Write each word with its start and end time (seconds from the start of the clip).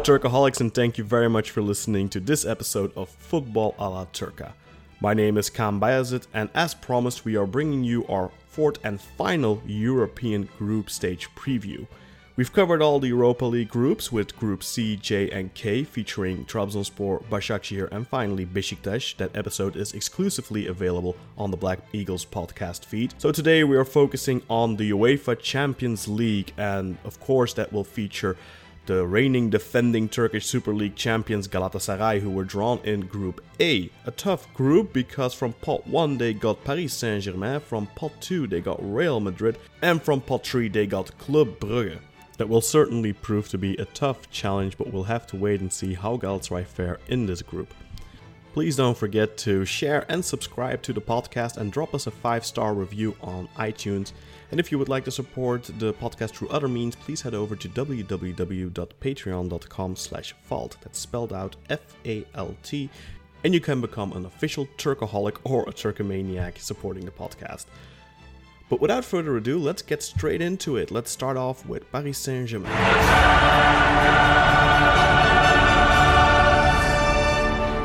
Turkaholics, 0.00 0.62
and 0.62 0.72
thank 0.72 0.96
you 0.96 1.04
very 1.04 1.28
much 1.28 1.50
for 1.50 1.60
listening 1.60 2.08
to 2.08 2.20
this 2.20 2.46
episode 2.46 2.90
of 2.96 3.10
Football 3.10 3.74
a 3.78 3.90
la 3.90 4.06
Turca. 4.06 4.52
My 4.98 5.12
name 5.12 5.36
is 5.36 5.50
Kam 5.50 5.78
Bayazit, 5.78 6.26
and 6.32 6.48
as 6.54 6.72
promised, 6.72 7.26
we 7.26 7.36
are 7.36 7.46
bringing 7.46 7.84
you 7.84 8.06
our 8.06 8.30
fourth 8.48 8.78
and 8.82 8.98
final 8.98 9.62
European 9.66 10.48
group 10.56 10.88
stage 10.88 11.28
preview. 11.34 11.86
We've 12.34 12.52
covered 12.52 12.80
all 12.80 12.98
the 12.98 13.08
Europa 13.08 13.44
League 13.44 13.68
groups 13.68 14.10
with 14.10 14.34
Group 14.38 14.64
C, 14.64 14.96
J, 14.96 15.30
and 15.30 15.52
K 15.52 15.84
featuring 15.84 16.46
Trabzonspor, 16.46 17.22
Başakşehir, 17.24 17.92
and 17.92 18.08
finally 18.08 18.46
Besiktas. 18.46 19.14
That 19.18 19.36
episode 19.36 19.76
is 19.76 19.92
exclusively 19.92 20.66
available 20.66 21.14
on 21.36 21.50
the 21.50 21.58
Black 21.58 21.80
Eagles 21.92 22.24
podcast 22.24 22.86
feed. 22.86 23.12
So 23.18 23.32
today 23.32 23.64
we 23.64 23.76
are 23.76 23.84
focusing 23.84 24.40
on 24.48 24.76
the 24.76 24.92
UEFA 24.92 25.38
Champions 25.38 26.08
League, 26.08 26.54
and 26.56 26.96
of 27.04 27.20
course 27.20 27.52
that 27.54 27.70
will 27.70 27.84
feature 27.84 28.38
the 28.86 29.06
reigning 29.06 29.50
defending 29.50 30.08
Turkish 30.08 30.46
Super 30.46 30.74
League 30.74 30.96
champions 30.96 31.46
Galatasaray, 31.46 32.20
who 32.20 32.30
were 32.30 32.44
drawn 32.44 32.78
in 32.84 33.02
Group 33.02 33.42
A. 33.60 33.90
A 34.06 34.10
tough 34.10 34.52
group 34.54 34.92
because 34.92 35.34
from 35.34 35.52
pot 35.54 35.86
1 35.86 36.18
they 36.18 36.34
got 36.34 36.64
Paris 36.64 36.94
Saint 36.94 37.24
Germain, 37.24 37.60
from 37.60 37.86
pot 37.88 38.12
2 38.20 38.46
they 38.46 38.60
got 38.60 38.78
Real 38.80 39.20
Madrid, 39.20 39.58
and 39.82 40.02
from 40.02 40.20
pot 40.20 40.46
3 40.46 40.68
they 40.68 40.86
got 40.86 41.16
Club 41.18 41.58
Brugge. 41.60 41.98
That 42.38 42.48
will 42.48 42.62
certainly 42.62 43.12
prove 43.12 43.48
to 43.50 43.58
be 43.58 43.76
a 43.76 43.84
tough 43.84 44.30
challenge, 44.30 44.78
but 44.78 44.92
we'll 44.92 45.04
have 45.04 45.26
to 45.28 45.36
wait 45.36 45.60
and 45.60 45.72
see 45.72 45.94
how 45.94 46.16
Galatasaray 46.16 46.66
fare 46.66 46.98
in 47.08 47.26
this 47.26 47.42
group. 47.42 47.74
Please 48.52 48.74
don't 48.74 48.96
forget 48.96 49.36
to 49.38 49.64
share 49.64 50.04
and 50.08 50.24
subscribe 50.24 50.82
to 50.82 50.92
the 50.92 51.00
podcast 51.00 51.56
and 51.56 51.70
drop 51.70 51.94
us 51.94 52.08
a 52.08 52.10
5 52.10 52.44
star 52.44 52.74
review 52.74 53.14
on 53.20 53.48
iTunes. 53.56 54.12
And 54.50 54.58
if 54.58 54.72
you 54.72 54.78
would 54.78 54.88
like 54.88 55.04
to 55.04 55.10
support 55.10 55.64
the 55.78 55.92
podcast 55.94 56.30
through 56.30 56.48
other 56.48 56.68
means, 56.68 56.96
please 56.96 57.20
head 57.22 57.34
over 57.34 57.54
to 57.54 57.68
www.patreon.com 57.68 59.96
slash 59.96 60.34
falt. 60.42 60.76
That's 60.82 60.98
spelled 60.98 61.32
out 61.32 61.56
F-A-L-T. 61.68 62.90
And 63.44 63.54
you 63.54 63.60
can 63.60 63.80
become 63.80 64.12
an 64.12 64.26
official 64.26 64.66
Turkaholic 64.76 65.36
or 65.44 65.62
a 65.62 65.72
Turkomaniac 65.72 66.58
supporting 66.58 67.04
the 67.04 67.12
podcast. 67.12 67.66
But 68.68 68.80
without 68.80 69.04
further 69.04 69.36
ado, 69.36 69.58
let's 69.58 69.82
get 69.82 70.02
straight 70.02 70.42
into 70.42 70.76
it. 70.76 70.90
Let's 70.90 71.10
start 71.10 71.36
off 71.36 71.64
with 71.66 71.90
Paris 71.90 72.18
Saint 72.18 72.48
Germain. 72.48 72.70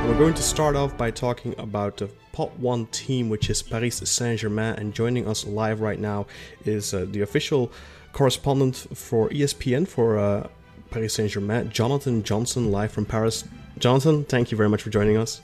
We're 0.06 0.20
going 0.20 0.36
to 0.36 0.44
start 0.44 0.76
off 0.76 0.96
by 0.96 1.10
talking 1.10 1.56
about 1.58 1.98
the 1.98 2.08
pot 2.32 2.58
one 2.60 2.86
team, 2.88 3.28
which 3.28 3.50
is 3.50 3.64
Paris 3.64 3.98
Saint 3.98 4.40
Germain. 4.40 4.76
And 4.76 4.94
joining 4.94 5.28
us 5.28 5.46
live 5.46 5.82
right 5.82 6.00
now 6.00 6.28
is 6.64 6.94
uh, 6.94 7.08
the 7.10 7.22
official 7.22 7.72
correspondent 8.14 8.88
for 8.94 9.30
ESPN 9.30 9.88
for 9.88 10.18
uh, 10.20 10.48
Paris 10.92 11.16
Saint 11.16 11.32
Germain, 11.32 11.70
Jonathan 11.70 12.24
Johnson, 12.24 12.72
live 12.72 12.92
from 12.92 13.04
Paris. 13.04 13.44
Jonathan, 13.80 14.24
thank 14.26 14.52
you 14.52 14.58
very 14.58 14.70
much 14.70 14.84
for 14.84 14.92
joining 14.92 15.18
us. 15.18 15.42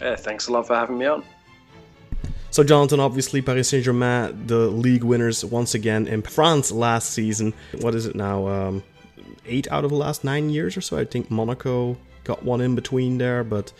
Yeah, 0.00 0.16
thanks 0.16 0.48
a 0.48 0.52
lot 0.52 0.66
for 0.66 0.74
having 0.74 0.98
me 0.98 1.06
on. 1.06 1.22
So, 2.50 2.64
Jonathan, 2.64 3.00
obviously, 3.00 3.42
Paris 3.42 3.68
Saint 3.68 3.84
Germain, 3.84 4.46
the 4.46 4.66
league 4.68 5.04
winners 5.04 5.44
once 5.44 5.74
again 5.74 6.06
in 6.08 6.22
France 6.22 6.72
last 6.72 7.10
season. 7.10 7.52
What 7.80 7.94
is 7.94 8.06
it 8.06 8.16
now? 8.16 8.48
Um, 8.48 8.82
eight 9.46 9.70
out 9.70 9.84
of 9.84 9.90
the 9.90 9.96
last 9.96 10.24
nine 10.24 10.48
years 10.48 10.76
or 10.76 10.80
so. 10.80 10.96
I 10.96 11.04
think 11.04 11.30
Monaco 11.30 11.98
got 12.24 12.42
one 12.42 12.60
in 12.60 12.74
between 12.74 13.18
there, 13.18 13.44
but 13.44 13.72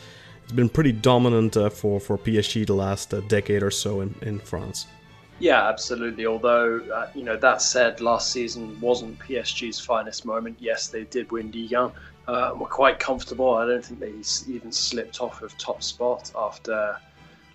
it's 0.42 0.52
been 0.52 0.68
pretty 0.68 0.92
dominant 0.92 1.56
uh, 1.56 1.70
for, 1.70 1.98
for 1.98 2.18
PSG 2.18 2.66
the 2.66 2.74
last 2.74 3.12
uh, 3.12 3.20
decade 3.22 3.62
or 3.62 3.70
so 3.70 4.00
in, 4.00 4.14
in 4.22 4.38
France. 4.38 4.86
Yeah, 5.40 5.66
absolutely. 5.68 6.26
Although, 6.26 6.80
uh, 6.94 7.08
you 7.14 7.24
know, 7.24 7.36
that 7.36 7.60
said, 7.60 8.00
last 8.00 8.30
season 8.30 8.80
wasn't 8.80 9.18
PSG's 9.18 9.80
finest 9.80 10.24
moment. 10.24 10.56
Yes, 10.60 10.88
they 10.88 11.04
did 11.04 11.30
win 11.32 11.50
Ligue 11.50 11.72
1. 11.72 11.92
Uh, 12.26 12.54
were 12.56 12.66
quite 12.66 12.98
comfortable. 12.98 13.54
I 13.54 13.66
don't 13.66 13.84
think 13.84 14.00
they 14.00 14.14
even 14.50 14.72
slipped 14.72 15.20
off 15.20 15.42
of 15.42 15.56
top 15.58 15.82
spot 15.82 16.30
after 16.34 16.96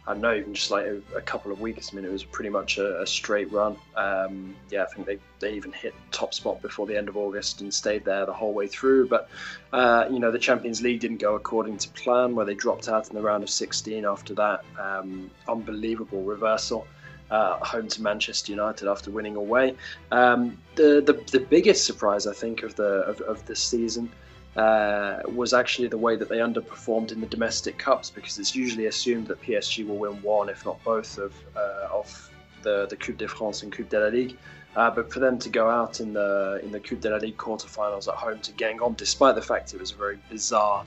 I 0.09 0.15
know, 0.15 0.33
even 0.33 0.55
just 0.55 0.71
like 0.71 0.87
a, 0.87 0.99
a, 1.15 1.21
couple 1.21 1.51
of 1.51 1.61
weeks. 1.61 1.91
I 1.91 1.95
mean, 1.95 2.03
it 2.03 2.11
was 2.11 2.23
pretty 2.23 2.49
much 2.49 2.79
a, 2.79 2.99
a 2.99 3.05
straight 3.05 3.51
run. 3.51 3.77
Um, 3.95 4.55
yeah, 4.71 4.81
I 4.81 4.87
think 4.87 5.05
they, 5.05 5.19
they 5.39 5.53
even 5.53 5.71
hit 5.71 5.93
top 6.11 6.33
spot 6.33 6.63
before 6.63 6.87
the 6.87 6.97
end 6.97 7.09
of 7.09 7.15
August 7.15 7.61
and 7.61 7.71
stayed 7.71 8.05
there 8.05 8.25
the 8.25 8.33
whole 8.33 8.51
way 8.51 8.65
through. 8.65 9.07
But, 9.07 9.29
uh, 9.71 10.05
you 10.09 10.17
know, 10.17 10.31
the 10.31 10.39
Champions 10.39 10.81
League 10.81 10.99
didn't 10.99 11.17
go 11.17 11.35
according 11.35 11.77
to 11.77 11.89
plan, 11.89 12.33
where 12.33 12.43
they 12.43 12.55
dropped 12.55 12.89
out 12.89 13.07
in 13.07 13.15
the 13.15 13.21
round 13.21 13.43
of 13.43 13.51
16 13.51 14.03
after 14.03 14.33
that 14.33 14.65
um, 14.79 15.29
unbelievable 15.47 16.23
reversal. 16.23 16.87
Uh, 17.29 17.63
home 17.63 17.87
to 17.87 18.01
Manchester 18.01 18.51
United 18.51 18.87
after 18.87 19.11
winning 19.11 19.35
away. 19.35 19.75
Um, 20.11 20.57
the, 20.73 20.99
the 21.05 21.23
the 21.31 21.45
biggest 21.45 21.85
surprise 21.85 22.25
I 22.25 22.33
think 22.33 22.63
of 22.63 22.73
the 22.73 23.03
of, 23.03 23.21
of 23.21 23.45
this 23.45 23.59
season 23.59 24.09
uh, 24.55 25.21
was 25.27 25.53
actually 25.53 25.87
the 25.87 25.97
way 25.97 26.15
that 26.15 26.27
they 26.27 26.37
underperformed 26.37 27.11
in 27.11 27.21
the 27.21 27.27
domestic 27.27 27.77
cups 27.77 28.09
because 28.09 28.39
it's 28.39 28.55
usually 28.55 28.87
assumed 28.87 29.27
that 29.27 29.41
PSG 29.41 29.87
will 29.87 29.97
win 29.97 30.21
one, 30.21 30.49
if 30.49 30.65
not 30.65 30.83
both, 30.83 31.17
of 31.17 31.33
uh, 31.55 31.87
of 31.91 32.31
the 32.63 32.87
the 32.89 32.95
Coupe 32.95 33.17
de 33.17 33.27
France 33.27 33.63
and 33.63 33.71
Coupe 33.71 33.89
de 33.89 33.99
la 33.99 34.07
Ligue. 34.07 34.37
Uh, 34.75 34.89
but 34.89 35.11
for 35.11 35.19
them 35.19 35.37
to 35.39 35.49
go 35.49 35.69
out 35.69 35.99
in 35.99 36.13
the 36.13 36.59
in 36.63 36.71
the 36.71 36.79
Coupe 36.79 37.01
de 37.01 37.09
la 37.09 37.17
Ligue 37.17 37.37
quarterfinals 37.37 38.07
at 38.07 38.15
home 38.15 38.39
to 38.39 38.51
Guingamp, 38.53 38.97
despite 38.97 39.35
the 39.35 39.41
fact 39.41 39.73
it 39.73 39.79
was 39.79 39.91
a 39.91 39.95
very 39.95 40.19
bizarre 40.29 40.83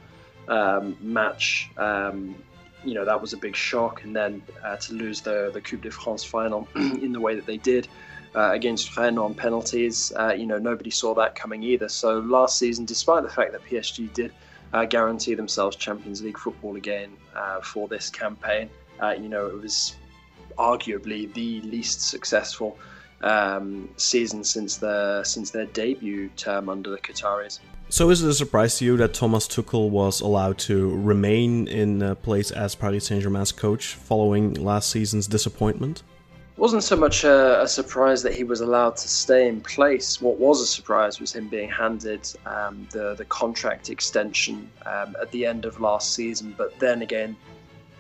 um, 0.48 0.96
match, 1.00 1.70
um, 1.76 2.34
you 2.84 2.94
know 2.94 3.04
that 3.04 3.20
was 3.20 3.32
a 3.32 3.36
big 3.36 3.54
shock. 3.54 4.02
And 4.02 4.14
then 4.14 4.42
uh, 4.64 4.76
to 4.76 4.94
lose 4.94 5.20
the 5.20 5.50
the 5.54 5.60
Coupe 5.60 5.82
de 5.82 5.90
France 5.90 6.24
final 6.24 6.68
in 6.74 7.12
the 7.12 7.20
way 7.20 7.36
that 7.36 7.46
they 7.46 7.58
did 7.58 7.88
uh, 8.34 8.50
against 8.52 8.96
Rennes 8.96 9.18
on 9.18 9.34
penalties. 9.34 10.12
Uh, 10.18 10.32
you 10.32 10.46
know, 10.46 10.58
nobody 10.58 10.90
saw 10.90 11.14
that 11.14 11.34
coming 11.34 11.62
either. 11.62 11.88
So 11.88 12.18
last 12.20 12.58
season, 12.58 12.84
despite 12.84 13.22
the 13.22 13.28
fact 13.28 13.52
that 13.52 13.62
PSG 13.64 14.12
did 14.12 14.32
uh, 14.72 14.84
guarantee 14.84 15.34
themselves 15.34 15.76
Champions 15.76 16.22
League 16.22 16.38
football 16.38 16.76
again 16.76 17.12
uh, 17.34 17.60
for 17.60 17.88
this 17.88 18.10
campaign, 18.10 18.70
uh, 19.02 19.10
you 19.10 19.28
know, 19.28 19.46
it 19.46 19.60
was 19.60 19.96
arguably 20.58 21.32
the 21.34 21.60
least 21.62 22.02
successful 22.02 22.78
um, 23.22 23.88
season 23.96 24.42
since 24.44 24.78
their 24.78 25.24
since 25.24 25.50
their 25.50 25.66
debut 25.66 26.28
term 26.36 26.68
under 26.68 26.90
the 26.90 26.98
Qataris. 26.98 27.60
So, 27.88 28.08
is 28.08 28.22
it 28.22 28.28
a 28.30 28.34
surprise 28.34 28.78
to 28.78 28.86
you 28.86 28.96
that 28.96 29.12
Thomas 29.12 29.46
Tuchel 29.46 29.90
was 29.90 30.22
allowed 30.22 30.58
to 30.60 30.90
remain 30.96 31.68
in 31.68 32.16
place 32.16 32.50
as 32.50 32.74
Paris 32.74 33.06
Saint 33.06 33.22
Germain's 33.22 33.52
coach 33.52 33.94
following 33.94 34.54
last 34.54 34.90
season's 34.90 35.26
disappointment? 35.26 36.02
Wasn't 36.62 36.84
so 36.84 36.94
much 36.94 37.24
a, 37.24 37.60
a, 37.60 37.66
surprise 37.66 38.22
that 38.22 38.32
he 38.32 38.44
was 38.44 38.60
allowed 38.60 38.96
to 38.96 39.08
stay 39.08 39.48
in 39.48 39.60
place. 39.60 40.20
What 40.20 40.38
was 40.38 40.60
a 40.60 40.66
surprise 40.66 41.18
was 41.18 41.32
him 41.32 41.48
being 41.48 41.68
handed 41.68 42.32
um, 42.46 42.86
the 42.92 43.16
the 43.16 43.24
contract 43.24 43.90
extension 43.90 44.70
um, 44.86 45.16
at 45.20 45.28
the 45.32 45.44
end 45.44 45.64
of 45.64 45.80
last 45.80 46.14
season. 46.14 46.54
But 46.56 46.78
then 46.78 47.02
again, 47.02 47.34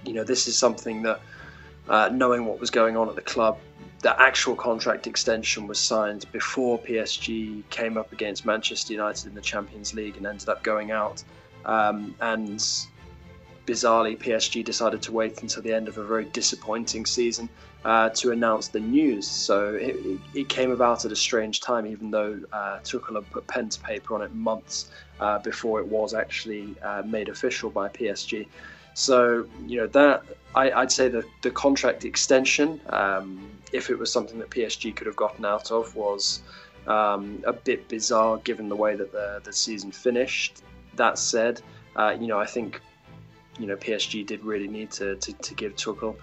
you 0.04 0.12
know, 0.12 0.22
this 0.22 0.46
is 0.46 0.56
something 0.56 1.02
that, 1.02 1.20
uh, 1.88 2.10
knowing 2.12 2.44
what 2.46 2.60
was 2.60 2.70
going 2.70 2.96
on 2.96 3.08
at 3.08 3.16
the 3.16 3.28
club, 3.34 3.58
the 4.02 4.14
actual 4.22 4.54
contract 4.54 5.08
extension 5.08 5.66
was 5.66 5.80
signed 5.80 6.26
before 6.30 6.78
PSG 6.78 7.68
came 7.70 7.96
up 7.96 8.12
against 8.12 8.46
Manchester 8.46 8.92
United 8.92 9.26
in 9.26 9.34
the 9.34 9.40
Champions 9.40 9.92
League 9.92 10.16
and 10.18 10.24
ended 10.24 10.48
up 10.48 10.62
going 10.62 10.92
out. 10.92 11.24
Um, 11.64 12.14
and 12.20 12.60
bizarrely, 13.66 14.16
PSG 14.16 14.64
decided 14.64 15.02
to 15.02 15.10
wait 15.10 15.42
until 15.42 15.64
the 15.64 15.74
end 15.74 15.88
of 15.88 15.98
a 15.98 16.04
very 16.04 16.26
disappointing 16.26 17.06
season 17.06 17.48
uh, 17.84 18.08
to 18.10 18.30
announce 18.30 18.68
the 18.68 18.80
news. 18.80 19.26
So 19.26 19.74
it, 19.74 19.96
it, 20.34 20.48
came 20.48 20.70
about 20.70 21.04
at 21.04 21.12
a 21.12 21.16
strange 21.16 21.60
time, 21.60 21.86
even 21.86 22.10
though 22.10 22.40
uh, 22.52 22.78
Tuchel 22.84 23.16
had 23.16 23.30
put 23.30 23.46
pen 23.46 23.68
to 23.70 23.80
paper 23.80 24.14
on 24.14 24.22
it 24.22 24.32
months 24.34 24.90
uh, 25.20 25.38
before 25.38 25.80
it 25.80 25.86
was 25.86 26.14
actually 26.14 26.74
uh, 26.82 27.02
made 27.04 27.28
official 27.28 27.70
by 27.70 27.88
PSG. 27.88 28.46
So 28.94 29.46
you 29.66 29.78
know 29.78 29.86
that 29.88 30.22
I, 30.54 30.78
would 30.80 30.92
say 30.92 31.08
that 31.08 31.24
the 31.40 31.50
contract 31.50 32.04
extension, 32.04 32.80
um, 32.90 33.50
if 33.72 33.90
it 33.90 33.98
was 33.98 34.12
something 34.12 34.38
that 34.38 34.50
PSG 34.50 34.94
could 34.94 35.06
have 35.06 35.16
gotten 35.16 35.44
out 35.44 35.70
of, 35.70 35.96
was 35.96 36.42
um, 36.86 37.42
a 37.46 37.52
bit 37.52 37.88
bizarre 37.88 38.36
given 38.38 38.68
the 38.68 38.76
way 38.76 38.94
that 38.94 39.12
the, 39.12 39.40
the 39.42 39.52
season 39.52 39.90
finished. 39.90 40.62
That 40.96 41.18
said, 41.18 41.62
uh, 41.96 42.14
you 42.20 42.26
know 42.26 42.38
I 42.38 42.46
think 42.46 42.80
you 43.58 43.66
know 43.66 43.76
PSG 43.76 44.26
did 44.26 44.44
really 44.44 44.68
need 44.68 44.90
to, 44.92 45.16
to, 45.16 45.32
to 45.32 45.54
give 45.54 45.74
Tuchel 45.74 46.16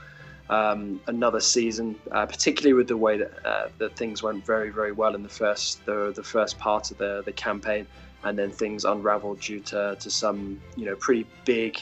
um, 0.49 0.99
another 1.07 1.39
season, 1.39 1.95
uh, 2.11 2.25
particularly 2.25 2.73
with 2.73 2.87
the 2.87 2.97
way 2.97 3.17
that 3.17 3.45
uh, 3.45 3.69
that 3.77 3.95
things 3.95 4.23
went 4.23 4.45
very 4.45 4.69
very 4.69 4.91
well 4.91 5.15
in 5.15 5.23
the 5.23 5.29
first 5.29 5.85
the 5.85 6.11
the 6.15 6.23
first 6.23 6.57
part 6.57 6.91
of 6.91 6.97
the 6.97 7.21
the 7.25 7.31
campaign, 7.31 7.85
and 8.23 8.37
then 8.37 8.49
things 8.49 8.85
unravelled 8.85 9.39
due 9.39 9.59
to 9.61 9.95
to 9.99 10.09
some 10.09 10.59
you 10.75 10.85
know 10.85 10.95
pretty 10.95 11.25
big. 11.45 11.79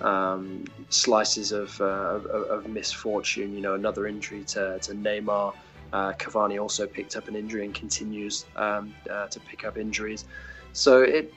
Um, 0.00 0.64
slices 0.88 1.52
of, 1.52 1.80
uh, 1.80 1.84
of, 1.84 2.26
of 2.26 2.68
misfortune, 2.68 3.54
you 3.54 3.60
know, 3.60 3.74
another 3.74 4.08
injury 4.08 4.42
to, 4.46 4.76
to 4.80 4.92
Neymar. 4.92 5.54
Uh, 5.92 6.12
Cavani 6.14 6.60
also 6.60 6.84
picked 6.84 7.16
up 7.16 7.28
an 7.28 7.36
injury 7.36 7.64
and 7.64 7.72
continues 7.72 8.44
um, 8.56 8.92
uh, 9.08 9.28
to 9.28 9.38
pick 9.38 9.64
up 9.64 9.78
injuries. 9.78 10.24
So 10.72 11.02
it, 11.02 11.32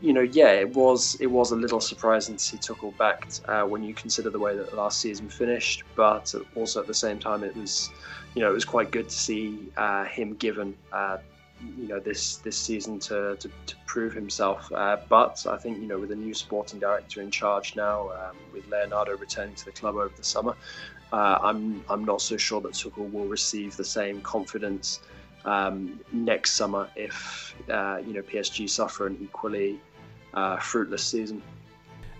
you 0.00 0.12
know, 0.12 0.22
yeah, 0.22 0.52
it 0.52 0.74
was 0.74 1.16
it 1.20 1.26
was 1.26 1.52
a 1.52 1.56
little 1.56 1.80
surprising 1.80 2.36
to 2.36 2.42
see 2.42 2.56
Tuchel 2.56 2.96
backed 2.96 3.42
uh, 3.46 3.62
when 3.62 3.82
you 3.82 3.94
consider 3.94 4.30
the 4.30 4.38
way 4.38 4.56
that 4.56 4.74
last 4.74 5.00
season 5.00 5.28
finished, 5.28 5.84
but 5.94 6.34
also 6.56 6.80
at 6.80 6.86
the 6.86 6.94
same 6.94 7.18
time, 7.18 7.44
it 7.44 7.54
was, 7.56 7.90
you 8.34 8.42
know, 8.42 8.50
it 8.50 8.54
was 8.54 8.64
quite 8.64 8.90
good 8.90 9.08
to 9.08 9.14
see 9.14 9.58
uh, 9.76 10.04
him 10.04 10.34
given 10.34 10.74
uh, 10.92 11.18
you 11.76 11.86
know 11.86 12.00
this 12.00 12.36
this 12.36 12.56
season 12.56 12.98
to, 12.98 13.36
to, 13.36 13.50
to 13.66 13.74
prove 13.86 14.14
himself. 14.14 14.70
Uh, 14.72 14.96
but 15.08 15.44
I 15.48 15.56
think 15.56 15.78
you 15.78 15.86
know 15.86 15.98
with 15.98 16.12
a 16.12 16.16
new 16.16 16.34
sporting 16.34 16.78
director 16.78 17.20
in 17.20 17.30
charge 17.30 17.76
now, 17.76 18.10
um, 18.10 18.36
with 18.52 18.66
Leonardo 18.68 19.16
returning 19.16 19.54
to 19.56 19.64
the 19.66 19.72
club 19.72 19.96
over 19.96 20.12
the 20.16 20.24
summer, 20.24 20.56
uh, 21.12 21.38
I'm 21.42 21.84
I'm 21.88 22.04
not 22.04 22.22
so 22.22 22.36
sure 22.36 22.60
that 22.62 22.72
Tuchel 22.72 23.10
will 23.12 23.26
receive 23.26 23.76
the 23.76 23.84
same 23.84 24.20
confidence 24.22 25.00
um, 25.44 26.00
next 26.12 26.52
summer 26.52 26.88
if 26.96 27.54
uh, 27.70 27.98
you 28.06 28.14
know 28.14 28.22
PSG 28.22 28.68
suffer 28.68 29.06
an 29.06 29.18
equally 29.20 29.78
uh, 30.34 30.58
fruitless 30.58 31.04
season. 31.04 31.42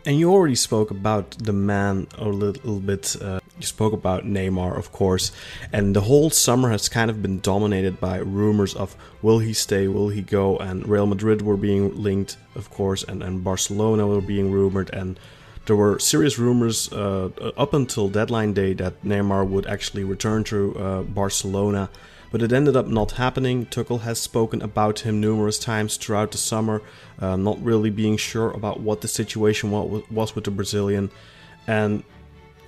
And 0.07 0.19
you 0.19 0.33
already 0.33 0.55
spoke 0.55 0.91
about 0.91 1.33
the 1.33 1.53
man 1.53 2.07
a 2.17 2.29
little 2.29 2.81
bit. 2.81 3.17
Uh, 3.21 3.41
you 3.59 3.67
spoke 3.67 3.93
about 3.93 4.25
Neymar, 4.25 4.79
of 4.79 4.91
course, 4.93 5.33
and 5.73 5.95
the 5.95 6.01
whole 6.01 6.31
summer 6.31 6.71
has 6.71 6.89
kind 6.89 7.11
of 7.11 7.21
been 7.21 7.41
dominated 7.41 8.01
by 8.01 8.17
rumors 8.17 8.75
of 8.75 8.97
will 9.21 9.41
he 9.41 9.53
stay, 9.53 9.87
will 9.89 10.09
he 10.09 10.23
go, 10.23 10.57
and 10.57 10.89
Real 10.89 11.07
Madrid 11.07 11.43
were 11.43 11.59
being 11.59 12.03
linked, 12.03 12.39
of 12.55 12.71
course, 12.71 13.03
and, 13.03 13.23
and 13.23 13.45
Barcelona 13.45 14.07
were 14.07 14.23
being 14.23 14.51
rumored, 14.51 14.89
and 14.95 15.21
there 15.67 15.77
were 15.77 15.99
serious 15.99 16.39
rumors 16.39 16.91
uh, 16.93 17.29
up 17.59 17.75
until 17.75 18.09
deadline 18.09 18.55
day 18.55 18.73
that 18.73 19.05
Neymar 19.05 19.47
would 19.47 19.67
actually 19.67 20.05
return 20.05 20.43
to 20.45 20.75
uh, 20.79 21.03
Barcelona 21.03 21.91
but 22.31 22.43
it 22.43 22.53
ended 22.53 22.77
up 22.77 22.87
not 22.87 23.13
happening. 23.13 23.67
Tuchel 23.67 24.03
has 24.03 24.21
spoken 24.21 24.63
about 24.63 25.01
him 25.01 25.21
numerous 25.21 25.59
times 25.59 25.97
throughout 25.97 26.31
the 26.31 26.39
summer, 26.39 26.83
uh, 27.19 27.37
not 27.37 27.63
really 27.63 27.91
being 27.91 28.17
sure 28.17 28.51
about 28.53 28.81
what 28.81 29.01
the 29.01 29.09
situation 29.09 29.71
was 29.71 30.35
with 30.35 30.45
the 30.45 30.51
Brazilian. 30.51 31.11
And 31.67 32.05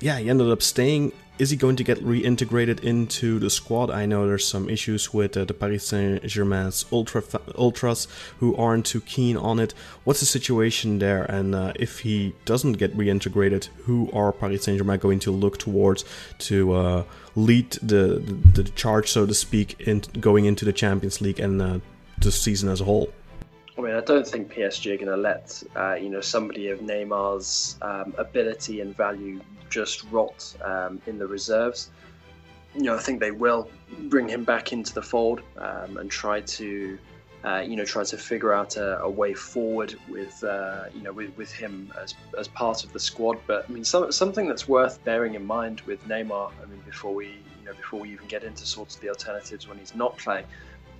yeah, 0.00 0.18
he 0.18 0.28
ended 0.28 0.50
up 0.50 0.62
staying. 0.62 1.12
Is 1.38 1.48
he 1.48 1.56
going 1.56 1.76
to 1.76 1.84
get 1.84 1.98
reintegrated 2.04 2.84
into 2.84 3.38
the 3.38 3.48
squad? 3.48 3.90
I 3.90 4.04
know 4.04 4.26
there's 4.26 4.46
some 4.46 4.68
issues 4.68 5.14
with 5.14 5.34
uh, 5.34 5.44
the 5.44 5.54
Paris 5.54 5.86
Saint 5.86 6.22
Germain's 6.24 6.84
ultra 6.92 7.22
ultras 7.56 8.06
who 8.38 8.54
aren't 8.54 8.84
too 8.86 9.00
keen 9.00 9.38
on 9.38 9.58
it. 9.58 9.72
What's 10.04 10.20
the 10.20 10.26
situation 10.26 10.98
there? 10.98 11.24
And 11.24 11.54
uh, 11.54 11.72
if 11.76 12.00
he 12.00 12.34
doesn't 12.44 12.74
get 12.74 12.96
reintegrated, 12.96 13.64
who 13.84 14.10
are 14.12 14.30
Paris 14.30 14.64
Saint 14.64 14.76
Germain 14.78 14.98
going 14.98 15.20
to 15.20 15.30
look 15.30 15.58
towards 15.58 16.04
to 16.40 16.72
uh, 16.74 17.04
lead 17.34 17.72
the, 17.82 18.22
the, 18.54 18.62
the 18.62 18.70
charge, 18.70 19.10
so 19.10 19.24
to 19.24 19.34
speak, 19.34 19.80
in 19.80 20.02
going 20.20 20.44
into 20.44 20.66
the 20.66 20.72
Champions 20.72 21.22
League 21.22 21.40
and 21.40 21.62
uh, 21.62 21.78
the 22.18 22.30
season 22.30 22.68
as 22.68 22.82
a 22.82 22.84
whole? 22.84 23.10
I 23.76 23.80
mean, 23.80 23.94
I 23.94 24.00
don't 24.00 24.26
think 24.26 24.52
PSG 24.52 24.92
are 24.92 24.96
going 24.96 25.08
to 25.08 25.16
let 25.16 25.62
uh, 25.76 25.94
you 25.94 26.10
know 26.10 26.20
somebody 26.20 26.68
of 26.68 26.80
Neymar's 26.80 27.78
um, 27.82 28.14
ability 28.18 28.80
and 28.80 28.94
value 28.94 29.40
just 29.70 30.04
rot 30.10 30.54
um, 30.62 31.00
in 31.06 31.18
the 31.18 31.26
reserves. 31.26 31.90
You 32.74 32.82
know, 32.82 32.96
I 32.96 32.98
think 33.00 33.20
they 33.20 33.30
will 33.30 33.70
bring 34.04 34.28
him 34.28 34.44
back 34.44 34.72
into 34.72 34.92
the 34.94 35.02
fold 35.02 35.42
um, 35.58 35.96
and 35.96 36.10
try 36.10 36.40
to 36.40 36.98
uh, 37.44 37.60
you 37.66 37.74
know, 37.74 37.84
try 37.84 38.04
to 38.04 38.16
figure 38.16 38.52
out 38.52 38.76
a, 38.76 39.00
a 39.00 39.10
way 39.10 39.34
forward 39.34 39.96
with, 40.08 40.42
uh, 40.44 40.84
you 40.94 41.02
know, 41.02 41.12
with, 41.12 41.36
with 41.36 41.52
him 41.52 41.92
as, 42.00 42.14
as 42.38 42.46
part 42.48 42.84
of 42.84 42.92
the 42.92 43.00
squad. 43.00 43.36
But 43.46 43.66
I 43.68 43.72
mean, 43.72 43.84
some, 43.84 44.12
something 44.12 44.46
that's 44.46 44.68
worth 44.68 45.02
bearing 45.04 45.34
in 45.34 45.44
mind 45.44 45.80
with 45.82 46.06
Neymar. 46.06 46.52
I 46.62 46.66
mean, 46.66 46.80
before 46.86 47.12
we, 47.12 47.26
you 47.26 47.64
know, 47.64 47.72
before 47.72 48.00
we 48.00 48.12
even 48.12 48.28
get 48.28 48.44
into 48.44 48.64
sorts 48.64 48.94
of 48.94 49.00
the 49.00 49.08
alternatives 49.08 49.66
when 49.66 49.78
he's 49.78 49.94
not 49.94 50.16
playing, 50.18 50.46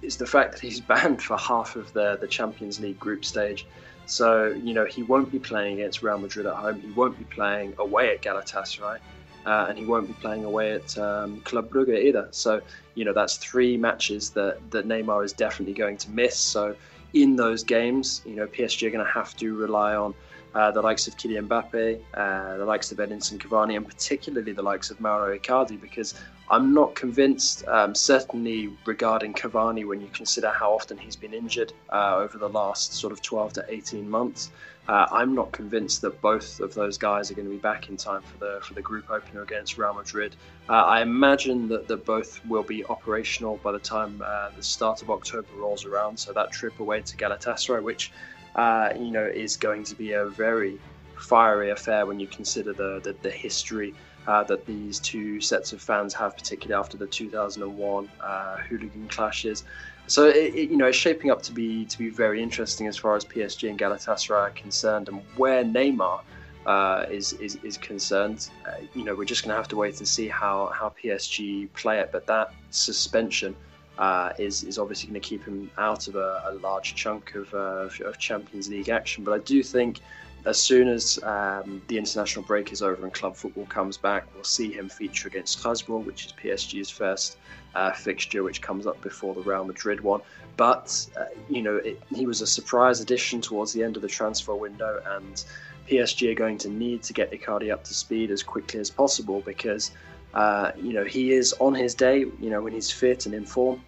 is 0.02 0.16
the 0.16 0.26
fact 0.26 0.52
that 0.52 0.60
he's 0.60 0.80
banned 0.92 1.22
for 1.22 1.36
half 1.36 1.76
of 1.76 1.92
the 1.92 2.18
the 2.20 2.28
Champions 2.28 2.80
League 2.80 2.98
group 2.98 3.24
stage. 3.24 3.66
So 4.06 4.52
you 4.62 4.74
know, 4.74 4.84
he 4.84 5.02
won't 5.02 5.30
be 5.30 5.38
playing 5.38 5.80
against 5.80 6.02
Real 6.02 6.18
Madrid 6.18 6.46
at 6.46 6.54
home. 6.54 6.80
He 6.80 6.90
won't 6.90 7.18
be 7.18 7.24
playing 7.24 7.74
away 7.78 8.12
at 8.14 8.22
Galatasaray 8.22 8.98
uh, 9.44 9.66
and 9.68 9.78
he 9.78 9.84
won't 9.84 10.06
be 10.06 10.14
playing 10.14 10.44
away 10.44 10.72
at 10.72 10.96
um, 10.98 11.40
Club 11.40 11.70
Brugge 11.70 11.98
either. 11.98 12.28
So 12.30 12.60
you 12.94 13.04
know 13.04 13.12
that's 13.12 13.36
three 13.36 13.76
matches 13.76 14.30
that 14.30 14.58
that 14.70 14.86
Neymar 14.86 15.24
is 15.24 15.32
definitely 15.32 15.74
going 15.74 15.96
to 15.98 16.10
miss. 16.10 16.38
So 16.38 16.76
in 17.12 17.36
those 17.36 17.64
games, 17.64 18.22
you 18.24 18.36
know 18.36 18.46
PSG 18.46 18.86
are 18.86 18.90
going 18.90 19.04
to 19.04 19.10
have 19.12 19.34
to 19.36 19.54
rely 19.54 19.94
on. 19.94 20.14
Uh, 20.54 20.70
the 20.70 20.82
likes 20.82 21.08
of 21.08 21.16
Kylian 21.16 21.48
Mbappe, 21.48 22.00
uh, 22.14 22.56
the 22.58 22.64
likes 22.64 22.92
of 22.92 22.98
Edinson 22.98 23.38
Cavani, 23.38 23.76
and 23.76 23.86
particularly 23.86 24.52
the 24.52 24.62
likes 24.62 24.90
of 24.90 25.00
Mauro 25.00 25.36
Icardi, 25.36 25.80
because 25.80 26.14
I'm 26.50 26.74
not 26.74 26.94
convinced, 26.94 27.66
um, 27.68 27.94
certainly 27.94 28.70
regarding 28.84 29.32
Cavani, 29.32 29.86
when 29.86 30.02
you 30.02 30.08
consider 30.12 30.50
how 30.50 30.74
often 30.74 30.98
he's 30.98 31.16
been 31.16 31.32
injured 31.32 31.72
uh, 31.90 32.16
over 32.16 32.36
the 32.36 32.48
last 32.48 32.92
sort 32.92 33.12
of 33.12 33.22
12 33.22 33.54
to 33.54 33.64
18 33.68 34.08
months. 34.08 34.50
Uh, 34.88 35.06
I'm 35.12 35.34
not 35.34 35.52
convinced 35.52 36.02
that 36.02 36.20
both 36.20 36.58
of 36.60 36.74
those 36.74 36.98
guys 36.98 37.30
are 37.30 37.34
going 37.34 37.46
to 37.46 37.52
be 37.52 37.60
back 37.60 37.88
in 37.88 37.96
time 37.96 38.20
for 38.20 38.36
the 38.38 38.58
for 38.62 38.74
the 38.74 38.82
group 38.82 39.10
opener 39.10 39.42
against 39.42 39.78
Real 39.78 39.94
Madrid. 39.94 40.34
Uh, 40.68 40.72
I 40.72 41.02
imagine 41.02 41.68
that, 41.68 41.86
that 41.86 42.04
both 42.04 42.44
will 42.46 42.64
be 42.64 42.84
operational 42.86 43.58
by 43.62 43.70
the 43.70 43.78
time 43.78 44.20
uh, 44.24 44.50
the 44.56 44.62
start 44.62 45.00
of 45.00 45.08
October 45.08 45.46
rolls 45.56 45.84
around. 45.84 46.18
So 46.18 46.32
that 46.32 46.50
trip 46.50 46.80
away 46.80 47.00
to 47.02 47.16
Galatasaray, 47.16 47.80
which 47.80 48.10
uh, 48.56 48.90
you 48.96 49.10
know 49.10 49.24
is 49.24 49.56
going 49.56 49.84
to 49.84 49.94
be 49.94 50.12
a 50.12 50.26
very 50.26 50.78
fiery 51.18 51.70
affair 51.70 52.06
when 52.06 52.20
you 52.20 52.26
consider 52.26 52.72
the 52.72 53.00
the, 53.02 53.16
the 53.22 53.30
history. 53.30 53.94
Uh, 54.24 54.44
that 54.44 54.64
these 54.66 55.00
two 55.00 55.40
sets 55.40 55.72
of 55.72 55.82
fans 55.82 56.14
have, 56.14 56.36
particularly 56.36 56.78
after 56.78 56.96
the 56.96 57.08
2001 57.08 58.08
uh, 58.20 58.56
hooligan 58.58 59.08
clashes. 59.08 59.64
So 60.06 60.28
it, 60.28 60.54
it, 60.54 60.70
you 60.70 60.76
know, 60.76 60.86
it's 60.86 60.96
shaping 60.96 61.30
up 61.30 61.42
to 61.42 61.52
be 61.52 61.84
to 61.86 61.98
be 61.98 62.08
very 62.08 62.40
interesting 62.40 62.86
as 62.86 62.96
far 62.96 63.16
as 63.16 63.24
PSG 63.24 63.68
and 63.68 63.78
Galatasaray 63.78 64.30
are 64.30 64.50
concerned, 64.50 65.08
and 65.08 65.22
where 65.36 65.64
Neymar 65.64 66.20
uh, 66.66 67.06
is, 67.10 67.32
is 67.34 67.56
is 67.64 67.76
concerned. 67.76 68.48
Uh, 68.66 68.72
you 68.94 69.04
know, 69.04 69.14
we're 69.14 69.24
just 69.24 69.42
going 69.42 69.50
to 69.50 69.56
have 69.56 69.68
to 69.68 69.76
wait 69.76 69.98
and 69.98 70.06
see 70.06 70.28
how 70.28 70.72
how 70.74 70.92
PSG 71.02 71.72
play 71.74 71.98
it. 71.98 72.10
But 72.12 72.26
that 72.26 72.52
suspension 72.70 73.56
uh, 74.02 74.32
is 74.36 74.64
is 74.64 74.78
obviously 74.78 75.08
going 75.08 75.20
to 75.20 75.28
keep 75.28 75.44
him 75.44 75.70
out 75.78 76.08
of 76.08 76.16
a, 76.16 76.42
a 76.50 76.52
large 76.54 76.96
chunk 76.96 77.36
of, 77.36 77.54
uh, 77.54 77.88
of 78.04 78.18
Champions 78.18 78.68
League 78.68 78.88
action. 78.88 79.22
But 79.22 79.32
I 79.32 79.38
do 79.38 79.62
think 79.62 80.00
as 80.44 80.60
soon 80.60 80.88
as 80.88 81.22
um, 81.22 81.80
the 81.86 81.98
international 81.98 82.44
break 82.44 82.72
is 82.72 82.82
over 82.82 83.00
and 83.04 83.14
club 83.14 83.36
football 83.36 83.66
comes 83.66 83.96
back, 83.96 84.26
we'll 84.34 84.42
see 84.42 84.72
him 84.72 84.88
feature 84.88 85.28
against 85.28 85.60
Strasbourg, 85.60 86.04
which 86.04 86.26
is 86.26 86.32
PSG's 86.32 86.90
first 86.90 87.36
uh, 87.76 87.92
fixture, 87.92 88.42
which 88.42 88.60
comes 88.60 88.88
up 88.88 89.00
before 89.02 89.34
the 89.34 89.42
Real 89.42 89.64
Madrid 89.64 90.00
one. 90.00 90.20
But, 90.56 91.06
uh, 91.16 91.26
you 91.48 91.62
know, 91.62 91.76
it, 91.76 92.02
he 92.12 92.26
was 92.26 92.40
a 92.40 92.46
surprise 92.46 93.00
addition 93.00 93.40
towards 93.40 93.72
the 93.72 93.84
end 93.84 93.94
of 93.94 94.02
the 94.02 94.08
transfer 94.08 94.56
window, 94.56 95.00
and 95.14 95.44
PSG 95.88 96.32
are 96.32 96.34
going 96.34 96.58
to 96.58 96.68
need 96.68 97.04
to 97.04 97.12
get 97.12 97.30
Icardi 97.30 97.72
up 97.72 97.84
to 97.84 97.94
speed 97.94 98.32
as 98.32 98.42
quickly 98.42 98.80
as 98.80 98.90
possible 98.90 99.42
because, 99.42 99.92
uh, 100.34 100.72
you 100.76 100.92
know, 100.92 101.04
he 101.04 101.32
is 101.32 101.52
on 101.60 101.74
his 101.74 101.94
day, 101.94 102.20
you 102.20 102.50
know, 102.50 102.62
when 102.62 102.72
he's 102.72 102.90
fit 102.90 103.26
and 103.26 103.34
in 103.34 103.44
form. 103.44 103.82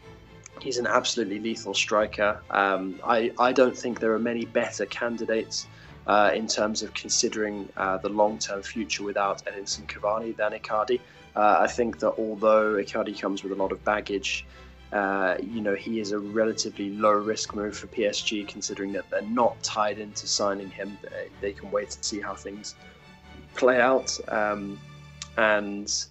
He's 0.60 0.78
an 0.78 0.86
absolutely 0.86 1.40
lethal 1.40 1.74
striker. 1.74 2.40
Um, 2.50 3.00
I, 3.04 3.32
I 3.38 3.52
don't 3.52 3.76
think 3.76 4.00
there 4.00 4.12
are 4.12 4.18
many 4.18 4.44
better 4.44 4.86
candidates 4.86 5.66
uh, 6.06 6.30
in 6.34 6.46
terms 6.46 6.82
of 6.82 6.92
considering 6.94 7.68
uh, 7.76 7.98
the 7.98 8.08
long-term 8.08 8.62
future 8.62 9.02
without 9.02 9.44
Edinson 9.46 9.86
Cavani 9.86 10.36
than 10.36 10.52
Icardi. 10.52 11.00
Uh, 11.34 11.56
I 11.60 11.66
think 11.66 11.98
that 12.00 12.12
although 12.18 12.74
Icardi 12.74 13.18
comes 13.18 13.42
with 13.42 13.52
a 13.52 13.56
lot 13.56 13.72
of 13.72 13.82
baggage, 13.84 14.46
uh, 14.92 15.36
you 15.42 15.60
know 15.60 15.74
he 15.74 15.98
is 15.98 16.12
a 16.12 16.18
relatively 16.18 16.90
low-risk 16.90 17.54
move 17.56 17.76
for 17.76 17.88
PSG, 17.88 18.46
considering 18.46 18.92
that 18.92 19.08
they're 19.10 19.22
not 19.22 19.60
tied 19.62 19.98
into 19.98 20.26
signing 20.28 20.70
him. 20.70 20.96
They, 21.02 21.28
they 21.40 21.52
can 21.52 21.70
wait 21.72 21.94
and 21.94 22.04
see 22.04 22.20
how 22.20 22.34
things 22.34 22.76
play 23.54 23.80
out, 23.80 24.16
um, 24.28 24.78
and 25.36 26.06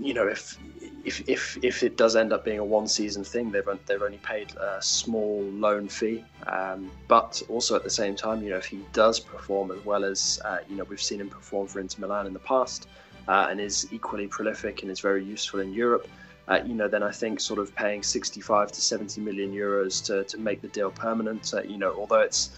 you 0.00 0.14
know 0.14 0.26
if 0.26 0.58
if 1.04 1.28
if 1.28 1.58
if 1.62 1.82
it 1.82 1.96
does 1.96 2.16
end 2.16 2.32
up 2.32 2.44
being 2.44 2.58
a 2.58 2.64
one 2.64 2.86
season 2.86 3.24
thing, 3.24 3.50
they've 3.50 3.68
they've 3.86 4.02
only 4.02 4.18
paid 4.18 4.54
a 4.56 4.80
small 4.80 5.42
loan 5.42 5.88
fee. 5.88 6.24
Um, 6.46 6.90
but 7.08 7.42
also 7.48 7.76
at 7.76 7.84
the 7.84 7.90
same 7.90 8.14
time, 8.16 8.42
you 8.42 8.50
know, 8.50 8.56
if 8.56 8.66
he 8.66 8.80
does 8.92 9.18
perform 9.18 9.70
as 9.70 9.84
well 9.84 10.04
as 10.04 10.40
uh, 10.44 10.58
you 10.68 10.76
know 10.76 10.84
we've 10.84 11.02
seen 11.02 11.20
him 11.20 11.28
perform 11.28 11.66
for 11.66 11.80
Inter 11.80 12.00
Milan 12.00 12.26
in 12.26 12.32
the 12.32 12.38
past, 12.40 12.88
uh, 13.28 13.48
and 13.50 13.60
is 13.60 13.92
equally 13.92 14.26
prolific 14.26 14.82
and 14.82 14.90
is 14.90 15.00
very 15.00 15.24
useful 15.24 15.60
in 15.60 15.72
Europe. 15.72 16.08
Uh, 16.48 16.60
you 16.66 16.74
know, 16.74 16.88
then 16.88 17.04
I 17.04 17.12
think 17.12 17.38
sort 17.38 17.60
of 17.60 17.74
paying 17.76 18.02
65 18.02 18.72
to 18.72 18.80
70 18.80 19.20
million 19.20 19.52
euros 19.52 20.04
to, 20.06 20.24
to 20.24 20.38
make 20.38 20.60
the 20.60 20.68
deal 20.68 20.90
permanent. 20.90 21.54
Uh, 21.54 21.62
you 21.62 21.78
know, 21.78 21.94
although 21.96 22.18
it's 22.20 22.50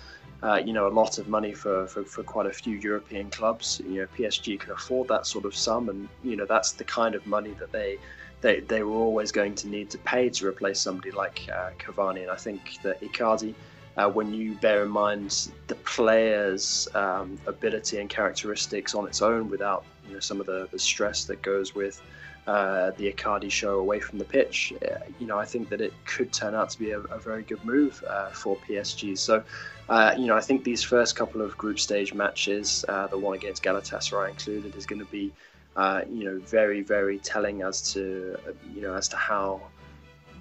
uh, 0.44 0.56
you 0.56 0.74
know, 0.74 0.86
a 0.86 0.90
lot 0.90 1.18
of 1.18 1.26
money 1.26 1.54
for, 1.54 1.86
for, 1.86 2.04
for, 2.04 2.22
quite 2.22 2.44
a 2.44 2.52
few 2.52 2.76
European 2.76 3.30
clubs. 3.30 3.80
You 3.88 4.02
know, 4.02 4.06
PSG 4.16 4.60
can 4.60 4.72
afford 4.72 5.08
that 5.08 5.26
sort 5.26 5.46
of 5.46 5.56
sum, 5.56 5.88
and 5.88 6.06
you 6.22 6.36
know 6.36 6.44
that's 6.44 6.72
the 6.72 6.84
kind 6.84 7.14
of 7.14 7.26
money 7.26 7.52
that 7.58 7.72
they 7.72 7.98
they, 8.42 8.60
they 8.60 8.82
were 8.82 8.92
always 8.92 9.32
going 9.32 9.54
to 9.54 9.68
need 9.68 9.88
to 9.90 9.98
pay 9.98 10.28
to 10.28 10.46
replace 10.46 10.78
somebody 10.78 11.10
like 11.12 11.48
uh, 11.50 11.70
Cavani. 11.78 12.22
And 12.22 12.30
I 12.30 12.36
think 12.36 12.78
that 12.82 13.00
Icardi, 13.00 13.54
uh, 13.96 14.10
when 14.10 14.34
you 14.34 14.54
bear 14.56 14.82
in 14.82 14.90
mind 14.90 15.50
the 15.66 15.76
player's 15.76 16.88
um, 16.94 17.38
ability 17.46 17.98
and 18.00 18.10
characteristics 18.10 18.94
on 18.94 19.06
its 19.06 19.22
own, 19.22 19.48
without 19.48 19.86
you 20.06 20.12
know 20.12 20.20
some 20.20 20.40
of 20.40 20.46
the, 20.46 20.68
the 20.70 20.78
stress 20.78 21.24
that 21.24 21.40
goes 21.40 21.74
with 21.74 22.02
uh, 22.46 22.90
the 22.92 23.12
Icardi 23.12 23.50
show 23.50 23.78
away 23.78 24.00
from 24.00 24.18
the 24.18 24.24
pitch, 24.24 24.72
uh, 24.82 24.98
you 25.18 25.26
know 25.26 25.38
I 25.38 25.44
think 25.44 25.68
that 25.70 25.80
it 25.80 25.92
could 26.04 26.32
turn 26.32 26.54
out 26.54 26.70
to 26.70 26.78
be 26.78 26.90
a, 26.90 27.00
a 27.00 27.18
very 27.18 27.42
good 27.42 27.64
move 27.64 28.02
uh, 28.08 28.30
for 28.30 28.56
PSG. 28.68 29.16
So. 29.18 29.42
Uh, 29.86 30.14
you 30.16 30.24
know, 30.24 30.34
I 30.34 30.40
think 30.40 30.64
these 30.64 30.82
first 30.82 31.14
couple 31.14 31.42
of 31.42 31.58
group 31.58 31.78
stage 31.78 32.14
matches, 32.14 32.86
the 32.88 33.18
one 33.18 33.34
against 33.36 33.62
Galatasaray 33.62 34.30
included, 34.30 34.74
is 34.76 34.86
going 34.86 35.00
to 35.00 35.10
be 35.12 35.30
uh, 35.76 36.02
you 36.10 36.24
know, 36.24 36.38
very, 36.38 36.82
very 36.82 37.18
telling 37.18 37.62
as 37.62 37.92
to, 37.92 38.36
you 38.74 38.80
know, 38.80 38.94
as 38.94 39.08
to 39.08 39.16
how 39.16 39.60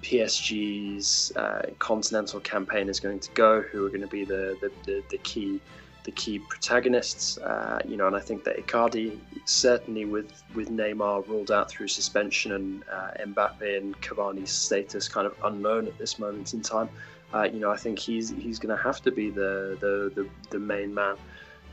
PSG's 0.02 1.32
uh, 1.36 1.70
continental 1.78 2.40
campaign 2.40 2.88
is 2.88 3.00
going 3.00 3.18
to 3.18 3.30
go, 3.32 3.62
who 3.62 3.84
are 3.86 3.88
going 3.88 4.02
to 4.02 4.06
be 4.06 4.24
the, 4.24 4.56
the, 4.60 4.70
the, 4.84 5.02
the 5.10 5.18
key 5.18 5.60
the 6.04 6.12
key 6.12 6.38
protagonists. 6.38 7.38
Uh, 7.38 7.80
you 7.86 7.96
know, 7.96 8.06
and 8.06 8.14
I 8.14 8.20
think 8.20 8.44
that 8.44 8.56
Icardi 8.56 9.18
certainly 9.44 10.04
with 10.04 10.42
with 10.54 10.70
Neymar 10.70 11.26
ruled 11.26 11.50
out 11.50 11.68
through 11.70 11.88
suspension 11.88 12.52
and 12.52 12.84
uh, 12.90 13.10
Mbappe 13.26 13.76
and 13.76 14.00
Cavani's 14.00 14.50
status 14.50 15.08
kind 15.08 15.26
of 15.26 15.34
unknown 15.44 15.86
at 15.86 15.98
this 15.98 16.18
moment 16.18 16.54
in 16.54 16.60
time. 16.60 16.88
Uh, 17.32 17.48
you 17.52 17.58
know, 17.58 17.70
I 17.70 17.76
think 17.76 17.98
he's 17.98 18.30
he's 18.30 18.58
going 18.58 18.76
to 18.76 18.82
have 18.82 19.02
to 19.02 19.10
be 19.10 19.30
the 19.30 19.76
the 19.80 20.12
the, 20.14 20.28
the 20.50 20.58
main 20.58 20.94
man. 20.94 21.16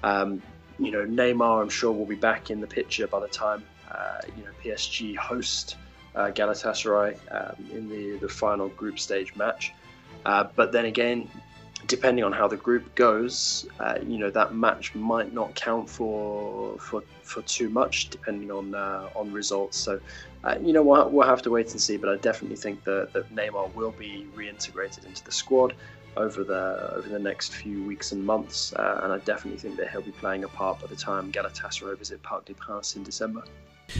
Um, 0.03 0.41
you 0.79 0.91
know, 0.91 1.05
Neymar, 1.05 1.61
I'm 1.61 1.69
sure, 1.69 1.91
will 1.91 2.05
be 2.07 2.15
back 2.15 2.49
in 2.49 2.59
the 2.59 2.67
picture 2.67 3.05
by 3.05 3.19
the 3.19 3.27
time 3.27 3.63
uh, 3.91 4.21
you 4.35 4.43
know 4.43 4.49
PSG 4.63 5.15
host 5.15 5.75
uh, 6.15 6.31
Galatasaray 6.31 7.17
um, 7.31 7.55
in 7.71 7.89
the, 7.89 8.17
the 8.17 8.29
final 8.29 8.69
group 8.69 8.99
stage 8.99 9.35
match. 9.35 9.73
Uh, 10.25 10.45
but 10.55 10.71
then 10.71 10.85
again, 10.85 11.29
depending 11.91 12.23
on 12.23 12.31
how 12.31 12.47
the 12.47 12.55
group 12.55 12.95
goes, 12.95 13.67
uh, 13.81 13.97
you 14.07 14.17
know 14.17 14.31
that 14.31 14.55
match 14.55 14.95
might 14.95 15.33
not 15.33 15.53
count 15.55 15.89
for 15.89 16.77
for, 16.79 17.03
for 17.21 17.41
too 17.41 17.69
much, 17.69 18.09
depending 18.09 18.49
on 18.49 18.73
uh, 18.73 19.09
on 19.13 19.29
results. 19.33 19.77
So, 19.77 19.99
uh, 20.45 20.55
you 20.61 20.71
know 20.71 20.83
we'll, 20.83 21.09
we'll 21.09 21.27
have 21.27 21.41
to 21.41 21.51
wait 21.51 21.69
and 21.71 21.81
see. 21.81 21.97
But 21.97 22.09
I 22.09 22.15
definitely 22.15 22.55
think 22.55 22.85
that, 22.85 23.11
that 23.11 23.35
Neymar 23.35 23.75
will 23.75 23.91
be 23.91 24.25
reintegrated 24.33 25.05
into 25.05 25.21
the 25.25 25.33
squad 25.33 25.75
over 26.15 26.45
the 26.45 26.93
over 26.95 27.09
the 27.09 27.19
next 27.19 27.53
few 27.53 27.83
weeks 27.83 28.13
and 28.13 28.25
months, 28.25 28.71
uh, 28.73 29.01
and 29.03 29.11
I 29.11 29.17
definitely 29.31 29.59
think 29.59 29.75
that 29.75 29.91
he'll 29.91 30.01
be 30.01 30.11
playing 30.23 30.45
a 30.45 30.47
part 30.47 30.79
by 30.79 30.87
the 30.87 30.95
time 30.95 31.29
Galatasaray 31.29 31.97
visit 31.97 32.23
Parc 32.23 32.45
des 32.45 32.53
Princes 32.53 32.95
in 32.95 33.03
December. 33.03 33.43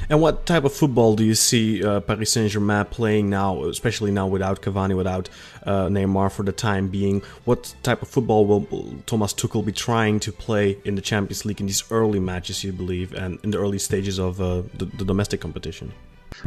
And 0.09 0.21
what 0.21 0.45
type 0.45 0.63
of 0.63 0.73
football 0.73 1.15
do 1.15 1.23
you 1.23 1.35
see 1.35 1.83
uh, 1.83 1.99
Paris 2.01 2.31
Saint 2.31 2.51
Germain 2.51 2.85
playing 2.85 3.29
now, 3.29 3.63
especially 3.65 4.11
now 4.11 4.27
without 4.27 4.61
Cavani, 4.61 4.95
without 4.95 5.29
uh, 5.63 5.87
Neymar 5.87 6.31
for 6.31 6.43
the 6.43 6.51
time 6.51 6.87
being? 6.87 7.21
What 7.45 7.73
type 7.83 8.01
of 8.01 8.07
football 8.07 8.45
will 8.45 8.95
Thomas 9.05 9.33
Tuchel 9.33 9.65
be 9.65 9.71
trying 9.71 10.19
to 10.21 10.31
play 10.31 10.77
in 10.85 10.95
the 10.95 11.01
Champions 11.01 11.45
League 11.45 11.61
in 11.61 11.67
these 11.67 11.83
early 11.91 12.19
matches, 12.19 12.63
you 12.63 12.71
believe, 12.71 13.13
and 13.13 13.39
in 13.43 13.51
the 13.51 13.59
early 13.59 13.79
stages 13.79 14.19
of 14.19 14.41
uh, 14.41 14.63
the, 14.75 14.85
the, 14.85 15.05
domestic 15.05 15.41
competition? 15.41 15.91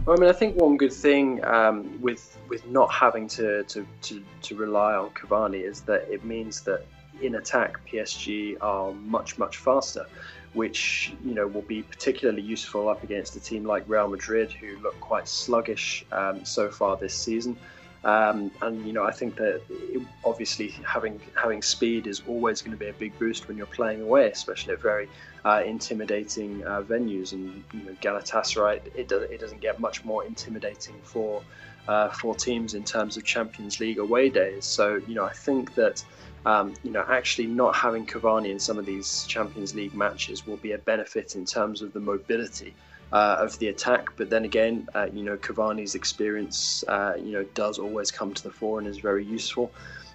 Well, 0.05 0.17
I 0.17 0.21
mean, 0.21 0.31
I 0.31 0.33
think 0.33 0.57
one 0.57 0.77
good 0.77 0.93
thing 0.93 1.45
um, 1.45 2.01
with 2.01 2.39
with 2.49 2.67
not 2.67 2.93
having 2.93 3.27
to, 3.29 3.63
to, 3.65 3.87
to, 4.03 4.23
to 4.43 4.57
rely 4.57 4.95
on 4.95 5.11
Cavani 5.11 5.63
is 5.63 5.81
that 5.83 6.07
it 6.11 6.25
means 6.25 6.61
that 6.63 6.87
in 7.23 7.37
attack, 7.37 7.79
PSG 7.87 8.57
are 8.61 8.93
much, 8.93 9.39
much 9.39 9.57
faster 9.57 10.07
which 10.55 11.13
you 11.25 11.35
know 11.35 11.47
will 11.47 11.63
be 11.63 11.83
particularly 11.83 12.43
useful 12.43 12.89
up 12.89 13.03
against 13.03 13.37
a 13.37 13.41
team 13.41 13.65
like 13.65 13.85
Real 13.87 14.09
Madrid, 14.09 14.51
who 14.53 14.79
look 14.79 14.99
quite 15.01 15.29
sluggish 15.29 16.05
um, 16.13 16.45
so 16.45 16.71
far 16.71 16.97
this 16.97 17.15
season. 17.15 17.57
Um, 18.05 18.51
and 18.61 18.87
you 18.87 18.93
know, 18.93 19.05
I 19.05 19.13
think 19.13 19.37
that 19.37 19.63
it, 19.71 20.03
obviously 20.25 20.69
having 20.87 21.21
having 21.35 21.63
speed 21.63 22.07
is 22.07 22.23
always 22.29 22.61
going 22.61 22.77
to 22.77 22.79
be 22.79 22.91
a 22.91 22.93
big 22.93 23.19
boost 23.19 23.49
when 23.49 23.57
you're 23.57 23.67
playing 23.67 24.03
away, 24.03 24.31
especially 24.31 24.75
at 24.75 24.83
very 24.83 25.09
uh, 25.45 25.63
intimidating 25.65 26.65
uh, 26.67 26.83
venues. 26.83 27.33
And 27.33 27.65
you 27.73 27.81
know, 27.81 27.93
Galatasaray, 28.03 28.83
it, 28.95 29.09
does, 29.09 29.23
it 29.31 29.41
doesn't 29.41 29.61
get 29.61 29.81
much 29.81 30.05
more 30.05 30.25
intimidating 30.25 30.97
for 31.03 31.43
uh, 31.89 32.11
for 32.11 32.35
teams 32.35 32.75
in 32.75 32.85
terms 32.85 33.17
of 33.17 33.25
Champions 33.25 33.81
League 33.81 33.99
away 33.99 34.29
days. 34.29 34.67
So 34.67 35.01
you 35.09 35.15
know, 35.15 35.25
I 35.25 35.33
think 35.33 35.75
that 35.75 36.05
um, 36.47 36.75
you 36.83 36.91
know, 36.91 37.05
actually 37.09 37.47
not 37.47 37.75
having 37.75 38.07
Cavani 38.07 38.51
in 38.51 38.59
some 38.59 38.79
of 38.79 38.87
these 38.87 39.25
Champions 39.27 39.75
League 39.75 39.95
matches 39.95 40.47
will 40.47 40.59
be 40.59 40.73
a 40.73 40.79
benefit 40.79 41.37
in 41.37 41.45
terms 41.45 41.83
of 41.83 41.93
the 41.93 42.01
mobility 42.01 42.75
uh, 43.13 43.37
of 43.39 43.59
the 43.59 43.69
attack. 43.69 44.09
But 44.17 44.29
then 44.31 44.45
again, 44.45 44.89
uh, 44.95 45.09
you 45.13 45.23
know, 45.23 45.37
Cavani's 45.37 45.95
experience, 45.95 46.85
uh, 46.89 47.15
you 47.17 47.33
know, 47.33 47.45
does 47.55 47.79
always 47.79 48.11
come 48.11 48.35
to 48.35 48.43
the 48.43 48.51
fore 48.51 48.79
and 48.79 48.89
is 48.89 48.99
very 48.99 49.25
useful. 49.25 49.71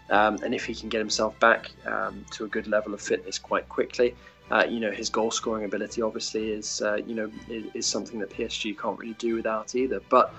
Um, 0.09 0.37
and 0.43 0.53
if 0.53 0.65
he 0.65 0.73
can 0.73 0.89
get 0.89 0.99
himself 0.99 1.39
back 1.39 1.71
um, 1.85 2.25
to 2.31 2.45
a 2.45 2.47
good 2.47 2.67
level 2.67 2.93
of 2.93 3.01
fitness 3.01 3.37
quite 3.37 3.69
quickly, 3.69 4.15
uh, 4.51 4.65
you 4.67 4.79
know, 4.79 4.91
his 4.91 5.09
goal 5.09 5.29
scoring 5.29 5.65
ability 5.65 6.01
obviously 6.01 6.51
is, 6.51 6.81
uh, 6.81 6.95
you 6.95 7.13
know, 7.13 7.31
is, 7.47 7.65
is 7.73 7.85
something 7.85 8.19
that 8.19 8.31
PSG 8.31 8.77
can't 8.77 8.97
really 8.97 9.13
do 9.13 9.35
without 9.35 9.75
either. 9.75 10.01
But 10.09 10.33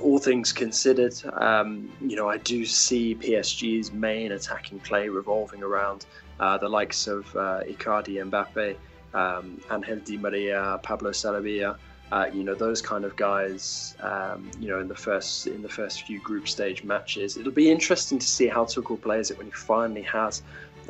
all 0.00 0.18
things 0.18 0.52
considered, 0.52 1.14
um, 1.34 1.90
you 2.00 2.16
know, 2.16 2.28
I 2.28 2.38
do 2.38 2.64
see 2.64 3.14
PSG's 3.14 3.92
main 3.92 4.32
attacking 4.32 4.80
play 4.80 5.08
revolving 5.08 5.62
around 5.62 6.06
uh, 6.40 6.58
the 6.58 6.68
likes 6.68 7.06
of 7.06 7.26
uh, 7.36 7.60
Icardi, 7.66 8.16
Mbappe, 8.30 8.76
um, 9.14 9.60
Angel 9.70 9.98
Di 9.98 10.16
Maria, 10.16 10.80
Pablo 10.82 11.10
Sarabia. 11.10 11.76
Uh, 12.10 12.28
you 12.30 12.44
know 12.44 12.54
those 12.54 12.82
kind 12.82 13.06
of 13.06 13.16
guys. 13.16 13.96
Um, 14.00 14.50
you 14.60 14.68
know 14.68 14.80
in 14.80 14.88
the 14.88 14.94
first 14.94 15.46
in 15.46 15.62
the 15.62 15.68
first 15.68 16.02
few 16.02 16.20
group 16.20 16.46
stage 16.46 16.84
matches, 16.84 17.38
it'll 17.38 17.52
be 17.52 17.70
interesting 17.70 18.18
to 18.18 18.26
see 18.26 18.48
how 18.48 18.66
Tuchel 18.66 19.00
plays 19.00 19.30
it 19.30 19.38
when 19.38 19.46
he 19.46 19.52
finally 19.52 20.02
has 20.02 20.42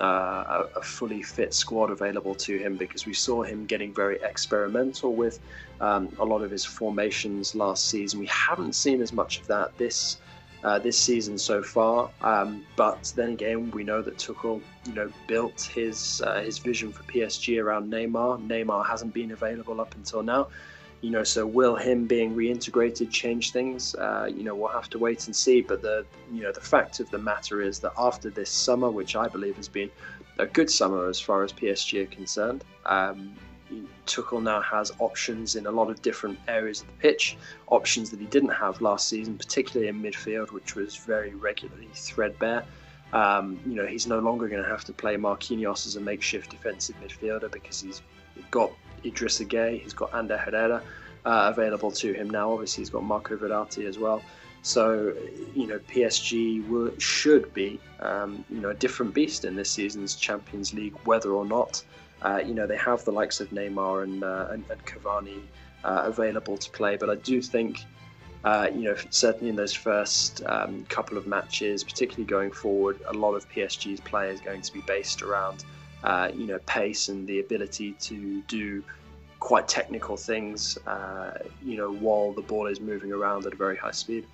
uh, 0.03 0.65
a, 0.75 0.79
a, 0.79 0.83
fully 0.83 1.23
fit 1.23 1.55
squad 1.55 1.91
available 1.91 2.35
to 2.35 2.59
him 2.59 2.77
because 2.77 3.07
we 3.07 3.15
saw 3.15 3.43
him 3.43 3.65
getting 3.67 3.95
very 3.95 4.19
experimental 4.23 5.15
with 5.15 5.39
um, 5.81 6.09
a 6.19 6.25
lot 6.25 6.43
of 6.43 6.51
his 6.51 6.65
formations 6.65 7.55
last 7.55 7.89
season. 7.89 8.19
We 8.19 8.27
haven't 8.27 8.75
seen 8.75 9.01
as 9.01 9.13
much 9.13 9.41
of 9.41 9.47
that 9.47 9.77
this 9.79 10.19
uh, 10.65 10.79
this 10.79 10.99
season 10.99 11.39
so 11.39 11.63
far, 11.63 12.09
um, 12.21 12.65
but 12.77 13.13
then 13.17 13.31
again, 13.31 13.71
we 13.73 13.83
know 13.83 14.01
that 14.01 14.17
Tuchel, 14.17 14.61
you 14.87 14.93
know, 14.93 15.11
built 15.27 15.63
his 15.63 16.21
uh, 16.25 16.41
his 16.41 16.59
vision 16.59 16.93
for 16.93 17.03
PSG 17.05 17.63
around 17.63 17.93
Neymar. 17.93 18.47
Neymar 18.47 18.87
hasn't 18.87 19.15
been 19.15 19.33
available 19.33 19.81
up 19.81 19.95
until 19.95 20.23
now 20.23 20.49
you 21.03 21.11
know, 21.11 21.25
so 21.25 21.45
will 21.45 21.75
him 21.75 22.07
being 22.07 22.35
reintegrated 22.35 23.11
change 23.11 23.51
things? 23.51 23.95
Uh, 23.97 24.31
you 24.35 24.45
know, 24.45 24.55
we'll 24.55 24.71
have 24.71 24.89
to 24.91 24.99
wait 24.99 25.27
and 25.27 25.35
see. 25.35 25.61
But 25.61 25.83
the, 25.83 26.07
you 26.33 26.43
know, 26.43 26.53
the 26.53 26.61
fact 26.61 27.01
of 27.01 27.11
the 27.11 27.19
matter 27.19 27.61
is 27.61 27.81
that 27.81 27.93
after 27.99 28.31
this 28.31 28.49
summer, 28.49 28.89
which 28.89 29.17
I 29.17 29.27
believe 29.27 29.57
has 29.57 29.69
been 29.69 29.91
a 30.39 30.47
good 30.47 30.71
summer 30.71 31.09
as 31.09 31.21
far 31.21 31.43
as 31.43 31.53
PSG 31.53 32.05
are 32.05 32.07
concerned, 32.07 32.65
um, 32.87 33.35
Tuchel 34.07 34.43
now 34.43 34.61
has 34.61 34.93
options 35.01 35.57
in 35.57 35.67
a 35.67 35.71
lot 35.71 35.91
of 35.91 36.01
different 36.03 36.39
areas 36.47 36.83
of 36.83 36.87
the 36.87 36.93
pitch, 36.95 37.37
options 37.67 38.11
that 38.11 38.21
he 38.21 38.27
didn't 38.27 38.51
have 38.51 38.81
last 38.81 39.09
season, 39.09 39.37
particularly 39.37 39.89
in 39.89 40.01
midfield, 40.01 40.53
which 40.53 40.77
was 40.77 40.95
very 40.95 41.35
regularly 41.35 41.89
threadbare. 41.95 42.65
Um, 43.13 43.59
you 43.67 43.75
know, 43.75 43.87
he's 43.87 44.07
no 44.07 44.21
longer 44.21 44.49
going 44.49 44.63
to 44.63 44.69
have 44.69 44.85
to 44.85 44.93
play 44.93 45.17
Marquinhos 45.17 45.87
as 45.87 45.97
a 45.97 46.01
makeshift 46.01 46.51
defensive 46.51 46.97
midfielder 47.03 47.51
because 47.51 47.81
he's 47.81 48.03
got 48.51 48.73
Idrissa 49.05 49.47
Gueye, 49.47 49.81
he's 49.81 49.93
got 49.93 50.15
Ander 50.15 50.37
Herrera 50.37 50.83
uh, 51.25 51.53
available 51.55 51.91
to 51.93 52.13
him 52.13 52.31
now. 52.31 52.53
Obviously, 52.53 52.83
he's 52.83 52.91
got 52.91 53.05
Marco 53.05 53.37
Verratti 53.37 53.87
as 53.87 53.99
well. 53.99 54.23
So, 54.63 55.13
you 55.55 55.67
know, 55.67 55.79
PSG 55.81 56.67
will, 56.69 56.93
should 56.99 57.53
be, 57.53 57.81
um, 57.99 58.45
you 58.49 58.61
know, 58.61 58.71
a 58.71 58.75
different 58.75 59.13
beast 59.13 59.45
in 59.45 59.57
this 59.57 59.71
season's 59.71 60.15
Champions 60.15 60.73
League, 60.73 60.95
whether 61.05 61.33
or 61.33 61.45
not, 61.45 61.83
uh, 62.23 62.41
you 62.45 62.55
know, 62.55 62.67
they 62.67 62.77
have 62.77 63.05
the 63.05 63.11
likes 63.11 63.41
of 63.41 63.51
Neymar 63.51 64.05
and, 64.05 64.23
uh, 64.23 64.49
and, 64.51 64.65
and, 64.71 64.85
Cavani 64.87 65.41
uh, 65.83 66.03
available 66.05 66.57
to 66.57 66.71
play. 66.71 66.97
But 66.97 67.11
I 67.11 67.17
do 67.17 67.43
think, 67.43 67.81
uh, 68.45 68.69
you 68.73 68.83
know, 68.83 68.97
certainly 69.11 69.51
in 69.51 69.57
those 69.57 69.75
first 69.75 70.45
um, 70.47 70.85
couple 70.89 71.19
of 71.19 71.27
matches, 71.27 71.83
particularly 71.83 72.25
going 72.25 72.53
forward, 72.53 73.01
a 73.09 73.13
lot 73.13 73.35
of 73.35 73.49
PSG's 73.51 74.01
play 74.01 74.31
is 74.31 74.41
going 74.41 74.63
to 74.63 74.73
be 74.73 74.83
based 74.83 75.23
around 75.23 75.65
uh, 76.05 76.31
you 76.35 76.47
know, 76.47 76.59
pace 76.67 77.09
and 77.09 77.27
the 77.27 77.41
ability 77.41 77.93
to 78.01 78.43
do 78.43 78.83
quite 79.41 79.67
technical 79.67 80.17
things, 80.17 80.79
uh, 80.87 81.39
you 81.65 81.77
know, 81.77 81.93
while 81.93 82.33
the 82.33 82.43
ball 82.43 82.67
is 82.67 82.81
moving 82.81 83.13
around 83.13 83.45
at 83.47 83.53
a 83.53 83.57
very 83.57 83.77
high 83.77 83.91
speed. 83.91 84.25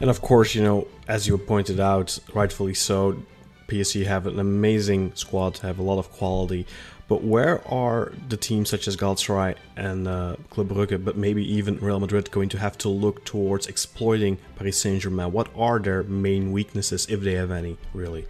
And 0.00 0.10
of 0.10 0.20
course, 0.20 0.54
you 0.54 0.62
know, 0.62 0.88
as 1.08 1.26
you 1.26 1.38
pointed 1.38 1.80
out, 1.80 2.18
rightfully 2.34 2.74
so, 2.74 3.22
PSG 3.68 4.04
have 4.06 4.26
an 4.26 4.38
amazing 4.38 5.12
squad, 5.14 5.58
have 5.58 5.78
a 5.78 5.82
lot 5.82 5.98
of 5.98 6.10
quality. 6.10 6.66
But 7.08 7.22
where 7.22 7.66
are 7.68 8.12
the 8.28 8.36
teams 8.36 8.70
such 8.70 8.88
as 8.88 8.96
Galatasaray 8.96 9.56
and 9.76 10.08
uh, 10.08 10.36
Club 10.50 10.68
Brugge, 10.68 11.04
but 11.04 11.16
maybe 11.16 11.44
even 11.52 11.78
Real 11.78 12.00
Madrid, 12.00 12.30
going 12.30 12.48
to 12.50 12.58
have 12.58 12.78
to 12.78 12.88
look 12.88 13.24
towards 13.24 13.66
exploiting 13.66 14.38
Paris 14.56 14.78
Saint-Germain? 14.78 15.30
What 15.30 15.48
are 15.56 15.78
their 15.78 16.02
main 16.04 16.52
weaknesses, 16.52 17.06
if 17.08 17.20
they 17.20 17.34
have 17.34 17.50
any, 17.50 17.76
really? 17.92 18.26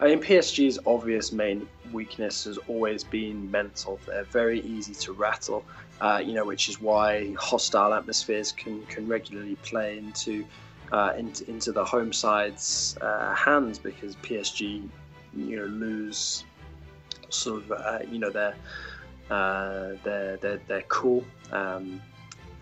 I 0.00 0.06
mean, 0.06 0.20
PSG's 0.20 0.78
obvious 0.86 1.30
main 1.30 1.68
weakness 1.92 2.44
has 2.44 2.56
always 2.68 3.04
been 3.04 3.50
mental. 3.50 4.00
They're 4.06 4.24
very 4.24 4.60
easy 4.62 4.94
to 4.94 5.12
rattle, 5.12 5.62
uh, 6.00 6.22
you 6.24 6.32
know, 6.32 6.44
which 6.46 6.70
is 6.70 6.80
why 6.80 7.34
hostile 7.38 7.92
atmospheres 7.92 8.50
can, 8.50 8.82
can 8.86 9.06
regularly 9.06 9.56
play 9.56 9.98
into, 9.98 10.46
uh, 10.90 11.12
into, 11.18 11.48
into 11.50 11.70
the 11.70 11.84
home 11.84 12.14
side's 12.14 12.96
uh, 13.02 13.34
hands 13.34 13.78
because 13.78 14.16
PSG, 14.16 14.88
you 15.36 15.56
know, 15.56 15.66
lose 15.66 16.44
sort 17.28 17.64
of, 17.64 17.72
uh, 17.72 17.98
you 18.10 18.18
know, 18.18 18.30
their, 18.30 18.54
uh, 19.28 19.90
their, 20.02 20.38
their, 20.38 20.60
their 20.66 20.82
cool. 20.88 21.22
Um, 21.52 22.00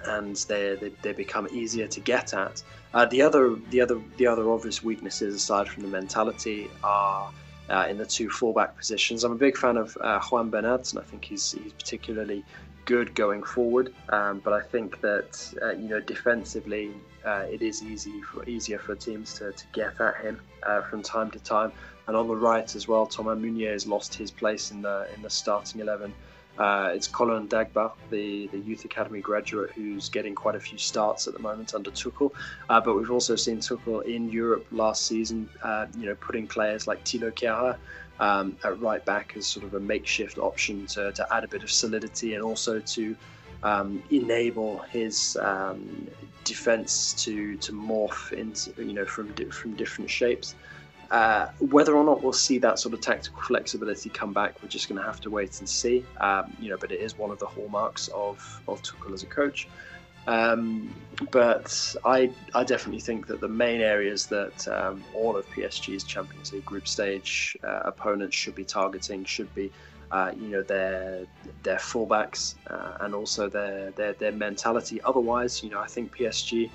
and 0.07 0.35
they, 0.49 0.75
they, 0.75 0.91
they 1.03 1.13
become 1.13 1.47
easier 1.53 1.87
to 1.87 2.01
get 2.01 2.35
at. 2.35 2.65
Uh, 2.95 3.05
the 3.07 3.21
other 3.21 3.57
the 3.71 3.81
other 3.81 4.01
the 4.17 4.27
other 4.27 4.51
obvious 4.51 4.83
weaknesses 4.83 5.35
aside 5.35 5.69
from 5.69 5.83
the 5.83 5.89
mentality 5.89 6.71
are 6.83 7.31
uh, 7.69 7.87
in 7.89 7.99
the 7.99 8.07
two 8.07 8.31
fullback 8.31 8.77
positions. 8.77 9.25
I'm 9.25 9.33
a 9.33 9.37
big 9.37 9.57
fan 9.57 9.77
of 9.77 9.97
uh, 10.01 10.21
Juan 10.21 10.51
Bernat, 10.51 10.91
and 10.93 11.01
I 11.01 11.03
think 11.03 11.25
he's 11.25 11.53
he's 11.53 11.73
particularly 11.73 12.45
good 12.87 13.15
going 13.15 13.43
forward. 13.43 13.95
Um, 14.09 14.41
but 14.43 14.55
I 14.55 14.63
think 14.63 15.01
that 15.03 15.55
uh, 15.63 15.73
you 15.73 15.89
know 15.89 16.01
defensively, 16.01 16.93
uh, 17.27 17.45
it 17.51 17.61
is 17.61 17.83
easy 17.83 18.23
for 18.23 18.49
easier 18.49 18.79
for 18.79 18.95
teams 18.95 19.35
to, 19.35 19.53
to 19.53 19.65
get 19.73 20.01
at 20.01 20.17
him 20.23 20.41
uh, 20.63 20.81
from 20.83 21.03
time 21.03 21.31
to 21.33 21.39
time. 21.39 21.73
And 22.07 22.17
on 22.17 22.27
the 22.27 22.37
right 22.37 22.75
as 22.75 22.89
well, 22.89 23.07
Thomas 23.07 23.39
Meunier 23.39 23.73
has 23.73 23.87
lost 23.87 24.15
his 24.15 24.31
place 24.31 24.71
in 24.71 24.81
the 24.81 25.07
in 25.15 25.21
the 25.21 25.31
starting 25.31 25.83
eleven. 25.83 26.15
Uh, 26.59 26.91
it's 26.93 27.07
Colin 27.07 27.47
Dagba, 27.47 27.93
the, 28.11 28.49
the 28.49 28.59
youth 28.59 28.85
academy 28.85 29.21
graduate, 29.21 29.71
who's 29.77 30.09
getting 30.09 30.35
quite 30.35 30.57
a 30.57 30.61
few 30.61 30.77
starts 30.77 31.29
at 31.29 31.35
the 31.35 31.39
moment 31.39 31.75
under 31.75 31.91
Tuchel. 31.91 32.33
Uh, 32.69 32.81
but 32.81 32.97
we've 32.97 33.11
also 33.11 33.37
seen 33.37 33.59
Tuchel 33.59 34.05
in 34.05 34.29
Europe 34.29 34.67
last 34.73 35.07
season, 35.07 35.49
uh, 35.63 35.87
you 35.97 36.07
know, 36.07 36.17
putting 36.17 36.49
players 36.49 36.89
like 36.89 37.05
Thilo 37.05 37.31
Kehrer 37.31 37.77
um, 38.19 38.57
at 38.65 38.81
right 38.81 39.05
back 39.05 39.35
as 39.37 39.47
sort 39.47 39.65
of 39.65 39.75
a 39.75 39.81
makeshift 39.81 40.39
option 40.39 40.87
to, 40.87 41.13
to 41.13 41.27
add 41.33 41.45
a 41.45 41.49
bit 41.49 41.63
of 41.63 41.71
solidity 41.71 42.35
and 42.35 42.43
also 42.43 42.81
to 42.81 43.17
um, 43.63 44.03
enable 44.11 44.79
his 44.81 45.37
um, 45.41 46.09
defense 46.45 47.13
to 47.13 47.57
to 47.59 47.73
morph 47.73 48.33
into 48.33 48.73
you 48.83 48.93
know 48.93 49.05
from 49.05 49.33
from 49.51 49.75
different 49.75 50.11
shapes. 50.11 50.55
Uh, 51.11 51.49
whether 51.71 51.97
or 51.97 52.05
not 52.05 52.23
we'll 52.23 52.33
see 52.33 52.59
that 52.59 52.79
sort 52.79 52.93
of 52.93 53.01
tactical 53.01 53.41
flexibility 53.41 54.11
come 54.11 54.33
back, 54.33 54.63
we're 54.63 54.69
just 54.69 54.89
going 54.89 55.01
to 55.01 55.07
have 55.07 55.21
to 55.23 55.31
wait 55.31 55.59
and 55.59 55.69
see. 55.69 56.05
Um, 56.21 56.55
you 56.61 56.69
know, 56.69 56.77
but 56.77 56.93
it 56.93 57.01
is 57.01 57.17
one 57.17 57.31
of 57.31 57.39
the 57.39 57.47
hallmarks 57.47 58.09
of 58.09 58.63
of 58.69 58.83
Tuchel 58.83 59.15
as 59.15 59.23
a 59.23 59.27
coach. 59.27 59.69
Um, 60.27 60.95
but 61.31 61.97
I 62.05 62.31
I 62.55 62.63
definitely 62.63 63.01
think 63.01 63.27
that 63.29 63.41
the 63.41 63.49
main 63.49 63.81
areas 63.81 64.27
that 64.27 64.69
um, 64.69 65.03
all 65.15 65.35
of 65.37 65.49
PSG's 65.51 66.05
Champions 66.05 66.53
League 66.53 66.67
group 66.67 66.87
stage 66.87 67.57
uh, 67.65 67.81
opponents 67.85 68.37
should 68.37 68.55
be 68.55 68.65
targeting 68.65 69.25
should 69.25 69.53
be. 69.55 69.73
Uh, 70.11 70.33
you 70.41 70.49
know 70.49 70.63
their 70.63 71.27
their 71.65 71.77
fullbacks 71.77 72.55
uh, 72.71 72.97
and 73.01 73.15
also 73.15 73.47
their, 73.47 73.91
their 73.91 74.15
their 74.15 74.33
mentality. 74.33 75.03
Otherwise, 75.03 75.63
you 75.63 75.69
know, 75.69 75.81
I 75.81 75.87
think 75.87 76.17
PSG 76.17 76.71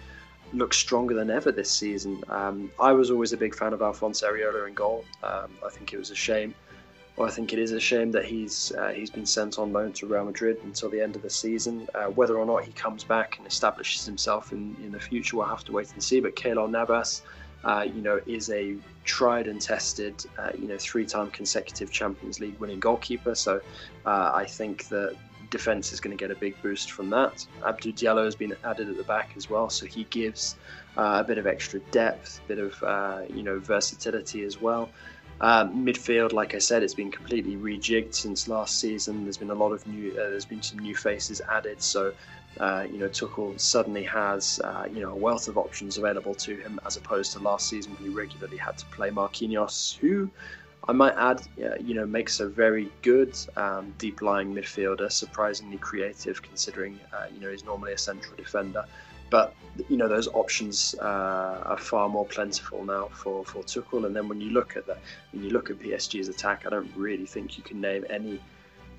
looks 0.53 0.77
stronger 0.77 1.13
than 1.13 1.29
ever 1.29 1.51
this 1.51 1.71
season. 1.71 2.23
Um, 2.29 2.71
I 2.79 2.91
was 2.91 3.11
always 3.11 3.33
a 3.33 3.37
big 3.37 3.55
fan 3.55 3.73
of 3.73 3.81
Alphonse 3.81 4.21
Areola 4.21 4.67
in 4.67 4.73
goal. 4.73 5.03
Um, 5.23 5.49
I 5.65 5.69
think 5.69 5.93
it 5.93 5.97
was 5.97 6.11
a 6.11 6.15
shame. 6.15 6.53
Well, 7.15 7.27
I 7.27 7.31
think 7.31 7.53
it 7.53 7.59
is 7.59 7.71
a 7.71 7.79
shame 7.79 8.11
that 8.11 8.25
he's 8.25 8.71
uh, 8.71 8.89
he's 8.89 9.11
been 9.11 9.25
sent 9.25 9.59
on 9.59 9.71
loan 9.71 9.93
to 9.93 10.07
Real 10.07 10.25
Madrid 10.25 10.57
until 10.63 10.89
the 10.89 10.99
end 10.99 11.15
of 11.15 11.21
the 11.21 11.29
season. 11.29 11.87
Uh, 11.93 12.05
whether 12.05 12.37
or 12.37 12.45
not 12.45 12.63
he 12.63 12.71
comes 12.71 13.03
back 13.03 13.37
and 13.37 13.45
establishes 13.45 14.03
himself 14.05 14.51
in, 14.51 14.75
in 14.83 14.91
the 14.91 14.99
future, 14.99 15.37
we'll 15.37 15.45
have 15.45 15.63
to 15.65 15.71
wait 15.71 15.91
and 15.93 16.01
see. 16.01 16.19
But 16.19 16.35
Keylor 16.35 16.67
Navas, 16.69 17.21
uh, 17.63 17.85
you 17.85 18.01
know, 18.01 18.19
is 18.25 18.49
a 18.49 18.75
tried 19.03 19.47
and 19.47 19.61
tested, 19.61 20.25
uh, 20.39 20.51
you 20.57 20.67
know, 20.67 20.77
three-time 20.79 21.29
consecutive 21.29 21.91
Champions 21.91 22.39
League 22.39 22.57
winning 22.59 22.79
goalkeeper. 22.79 23.35
So 23.35 23.61
uh, 24.07 24.31
I 24.33 24.45
think 24.45 24.87
that 24.87 25.15
defense 25.53 25.93
is 25.93 26.01
going 26.01 26.17
to 26.17 26.21
get 26.21 26.31
a 26.31 26.39
big 26.39 26.59
boost 26.61 26.91
from 26.91 27.09
that. 27.11 27.45
Abdou 27.63 27.93
Diallo 27.93 28.25
has 28.25 28.35
been 28.35 28.55
added 28.65 28.89
at 28.89 28.97
the 28.97 29.03
back 29.03 29.33
as 29.37 29.49
well, 29.49 29.69
so 29.69 29.85
he 29.85 30.03
gives 30.05 30.57
uh, 30.97 31.21
a 31.21 31.23
bit 31.23 31.37
of 31.37 31.45
extra 31.47 31.79
depth, 31.91 32.41
a 32.43 32.47
bit 32.47 32.59
of 32.59 32.83
uh, 32.83 33.21
you 33.29 33.43
know 33.43 33.59
versatility 33.59 34.43
as 34.43 34.59
well. 34.59 34.89
Um, 35.41 35.85
midfield, 35.85 36.33
like 36.33 36.55
I 36.55 36.59
said, 36.59 36.83
it's 36.83 36.93
been 36.93 37.11
completely 37.11 37.55
rejigged 37.55 38.15
since 38.15 38.47
last 38.47 38.79
season. 38.79 39.23
There's 39.23 39.37
been 39.37 39.51
a 39.51 39.55
lot 39.55 39.71
of 39.71 39.85
new, 39.85 40.11
uh, 40.11 40.29
there's 40.31 40.45
been 40.45 40.61
some 40.61 40.79
new 40.79 40.95
faces 40.95 41.41
added. 41.41 41.81
So, 41.81 42.13
uh, 42.59 42.85
you 42.89 42.97
know, 42.97 43.09
Tuchel 43.09 43.59
suddenly 43.59 44.03
has, 44.03 44.59
uh, 44.63 44.85
you 44.91 45.01
know, 45.01 45.11
a 45.11 45.15
wealth 45.15 45.47
of 45.47 45.57
options 45.57 45.97
available 45.97 46.33
to 46.35 46.55
him 46.55 46.79
as 46.85 46.97
opposed 46.97 47.33
to 47.33 47.39
last 47.39 47.67
season 47.67 47.93
when 47.95 48.03
he 48.03 48.09
regularly 48.09 48.57
had 48.57 48.77
to 48.77 48.85
play 48.87 49.09
Marquinhos, 49.09 49.97
who 49.97 50.29
I 50.87 50.91
might 50.91 51.15
add, 51.15 51.41
you 51.79 51.93
know, 51.93 52.05
makes 52.05 52.39
a 52.39 52.47
very 52.47 52.91
good 53.01 53.37
um, 53.55 53.93
deep 53.97 54.21
lying 54.21 54.53
midfielder, 54.53 55.09
surprisingly 55.11 55.77
creative 55.77 56.41
considering, 56.41 56.99
uh, 57.13 57.27
you 57.33 57.39
know, 57.39 57.51
he's 57.51 57.63
normally 57.63 57.93
a 57.93 57.97
central 57.97 58.35
defender. 58.35 58.85
But 59.29 59.55
you 59.89 59.97
know 59.97 60.07
those 60.07 60.27
options 60.27 60.93
uh, 61.01 61.63
are 61.65 61.77
far 61.79 62.07
more 62.07 62.23
plentiful 62.23 62.85
now 62.85 63.07
for 63.07 63.43
for 63.43 63.63
Tuchel. 63.63 64.05
And 64.05 64.15
then 64.15 64.27
when 64.27 64.39
you 64.39 64.51
look 64.51 64.77
at 64.77 64.85
that, 64.85 64.99
when 65.31 65.43
you 65.43 65.49
look 65.49 65.71
at 65.71 65.79
PSG's 65.79 66.27
attack, 66.27 66.67
I 66.67 66.69
don't 66.69 66.91
really 66.95 67.25
think 67.25 67.57
you 67.57 67.63
can 67.63 67.81
name 67.81 68.05
any 68.11 68.39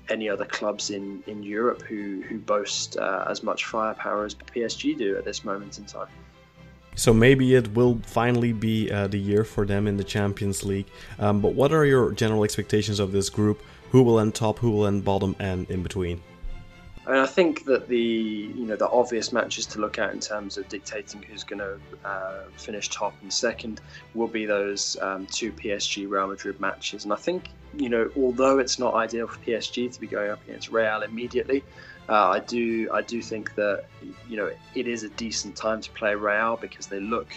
any 0.09 0.27
other 0.27 0.43
clubs 0.43 0.89
in, 0.89 1.23
in 1.25 1.41
Europe 1.41 1.81
who 1.83 2.21
who 2.27 2.37
boast 2.37 2.97
uh, 2.97 3.23
as 3.29 3.43
much 3.43 3.63
firepower 3.63 4.25
as 4.25 4.35
PSG 4.35 4.97
do 4.97 5.15
at 5.17 5.23
this 5.23 5.45
moment 5.45 5.77
in 5.77 5.85
time. 5.85 6.09
So 6.95 7.13
maybe 7.13 7.55
it 7.55 7.73
will 7.73 7.99
finally 8.03 8.53
be 8.53 8.89
uh, 8.89 9.07
the 9.07 9.19
year 9.19 9.43
for 9.43 9.65
them 9.65 9.87
in 9.87 9.97
the 9.97 10.03
Champions 10.03 10.63
League. 10.63 10.87
Um, 11.19 11.41
but 11.41 11.53
what 11.53 11.73
are 11.73 11.85
your 11.85 12.11
general 12.11 12.43
expectations 12.43 12.99
of 12.99 13.11
this 13.11 13.29
group? 13.29 13.61
Who 13.91 14.01
will 14.03 14.19
end 14.19 14.33
top? 14.35 14.59
Who 14.59 14.71
will 14.71 14.87
end 14.87 15.03
bottom? 15.03 15.35
And 15.39 15.69
in 15.69 15.83
between? 15.83 16.21
Mean, 17.07 17.17
I 17.17 17.27
think 17.27 17.65
that 17.65 17.87
the 17.87 17.99
you 17.99 18.65
know 18.65 18.75
the 18.75 18.89
obvious 18.89 19.31
matches 19.31 19.67
to 19.67 19.79
look 19.79 19.99
at 19.99 20.11
in 20.13 20.19
terms 20.19 20.57
of 20.57 20.67
dictating 20.69 21.21
who's 21.21 21.43
going 21.43 21.59
to 21.59 21.79
uh, 22.03 22.45
finish 22.57 22.89
top 22.89 23.13
and 23.21 23.31
second 23.31 23.79
will 24.15 24.27
be 24.27 24.45
those 24.45 24.97
um, 25.01 25.27
two 25.27 25.51
PSG 25.51 26.09
Real 26.09 26.27
Madrid 26.27 26.59
matches, 26.59 27.03
and 27.03 27.13
I 27.13 27.17
think 27.17 27.49
you 27.77 27.89
know 27.89 28.09
although 28.17 28.57
it's 28.57 28.79
not 28.79 28.95
ideal 28.95 29.27
for 29.27 29.37
PSG 29.39 29.91
to 29.93 29.99
be 29.99 30.07
going 30.07 30.31
up 30.31 30.43
against 30.47 30.71
Real 30.71 31.03
immediately, 31.03 31.63
uh, 32.07 32.29
I 32.29 32.39
do 32.39 32.87
I 32.93 33.01
do 33.01 33.21
think 33.21 33.55
that 33.55 33.85
you 34.29 34.37
know 34.37 34.51
it 34.75 34.87
is 34.87 35.03
a 35.03 35.09
decent 35.09 35.55
time 35.55 35.81
to 35.81 35.89
play 35.91 36.15
Real 36.15 36.57
because 36.57 36.87
they 36.87 36.99
look. 36.99 37.27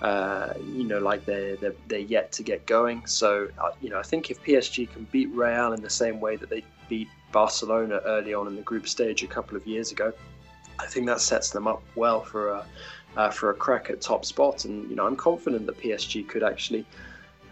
Uh, 0.00 0.54
you 0.64 0.84
know, 0.84 1.00
like 1.00 1.24
they're, 1.24 1.56
they're, 1.56 1.74
they're 1.88 1.98
yet 1.98 2.30
to 2.30 2.44
get 2.44 2.64
going. 2.66 3.04
So, 3.04 3.48
uh, 3.58 3.70
you 3.80 3.90
know, 3.90 3.98
I 3.98 4.04
think 4.04 4.30
if 4.30 4.40
PSG 4.44 4.88
can 4.88 5.08
beat 5.10 5.28
Real 5.30 5.72
in 5.72 5.82
the 5.82 5.90
same 5.90 6.20
way 6.20 6.36
that 6.36 6.48
they 6.48 6.62
beat 6.88 7.08
Barcelona 7.32 8.00
early 8.04 8.32
on 8.32 8.46
in 8.46 8.54
the 8.54 8.62
group 8.62 8.86
stage 8.86 9.24
a 9.24 9.26
couple 9.26 9.56
of 9.56 9.66
years 9.66 9.90
ago, 9.90 10.12
I 10.78 10.86
think 10.86 11.06
that 11.06 11.20
sets 11.20 11.50
them 11.50 11.66
up 11.66 11.82
well 11.96 12.20
for 12.20 12.50
a 12.50 12.66
uh, 13.16 13.30
for 13.30 13.50
a 13.50 13.54
crack 13.54 13.90
at 13.90 14.00
top 14.00 14.24
spot. 14.24 14.66
And 14.66 14.88
you 14.88 14.94
know, 14.94 15.04
I'm 15.04 15.16
confident 15.16 15.66
that 15.66 15.78
PSG 15.80 16.28
could 16.28 16.44
actually 16.44 16.86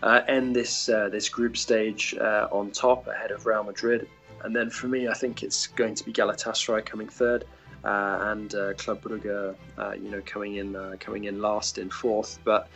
uh, 0.05 0.21
end 0.29 0.55
this 0.55 0.89
uh, 0.89 1.09
this 1.09 1.29
group 1.29 1.57
stage 1.57 2.15
on 2.17 2.71
top 2.71 3.09
ahead 3.09 3.33
of 3.33 3.45
Real 3.45 3.65
Madrid. 3.65 4.09
And 4.47 4.55
then 4.55 4.71
for 4.71 4.87
me, 4.87 5.09
I 5.09 5.13
think 5.13 5.43
it's 5.43 5.67
going 5.67 5.97
to 5.97 6.05
be 6.05 6.13
Galatasaray 6.13 6.87
coming 6.87 7.09
third. 7.09 7.45
Uh, 7.85 8.19
and 8.33 8.55
uh, 8.55 8.75
Club 8.75 9.03
Brugge, 9.03 9.57
you 10.01 10.11
know, 10.11 10.23
coming 10.25 10.57
in 10.57 10.97
coming 10.99 11.25
in 11.25 11.43
last 11.43 11.79
in 11.79 11.91
fourth. 11.91 12.39
But 12.45 12.69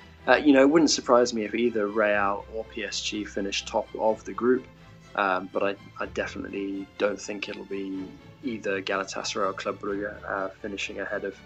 you 0.42 0.52
know, 0.52 0.62
it 0.62 0.70
wouldn't 0.70 0.90
surprise 0.90 1.33
me 1.33 1.44
if 1.44 1.54
either 1.54 1.87
Real 1.87 2.44
or 2.54 2.64
PSG 2.64 3.26
finished 3.26 3.68
top 3.68 3.88
of 3.98 4.24
the 4.24 4.33
group. 4.33 4.66
Um, 5.14 5.48
but 5.52 5.62
I, 5.62 5.76
I, 5.98 6.06
definitely 6.06 6.87
don't 6.98 7.20
think 7.20 7.48
it'll 7.48 7.64
be 7.64 8.04
either 8.44 8.80
Galatasaray 8.80 9.48
or 9.48 9.52
Club 9.52 9.80
Brugge 9.80 10.14
uh, 10.24 10.48
finishing 10.62 11.00
ahead 11.00 11.24
of 11.24 11.37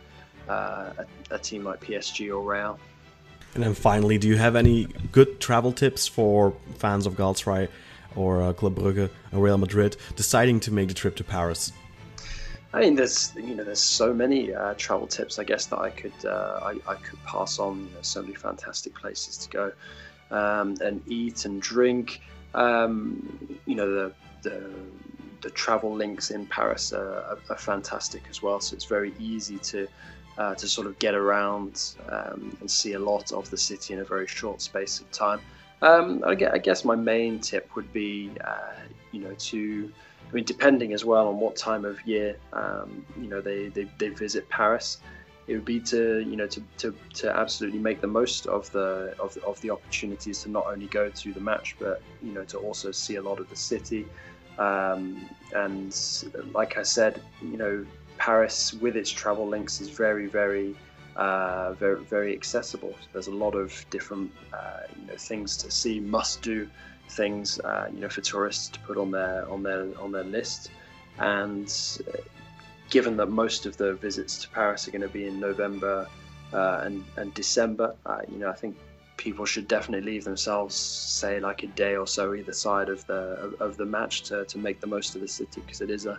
uh, 0.49 0.91
a, 1.31 1.35
a, 1.35 1.39
team 1.39 1.65
like 1.65 1.81
PSG 1.81 2.29
or 2.29 2.43
Real. 2.43 2.79
And 3.55 3.65
then 3.65 3.73
finally, 3.73 4.19
do 4.19 4.29
you 4.29 4.37
have 4.37 4.55
any 4.55 4.85
good 5.13 5.41
travel 5.41 5.73
tips 5.73 6.07
for 6.07 6.55
fans 6.77 7.07
of 7.07 7.15
Galatasaray 7.15 7.69
or 8.17 8.43
uh, 8.43 8.53
Club 8.53 8.77
Brugge 8.77 9.11
or 9.33 9.41
Real 9.41 9.59
Madrid 9.59 9.97
deciding 10.17 10.61
to 10.61 10.73
make 10.73 10.89
the 10.89 10.95
trip 10.95 11.17
to 11.17 11.25
Paris? 11.25 11.73
I 12.73 12.81
mean, 12.81 12.97
there's 12.97 13.33
you 13.37 13.55
know 13.55 13.63
there's 13.63 13.81
so 13.81 14.13
many 14.13 14.53
uh, 14.53 14.75
travel 14.77 15.07
tips 15.07 15.39
I 15.39 15.45
guess 15.45 15.67
that 15.67 15.79
I 15.79 15.91
could 15.91 16.25
uh, 16.25 16.59
I, 16.63 16.91
I, 16.91 16.95
could 16.97 17.23
pass 17.25 17.61
on. 17.61 17.87
You 17.87 17.95
know, 17.95 18.03
so 18.03 18.21
many 18.21 18.35
fantastic 18.35 18.95
places 18.95 19.37
to 19.39 19.49
go 19.51 19.73
um, 20.31 20.77
and 20.81 21.01
eat 21.07 21.45
and 21.45 21.63
drink. 21.63 22.21
Um, 22.55 23.59
you 23.67 23.75
know, 23.75 23.91
the, 23.91 24.13
the, 24.43 24.71
the 25.41 25.51
travel 25.51 25.93
links 25.93 26.31
in 26.31 26.47
Paris 26.47 26.93
are, 26.93 27.17
are, 27.17 27.39
are, 27.51 27.59
fantastic 27.59 28.23
as 28.31 28.43
well. 28.43 28.61
So 28.61 28.75
it's 28.75 28.85
very 28.85 29.13
easy 29.19 29.59
to 29.59 29.89
uh, 30.39 30.55
to 30.57 30.67
sort 30.67 30.87
of 30.87 30.99
get 30.99 31.15
around 31.15 31.95
um, 32.09 32.57
and 32.61 32.71
see 32.71 32.95
a 32.95 32.99
lot 32.99 33.33
of 33.33 33.49
the 33.51 33.57
city 33.57 33.95
in 33.95 34.01
a 34.01 34.05
very 34.05 34.27
short 34.27 34.61
space 34.61 35.01
of 35.01 35.11
time. 35.13 35.41
Um, 35.85 36.25
I, 36.27 36.35
guess 36.35 36.85
my 36.85 36.97
main 36.97 37.41
tip 37.41 37.77
would 37.77 37.93
be, 37.93 38.31
uh, 38.43 38.81
you 39.13 39.21
know, 39.21 39.35
to 39.35 39.93
I 40.29 40.33
mean, 40.33 40.45
depending 40.45 40.93
as 40.95 41.05
well 41.05 41.29
on 41.29 41.39
what 41.39 41.57
time 41.57 41.85
of 41.85 42.05
year, 42.07 42.37
um, 42.53 43.05
you 43.21 43.29
know, 43.29 43.41
they, 43.41 43.69
they, 43.69 43.89
they 43.99 44.09
visit 44.09 44.49
Paris 44.49 44.99
it 45.47 45.55
would 45.55 45.65
be 45.65 45.81
to 45.81 46.21
you 46.21 46.37
know 46.37 46.47
to, 46.47 46.63
to, 46.79 46.95
to 47.15 47.37
absolutely 47.37 47.79
make 47.79 48.01
the 48.01 48.07
most 48.07 48.47
of 48.47 48.71
the 48.73 49.15
of, 49.19 49.37
of 49.39 49.61
the 49.61 49.71
opportunities 49.71 50.43
to 50.43 50.51
not 50.51 50.67
only 50.67 50.87
go 50.87 51.09
to 51.11 51.33
the 51.33 51.41
match 51.41 51.77
but 51.79 52.01
you 52.23 52.33
know 52.33 52.45
to 52.45 52.59
also 52.59 52.91
see 52.91 53.17
a 53.17 53.23
lot 53.23 53.39
of 53.41 53.49
the 53.51 53.57
city. 53.57 54.07
Um, 54.59 55.29
and 55.53 55.95
like 56.53 56.79
I 56.79 56.83
said 56.83 57.21
you 57.43 57.57
know 57.57 57.85
Paris 58.19 58.73
with 58.75 58.97
its 58.97 59.11
travel 59.11 59.47
links 59.47 59.81
is 59.81 59.91
very 59.91 60.27
very 60.27 60.75
uh, 61.17 61.73
very 61.75 62.05
very 62.05 62.33
accessible. 62.35 62.95
There's 63.13 63.29
a 63.29 63.35
lot 63.35 63.55
of 63.55 63.85
different 63.91 64.33
uh, 64.53 64.81
you 64.99 65.07
know 65.07 65.17
things 65.17 65.57
to 65.59 65.71
see 65.71 66.01
must 66.01 66.43
do 66.43 66.69
things 67.11 67.61
uh, 67.61 67.89
you 67.93 68.01
know 68.01 68.09
for 68.09 68.21
tourists 68.21 68.69
to 68.69 68.81
put 68.81 68.97
on 68.97 69.11
their 69.11 69.49
on 69.49 69.63
their 69.63 69.99
on 69.99 70.13
their 70.13 70.25
list. 70.25 70.71
And 71.19 71.73
given 72.91 73.17
that 73.17 73.27
most 73.27 73.67
of 73.67 73.77
the 73.77 73.95
visits 73.95 74.39
to 74.43 74.49
Paris 74.51 74.87
are 74.87 74.91
going 74.91 75.03
to 75.03 75.09
be 75.09 75.27
in 75.27 75.41
November 75.41 76.09
uh, 76.53 76.83
and, 76.85 77.05
and 77.17 77.33
December, 77.35 77.95
uh, 78.07 78.21
you 78.29 78.39
know, 78.39 78.49
I 78.49 78.55
think 78.55 78.77
people 79.17 79.45
should 79.45 79.69
definitely 79.69 80.13
leave 80.13 80.25
themselves, 80.25 80.75
say, 80.75 81.41
like 81.41 81.63
a 81.63 81.67
day 81.69 81.97
or 81.97 82.07
so 82.07 82.35
either 82.35 82.53
side 82.53 82.89
of 82.89 83.07
the 83.07 83.55
of, 83.61 83.77
the 83.77 83.85
match 83.85 84.23
to, 84.23 84.45
to 84.45 84.59
make 84.59 84.81
the 84.81 84.87
most 84.87 85.15
of 85.15 85.21
the 85.21 85.29
city 85.29 85.61
because 85.61 85.81
it 85.81 85.91
is 85.91 86.07
a 86.07 86.19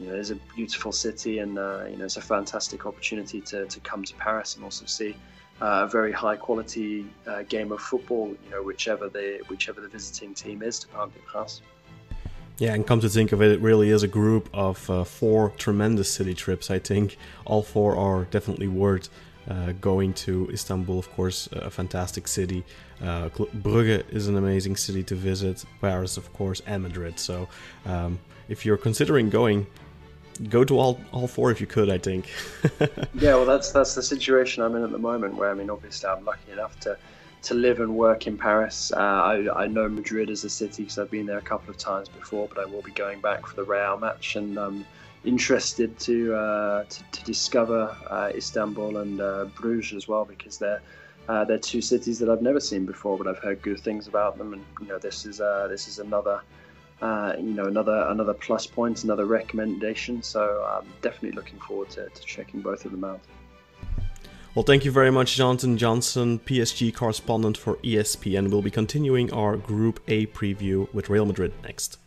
you 0.00 0.06
know, 0.06 0.14
it's 0.14 0.30
a 0.30 0.36
beautiful 0.56 0.92
city, 0.92 1.38
and 1.40 1.58
uh, 1.58 1.84
you 1.88 1.96
know, 1.96 2.06
it's 2.06 2.16
a 2.16 2.22
fantastic 2.22 2.86
opportunity 2.86 3.40
to, 3.42 3.66
to 3.66 3.80
come 3.80 4.02
to 4.04 4.14
Paris 4.14 4.56
and 4.56 4.64
also 4.64 4.86
see 4.86 5.14
uh, 5.60 5.84
a 5.84 5.88
very 5.88 6.10
high 6.10 6.36
quality 6.36 7.06
uh, 7.26 7.42
game 7.42 7.70
of 7.70 7.80
football. 7.80 8.28
You 8.28 8.50
know, 8.50 8.62
whichever 8.62 9.08
the 9.08 9.40
whichever 9.48 9.80
the 9.80 9.88
visiting 9.88 10.32
team 10.34 10.62
is 10.62 10.78
to 10.80 10.88
Parc 10.88 11.12
des 11.12 11.20
Princes. 11.20 11.60
Yeah, 12.58 12.74
and 12.74 12.86
come 12.86 13.00
to 13.00 13.08
think 13.08 13.32
of 13.32 13.40
it, 13.40 13.52
it 13.52 13.60
really 13.60 13.90
is 13.90 14.02
a 14.02 14.08
group 14.08 14.50
of 14.52 14.90
uh, 14.90 15.04
four 15.04 15.50
tremendous 15.56 16.12
city 16.12 16.34
trips. 16.34 16.70
I 16.70 16.78
think 16.78 17.16
all 17.46 17.62
four 17.62 17.96
are 17.96 18.24
definitely 18.24 18.68
worth 18.68 19.08
uh, 19.48 19.72
going 19.80 20.12
to 20.12 20.48
Istanbul, 20.52 20.98
of 20.98 21.10
course, 21.12 21.48
a 21.52 21.70
fantastic 21.70 22.28
city. 22.28 22.64
Uh, 23.02 23.30
Brugge 23.30 24.04
is 24.10 24.28
an 24.28 24.36
amazing 24.36 24.76
city 24.76 25.02
to 25.04 25.14
visit. 25.14 25.64
Paris, 25.80 26.18
of 26.18 26.32
course, 26.34 26.60
and 26.66 26.82
Madrid. 26.82 27.18
So, 27.18 27.48
um, 27.86 28.18
if 28.50 28.66
you're 28.66 28.76
considering 28.76 29.30
going, 29.30 29.66
go 30.48 30.64
to 30.64 30.78
all 30.78 31.00
all 31.12 31.26
four 31.26 31.50
if 31.50 31.60
you 31.60 31.66
could. 31.66 31.90
I 31.90 31.98
think. 31.98 32.30
yeah, 33.14 33.34
well, 33.34 33.46
that's 33.46 33.72
that's 33.72 33.94
the 33.94 34.02
situation 34.02 34.62
I'm 34.62 34.74
in 34.76 34.82
at 34.82 34.90
the 34.90 34.98
moment. 34.98 35.34
Where 35.34 35.50
I 35.50 35.54
mean, 35.54 35.70
obviously, 35.70 36.08
I'm 36.08 36.24
lucky 36.24 36.52
enough 36.52 36.78
to 36.80 36.96
to 37.42 37.54
live 37.54 37.80
and 37.80 37.96
work 37.96 38.26
in 38.26 38.36
Paris. 38.36 38.92
Uh, 38.94 38.98
I, 38.98 39.64
I 39.64 39.66
know 39.66 39.88
Madrid 39.88 40.28
as 40.28 40.44
a 40.44 40.50
city 40.50 40.82
because 40.82 40.98
I've 40.98 41.10
been 41.10 41.26
there 41.26 41.38
a 41.38 41.42
couple 41.42 41.70
of 41.70 41.78
times 41.78 42.08
before, 42.08 42.48
but 42.48 42.58
I 42.58 42.66
will 42.66 42.82
be 42.82 42.92
going 42.92 43.20
back 43.20 43.46
for 43.46 43.56
the 43.56 43.64
Real 43.64 43.98
match 43.98 44.36
and. 44.36 44.58
I'm 44.58 44.86
interested 45.22 45.98
to 45.98 46.34
uh, 46.34 46.84
to, 46.84 47.02
to, 47.12 47.24
discover 47.24 47.94
uh, 48.08 48.30
Istanbul 48.34 48.96
and 48.96 49.20
uh, 49.20 49.44
Bruges 49.54 49.92
as 49.94 50.08
well 50.08 50.24
because 50.24 50.56
they're 50.56 50.80
uh, 51.28 51.44
they're 51.44 51.58
two 51.58 51.80
cities 51.80 52.18
that 52.18 52.28
I've 52.28 52.42
never 52.42 52.58
seen 52.58 52.86
before, 52.86 53.16
but 53.16 53.28
I've 53.28 53.38
heard 53.38 53.62
good 53.62 53.78
things 53.80 54.08
about 54.08 54.36
them. 54.36 54.52
And 54.52 54.64
you 54.80 54.88
know, 54.88 54.98
this 54.98 55.26
is 55.26 55.40
uh, 55.40 55.68
this 55.68 55.86
is 55.86 55.98
another 56.00 56.42
uh, 57.00 57.34
you 57.38 57.52
know 57.54 57.66
another 57.66 58.06
another 58.08 58.34
plus 58.34 58.66
point, 58.66 59.04
another 59.04 59.26
recommendation. 59.26 60.22
So 60.22 60.64
I'm 60.68 60.86
definitely 61.02 61.32
looking 61.32 61.58
forward 61.58 61.90
to, 61.90 62.08
to 62.08 62.22
checking 62.22 62.60
both 62.60 62.84
of 62.84 62.92
them 62.92 63.04
out. 63.04 63.20
Well, 64.54 64.64
thank 64.64 64.84
you 64.84 64.90
very 64.90 65.12
much, 65.12 65.36
Jonathan 65.36 65.78
Johnson, 65.78 66.40
PSG 66.40 66.92
correspondent 66.92 67.56
for 67.56 67.76
ESPN. 67.76 68.50
We'll 68.50 68.62
be 68.62 68.70
continuing 68.70 69.32
our 69.32 69.56
Group 69.56 70.00
A 70.08 70.26
preview 70.26 70.92
with 70.92 71.08
Real 71.08 71.24
Madrid 71.24 71.52
next. 71.62 71.99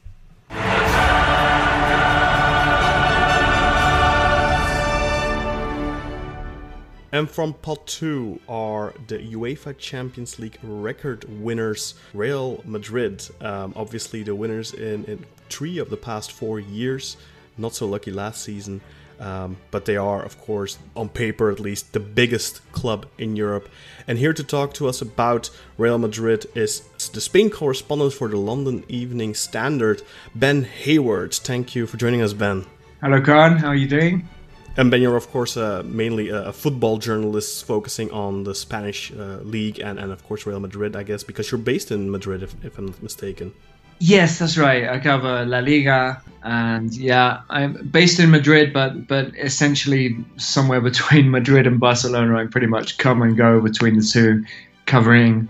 And 7.13 7.29
from 7.29 7.53
pot 7.53 7.85
two 7.85 8.39
are 8.49 8.95
the 9.05 9.19
UEFA 9.19 9.77
Champions 9.77 10.39
League 10.39 10.57
record 10.63 11.25
winners, 11.43 11.93
Real 12.11 12.59
Madrid. 12.65 13.23
Um, 13.39 13.73
obviously, 13.75 14.23
the 14.23 14.33
winners 14.33 14.73
in, 14.73 15.05
in 15.05 15.23
three 15.47 15.77
of 15.77 15.91
the 15.91 15.95
past 15.95 16.31
four 16.31 16.59
years. 16.59 17.15
Not 17.55 17.75
so 17.75 17.85
lucky 17.85 18.09
last 18.09 18.41
season. 18.41 18.81
Um, 19.19 19.57
but 19.69 19.85
they 19.85 19.95
are, 19.95 20.23
of 20.23 20.41
course, 20.41 20.79
on 20.95 21.07
paper 21.07 21.51
at 21.51 21.59
least, 21.59 21.93
the 21.93 21.99
biggest 21.99 22.61
club 22.71 23.05
in 23.19 23.35
Europe. 23.35 23.69
And 24.07 24.17
here 24.17 24.33
to 24.33 24.43
talk 24.43 24.73
to 24.73 24.87
us 24.87 24.99
about 24.99 25.51
Real 25.77 25.99
Madrid 25.99 26.47
is 26.55 26.81
the 27.13 27.21
Spain 27.21 27.51
correspondent 27.51 28.13
for 28.13 28.27
the 28.27 28.37
London 28.37 28.83
Evening 28.89 29.35
Standard, 29.35 30.01
Ben 30.33 30.63
Hayward. 30.63 31.35
Thank 31.35 31.75
you 31.75 31.85
for 31.85 31.97
joining 31.97 32.23
us, 32.23 32.33
Ben. 32.33 32.65
Hello, 33.03 33.21
Khan. 33.21 33.57
How 33.57 33.67
are 33.67 33.75
you 33.75 33.87
doing? 33.87 34.27
And 34.75 34.89
Ben, 34.89 35.01
you're 35.03 35.15
of 35.15 35.29
course 35.29 35.55
uh, 35.55 35.83
mainly 35.85 36.29
a 36.29 36.51
football 36.51 36.97
journalist 36.97 37.65
focusing 37.65 38.09
on 38.11 38.43
the 38.43 38.55
Spanish 38.55 39.11
uh, 39.11 39.39
league 39.43 39.79
and, 39.79 39.99
and 39.99 40.11
of 40.11 40.23
course 40.23 40.47
Real 40.47 40.59
Madrid, 40.59 40.95
I 40.95 41.03
guess, 41.03 41.23
because 41.23 41.51
you're 41.51 41.61
based 41.61 41.91
in 41.91 42.09
Madrid, 42.09 42.41
if, 42.41 42.55
if 42.65 42.79
I'm 42.79 42.87
not 42.87 43.03
mistaken. 43.03 43.53
Yes, 43.99 44.39
that's 44.39 44.57
right. 44.57 44.89
I 44.89 44.99
cover 44.99 45.45
La 45.45 45.59
Liga, 45.59 46.21
and 46.41 46.93
yeah, 46.93 47.41
I'm 47.49 47.87
based 47.87 48.19
in 48.19 48.31
Madrid, 48.31 48.73
but 48.73 49.07
but 49.07 49.31
essentially 49.37 50.17
somewhere 50.37 50.81
between 50.91 51.29
Madrid 51.29 51.67
and 51.67 51.79
Barcelona. 51.79 52.37
I 52.37 52.47
pretty 52.47 52.67
much 52.67 52.97
come 52.97 53.21
and 53.21 53.37
go 53.37 53.61
between 53.61 53.95
the 53.97 54.03
two, 54.03 54.43
covering 54.87 55.47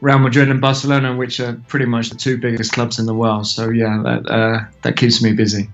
Real 0.00 0.18
Madrid 0.18 0.50
and 0.50 0.60
Barcelona, 0.60 1.16
which 1.16 1.40
are 1.40 1.54
pretty 1.68 1.86
much 1.86 2.10
the 2.10 2.16
two 2.16 2.36
biggest 2.36 2.72
clubs 2.72 2.98
in 2.98 3.06
the 3.06 3.14
world. 3.14 3.46
So 3.46 3.70
yeah, 3.70 4.02
that 4.02 4.30
uh, 4.30 4.64
that 4.82 4.96
keeps 4.96 5.22
me 5.22 5.32
busy. 5.32 5.70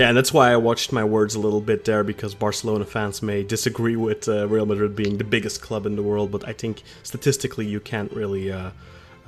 Yeah, 0.00 0.08
and 0.08 0.16
that's 0.16 0.32
why 0.32 0.50
I 0.50 0.56
watched 0.56 0.92
my 0.92 1.04
words 1.04 1.34
a 1.34 1.38
little 1.38 1.60
bit 1.60 1.84
there 1.84 2.02
because 2.02 2.34
Barcelona 2.34 2.86
fans 2.86 3.20
may 3.20 3.42
disagree 3.42 3.96
with 3.96 4.26
uh, 4.30 4.48
Real 4.48 4.64
Madrid 4.64 4.96
being 4.96 5.18
the 5.18 5.24
biggest 5.24 5.60
club 5.60 5.84
in 5.84 5.94
the 5.94 6.02
world, 6.02 6.30
but 6.30 6.48
I 6.48 6.54
think 6.54 6.84
statistically 7.02 7.66
you 7.66 7.80
can't 7.80 8.10
really 8.12 8.50
uh, 8.50 8.70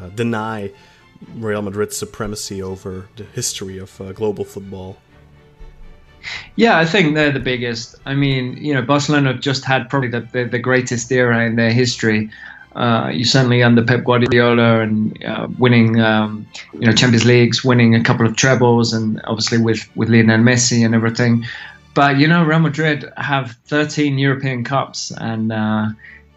uh, 0.00 0.08
deny 0.14 0.72
Real 1.34 1.60
Madrid's 1.60 1.98
supremacy 1.98 2.62
over 2.62 3.06
the 3.16 3.24
history 3.24 3.76
of 3.76 4.00
uh, 4.00 4.12
global 4.12 4.46
football. 4.46 4.96
Yeah, 6.56 6.78
I 6.78 6.86
think 6.86 7.16
they're 7.16 7.32
the 7.32 7.38
biggest. 7.38 7.96
I 8.06 8.14
mean, 8.14 8.56
you 8.56 8.72
know, 8.72 8.80
Barcelona 8.80 9.32
have 9.32 9.42
just 9.42 9.66
had 9.66 9.90
probably 9.90 10.08
the, 10.08 10.20
the, 10.32 10.44
the 10.44 10.58
greatest 10.58 11.12
era 11.12 11.44
in 11.44 11.56
their 11.56 11.70
history 11.70 12.30
uh, 12.74 13.10
you 13.12 13.24
certainly 13.24 13.62
under 13.62 13.84
Pep 13.84 14.04
Guardiola 14.04 14.80
and 14.80 15.22
uh, 15.24 15.48
winning, 15.58 16.00
um, 16.00 16.46
you 16.72 16.86
know, 16.86 16.92
Champions 16.92 17.24
Leagues, 17.24 17.64
winning 17.64 17.94
a 17.94 18.02
couple 18.02 18.26
of 18.26 18.36
trebles, 18.36 18.92
and 18.92 19.20
obviously 19.24 19.58
with 19.58 19.88
with 19.96 20.08
Lionel 20.08 20.40
Messi 20.40 20.84
and 20.84 20.94
everything. 20.94 21.44
But 21.94 22.18
you 22.18 22.26
know, 22.26 22.42
Real 22.44 22.60
Madrid 22.60 23.12
have 23.16 23.56
13 23.66 24.18
European 24.18 24.64
Cups, 24.64 25.12
and 25.18 25.52
uh, 25.52 25.88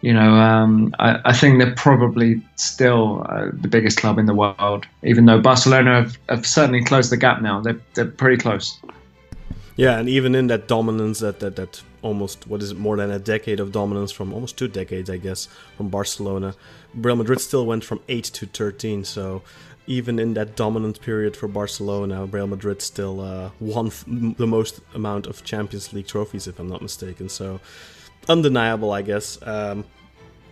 you 0.02 0.12
know, 0.12 0.34
um, 0.34 0.94
I, 0.98 1.20
I, 1.24 1.32
think 1.32 1.58
they're 1.58 1.74
probably 1.74 2.42
still 2.56 3.24
uh, 3.28 3.46
the 3.52 3.68
biggest 3.68 3.98
club 3.98 4.18
in 4.18 4.26
the 4.26 4.34
world. 4.34 4.86
Even 5.02 5.24
though 5.24 5.40
Barcelona 5.40 6.02
have, 6.02 6.18
have 6.28 6.46
certainly 6.46 6.84
closed 6.84 7.10
the 7.10 7.16
gap 7.16 7.40
now, 7.40 7.60
they're 7.60 7.80
they're 7.94 8.04
pretty 8.04 8.36
close. 8.36 8.78
Yeah, 9.76 9.98
and 9.98 10.08
even 10.08 10.34
in 10.34 10.46
that 10.46 10.66
dominance, 10.66 11.20
that 11.20 11.40
that 11.40 11.56
that 11.56 11.82
almost 12.02 12.46
what 12.46 12.62
is 12.62 12.70
it 12.72 12.78
more 12.78 12.96
than 12.96 13.10
a 13.10 13.18
decade 13.18 13.60
of 13.60 13.72
dominance 13.72 14.10
from 14.10 14.32
almost 14.32 14.56
two 14.56 14.68
decades, 14.68 15.10
I 15.10 15.18
guess, 15.18 15.48
from 15.76 15.88
Barcelona, 15.88 16.54
Real 16.94 17.16
Madrid 17.16 17.40
still 17.40 17.66
went 17.66 17.84
from 17.84 18.00
eight 18.08 18.24
to 18.24 18.46
thirteen. 18.46 19.04
So 19.04 19.42
even 19.86 20.18
in 20.18 20.34
that 20.34 20.56
dominant 20.56 21.00
period 21.00 21.36
for 21.36 21.46
Barcelona, 21.46 22.24
Real 22.24 22.46
Madrid 22.46 22.82
still 22.82 23.20
uh, 23.20 23.50
won 23.60 23.92
the 24.38 24.46
most 24.46 24.80
amount 24.94 25.26
of 25.26 25.44
Champions 25.44 25.92
League 25.92 26.06
trophies, 26.06 26.46
if 26.46 26.58
I'm 26.58 26.68
not 26.68 26.82
mistaken. 26.82 27.28
So 27.28 27.60
undeniable, 28.28 28.92
I 28.92 29.02
guess. 29.02 29.38
Um, 29.42 29.84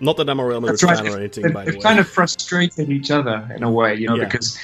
not 0.01 0.17
that 0.19 0.29
I'm 0.29 0.39
a 0.39 0.47
Real 0.47 0.61
Madrid 0.61 0.83
right. 0.83 0.99
fan 0.99 1.09
or 1.09 1.19
anything. 1.19 1.45
They've, 1.45 1.55
by 1.55 1.65
they've 1.65 1.83
kind 1.83 1.99
of 1.99 2.09
frustrated 2.09 2.91
each 2.91 3.11
other 3.11 3.49
in 3.57 3.63
a 3.63 3.71
way, 3.71 3.95
you 3.95 4.09
know, 4.09 4.17
yeah. 4.17 4.25
because 4.25 4.59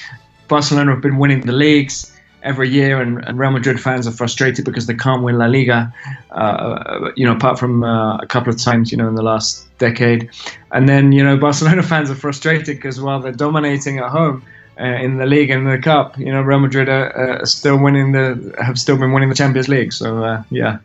Barcelona 0.47 0.91
have 0.91 1.01
been 1.01 1.17
winning 1.17 1.41
the 1.41 1.53
leagues 1.53 2.10
every 2.43 2.69
year, 2.69 3.01
and, 3.01 3.23
and, 3.25 3.39
Real 3.39 3.51
Madrid 3.51 3.79
fans 3.79 4.07
are 4.07 4.11
frustrated 4.11 4.65
because 4.65 4.87
they 4.87 4.93
can't 4.93 5.23
win 5.23 5.37
La 5.37 5.45
Liga. 5.45 5.93
Uh, 6.31 7.11
you 7.15 7.25
know, 7.25 7.33
apart 7.33 7.59
from 7.59 7.83
uh, 7.83 8.17
a 8.17 8.25
couple 8.25 8.51
of 8.51 8.59
times, 8.59 8.91
you 8.91 8.97
know, 8.97 9.07
in 9.07 9.15
the 9.15 9.23
last 9.23 9.65
decade, 9.77 10.29
and 10.71 10.87
then 10.87 11.11
you 11.11 11.23
know, 11.23 11.37
Barcelona 11.37 11.83
fans 11.91 12.09
are 12.09 12.15
frustrated 12.15 12.77
because 12.77 12.99
while 13.01 13.19
they're 13.19 13.31
dominating 13.31 13.99
at 13.99 14.09
home. 14.09 14.43
Uh, 14.79 14.95
in 14.95 15.17
the 15.17 15.25
league 15.27 15.51
and 15.51 15.67
the 15.67 15.77
cup, 15.77 16.17
you 16.17 16.31
know, 16.31 16.41
Real 16.41 16.57
Madrid 16.57 16.89
are, 16.89 17.45
still 17.45 17.77
winning 17.77 18.13
the 18.13 18.55
have 18.63 18.79
still 18.79 18.97
been 18.97 19.11
winning 19.11 19.29
the 19.29 19.35
Champions 19.35 19.67
League. 19.67 19.93
So 19.93 20.23
uh, 20.23 20.43
yeah, 20.49 20.79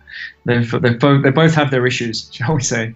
they've, 0.45 0.71
they've 0.83 0.99
both 0.99 1.23
they 1.23 1.31
both 1.31 1.55
have 1.55 1.71
their 1.71 1.87
issues, 1.87 2.29
shall 2.33 2.57
we 2.57 2.63
say? 2.63 2.95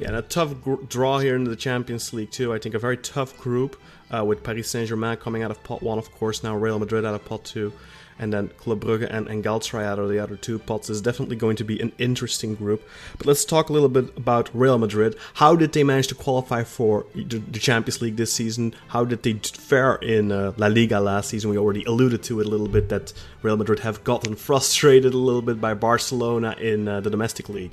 Yeah, 0.00 0.08
and 0.08 0.16
a 0.16 0.22
tough 0.22 0.60
gr- 0.60 0.82
draw 0.88 1.18
here 1.18 1.36
in 1.36 1.44
the 1.44 1.56
Champions 1.56 2.12
League 2.12 2.32
too. 2.32 2.52
I 2.52 2.58
think 2.58 2.74
a 2.74 2.80
very 2.80 2.96
tough 2.96 3.38
group 3.38 3.80
uh, 4.12 4.24
with 4.24 4.42
Paris 4.42 4.68
Saint 4.68 4.88
Germain 4.88 5.16
coming 5.16 5.44
out 5.44 5.52
of 5.52 5.62
pot 5.62 5.82
one, 5.82 5.98
of 5.98 6.10
course. 6.12 6.42
Now 6.42 6.56
Real 6.56 6.80
Madrid 6.80 7.06
out 7.06 7.14
of 7.14 7.24
pot 7.24 7.44
two 7.44 7.72
and 8.18 8.32
then 8.32 8.48
Club 8.56 8.84
Brugge 8.84 9.06
and, 9.10 9.28
and 9.28 9.44
of 9.46 10.08
the 10.08 10.18
other 10.18 10.36
two 10.36 10.58
pots 10.58 10.90
is 10.90 11.00
definitely 11.00 11.36
going 11.36 11.56
to 11.56 11.64
be 11.64 11.80
an 11.80 11.92
interesting 11.98 12.54
group. 12.54 12.86
But 13.18 13.26
let's 13.26 13.44
talk 13.44 13.68
a 13.68 13.72
little 13.72 13.88
bit 13.88 14.16
about 14.16 14.50
Real 14.54 14.78
Madrid. 14.78 15.16
How 15.34 15.56
did 15.56 15.72
they 15.72 15.84
manage 15.84 16.08
to 16.08 16.14
qualify 16.14 16.64
for 16.64 17.06
the, 17.14 17.38
the 17.38 17.58
Champions 17.58 18.00
League 18.00 18.16
this 18.16 18.32
season? 18.32 18.74
How 18.88 19.04
did 19.04 19.22
they 19.22 19.34
fare 19.34 19.96
in 19.96 20.32
uh, 20.32 20.52
La 20.56 20.68
Liga 20.68 21.00
last 21.00 21.30
season? 21.30 21.50
We 21.50 21.58
already 21.58 21.84
alluded 21.84 22.22
to 22.24 22.40
it 22.40 22.46
a 22.46 22.50
little 22.50 22.68
bit 22.68 22.88
that 22.88 23.12
Real 23.42 23.56
Madrid 23.56 23.80
have 23.80 24.04
gotten 24.04 24.34
frustrated 24.48 25.14
a 25.14 25.18
little 25.18 25.42
bit 25.42 25.60
by 25.60 25.74
Barcelona 25.74 26.54
in 26.58 26.88
uh, 26.88 27.00
the 27.00 27.10
domestic 27.10 27.48
league. 27.48 27.72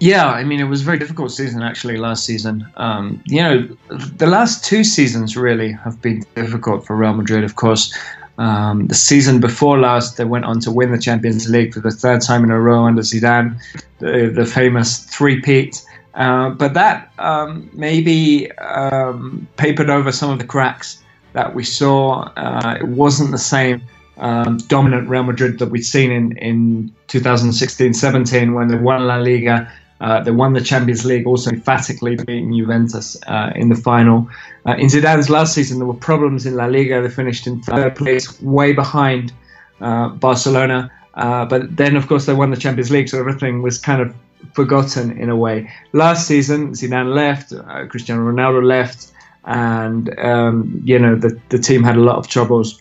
Yeah, 0.00 0.26
I 0.26 0.44
mean, 0.44 0.60
it 0.60 0.64
was 0.64 0.82
a 0.82 0.84
very 0.84 0.98
difficult 0.98 1.30
season 1.30 1.62
actually 1.62 1.96
last 1.96 2.24
season. 2.24 2.66
Um, 2.76 3.22
you 3.26 3.42
know, 3.42 3.68
the 3.88 4.26
last 4.26 4.64
two 4.64 4.82
seasons 4.82 5.36
really 5.36 5.72
have 5.72 6.02
been 6.02 6.24
difficult 6.34 6.84
for 6.84 6.96
Real 6.96 7.14
Madrid. 7.14 7.44
Of 7.44 7.54
course, 7.54 7.96
um, 8.38 8.88
the 8.88 8.94
season 8.94 9.40
before 9.40 9.78
last, 9.78 10.16
they 10.16 10.24
went 10.24 10.44
on 10.44 10.60
to 10.60 10.72
win 10.72 10.92
the 10.92 10.98
Champions 10.98 11.48
League 11.48 11.74
for 11.74 11.80
the 11.80 11.90
third 11.90 12.20
time 12.20 12.44
in 12.44 12.50
a 12.50 12.60
row 12.60 12.84
under 12.84 13.02
Zidane, 13.02 13.60
the, 14.00 14.32
the 14.34 14.44
famous 14.44 14.98
three-peat. 15.04 15.84
Uh, 16.14 16.50
but 16.50 16.74
that 16.74 17.12
um, 17.18 17.68
maybe 17.72 18.50
um, 18.58 19.46
papered 19.56 19.90
over 19.90 20.12
some 20.12 20.30
of 20.30 20.38
the 20.38 20.44
cracks 20.44 21.02
that 21.32 21.54
we 21.54 21.64
saw. 21.64 22.22
Uh, 22.36 22.76
it 22.80 22.88
wasn't 22.88 23.30
the 23.30 23.38
same 23.38 23.82
um, 24.18 24.58
dominant 24.68 25.08
Real 25.08 25.24
Madrid 25.24 25.58
that 25.58 25.70
we'd 25.70 25.82
seen 25.82 26.10
in, 26.10 26.36
in 26.38 26.92
2016-17 27.08 28.54
when 28.54 28.68
they 28.68 28.76
won 28.76 29.06
La 29.06 29.16
Liga 29.16 29.70
uh, 30.00 30.20
they 30.22 30.30
won 30.30 30.52
the 30.52 30.60
Champions 30.60 31.04
League, 31.04 31.26
also 31.26 31.50
emphatically 31.50 32.16
beating 32.16 32.56
Juventus 32.56 33.16
uh, 33.26 33.52
in 33.54 33.68
the 33.68 33.76
final. 33.76 34.28
Uh, 34.66 34.72
in 34.72 34.88
Zidane's 34.88 35.30
last 35.30 35.54
season, 35.54 35.78
there 35.78 35.86
were 35.86 35.94
problems 35.94 36.46
in 36.46 36.56
La 36.56 36.66
Liga. 36.66 37.00
They 37.00 37.08
finished 37.08 37.46
in 37.46 37.62
third 37.62 37.96
place, 37.96 38.40
way 38.42 38.72
behind 38.72 39.32
uh, 39.80 40.08
Barcelona. 40.08 40.90
Uh, 41.14 41.44
but 41.44 41.76
then, 41.76 41.96
of 41.96 42.08
course, 42.08 42.26
they 42.26 42.34
won 42.34 42.50
the 42.50 42.56
Champions 42.56 42.90
League, 42.90 43.08
so 43.08 43.18
everything 43.18 43.62
was 43.62 43.78
kind 43.78 44.02
of 44.02 44.14
forgotten 44.52 45.16
in 45.18 45.30
a 45.30 45.36
way. 45.36 45.70
Last 45.92 46.26
season, 46.26 46.72
Zidane 46.72 47.14
left, 47.14 47.52
uh, 47.52 47.86
Cristiano 47.86 48.22
Ronaldo 48.22 48.64
left, 48.64 49.12
and 49.44 50.18
um, 50.18 50.80
you 50.84 50.98
know 50.98 51.14
the 51.14 51.38
the 51.50 51.58
team 51.58 51.82
had 51.82 51.96
a 51.96 52.00
lot 52.00 52.16
of 52.16 52.28
troubles. 52.28 52.80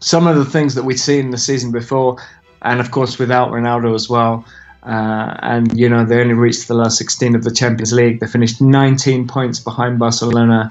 Some 0.00 0.26
of 0.26 0.36
the 0.36 0.44
things 0.44 0.74
that 0.74 0.84
we'd 0.84 0.98
seen 0.98 1.30
the 1.30 1.38
season 1.38 1.72
before, 1.72 2.16
and 2.62 2.80
of 2.80 2.90
course 2.90 3.18
without 3.18 3.50
Ronaldo 3.50 3.94
as 3.94 4.08
well. 4.08 4.44
Uh, 4.82 5.36
and 5.42 5.78
you 5.78 5.88
know 5.88 6.04
they 6.04 6.20
only 6.20 6.34
reached 6.34 6.66
the 6.68 6.74
last 6.74 6.96
16 6.96 7.34
of 7.34 7.44
the 7.44 7.50
Champions 7.50 7.92
League. 7.92 8.20
They 8.20 8.26
finished 8.26 8.60
19 8.60 9.28
points 9.28 9.58
behind 9.58 9.98
Barcelona 9.98 10.70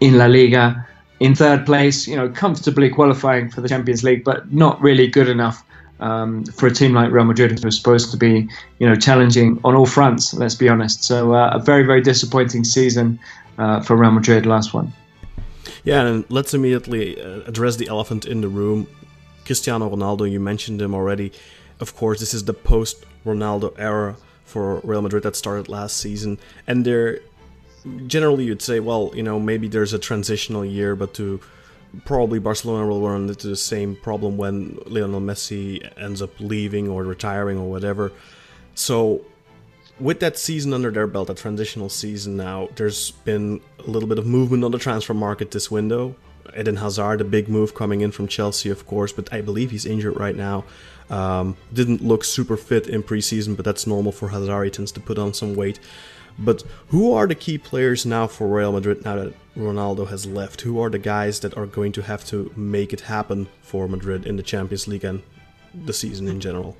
in 0.00 0.16
La 0.16 0.26
Liga, 0.26 0.86
in 1.20 1.34
third 1.34 1.66
place. 1.66 2.08
You 2.08 2.16
know, 2.16 2.28
comfortably 2.28 2.88
qualifying 2.88 3.50
for 3.50 3.60
the 3.60 3.68
Champions 3.68 4.02
League, 4.02 4.24
but 4.24 4.52
not 4.52 4.80
really 4.80 5.06
good 5.06 5.28
enough 5.28 5.64
um, 6.00 6.44
for 6.44 6.66
a 6.66 6.70
team 6.70 6.92
like 6.92 7.12
Real 7.12 7.24
Madrid, 7.24 7.58
who 7.58 7.66
was 7.66 7.76
supposed 7.76 8.10
to 8.10 8.16
be, 8.16 8.48
you 8.78 8.88
know, 8.88 8.96
challenging 8.96 9.60
on 9.64 9.74
all 9.74 9.86
fronts. 9.86 10.34
Let's 10.34 10.56
be 10.56 10.68
honest. 10.68 11.04
So 11.04 11.34
uh, 11.34 11.50
a 11.54 11.58
very, 11.58 11.84
very 11.84 12.00
disappointing 12.00 12.64
season 12.64 13.18
uh, 13.58 13.80
for 13.80 13.96
Real 13.96 14.10
Madrid. 14.10 14.44
Last 14.44 14.74
one. 14.74 14.92
Yeah, 15.84 16.06
and 16.06 16.24
let's 16.28 16.54
immediately 16.54 17.20
uh, 17.20 17.40
address 17.46 17.76
the 17.76 17.88
elephant 17.88 18.24
in 18.24 18.40
the 18.40 18.48
room. 18.48 18.86
Cristiano 19.44 19.90
Ronaldo, 19.90 20.30
you 20.30 20.40
mentioned 20.40 20.80
him 20.80 20.94
already. 20.94 21.32
Of 21.80 21.96
course, 21.96 22.20
this 22.20 22.34
is 22.34 22.44
the 22.44 22.54
post 22.54 23.04
Ronaldo 23.24 23.74
era 23.78 24.16
for 24.44 24.80
Real 24.80 25.02
Madrid 25.02 25.22
that 25.22 25.36
started 25.36 25.68
last 25.68 25.96
season, 25.96 26.38
and 26.66 26.84
there 26.84 27.20
generally 28.06 28.44
you'd 28.44 28.62
say, 28.62 28.80
well, 28.80 29.10
you 29.14 29.22
know, 29.22 29.40
maybe 29.40 29.68
there's 29.68 29.92
a 29.92 29.98
transitional 29.98 30.64
year, 30.64 30.94
but 30.94 31.14
to 31.14 31.40
probably 32.04 32.38
Barcelona 32.38 32.86
will 32.86 33.06
run 33.06 33.28
into 33.28 33.48
the 33.48 33.56
same 33.56 33.96
problem 33.96 34.36
when 34.36 34.78
Lionel 34.86 35.20
Messi 35.20 35.90
ends 36.00 36.22
up 36.22 36.30
leaving 36.40 36.88
or 36.88 37.04
retiring 37.04 37.58
or 37.58 37.68
whatever. 37.68 38.12
So, 38.74 39.24
with 40.00 40.20
that 40.20 40.38
season 40.38 40.72
under 40.72 40.90
their 40.90 41.06
belt, 41.06 41.28
a 41.30 41.34
transitional 41.34 41.88
season 41.88 42.36
now, 42.36 42.68
there's 42.76 43.10
been 43.10 43.60
a 43.78 43.90
little 43.90 44.08
bit 44.08 44.18
of 44.18 44.26
movement 44.26 44.64
on 44.64 44.70
the 44.70 44.78
transfer 44.78 45.14
market 45.14 45.50
this 45.50 45.70
window. 45.70 46.16
Eden 46.58 46.76
Hazard, 46.76 47.20
a 47.20 47.24
big 47.24 47.48
move 47.48 47.74
coming 47.74 48.00
in 48.00 48.10
from 48.10 48.26
Chelsea, 48.26 48.70
of 48.70 48.86
course, 48.86 49.12
but 49.12 49.32
I 49.32 49.42
believe 49.42 49.70
he's 49.70 49.86
injured 49.86 50.18
right 50.18 50.34
now. 50.34 50.64
Um, 51.12 51.58
didn't 51.74 52.02
look 52.02 52.24
super 52.24 52.56
fit 52.56 52.86
in 52.88 53.02
preseason, 53.02 53.54
but 53.54 53.66
that's 53.66 53.86
normal 53.86 54.12
for 54.12 54.28
Hazard. 54.30 54.64
He 54.64 54.70
tends 54.70 54.92
to 54.92 55.00
put 55.00 55.18
on 55.18 55.34
some 55.34 55.54
weight. 55.54 55.78
But 56.38 56.62
who 56.88 57.12
are 57.12 57.26
the 57.26 57.34
key 57.34 57.58
players 57.58 58.06
now 58.06 58.26
for 58.26 58.48
Real 58.48 58.72
Madrid 58.72 59.04
now 59.04 59.16
that 59.16 59.34
Ronaldo 59.54 60.08
has 60.08 60.24
left? 60.24 60.62
Who 60.62 60.80
are 60.80 60.88
the 60.88 60.98
guys 60.98 61.40
that 61.40 61.54
are 61.58 61.66
going 61.66 61.92
to 61.92 62.02
have 62.02 62.24
to 62.26 62.50
make 62.56 62.94
it 62.94 63.02
happen 63.02 63.46
for 63.60 63.86
Madrid 63.86 64.26
in 64.26 64.36
the 64.36 64.42
Champions 64.42 64.88
League 64.88 65.04
and 65.04 65.22
the 65.84 65.92
season 65.92 66.28
in 66.28 66.40
general? 66.40 66.78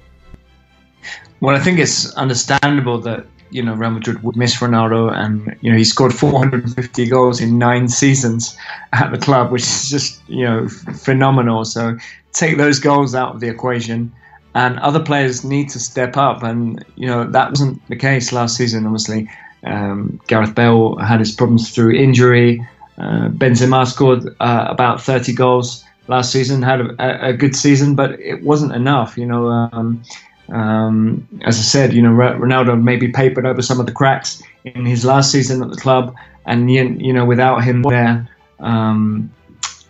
Well, 1.41 1.55
I 1.55 1.61
think 1.61 1.79
it's 1.79 2.15
understandable 2.15 2.99
that 3.03 3.27
you 3.51 3.63
know 3.63 3.75
Real 3.75 3.91
Madrid 3.91 4.23
would 4.23 4.37
miss 4.37 4.57
Ronaldo, 4.57 5.13
and 5.13 5.55
you 5.61 5.71
know 5.71 5.77
he 5.77 5.85
scored 5.85 6.15
450 6.15 7.07
goals 7.07 7.41
in 7.41 7.59
nine 7.59 7.89
seasons 7.89 8.57
at 8.95 9.11
the 9.11 9.19
club, 9.19 9.53
which 9.53 9.63
is 9.63 9.91
just 9.91 10.23
you 10.29 10.45
know 10.45 10.69
phenomenal. 10.69 11.67
So 11.67 11.99
take 12.33 12.57
those 12.57 12.79
goals 12.79 13.15
out 13.15 13.35
of 13.35 13.41
the 13.41 13.49
equation, 13.49 14.13
and 14.55 14.79
other 14.81 15.01
players 15.01 15.45
need 15.45 15.69
to 15.71 15.79
step 15.79 16.17
up, 16.17 16.43
and 16.43 16.85
you 16.97 17.07
know 17.07 17.25
that 17.31 17.51
wasn't 17.51 17.87
the 17.89 17.97
case 17.97 18.33
last 18.33 18.57
season. 18.57 18.87
Obviously, 18.87 19.29
um, 19.65 20.21
Gareth 20.27 20.55
Bale 20.55 20.97
had 20.97 21.21
his 21.21 21.33
problems 21.33 21.71
through 21.71 21.93
injury. 21.93 22.67
Uh, 22.99 23.29
Benzema 23.29 23.87
scored 23.87 24.27
uh, 24.41 24.67
about 24.69 25.01
30 25.01 25.33
goals 25.33 25.85
last 26.09 26.31
season, 26.31 26.63
had 26.63 26.81
a, 26.81 27.29
a, 27.29 27.33
good 27.33 27.57
season, 27.57 27.95
but 27.95 28.21
it 28.21 28.43
wasn't 28.43 28.73
enough. 28.73 29.17
You 29.17 29.27
know, 29.27 29.49
um, 29.49 30.03
um, 30.51 31.27
as 31.45 31.59
I 31.59 31.63
said, 31.63 31.93
you 31.95 32.03
know, 32.03 32.11
Ronaldo 32.11 32.81
maybe 32.81 33.09
papered 33.09 33.47
over 33.47 33.63
some 33.63 33.81
of 33.81 33.87
the 33.87 33.93
cracks 33.93 34.43
in 34.65 34.85
his 34.85 35.05
last 35.05 35.33
season 35.33 35.63
at 35.63 35.71
the 35.71 35.77
club, 35.77 36.15
and 36.45 36.71
you 36.71 37.13
know, 37.13 37.25
without 37.25 37.65
him 37.65 37.83
there 37.83 38.29
um, 38.61 39.33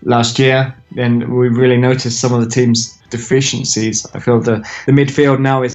last 0.02 0.38
year, 0.38 0.74
then 0.92 1.34
we 1.34 1.48
really 1.48 1.76
noticed 1.76 2.20
some 2.20 2.32
of 2.32 2.40
the 2.40 2.48
team's 2.48 3.01
deficiencies. 3.12 4.04
I 4.14 4.18
feel 4.18 4.40
the 4.40 4.56
the 4.86 4.92
midfield 4.92 5.38
now 5.38 5.62
is 5.62 5.74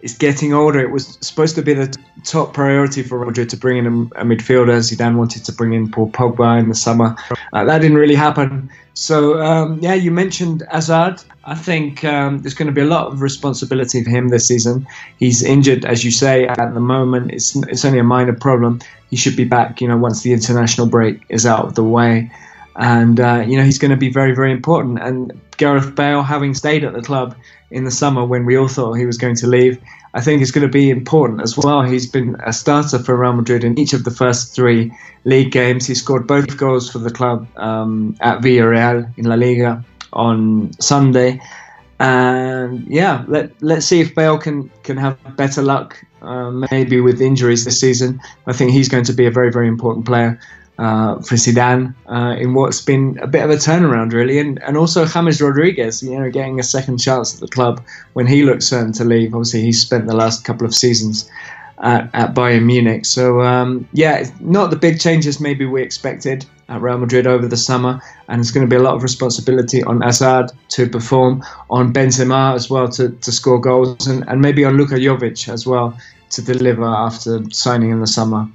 is 0.00 0.14
getting 0.18 0.52
older. 0.52 0.80
It 0.80 0.90
was 0.90 1.16
supposed 1.20 1.54
to 1.54 1.62
be 1.62 1.74
the 1.74 1.96
top 2.24 2.54
priority 2.54 3.02
for 3.04 3.18
Roger 3.18 3.44
to 3.44 3.56
bring 3.56 3.76
in 3.78 3.86
a, 3.86 4.22
a 4.22 4.24
midfielder. 4.24 4.78
Zidane 4.80 5.16
wanted 5.16 5.44
to 5.44 5.52
bring 5.52 5.74
in 5.74 5.90
Paul 5.90 6.10
Pogba 6.10 6.58
in 6.58 6.68
the 6.68 6.74
summer. 6.74 7.14
Uh, 7.52 7.64
that 7.64 7.78
didn't 7.78 7.98
really 7.98 8.16
happen. 8.16 8.68
So 8.94 9.40
um, 9.40 9.78
yeah, 9.80 9.94
you 9.94 10.10
mentioned 10.10 10.64
Hazard. 10.70 11.22
I 11.44 11.54
think 11.54 12.04
um, 12.04 12.40
there's 12.40 12.54
going 12.54 12.66
to 12.66 12.72
be 12.72 12.80
a 12.80 12.92
lot 12.96 13.12
of 13.12 13.22
responsibility 13.22 14.02
for 14.04 14.10
him 14.10 14.28
this 14.28 14.46
season. 14.46 14.86
He's 15.18 15.42
injured, 15.42 15.84
as 15.84 16.04
you 16.04 16.10
say, 16.10 16.46
at 16.46 16.74
the 16.74 16.80
moment. 16.80 17.30
It's 17.32 17.56
it's 17.72 17.84
only 17.84 18.00
a 18.00 18.04
minor 18.04 18.34
problem. 18.34 18.80
He 19.10 19.16
should 19.16 19.36
be 19.36 19.44
back, 19.44 19.80
you 19.80 19.88
know, 19.88 19.96
once 19.96 20.22
the 20.22 20.32
international 20.32 20.86
break 20.86 21.20
is 21.28 21.46
out 21.46 21.64
of 21.64 21.74
the 21.74 21.84
way. 21.84 22.30
And 22.76 23.20
uh, 23.20 23.44
you 23.46 23.56
know 23.56 23.64
he's 23.64 23.78
going 23.78 23.90
to 23.90 23.96
be 23.96 24.10
very, 24.10 24.34
very 24.34 24.52
important. 24.52 25.00
And 25.00 25.38
Gareth 25.56 25.94
Bale, 25.94 26.22
having 26.22 26.54
stayed 26.54 26.84
at 26.84 26.94
the 26.94 27.02
club, 27.02 27.36
in 27.72 27.84
the 27.84 27.90
summer 27.90 28.24
when 28.24 28.44
we 28.44 28.56
all 28.56 28.68
thought 28.68 28.92
he 28.94 29.06
was 29.06 29.18
going 29.18 29.34
to 29.36 29.46
leave, 29.46 29.82
I 30.14 30.20
think 30.20 30.42
is 30.42 30.52
going 30.52 30.66
to 30.66 30.72
be 30.72 30.90
important 30.90 31.40
as 31.40 31.56
well. 31.56 31.82
He's 31.82 32.06
been 32.06 32.36
a 32.44 32.52
starter 32.52 32.98
for 32.98 33.16
Real 33.16 33.32
Madrid 33.32 33.64
in 33.64 33.78
each 33.78 33.94
of 33.94 34.04
the 34.04 34.10
first 34.10 34.54
three 34.54 34.92
league 35.24 35.50
games. 35.50 35.86
He 35.86 35.94
scored 35.94 36.26
both 36.26 36.56
goals 36.56 36.90
for 36.90 36.98
the 36.98 37.10
club 37.10 37.48
um, 37.56 38.14
at 38.20 38.40
Villarreal 38.40 39.10
in 39.16 39.24
La 39.24 39.34
Liga 39.34 39.82
on 40.12 40.72
Sunday. 40.80 41.40
And 41.98 42.86
yeah, 42.86 43.24
let 43.28 43.50
let's 43.62 43.86
see 43.86 44.00
if 44.00 44.14
Bale 44.14 44.36
can 44.36 44.70
can 44.82 44.96
have 44.96 45.16
better 45.36 45.62
luck, 45.62 45.96
uh, 46.20 46.50
maybe 46.50 47.00
with 47.00 47.22
injuries 47.22 47.64
this 47.64 47.78
season. 47.80 48.20
I 48.46 48.52
think 48.52 48.72
he's 48.72 48.88
going 48.88 49.04
to 49.04 49.12
be 49.12 49.24
a 49.24 49.30
very 49.30 49.52
very 49.52 49.68
important 49.68 50.04
player 50.04 50.38
uh, 50.82 51.20
for 51.20 51.36
Zidane 51.36 51.94
uh, 52.08 52.34
in 52.42 52.54
what's 52.54 52.80
been 52.80 53.16
a 53.22 53.26
bit 53.28 53.44
of 53.44 53.50
a 53.50 53.54
turnaround, 53.54 54.12
really, 54.12 54.38
and 54.38 54.60
and 54.64 54.76
also 54.76 55.06
James 55.06 55.40
Rodriguez, 55.40 56.02
you 56.02 56.18
know, 56.18 56.30
getting 56.30 56.58
a 56.58 56.64
second 56.64 56.98
chance 56.98 57.34
at 57.34 57.40
the 57.40 57.46
club 57.46 57.80
when 58.14 58.26
he 58.26 58.42
looks 58.42 58.66
certain 58.66 58.92
to 58.94 59.04
leave. 59.04 59.32
Obviously, 59.32 59.62
he's 59.62 59.80
spent 59.80 60.06
the 60.06 60.16
last 60.16 60.44
couple 60.44 60.66
of 60.66 60.74
seasons 60.74 61.30
at, 61.78 62.10
at 62.14 62.34
Bayern 62.34 62.64
Munich. 62.64 63.04
So 63.04 63.42
um, 63.42 63.88
yeah, 63.92 64.28
not 64.40 64.70
the 64.70 64.76
big 64.76 64.98
changes 64.98 65.40
maybe 65.40 65.66
we 65.66 65.82
expected 65.82 66.46
at 66.68 66.80
Real 66.80 66.98
Madrid 66.98 67.26
over 67.26 67.46
the 67.46 67.56
summer, 67.56 68.00
and 68.28 68.40
it's 68.40 68.50
going 68.50 68.66
to 68.66 68.70
be 68.70 68.76
a 68.76 68.82
lot 68.82 68.94
of 68.94 69.02
responsibility 69.04 69.84
on 69.84 70.00
Hazard 70.00 70.50
to 70.70 70.88
perform, 70.88 71.44
on 71.70 71.92
Benzema 71.92 72.54
as 72.54 72.70
well 72.70 72.88
to, 72.88 73.10
to 73.10 73.30
score 73.30 73.60
goals, 73.60 74.06
and, 74.08 74.26
and 74.28 74.40
maybe 74.40 74.64
on 74.64 74.76
Luka 74.76 74.94
Jovic 74.94 75.48
as 75.48 75.64
well 75.64 75.96
to 76.30 76.42
deliver 76.42 76.84
after 76.84 77.40
signing 77.50 77.90
in 77.90 78.00
the 78.00 78.06
summer. 78.06 78.48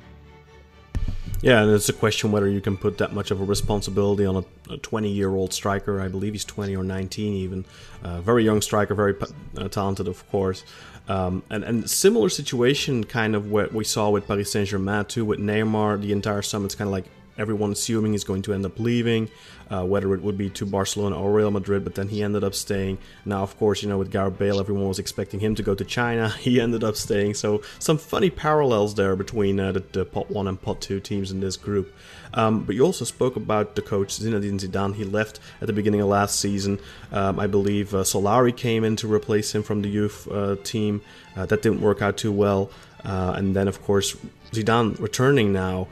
Yeah, 1.42 1.62
and 1.62 1.72
it's 1.72 1.88
a 1.88 1.94
question 1.94 2.32
whether 2.32 2.48
you 2.48 2.62
can 2.62 2.78
put 2.78 2.98
that 2.98 3.14
much 3.14 3.30
of 3.30 3.40
a 3.40 3.44
responsibility 3.44 4.26
on 4.26 4.44
a 4.70 4.78
20 4.78 5.10
year 5.10 5.30
old 5.30 5.54
striker. 5.54 6.02
I 6.02 6.08
believe 6.08 6.34
he's 6.34 6.46
20 6.46 6.76
or 6.76 6.84
19 6.84 7.34
even. 7.34 7.66
Uh, 8.04 8.22
very 8.22 8.44
young 8.44 8.62
striker, 8.62 8.96
very 8.96 9.16
uh, 9.58 9.68
talented, 9.68 10.08
of 10.08 10.28
course. 10.30 10.64
Um, 11.08 11.44
and, 11.50 11.64
and 11.64 11.90
similar 11.90 12.30
situation 12.30 13.04
kind 13.04 13.36
of 13.36 13.50
what 13.52 13.72
we 13.72 13.84
saw 13.84 14.10
with 14.10 14.28
Paris 14.28 14.52
Saint 14.52 14.68
Germain 14.70 15.06
too, 15.06 15.26
with 15.26 15.40
Neymar. 15.40 16.02
The 16.02 16.12
entire 16.12 16.42
summit's 16.42 16.76
kind 16.76 16.88
of 16.88 16.92
like 16.92 17.06
everyone 17.38 17.72
assuming 17.72 18.14
he's 18.14 18.24
going 18.24 18.42
to 18.44 18.54
end 18.54 18.66
up 18.66 18.80
leaving, 18.80 19.30
uh, 19.70 19.86
whether 19.86 20.14
it 20.14 20.22
would 20.22 20.38
be 20.38 20.50
to 20.50 20.66
Barcelona 20.66 21.20
or 21.20 21.32
Real 21.32 21.52
Madrid, 21.52 21.84
but 21.84 21.96
then 21.96 22.10
he 22.10 22.24
ended 22.24 22.44
up 22.44 22.56
staying. 22.56 22.98
Now, 23.26 23.44
of 23.44 23.58
course, 23.58 23.84
you 23.84 23.90
know, 23.90 23.98
with 23.98 24.12
Gareth 24.12 24.38
Bale, 24.38 24.60
everyone 24.60 24.88
was 24.88 25.00
expecting 25.00 25.40
him 25.40 25.56
to 25.56 25.64
go 25.64 25.76
to 25.76 25.86
China. 25.86 26.30
He 26.48 26.62
ended 26.62 26.84
up 26.84 26.96
staying. 26.96 27.34
So, 27.34 27.62
some 27.78 27.98
funny 27.98 28.30
parallels 28.30 28.96
there 28.96 29.18
between 29.18 29.60
uh, 29.60 29.74
the, 29.74 29.84
the, 29.92 30.06
pot 30.06 30.32
1 30.32 30.48
and 30.48 30.62
pot 30.62 30.80
2 30.80 31.02
teams 31.02 31.30
in 31.30 31.42
this 31.42 31.58
group. 31.58 31.94
Um, 32.34 32.64
but 32.64 32.76
you 32.76 32.84
also 32.84 33.04
spoke 33.04 33.36
about 33.36 33.76
the 33.76 33.82
coach, 33.82 34.10
Zinedine 34.18 34.60
Zidane. 34.60 34.96
He 34.96 35.04
left 35.04 35.40
at 35.60 35.68
the 35.68 35.74
beginning 35.74 36.00
of 36.00 36.08
last 36.08 36.40
season. 36.40 36.80
Um, 37.12 37.38
I 37.38 37.48
believe 37.48 37.94
uh, 37.94 38.04
Solari 38.04 38.56
came 38.56 38.86
in 38.86 38.96
to 38.98 39.12
replace 39.12 39.54
him 39.54 39.64
from 39.64 39.82
the 39.82 39.90
youth 39.90 40.28
uh, 40.32 40.56
team. 40.64 41.02
Uh, 41.36 41.46
that 41.46 41.62
didn't 41.62 41.82
work 41.82 42.02
out 42.02 42.16
too 42.16 42.32
well. 42.32 42.72
Uh, 43.04 43.34
and 43.36 43.56
then, 43.56 43.68
of 43.68 43.82
course, 43.84 44.16
Zidane 44.52 45.00
returning 45.00 45.52
now 45.52 45.88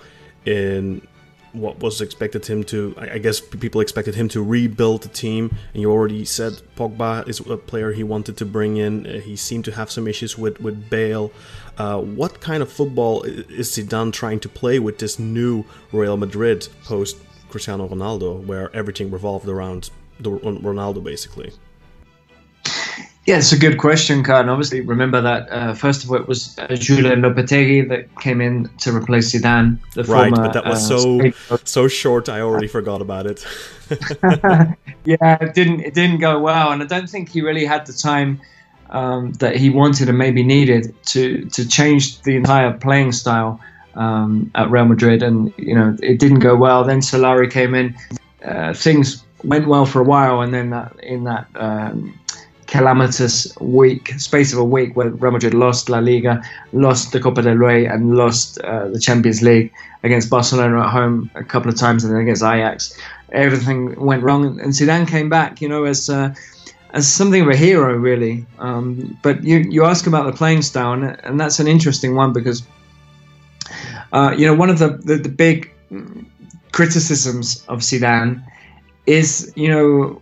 in 0.45 1.01
what 1.55 1.79
was 1.79 2.01
expected 2.01 2.45
him 2.45 2.63
to. 2.65 2.95
I 2.97 3.17
guess 3.17 3.39
people 3.39 3.81
expected 3.81 4.15
him 4.15 4.27
to 4.29 4.43
rebuild 4.43 5.03
the 5.03 5.09
team, 5.09 5.55
and 5.73 5.81
you 5.81 5.91
already 5.91 6.25
said 6.25 6.61
Pogba 6.75 7.27
is 7.27 7.39
a 7.39 7.57
player 7.57 7.91
he 7.91 8.03
wanted 8.03 8.37
to 8.37 8.45
bring 8.45 8.77
in. 8.77 9.05
Uh, 9.05 9.19
he 9.19 9.35
seemed 9.35 9.65
to 9.65 9.71
have 9.71 9.89
some 9.91 10.07
issues 10.07 10.37
with 10.37 10.59
with 10.61 10.89
Bale. 10.89 11.31
Uh, 11.77 11.99
what 11.99 12.39
kind 12.39 12.63
of 12.63 12.71
football 12.71 13.23
is 13.23 13.71
Zidane 13.71 14.13
trying 14.13 14.39
to 14.41 14.49
play 14.49 14.79
with 14.79 14.99
this 14.99 15.19
new 15.19 15.65
Real 15.91 16.17
Madrid 16.17 16.67
post 16.83 17.17
Cristiano 17.49 17.87
Ronaldo, 17.87 18.45
where 18.45 18.73
everything 18.75 19.11
revolved 19.11 19.47
around 19.47 19.89
the 20.19 20.31
Ronaldo 20.31 21.03
basically? 21.03 21.51
Yeah, 23.25 23.37
it's 23.39 23.51
a 23.51 23.57
good 23.57 23.79
question, 23.79 24.23
Khan. 24.23 24.49
Obviously, 24.49 24.81
remember 24.81 25.19
that 25.19 25.49
uh, 25.51 25.73
first 25.73 26.03
of 26.03 26.11
all, 26.11 26.17
it 26.17 26.27
was 26.27 26.55
uh, 26.59 26.67
Julen 26.67 27.21
Lopetegui 27.21 27.89
that 27.89 28.21
came 28.21 28.39
in 28.39 28.69
to 28.81 28.95
replace 28.95 29.33
Zidane. 29.33 29.79
The 29.93 30.03
right, 30.03 30.29
former, 30.29 30.43
but 30.47 30.53
that 30.53 30.65
was 30.65 30.91
uh, 30.91 31.31
so 31.31 31.57
so 31.63 31.87
short. 31.87 32.29
I 32.29 32.41
already 32.41 32.67
forgot 32.67 33.01
about 33.01 33.25
it. 33.25 33.43
yeah, 35.05 35.37
it 35.41 35.55
didn't 35.55 35.79
it 35.79 35.95
didn't 35.95 36.19
go 36.19 36.39
well, 36.39 36.71
and 36.71 36.83
I 36.83 36.85
don't 36.85 37.09
think 37.09 37.29
he 37.29 37.41
really 37.41 37.65
had 37.65 37.87
the 37.87 37.93
time 37.93 38.39
um, 38.91 39.33
that 39.33 39.55
he 39.55 39.71
wanted 39.71 40.07
and 40.07 40.19
maybe 40.19 40.43
needed 40.43 40.93
to 41.07 41.45
to 41.45 41.67
change 41.67 42.21
the 42.21 42.35
entire 42.35 42.73
playing 42.73 43.11
style 43.11 43.59
um, 43.95 44.51
at 44.53 44.69
Real 44.69 44.85
Madrid, 44.85 45.23
and 45.23 45.51
you 45.57 45.73
know 45.73 45.97
it 46.03 46.19
didn't 46.19 46.39
go 46.39 46.55
well. 46.55 46.83
Then 46.83 46.99
Solari 46.99 47.49
came 47.49 47.73
in, 47.73 47.95
uh, 48.43 48.75
things 48.75 49.23
went 49.43 49.67
well 49.67 49.87
for 49.87 49.99
a 49.99 50.05
while, 50.05 50.41
and 50.41 50.53
then 50.53 50.69
that, 50.69 50.95
in 51.01 51.23
that. 51.23 51.47
Um, 51.55 52.19
calamitous 52.75 53.55
week, 53.61 54.13
space 54.17 54.51
of 54.51 54.59
a 54.59 54.63
week, 54.63 54.97
where 54.97 55.09
Real 55.09 55.31
Madrid 55.31 55.53
lost 55.53 55.89
La 55.89 55.99
Liga, 55.99 56.41
lost 56.73 57.13
the 57.13 57.21
Copa 57.21 57.41
del 57.41 57.55
Rey, 57.55 57.85
and 57.85 58.17
lost 58.17 58.59
uh, 58.59 58.89
the 58.89 58.99
Champions 58.99 59.41
League 59.41 59.71
against 60.03 60.29
Barcelona 60.29 60.81
at 60.81 60.89
home 60.89 61.31
a 61.35 61.43
couple 61.43 61.69
of 61.69 61.77
times, 61.77 62.03
and 62.03 62.13
then 62.13 62.21
against 62.21 62.43
Ajax. 62.43 62.97
Everything 63.31 63.95
went 63.95 64.23
wrong, 64.23 64.59
and 64.59 64.73
Zidane 64.73 65.07
came 65.07 65.29
back, 65.29 65.61
you 65.61 65.69
know, 65.69 65.85
as 65.85 66.09
uh, 66.09 66.35
as 66.91 67.07
something 67.07 67.41
of 67.43 67.47
a 67.47 67.55
hero, 67.55 67.95
really. 67.95 68.45
Um, 68.59 69.17
but 69.23 69.43
you 69.43 69.59
you 69.59 69.85
ask 69.85 70.05
about 70.05 70.25
the 70.25 70.33
playing 70.33 70.61
style, 70.61 70.91
and, 70.91 71.17
and 71.23 71.39
that's 71.39 71.59
an 71.59 71.67
interesting 71.67 72.15
one 72.15 72.33
because, 72.33 72.61
uh, 74.11 74.35
you 74.37 74.45
know, 74.45 74.53
one 74.53 74.69
of 74.69 74.79
the, 74.79 74.89
the, 74.89 75.15
the 75.15 75.29
big 75.29 75.71
criticisms 76.73 77.63
of 77.69 77.79
Zidane 77.79 78.43
is, 79.05 79.53
you 79.55 79.69
know 79.69 80.21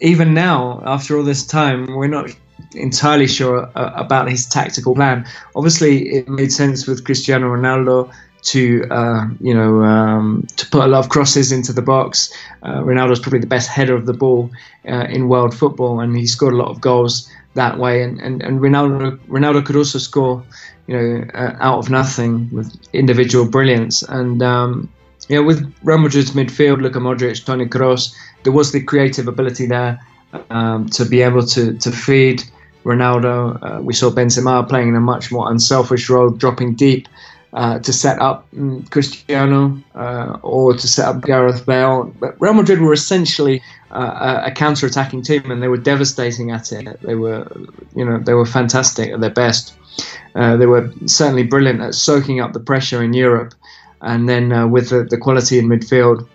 even 0.00 0.34
now, 0.34 0.82
after 0.84 1.16
all 1.16 1.24
this 1.24 1.46
time, 1.46 1.86
we're 1.94 2.08
not 2.08 2.30
entirely 2.74 3.26
sure 3.26 3.70
uh, 3.74 3.92
about 3.94 4.30
his 4.30 4.46
tactical 4.46 4.94
plan. 4.94 5.26
Obviously, 5.54 6.08
it 6.08 6.28
made 6.28 6.52
sense 6.52 6.86
with 6.86 7.04
Cristiano 7.04 7.48
Ronaldo 7.48 8.12
to 8.42 8.86
uh, 8.90 9.26
you 9.40 9.52
know 9.54 9.82
um, 9.82 10.46
to 10.56 10.66
put 10.70 10.84
a 10.84 10.86
lot 10.86 11.04
of 11.04 11.10
crosses 11.10 11.52
into 11.52 11.72
the 11.72 11.82
box. 11.82 12.32
Uh, 12.62 12.80
Ronaldo's 12.80 13.20
probably 13.20 13.40
the 13.40 13.46
best 13.46 13.68
header 13.68 13.94
of 13.94 14.06
the 14.06 14.14
ball 14.14 14.50
uh, 14.88 15.06
in 15.10 15.28
world 15.28 15.54
football, 15.54 16.00
and 16.00 16.16
he 16.16 16.26
scored 16.26 16.54
a 16.54 16.56
lot 16.56 16.68
of 16.68 16.80
goals 16.80 17.30
that 17.54 17.78
way. 17.78 18.02
And 18.02 18.20
and, 18.20 18.42
and 18.42 18.60
Ronaldo 18.60 19.18
Ronaldo 19.28 19.64
could 19.64 19.76
also 19.76 19.98
score 19.98 20.42
you 20.86 20.96
know 20.96 21.24
uh, 21.34 21.56
out 21.60 21.78
of 21.78 21.90
nothing 21.90 22.48
with 22.52 22.74
individual 22.92 23.46
brilliance. 23.46 24.02
And 24.02 24.42
um, 24.42 24.88
with 25.28 25.72
Real 25.82 25.98
Madrid's 25.98 26.32
midfield, 26.32 26.80
Luka 26.80 26.98
Modric, 26.98 27.44
Toni 27.44 27.66
Kroos 27.66 28.14
there 28.42 28.52
was 28.52 28.72
the 28.72 28.82
creative 28.82 29.28
ability 29.28 29.66
there 29.66 30.00
um, 30.50 30.88
to 30.90 31.04
be 31.04 31.22
able 31.22 31.44
to 31.46 31.74
to 31.74 31.90
feed 31.90 32.42
Ronaldo. 32.84 33.58
Uh, 33.62 33.82
we 33.82 33.92
saw 33.92 34.10
Benzema 34.10 34.68
playing 34.68 34.88
in 34.88 34.96
a 34.96 35.00
much 35.00 35.30
more 35.30 35.50
unselfish 35.50 36.08
role, 36.08 36.30
dropping 36.30 36.74
deep 36.74 37.08
uh, 37.52 37.78
to 37.80 37.92
set 37.92 38.20
up 38.20 38.46
um, 38.56 38.84
Cristiano 38.84 39.80
uh, 39.94 40.38
or 40.42 40.74
to 40.74 40.88
set 40.88 41.08
up 41.08 41.22
Gareth 41.22 41.66
Bale. 41.66 42.04
But 42.18 42.40
Real 42.40 42.54
Madrid 42.54 42.80
were 42.80 42.92
essentially 42.92 43.62
uh, 43.90 44.42
a 44.44 44.52
counter-attacking 44.52 45.22
team, 45.22 45.50
and 45.50 45.62
they 45.62 45.68
were 45.68 45.76
devastating 45.76 46.52
at 46.52 46.72
it. 46.72 47.00
They 47.02 47.16
were, 47.16 47.50
you 47.94 48.04
know, 48.04 48.18
they 48.18 48.34
were 48.34 48.46
fantastic 48.46 49.10
at 49.10 49.20
their 49.20 49.30
best. 49.30 49.74
Uh, 50.34 50.56
they 50.56 50.66
were 50.66 50.92
certainly 51.06 51.42
brilliant 51.42 51.80
at 51.80 51.94
soaking 51.94 52.40
up 52.40 52.52
the 52.52 52.60
pressure 52.60 53.02
in 53.02 53.12
Europe, 53.12 53.52
and 54.00 54.28
then 54.28 54.52
uh, 54.52 54.66
with 54.66 54.90
the, 54.90 55.04
the 55.04 55.18
quality 55.18 55.58
in 55.58 55.66
midfield 55.66 56.26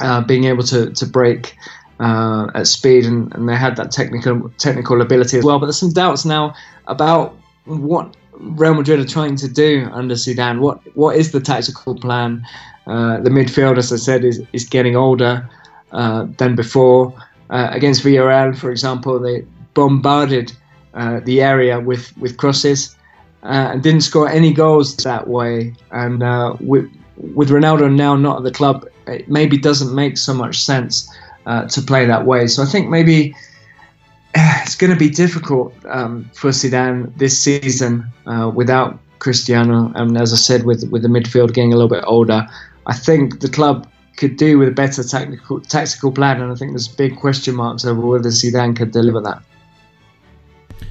uh, 0.00 0.20
being 0.22 0.44
able 0.44 0.62
to 0.64 0.90
to 0.90 1.06
break 1.06 1.56
uh, 2.00 2.50
at 2.54 2.66
speed, 2.66 3.04
and, 3.04 3.34
and 3.34 3.48
they 3.48 3.56
had 3.56 3.76
that 3.76 3.90
technical 3.90 4.50
technical 4.58 5.00
ability 5.00 5.38
as 5.38 5.44
well. 5.44 5.58
But 5.58 5.66
there's 5.66 5.78
some 5.78 5.92
doubts 5.92 6.24
now 6.24 6.54
about 6.86 7.36
what 7.64 8.16
Real 8.38 8.74
Madrid 8.74 9.00
are 9.00 9.04
trying 9.04 9.36
to 9.36 9.48
do 9.48 9.88
under 9.92 10.14
Zidane. 10.14 10.60
What 10.60 10.80
what 10.96 11.16
is 11.16 11.32
the 11.32 11.40
tactical 11.40 11.94
plan? 11.94 12.46
Uh, 12.86 13.20
the 13.20 13.30
midfield, 13.30 13.78
as 13.78 13.92
I 13.92 13.96
said, 13.96 14.24
is 14.24 14.42
is 14.52 14.64
getting 14.64 14.96
older 14.96 15.48
uh, 15.92 16.26
than 16.38 16.54
before. 16.54 17.14
Uh, 17.50 17.68
against 17.72 18.04
Villarreal, 18.04 18.56
for 18.56 18.70
example, 18.70 19.18
they 19.18 19.44
bombarded 19.74 20.52
uh, 20.94 21.20
the 21.24 21.42
area 21.42 21.80
with 21.80 22.16
with 22.18 22.36
crosses. 22.36 22.94
and 23.42 23.82
didn't 23.82 24.02
score 24.02 24.28
any 24.28 24.52
goals 24.52 24.96
that 24.96 25.28
way. 25.28 25.74
And 25.90 26.20
with 26.60 26.90
with 27.16 27.50
Ronaldo 27.50 27.92
now 27.92 28.16
not 28.16 28.38
at 28.38 28.44
the 28.44 28.50
club, 28.50 28.86
it 29.08 29.28
maybe 29.28 29.56
doesn't 29.58 29.94
make 29.94 30.16
so 30.16 30.34
much 30.34 30.62
sense 30.62 31.12
uh, 31.46 31.66
to 31.68 31.82
play 31.82 32.06
that 32.06 32.26
way. 32.26 32.46
So 32.46 32.62
I 32.62 32.66
think 32.66 32.88
maybe 32.88 33.34
it's 34.34 34.74
going 34.74 34.92
to 34.92 34.98
be 34.98 35.10
difficult 35.10 35.74
um, 35.86 36.30
for 36.34 36.50
Zidane 36.50 37.16
this 37.18 37.38
season 37.38 38.06
uh, 38.26 38.50
without 38.54 38.98
Cristiano. 39.18 39.92
And 39.94 40.16
as 40.16 40.32
I 40.32 40.36
said, 40.36 40.64
with 40.64 40.88
with 40.90 41.02
the 41.02 41.08
midfield 41.08 41.54
getting 41.54 41.72
a 41.72 41.76
little 41.76 41.88
bit 41.88 42.04
older, 42.06 42.46
I 42.86 42.94
think 42.94 43.40
the 43.40 43.48
club 43.48 43.86
could 44.16 44.36
do 44.36 44.58
with 44.58 44.68
a 44.68 44.72
better 44.72 45.02
technical 45.02 45.60
tactical 45.60 46.12
plan. 46.12 46.40
And 46.40 46.52
I 46.52 46.54
think 46.54 46.72
there's 46.72 46.88
big 46.88 47.16
question 47.16 47.54
marks 47.54 47.84
over 47.84 48.00
whether 48.00 48.28
Zidane 48.28 48.76
could 48.76 48.92
deliver 48.92 49.20
that. 49.22 49.42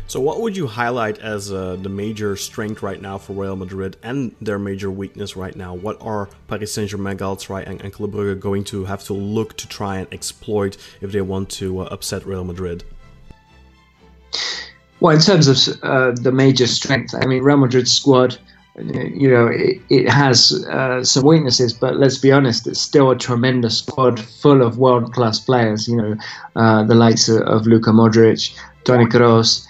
So, 0.08 0.22
what 0.22 0.40
would 0.40 0.56
you 0.56 0.68
highlight 0.68 1.20
as 1.20 1.52
uh, 1.52 1.76
the 1.82 1.90
major 1.90 2.38
strength 2.38 2.82
right 2.82 3.02
now 3.02 3.18
for 3.18 3.34
Real 3.34 3.58
Madrid 3.58 3.98
and 4.04 4.34
their 4.40 4.58
major 4.58 4.90
weakness 4.90 5.36
right 5.36 5.56
now? 5.56 5.74
What 5.74 5.98
are 6.02 6.30
Paris 6.48 6.74
Saint 6.74 6.90
Germain, 6.90 7.18
and, 7.20 7.82
and 7.82 7.94
Club 7.94 8.14
Brugge 8.14 8.40
going 8.40 8.64
to 8.66 8.86
have 8.86 9.04
to 9.06 9.14
look 9.14 9.58
to 9.58 9.68
try 9.68 9.98
and 9.98 10.08
exploit 10.14 10.78
if 11.02 11.12
they 11.12 11.22
want 11.22 11.50
to 11.60 11.80
uh, 11.80 11.90
upset 11.92 12.26
Real 12.26 12.46
Madrid? 12.46 12.86
Well, 15.02 15.14
in 15.14 15.22
terms 15.22 15.48
of 15.48 15.84
uh, 15.84 16.12
the 16.12 16.32
major 16.32 16.68
strength, 16.68 17.14
I 17.14 17.26
mean, 17.26 17.44
Real 17.44 17.58
Madrid's 17.58 17.92
squad, 17.92 18.38
you 18.78 19.30
know, 19.30 19.48
it, 19.48 19.82
it 19.90 20.10
has 20.10 20.66
uh, 20.70 21.04
some 21.04 21.26
weaknesses, 21.26 21.74
but 21.74 21.98
let's 21.98 22.18
be 22.18 22.32
honest, 22.32 22.66
it's 22.66 22.82
still 22.82 23.12
a 23.12 23.18
tremendous 23.18 23.80
squad 23.80 24.20
full 24.20 24.62
of 24.62 24.78
world 24.78 25.14
class 25.14 25.40
players. 25.40 25.88
You 25.88 25.98
know, 25.98 26.18
uh, 26.56 26.84
the 26.84 26.96
likes 26.96 27.28
of, 27.28 27.42
of 27.42 27.68
Luka 27.68 27.92
Modric, 27.92 28.58
Toni 28.86 29.06
Kroos 29.06 29.68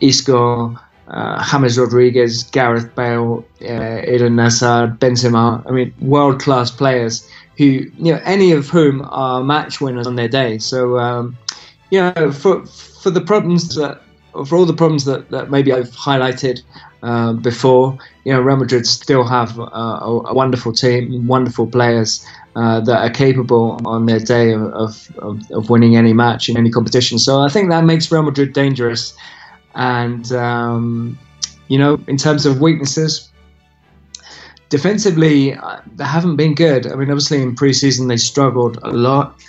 Isco, 0.00 0.78
uh, 1.08 1.44
James 1.50 1.78
Rodriguez, 1.78 2.44
Gareth 2.44 2.94
Bale, 2.94 3.44
uh, 3.62 4.02
Eden 4.06 4.38
Hazard, 4.38 5.00
Benzema. 5.00 5.66
I 5.66 5.70
mean, 5.72 5.94
world 6.00 6.40
class 6.40 6.70
players 6.70 7.28
who, 7.56 7.64
you 7.64 8.12
know, 8.12 8.20
any 8.24 8.52
of 8.52 8.68
whom 8.68 9.02
are 9.10 9.42
match 9.42 9.80
winners 9.80 10.06
on 10.06 10.16
their 10.16 10.28
day. 10.28 10.58
So, 10.58 10.98
um, 10.98 11.36
you 11.90 12.00
know, 12.00 12.32
for 12.32 12.64
for 12.66 13.10
the 13.10 13.20
problems 13.20 13.74
that, 13.74 14.02
for 14.46 14.56
all 14.56 14.66
the 14.66 14.74
problems 14.74 15.04
that, 15.04 15.30
that 15.30 15.50
maybe 15.50 15.72
I've 15.72 15.90
highlighted 15.90 16.62
uh, 17.02 17.32
before, 17.32 17.98
you 18.24 18.32
know, 18.32 18.40
Real 18.40 18.56
Madrid 18.56 18.86
still 18.86 19.24
have 19.24 19.58
uh, 19.58 19.64
a, 19.64 20.22
a, 20.26 20.34
wonderful 20.34 20.72
team, 20.72 21.26
wonderful 21.26 21.66
players 21.66 22.24
uh, 22.56 22.80
that 22.80 22.98
are 22.98 23.10
capable 23.10 23.80
on 23.86 24.06
their 24.06 24.18
day 24.18 24.52
of, 24.52 25.10
of, 25.16 25.50
of, 25.50 25.70
winning 25.70 25.96
any 25.96 26.12
match 26.12 26.48
in 26.48 26.56
any 26.56 26.70
competition. 26.70 27.18
So 27.18 27.40
I 27.40 27.48
think 27.48 27.70
that 27.70 27.84
makes 27.84 28.12
Real 28.12 28.22
Madrid 28.22 28.52
dangerous. 28.52 29.16
And, 29.74 30.30
um, 30.32 31.18
you 31.68 31.78
know, 31.78 31.98
in 32.06 32.16
terms 32.16 32.44
of 32.44 32.60
weaknesses, 32.60 33.30
defensively, 34.68 35.54
uh, 35.54 35.80
they 35.96 36.04
haven't 36.04 36.36
been 36.36 36.54
good. 36.54 36.86
I 36.86 36.96
mean, 36.96 37.10
obviously 37.10 37.40
in 37.40 37.54
preseason 37.56 38.08
they 38.08 38.16
struggled 38.18 38.78
a 38.82 38.90
lot. 38.90 39.40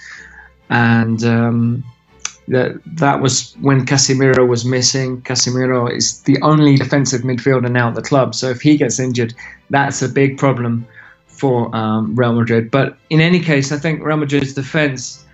And, 0.69 1.23
um, 1.23 1.83
that 2.51 2.79
that 2.85 3.21
was 3.21 3.55
when 3.61 3.85
Casemiro 3.85 4.47
was 4.47 4.65
missing. 4.65 5.21
Casemiro 5.21 5.91
is 5.91 6.21
the 6.23 6.37
only 6.41 6.75
defensive 6.75 7.21
midfielder 7.21 7.71
now 7.71 7.89
at 7.89 7.95
the 7.95 8.01
club, 8.01 8.35
so 8.35 8.49
if 8.49 8.61
he 8.61 8.77
gets 8.77 8.99
injured, 8.99 9.33
that's 9.69 10.01
a 10.01 10.09
big 10.09 10.37
problem 10.37 10.85
for 11.27 11.75
um, 11.75 12.15
Real 12.15 12.33
Madrid. 12.33 12.69
But 12.69 12.97
in 13.09 13.19
any 13.19 13.39
case, 13.39 13.71
I 13.71 13.77
think 13.77 14.03
Real 14.03 14.17
Madrid's 14.17 14.53
defense 14.53 15.25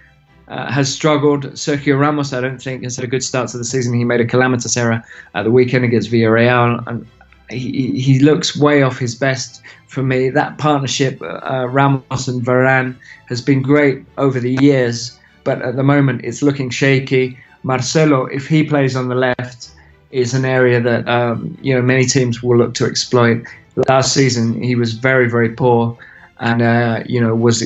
uh, 0.47 0.71
has 0.71 0.93
struggled. 0.93 1.45
Sergio 1.53 1.99
Ramos, 1.99 2.33
I 2.33 2.39
don't 2.39 2.61
think, 2.61 2.83
has 2.83 2.95
had 2.95 3.03
a 3.03 3.07
good 3.07 3.23
start 3.23 3.49
to 3.49 3.57
the 3.57 3.65
season. 3.65 3.93
He 3.93 4.05
made 4.05 4.21
a 4.21 4.25
calamitous 4.25 4.77
error 4.77 5.03
at 5.33 5.43
the 5.43 5.51
weekend 5.51 5.83
against 5.83 6.09
Villarreal, 6.09 6.81
and 6.87 7.05
he, 7.49 7.99
he 7.99 8.19
looks 8.19 8.55
way 8.55 8.83
off 8.83 8.97
his 8.97 9.15
best 9.15 9.61
for 9.87 10.03
me. 10.03 10.29
That 10.29 10.57
partnership, 10.57 11.21
uh, 11.21 11.67
Ramos 11.67 12.27
and 12.27 12.45
Varane, 12.45 12.95
has 13.27 13.41
been 13.41 13.61
great 13.61 14.05
over 14.17 14.39
the 14.39 14.53
years 14.61 15.16
but 15.47 15.61
at 15.61 15.77
the 15.77 15.83
moment 15.83 16.25
it's 16.25 16.41
looking 16.43 16.69
shaky. 16.69 17.37
Marcelo, 17.63 18.25
if 18.25 18.47
he 18.47 18.63
plays 18.63 18.97
on 18.97 19.07
the 19.07 19.15
left, 19.15 19.71
is 20.11 20.33
an 20.33 20.45
area 20.45 20.79
that 20.81 21.07
um, 21.07 21.57
you 21.61 21.73
know 21.73 21.81
many 21.81 22.05
teams 22.05 22.43
will 22.43 22.57
look 22.57 22.73
to 22.73 22.85
exploit. 22.85 23.37
Last 23.87 24.13
season 24.13 24.61
he 24.61 24.75
was 24.75 24.93
very 24.93 25.29
very 25.29 25.51
poor, 25.63 25.97
and 26.41 26.61
uh, 26.61 27.03
you 27.13 27.19
know 27.21 27.33
was 27.33 27.57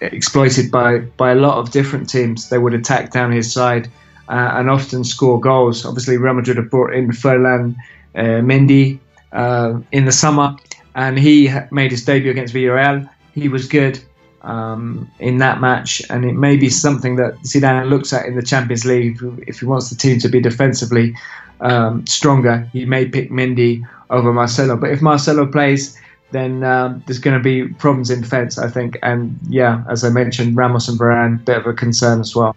exploited 0.00 0.70
by 0.70 0.90
by 1.22 1.32
a 1.32 1.40
lot 1.46 1.58
of 1.58 1.70
different 1.70 2.08
teams. 2.08 2.48
They 2.48 2.58
would 2.58 2.74
attack 2.80 3.12
down 3.12 3.30
his 3.30 3.52
side 3.52 3.84
uh, 4.28 4.56
and 4.56 4.70
often 4.70 5.04
score 5.04 5.38
goals. 5.38 5.84
Obviously, 5.84 6.16
Real 6.16 6.34
Madrid 6.34 6.56
have 6.56 6.70
brought 6.70 6.94
in 6.94 7.12
Ferland 7.12 7.76
uh, 8.14 8.40
Mendy 8.48 8.98
uh, 9.32 9.78
in 9.92 10.06
the 10.06 10.12
summer, 10.12 10.56
and 10.94 11.18
he 11.18 11.50
made 11.70 11.90
his 11.90 12.04
debut 12.04 12.30
against 12.30 12.54
Villarreal. 12.54 13.08
He 13.34 13.48
was 13.48 13.68
good. 13.68 14.02
Um, 14.42 15.10
in 15.18 15.38
that 15.38 15.60
match, 15.60 16.02
and 16.10 16.24
it 16.24 16.34
may 16.34 16.56
be 16.56 16.68
something 16.68 17.16
that 17.16 17.34
Zidane 17.42 17.88
looks 17.88 18.12
at 18.12 18.26
in 18.26 18.36
the 18.36 18.42
Champions 18.42 18.84
League. 18.84 19.18
If 19.46 19.60
he 19.60 19.66
wants 19.66 19.90
the 19.90 19.96
team 19.96 20.18
to 20.20 20.28
be 20.28 20.40
defensively 20.40 21.14
um, 21.60 22.06
stronger, 22.06 22.68
he 22.72 22.84
may 22.84 23.06
pick 23.06 23.30
Mendy 23.30 23.86
over 24.10 24.32
Marcelo. 24.32 24.76
But 24.76 24.90
if 24.90 25.00
Marcelo 25.00 25.46
plays, 25.46 25.98
then 26.32 26.64
um, 26.64 27.02
there's 27.06 27.18
going 27.18 27.36
to 27.36 27.42
be 27.42 27.68
problems 27.74 28.10
in 28.10 28.20
defence, 28.20 28.58
I 28.58 28.68
think. 28.68 28.98
And 29.02 29.38
yeah, 29.48 29.84
as 29.88 30.04
I 30.04 30.10
mentioned, 30.10 30.56
Ramos 30.56 30.88
and 30.88 30.98
Varane, 30.98 31.44
bit 31.44 31.58
of 31.58 31.66
a 31.66 31.72
concern 31.72 32.20
as 32.20 32.34
well. 32.34 32.56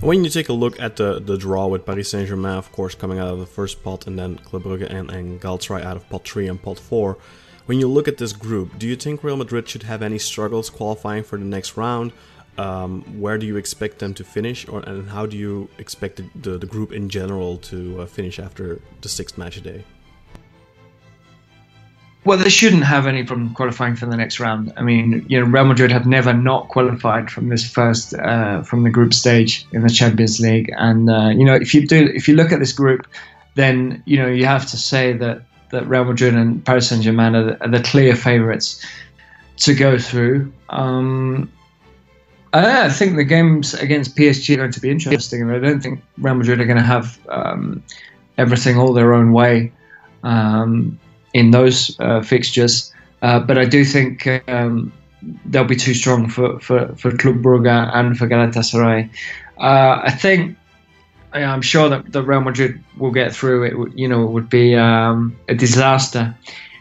When 0.00 0.22
you 0.22 0.30
take 0.30 0.48
a 0.48 0.52
look 0.52 0.78
at 0.78 0.96
the, 0.96 1.18
the 1.18 1.36
draw 1.36 1.66
with 1.66 1.84
Paris 1.84 2.10
Saint 2.10 2.28
Germain, 2.28 2.56
of 2.56 2.70
course, 2.70 2.94
coming 2.94 3.18
out 3.18 3.28
of 3.28 3.40
the 3.40 3.46
first 3.46 3.82
pot, 3.82 4.06
and 4.06 4.18
then 4.18 4.36
Club 4.36 4.62
Brugge 4.62 4.88
and, 4.88 5.10
and 5.10 5.40
Galatasaray 5.40 5.82
out 5.82 5.96
of 5.96 6.08
pot 6.08 6.28
3 6.28 6.48
and 6.48 6.62
pot 6.62 6.78
4, 6.78 7.18
when 7.68 7.78
you 7.78 7.86
look 7.86 8.08
at 8.08 8.16
this 8.16 8.32
group, 8.32 8.78
do 8.78 8.88
you 8.88 8.96
think 8.96 9.22
Real 9.22 9.36
Madrid 9.36 9.68
should 9.68 9.82
have 9.82 10.00
any 10.00 10.18
struggles 10.18 10.70
qualifying 10.70 11.22
for 11.22 11.38
the 11.38 11.44
next 11.44 11.76
round? 11.76 12.12
Um, 12.56 13.02
where 13.20 13.36
do 13.36 13.44
you 13.46 13.56
expect 13.56 13.98
them 13.98 14.14
to 14.14 14.24
finish, 14.24 14.66
or 14.66 14.80
and 14.80 15.10
how 15.10 15.26
do 15.26 15.36
you 15.36 15.68
expect 15.76 16.16
the, 16.16 16.24
the, 16.34 16.58
the 16.58 16.66
group 16.66 16.92
in 16.92 17.10
general 17.10 17.58
to 17.70 18.00
uh, 18.00 18.06
finish 18.06 18.38
after 18.38 18.80
the 19.02 19.08
sixth 19.10 19.36
match 19.36 19.62
day? 19.62 19.84
Well, 22.24 22.38
they 22.38 22.48
shouldn't 22.48 22.84
have 22.84 23.06
any 23.06 23.22
problem 23.22 23.52
qualifying 23.52 23.96
for 23.96 24.06
the 24.06 24.16
next 24.16 24.40
round. 24.40 24.72
I 24.78 24.82
mean, 24.82 25.26
you 25.28 25.38
know, 25.38 25.46
Real 25.46 25.66
Madrid 25.66 25.92
have 25.92 26.06
never 26.06 26.32
not 26.32 26.68
qualified 26.68 27.30
from 27.30 27.50
this 27.50 27.70
first 27.70 28.14
uh, 28.14 28.62
from 28.62 28.82
the 28.82 28.90
group 28.90 29.12
stage 29.12 29.66
in 29.72 29.82
the 29.82 29.90
Champions 29.90 30.40
League, 30.40 30.72
and 30.78 31.10
uh, 31.10 31.28
you 31.36 31.44
know, 31.44 31.54
if 31.54 31.74
you 31.74 31.86
do, 31.86 32.10
if 32.14 32.28
you 32.28 32.34
look 32.34 32.50
at 32.50 32.60
this 32.60 32.72
group, 32.72 33.06
then 33.56 34.02
you 34.06 34.16
know 34.16 34.26
you 34.26 34.46
have 34.46 34.64
to 34.68 34.78
say 34.78 35.12
that 35.12 35.42
that 35.70 35.86
Real 35.86 36.04
Madrid 36.04 36.34
and 36.34 36.64
Paris 36.64 36.88
Saint 36.88 37.02
Germain 37.02 37.34
are, 37.34 37.56
are, 37.60 37.68
the 37.68 37.82
clear 37.82 38.14
favourites 38.14 38.84
to 39.58 39.74
go 39.74 39.98
through. 39.98 40.52
Um, 40.68 41.50
I 42.52 42.88
think 42.88 43.16
the 43.16 43.24
games 43.24 43.74
against 43.74 44.16
PSG 44.16 44.54
are 44.54 44.58
going 44.58 44.72
to 44.72 44.80
be 44.80 44.90
interesting, 44.90 45.42
and 45.42 45.52
I 45.52 45.58
don't 45.58 45.80
think 45.80 46.02
Real 46.16 46.34
Madrid 46.34 46.60
are 46.60 46.64
going 46.64 46.78
to 46.78 46.82
have 46.82 47.18
um, 47.28 47.82
everything 48.38 48.78
all 48.78 48.92
their 48.92 49.12
own 49.12 49.32
way. 49.32 49.72
Um, 50.22 50.98
in 51.34 51.50
those 51.50 51.98
uh, 52.00 52.22
fixtures. 52.22 52.92
Uh, 53.22 53.40
but 53.40 53.58
I 53.58 53.64
do 53.64 53.84
think 53.84 54.26
um, 54.48 54.92
they'll 55.46 55.64
be 55.64 55.76
too 55.76 55.94
strong 55.94 56.28
for, 56.28 56.58
for, 56.60 56.94
for 56.96 57.16
Club 57.16 57.36
Brugge 57.36 57.90
and 57.94 58.16
for 58.16 58.26
Galatasaray. 58.26 59.10
Uh, 59.58 60.00
I 60.02 60.10
think 60.10 60.56
I'm 61.32 61.62
sure 61.62 61.88
that, 61.88 62.22
Real 62.22 62.40
Madrid 62.40 62.82
will 62.96 63.10
get 63.10 63.34
through. 63.34 63.64
It 63.64 63.98
you 63.98 64.08
know 64.08 64.24
it 64.24 64.30
would 64.30 64.48
be 64.48 64.74
um, 64.74 65.36
a 65.48 65.54
disaster 65.54 66.34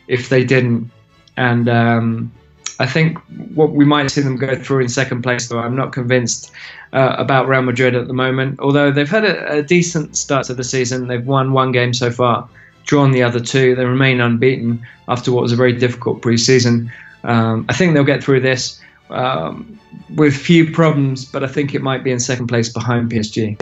if 0.08 0.30
they 0.30 0.44
didn't. 0.44 0.90
And 1.36 1.70
um, 1.70 2.32
I 2.80 2.86
think 2.88 3.18
what 3.54 3.72
we 3.72 3.86
might 3.86 4.10
see 4.10 4.22
them 4.22 4.38
go 4.38 4.56
through 4.56 4.82
in 4.82 4.90
second 4.90 5.22
place, 5.22 5.50
though 5.50 5.60
I'm 5.60 5.76
not 5.76 5.92
convinced 5.92 6.52
uh, 6.94 7.16
about 7.18 7.48
Real 7.48 7.62
Madrid 7.62 7.96
at 7.96 8.08
the 8.08 8.14
moment. 8.14 8.60
Although 8.60 8.92
they've 8.92 9.10
had 9.10 9.26
a, 9.26 9.58
a 9.58 9.64
decent 9.64 10.16
start 10.16 10.46
to 10.48 10.54
the 10.54 10.64
season, 10.64 11.08
they've 11.08 11.26
won 11.26 11.54
one 11.54 11.72
game 11.72 11.94
so 11.94 12.10
far 12.10 12.50
drawn 12.88 13.12
the 13.12 13.22
other 13.22 13.40
two. 13.40 13.76
They 13.76 13.86
remain 13.86 14.20
unbeaten 14.20 14.82
after 15.08 15.32
what 15.32 15.44
was 15.44 15.52
a 15.52 15.56
very 15.56 15.74
difficult 15.74 16.22
preseason. 16.22 16.90
Um, 17.24 17.66
I 17.70 17.74
think 17.74 17.94
they'll 17.94 18.04
get 18.04 18.24
through 18.24 18.40
this 18.42 18.82
um, 19.10 19.80
with 20.16 20.36
few 20.36 20.72
problems, 20.72 21.26
but 21.26 21.44
I 21.44 21.48
think 21.48 21.76
it 21.76 21.82
might 21.82 22.04
be 22.04 22.12
in 22.12 22.20
second 22.20 22.48
place 22.48 22.70
behind 22.70 23.12
PSG. 23.12 23.62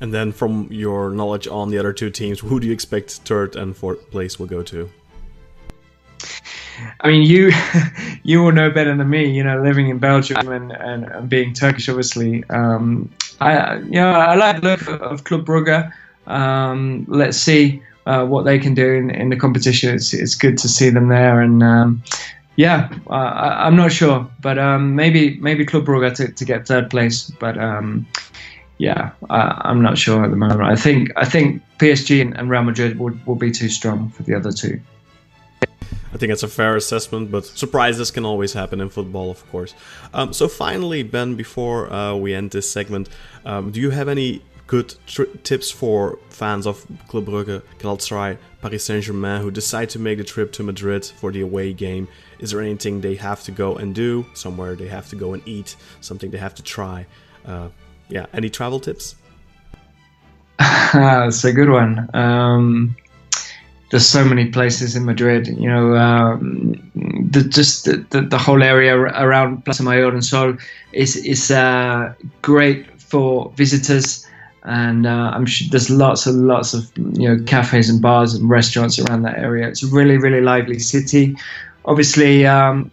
And 0.00 0.12
then, 0.12 0.32
from 0.32 0.68
your 0.70 1.10
knowledge 1.10 1.46
on 1.46 1.70
the 1.70 1.78
other 1.78 1.92
two 1.92 2.10
teams, 2.10 2.40
who 2.40 2.60
do 2.60 2.66
you 2.66 2.72
expect 2.72 3.12
third 3.24 3.56
and 3.56 3.76
fourth 3.76 4.10
place 4.10 4.38
will 4.38 4.46
go 4.46 4.62
to? 4.62 4.90
I 7.00 7.08
mean, 7.08 7.22
you 7.22 7.52
you 8.22 8.42
will 8.42 8.52
know 8.52 8.70
better 8.70 8.94
than 8.94 9.08
me. 9.08 9.30
You 9.30 9.42
know, 9.42 9.62
living 9.62 9.88
in 9.88 9.98
Belgium 9.98 10.48
and, 10.52 10.72
and, 10.72 11.04
and 11.04 11.28
being 11.28 11.52
Turkish, 11.52 11.88
obviously. 11.88 12.44
Um, 12.50 13.10
I 13.40 13.76
you 13.78 13.92
know 13.92 14.10
I 14.10 14.34
like 14.34 14.60
the 14.60 14.68
look 14.68 14.88
of 15.00 15.24
Club 15.24 15.46
Brugge. 15.46 15.92
Um, 16.26 17.04
let's 17.08 17.38
see 17.38 17.82
uh, 18.06 18.24
what 18.24 18.44
they 18.44 18.58
can 18.58 18.74
do 18.74 18.94
in, 18.94 19.10
in 19.10 19.30
the 19.30 19.36
competition. 19.36 19.94
It's, 19.94 20.12
it's, 20.12 20.34
good 20.34 20.58
to 20.58 20.68
see 20.68 20.90
them 20.90 21.08
there, 21.08 21.40
and 21.40 21.62
um, 21.62 22.02
yeah, 22.56 22.88
uh, 23.08 23.12
I, 23.12 23.66
am 23.66 23.76
not 23.76 23.92
sure, 23.92 24.28
but 24.40 24.58
um, 24.58 24.96
maybe 24.96 25.38
maybe 25.40 25.64
Club 25.64 25.84
Brugge 25.84 26.16
to, 26.16 26.32
to 26.32 26.44
get 26.44 26.66
third 26.66 26.90
place, 26.90 27.30
but 27.38 27.58
um, 27.58 28.06
yeah, 28.78 29.12
I, 29.30 29.70
am 29.70 29.82
not 29.82 29.96
sure 29.96 30.24
at 30.24 30.30
the 30.30 30.36
moment. 30.36 30.62
I 30.62 30.76
think 30.76 31.10
I 31.16 31.24
think 31.24 31.62
PSG 31.78 32.20
and, 32.20 32.36
and 32.36 32.50
Real 32.50 32.62
Madrid 32.62 32.98
will, 32.98 33.14
will 33.24 33.36
be 33.36 33.50
too 33.50 33.68
strong 33.68 34.10
for 34.10 34.22
the 34.22 34.34
other 34.34 34.52
two. 34.52 34.80
I 36.12 36.18
think 36.18 36.32
it's 36.32 36.42
a 36.42 36.48
fair 36.48 36.76
assessment, 36.76 37.30
but 37.30 37.44
surprises 37.44 38.10
can 38.10 38.24
always 38.24 38.52
happen 38.52 38.80
in 38.80 38.88
football, 38.88 39.30
of 39.30 39.46
course. 39.50 39.74
Um, 40.14 40.32
so, 40.32 40.48
finally, 40.48 41.02
Ben, 41.02 41.34
before 41.34 41.92
uh, 41.92 42.14
we 42.14 42.32
end 42.34 42.52
this 42.52 42.70
segment, 42.70 43.10
um, 43.44 43.70
do 43.70 43.80
you 43.80 43.90
have 43.90 44.08
any 44.08 44.42
good 44.66 44.94
tips 45.44 45.70
for 45.70 46.18
fans 46.30 46.66
of 46.66 46.86
Club 47.08 47.26
Brugge, 47.26 47.62
Galatasaray, 47.78 48.38
Paris 48.62 48.84
Saint-Germain 48.84 49.42
who 49.42 49.50
decide 49.50 49.90
to 49.90 49.98
make 49.98 50.18
the 50.18 50.24
trip 50.24 50.52
to 50.52 50.62
Madrid 50.62 51.04
for 51.04 51.30
the 51.30 51.40
away 51.40 51.72
game? 51.72 52.08
Is 52.38 52.50
there 52.50 52.60
anything 52.60 53.00
they 53.00 53.16
have 53.16 53.42
to 53.44 53.52
go 53.52 53.76
and 53.76 53.94
do? 53.94 54.26
Somewhere 54.34 54.74
they 54.74 54.88
have 54.88 55.08
to 55.10 55.16
go 55.16 55.34
and 55.34 55.46
eat? 55.46 55.76
Something 56.00 56.30
they 56.30 56.38
have 56.38 56.54
to 56.54 56.62
try? 56.62 57.06
Uh, 57.44 57.68
yeah, 58.08 58.26
any 58.32 58.50
travel 58.50 58.80
tips? 58.80 59.14
That's 60.58 61.44
a 61.44 61.52
good 61.52 61.70
one. 61.70 62.08
Um, 62.14 62.96
there's 63.90 64.06
so 64.06 64.24
many 64.24 64.46
places 64.46 64.96
in 64.96 65.04
Madrid. 65.04 65.46
You 65.46 65.68
know, 65.68 65.96
um, 65.96 66.72
the, 66.94 67.44
just 67.44 67.84
the, 67.84 68.04
the, 68.10 68.22
the, 68.22 68.38
whole 68.38 68.62
area 68.62 68.96
around 68.96 69.64
Plaza 69.64 69.82
Mayor 69.82 70.08
and 70.08 70.24
Sol 70.24 70.56
is 70.92 71.16
is 71.16 71.50
uh, 71.50 72.14
great 72.42 73.00
for 73.00 73.52
visitors 73.56 74.26
and 74.66 75.06
uh, 75.06 75.30
I'm 75.32 75.46
sure 75.46 75.68
there's 75.70 75.90
lots 75.90 76.26
and 76.26 76.48
lots 76.48 76.74
of 76.74 76.90
you 76.96 77.28
know 77.28 77.42
cafes 77.44 77.88
and 77.88 78.02
bars 78.02 78.34
and 78.34 78.50
restaurants 78.50 78.98
around 78.98 79.22
that 79.22 79.38
area. 79.38 79.68
It's 79.68 79.82
a 79.82 79.86
really 79.86 80.18
really 80.18 80.40
lively 80.40 80.80
city. 80.80 81.36
Obviously, 81.84 82.46
um, 82.46 82.90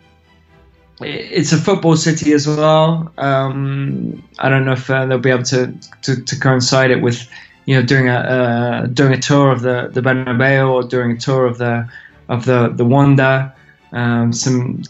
it's 1.02 1.52
a 1.52 1.58
football 1.58 1.96
city 1.96 2.34
as 2.34 2.48
well. 2.48 3.12
Um, 3.18 4.24
I 4.39 4.50
don't 4.50 4.66
know 4.66 4.74
if 4.74 4.89
uh, 4.89 5.06
they'll 5.06 5.18
be 5.18 5.32
able 5.32 5.44
to, 5.44 5.74
to, 6.04 6.22
to 6.22 6.39
coincide 6.39 6.91
it 6.91 7.02
with 7.02 7.28
you 7.66 7.76
know 7.76 7.84
doing 7.84 8.10
a 8.10 8.16
uh, 8.16 8.86
doing 8.88 9.14
a 9.14 9.20
tour 9.20 9.52
of 9.52 9.62
the 9.62 9.89
the 9.91 10.02
Bernabeu 10.02 10.70
or 10.70 10.84
doing 10.84 11.12
a 11.12 11.18
tour 11.18 11.46
of 11.46 11.58
the 11.58 11.89
of 12.30 12.46
the 12.46 12.70
the 12.70 12.86
Wanda. 12.86 13.54
Um, 13.91 14.34
some 14.34 14.82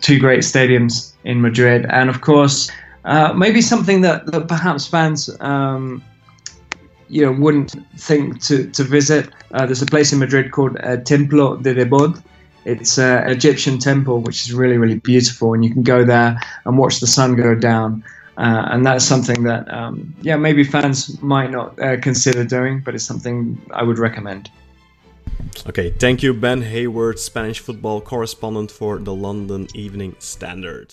two 0.00 0.20
great 0.20 0.40
stadiums 0.40 1.14
in 1.24 1.40
Madrid, 1.40 1.84
and 1.90 2.08
of 2.08 2.20
course, 2.20 2.70
uh, 3.04 3.32
maybe 3.32 3.60
something 3.60 4.02
that, 4.02 4.26
that 4.26 4.46
perhaps 4.46 4.86
fans 4.86 5.28
um, 5.40 6.00
you 7.08 7.26
know 7.26 7.32
wouldn't 7.32 7.74
think 7.98 8.40
to 8.42 8.70
to 8.70 8.84
visit. 8.84 9.30
Uh, 9.52 9.66
there's 9.66 9.82
a 9.82 9.86
place 9.86 10.12
in 10.12 10.20
Madrid 10.20 10.52
called 10.52 10.76
uh, 10.80 10.96
Templo 10.98 11.56
de 11.56 11.74
Debod. 11.74 12.22
It's 12.64 12.98
an 12.98 13.28
Egyptian 13.28 13.78
temple 13.78 14.20
which 14.20 14.42
is 14.42 14.52
really 14.52 14.78
really 14.78 14.98
beautiful, 14.98 15.54
and 15.54 15.64
you 15.64 15.72
can 15.72 15.82
go 15.82 16.04
there 16.04 16.40
and 16.64 16.78
watch 16.78 17.00
the 17.00 17.06
sun 17.06 17.36
go 17.36 17.54
down. 17.54 18.04
Uh, 18.38 18.66
and 18.70 18.86
that's 18.86 19.04
something 19.04 19.42
that 19.44 19.72
um, 19.72 20.14
yeah 20.22 20.36
maybe 20.36 20.64
fans 20.64 21.20
might 21.22 21.50
not 21.50 21.78
uh, 21.78 21.96
consider 22.00 22.44
doing, 22.44 22.80
but 22.80 22.94
it's 22.94 23.04
something 23.04 23.60
I 23.72 23.82
would 23.82 23.98
recommend. 23.98 24.50
Okay, 25.66 25.90
thank 25.90 26.22
you, 26.22 26.32
Ben 26.32 26.62
Hayward, 26.62 27.18
Spanish 27.18 27.60
football 27.60 28.00
correspondent 28.00 28.70
for 28.70 28.98
the 28.98 29.14
London 29.14 29.68
Evening 29.74 30.16
Standard. 30.18 30.92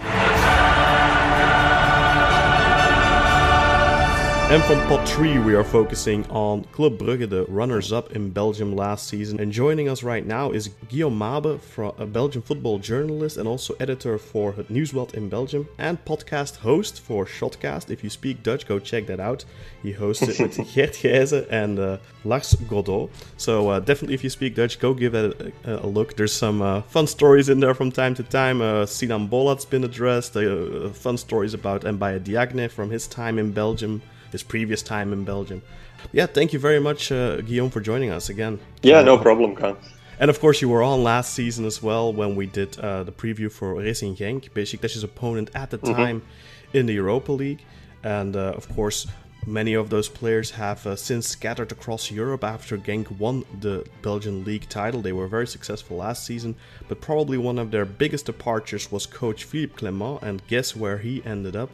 And 4.50 4.64
from 4.64 4.80
pot 4.88 5.08
3 5.08 5.38
we 5.38 5.54
are 5.54 5.64
focusing 5.64 6.26
on 6.32 6.64
Club 6.72 6.98
Brugge, 6.98 7.30
the 7.30 7.46
runners-up 7.46 8.14
in 8.14 8.32
Belgium 8.32 8.76
last 8.76 9.08
season. 9.08 9.40
And 9.40 9.52
joining 9.52 9.88
us 9.88 10.02
right 10.02 10.26
now 10.26 10.50
is 10.50 10.70
Guillaume 10.88 11.20
Mabe, 11.20 11.60
a 12.00 12.06
Belgian 12.08 12.42
football 12.42 12.80
journalist 12.80 13.38
and 13.38 13.48
also 13.48 13.76
editor 13.80 14.18
for 14.18 14.54
Het 14.54 14.70
Nieuwsblad 14.70 15.14
in 15.14 15.30
Belgium 15.30 15.70
and 15.78 16.04
podcast 16.04 16.56
host 16.56 17.00
for 17.00 17.28
Shotcast. 17.28 17.92
If 17.92 18.04
you 18.04 18.10
speak 18.10 18.42
Dutch, 18.42 18.66
go 18.66 18.80
check 18.80 19.06
that 19.06 19.20
out. 19.20 19.46
He 19.84 19.92
hosts 19.92 20.28
it 20.28 20.40
with 20.40 20.58
Gert 20.74 20.94
Gijzen 20.94 21.46
and 21.52 21.78
uh, 21.78 21.98
Lars 22.24 22.56
Godot. 22.68 23.12
So 23.38 23.70
uh, 23.70 23.80
definitely 23.80 24.16
if 24.16 24.24
you 24.24 24.32
speak 24.32 24.56
Dutch, 24.56 24.80
go 24.80 24.96
give 24.96 25.14
it 25.14 25.54
a, 25.64 25.86
a 25.86 25.88
look. 25.88 26.16
There's 26.16 26.34
some 26.34 26.64
uh, 26.64 26.82
fun 26.82 27.06
stories 27.06 27.50
in 27.50 27.60
there 27.60 27.76
from 27.76 27.92
time 27.92 28.16
to 28.16 28.24
time. 28.24 28.64
Uh, 28.64 28.88
Sinan 28.88 29.30
Bolat's 29.30 29.66
been 29.66 29.84
addressed, 29.84 30.36
uh, 30.36 30.90
fun 30.90 31.20
stories 31.20 31.54
about 31.54 31.84
Mbaye 31.84 32.24
Diagne 32.24 32.68
from 32.68 32.90
his 32.90 33.06
time 33.06 33.38
in 33.38 33.52
Belgium 33.52 34.02
his 34.32 34.44
previous 34.44 34.82
time 34.82 35.14
in 35.14 35.24
Belgium. 35.24 35.62
Yeah, 36.12 36.28
thank 36.28 36.54
you 36.54 36.60
very 36.60 36.80
much, 36.80 37.12
uh, 37.12 37.42
Guillaume, 37.42 37.70
for 37.70 37.82
joining 37.82 38.12
us 38.12 38.30
again. 38.30 38.60
Yeah, 38.84 39.02
no 39.02 39.18
problem, 39.18 39.56
Khan. 39.56 39.78
And 40.20 40.30
of 40.30 40.40
course, 40.40 40.62
you 40.62 40.70
were 40.70 40.84
on 40.84 41.04
last 41.04 41.34
season 41.34 41.66
as 41.66 41.82
well 41.82 42.12
when 42.12 42.36
we 42.36 42.46
did 42.46 42.78
uh, 42.80 43.04
the 43.04 43.12
preview 43.12 43.52
for 43.52 43.76
Racing 43.76 44.16
Genk, 44.16 44.50
Besiktas's 44.52 45.04
opponent 45.04 45.50
at 45.56 45.70
the 45.70 45.78
mm-hmm. 45.78 45.96
time 45.96 46.22
in 46.74 46.86
the 46.86 46.94
Europa 46.94 47.32
League. 47.32 47.64
And 48.04 48.36
uh, 48.36 48.54
of 48.56 48.68
course, 48.76 49.08
Many 49.46 49.74
of 49.74 49.90
those 49.90 50.10
players 50.10 50.52
have 50.52 50.86
uh, 50.86 50.98
since 50.98 51.28
scattered 51.28 51.72
across 51.72 52.12
Europe 52.12 52.44
after 52.44 52.78
Genk 52.78 53.10
won 53.18 53.46
the 53.62 53.86
Belgian 54.02 54.44
league 54.44 54.68
title. 54.68 55.02
They 55.02 55.14
were 55.14 55.28
very 55.28 55.48
successful 55.48 55.98
last 55.98 56.26
season, 56.26 56.56
but 56.90 57.00
probably 57.00 57.38
one 57.38 57.58
of 57.58 57.72
their 57.72 57.86
biggest 57.86 58.26
departures 58.26 58.92
was 58.92 59.06
coach 59.06 59.46
Philippe 59.46 59.76
Clement, 59.78 60.22
and 60.22 60.46
guess 60.48 60.76
where 60.76 60.98
he 60.98 61.24
ended 61.26 61.56
up? 61.56 61.72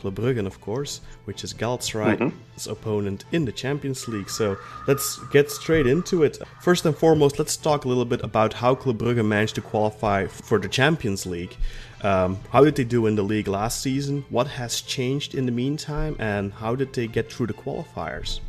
Club 0.00 0.16
Brugge, 0.16 0.44
of 0.46 0.60
course, 0.60 1.00
which 1.26 1.44
is 1.44 1.52
Galatasaray's 1.52 2.18
mm-hmm. 2.18 2.70
opponent 2.70 3.24
in 3.32 3.44
the 3.44 3.52
Champions 3.52 4.08
League. 4.08 4.30
So 4.30 4.56
let's 4.86 5.18
get 5.26 5.50
straight 5.50 5.86
into 5.86 6.22
it. 6.22 6.38
First 6.60 6.86
and 6.86 6.96
foremost, 6.96 7.38
let's 7.38 7.56
talk 7.56 7.84
a 7.84 7.88
little 7.88 8.04
bit 8.04 8.22
about 8.24 8.54
how 8.54 8.74
Club 8.74 8.98
Brugge 8.98 9.24
managed 9.24 9.56
to 9.56 9.60
qualify 9.60 10.26
for 10.26 10.58
the 10.58 10.68
Champions 10.68 11.26
League. 11.26 11.56
Um, 12.02 12.38
how 12.50 12.64
did 12.64 12.76
they 12.76 12.84
do 12.84 13.06
in 13.06 13.14
the 13.14 13.22
league 13.22 13.48
last 13.48 13.82
season? 13.82 14.24
What 14.30 14.46
has 14.46 14.80
changed 14.80 15.34
in 15.34 15.44
the 15.46 15.52
meantime? 15.52 16.16
And 16.18 16.52
how 16.52 16.74
did 16.74 16.92
they 16.94 17.06
get 17.06 17.30
through 17.30 17.48
the 17.48 17.54
qualifiers? 17.54 18.40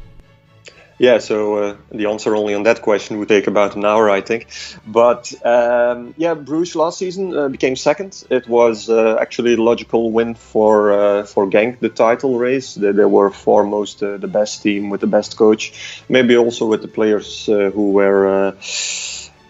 Yeah, 1.02 1.18
so 1.18 1.56
uh, 1.56 1.78
the 1.90 2.06
answer 2.06 2.36
only 2.36 2.54
on 2.54 2.62
that 2.62 2.84
question 2.84 3.18
would 3.18 3.28
take 3.28 3.48
about 3.48 3.76
an 3.76 3.84
hour, 3.84 4.08
I 4.08 4.22
think. 4.22 4.46
But 4.86 5.34
um, 5.44 6.14
yeah, 6.16 6.36
Bruges 6.36 6.76
last 6.76 7.00
season 7.00 7.36
uh, 7.36 7.48
became 7.48 7.76
second. 7.76 8.24
It 8.30 8.48
was 8.48 8.88
uh, 8.88 9.18
actually 9.20 9.56
a 9.56 9.58
logical 9.58 10.12
win 10.12 10.36
for 10.36 10.92
uh, 10.92 11.24
for 11.24 11.48
Genk, 11.48 11.80
the 11.80 11.90
title 11.90 12.38
race. 12.38 12.76
They, 12.76 12.92
they 12.92 13.06
were 13.06 13.32
foremost 13.32 14.04
uh, 14.04 14.18
the 14.18 14.28
best 14.28 14.62
team 14.62 14.92
with 14.92 15.02
the 15.02 15.08
best 15.08 15.38
coach, 15.38 15.74
maybe 16.08 16.38
also 16.38 16.68
with 16.68 16.84
the 16.84 16.88
players 16.88 17.50
uh, 17.50 17.72
who 17.74 17.94
were 17.94 18.54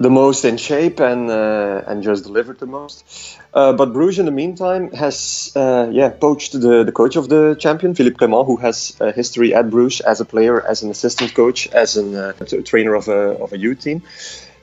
the 0.01 0.09
most 0.09 0.45
in 0.45 0.57
shape 0.57 0.99
and 0.99 1.29
uh, 1.29 1.81
and 1.87 2.03
just 2.03 2.23
delivered 2.23 2.59
the 2.59 2.65
most. 2.65 3.05
Uh, 3.53 3.73
but 3.73 3.93
Bruges, 3.93 4.19
in 4.19 4.25
the 4.25 4.31
meantime, 4.31 4.91
has 4.91 5.51
uh, 5.55 5.89
yeah 5.91 6.09
poached 6.09 6.53
the, 6.53 6.83
the 6.83 6.91
coach 6.91 7.15
of 7.15 7.29
the 7.29 7.55
champion, 7.59 7.95
Philippe 7.95 8.17
Clement, 8.17 8.45
who 8.45 8.57
has 8.57 8.95
a 8.99 9.11
history 9.11 9.53
at 9.53 9.69
Bruges 9.69 10.01
as 10.01 10.21
a 10.21 10.25
player, 10.25 10.65
as 10.65 10.83
an 10.83 10.89
assistant 10.89 11.33
coach, 11.33 11.67
as 11.69 11.97
a 11.97 12.29
uh, 12.29 12.61
trainer 12.63 12.95
of 12.95 13.07
a 13.07 13.37
of 13.43 13.53
a 13.53 13.57
youth 13.57 13.81
team. 13.81 14.01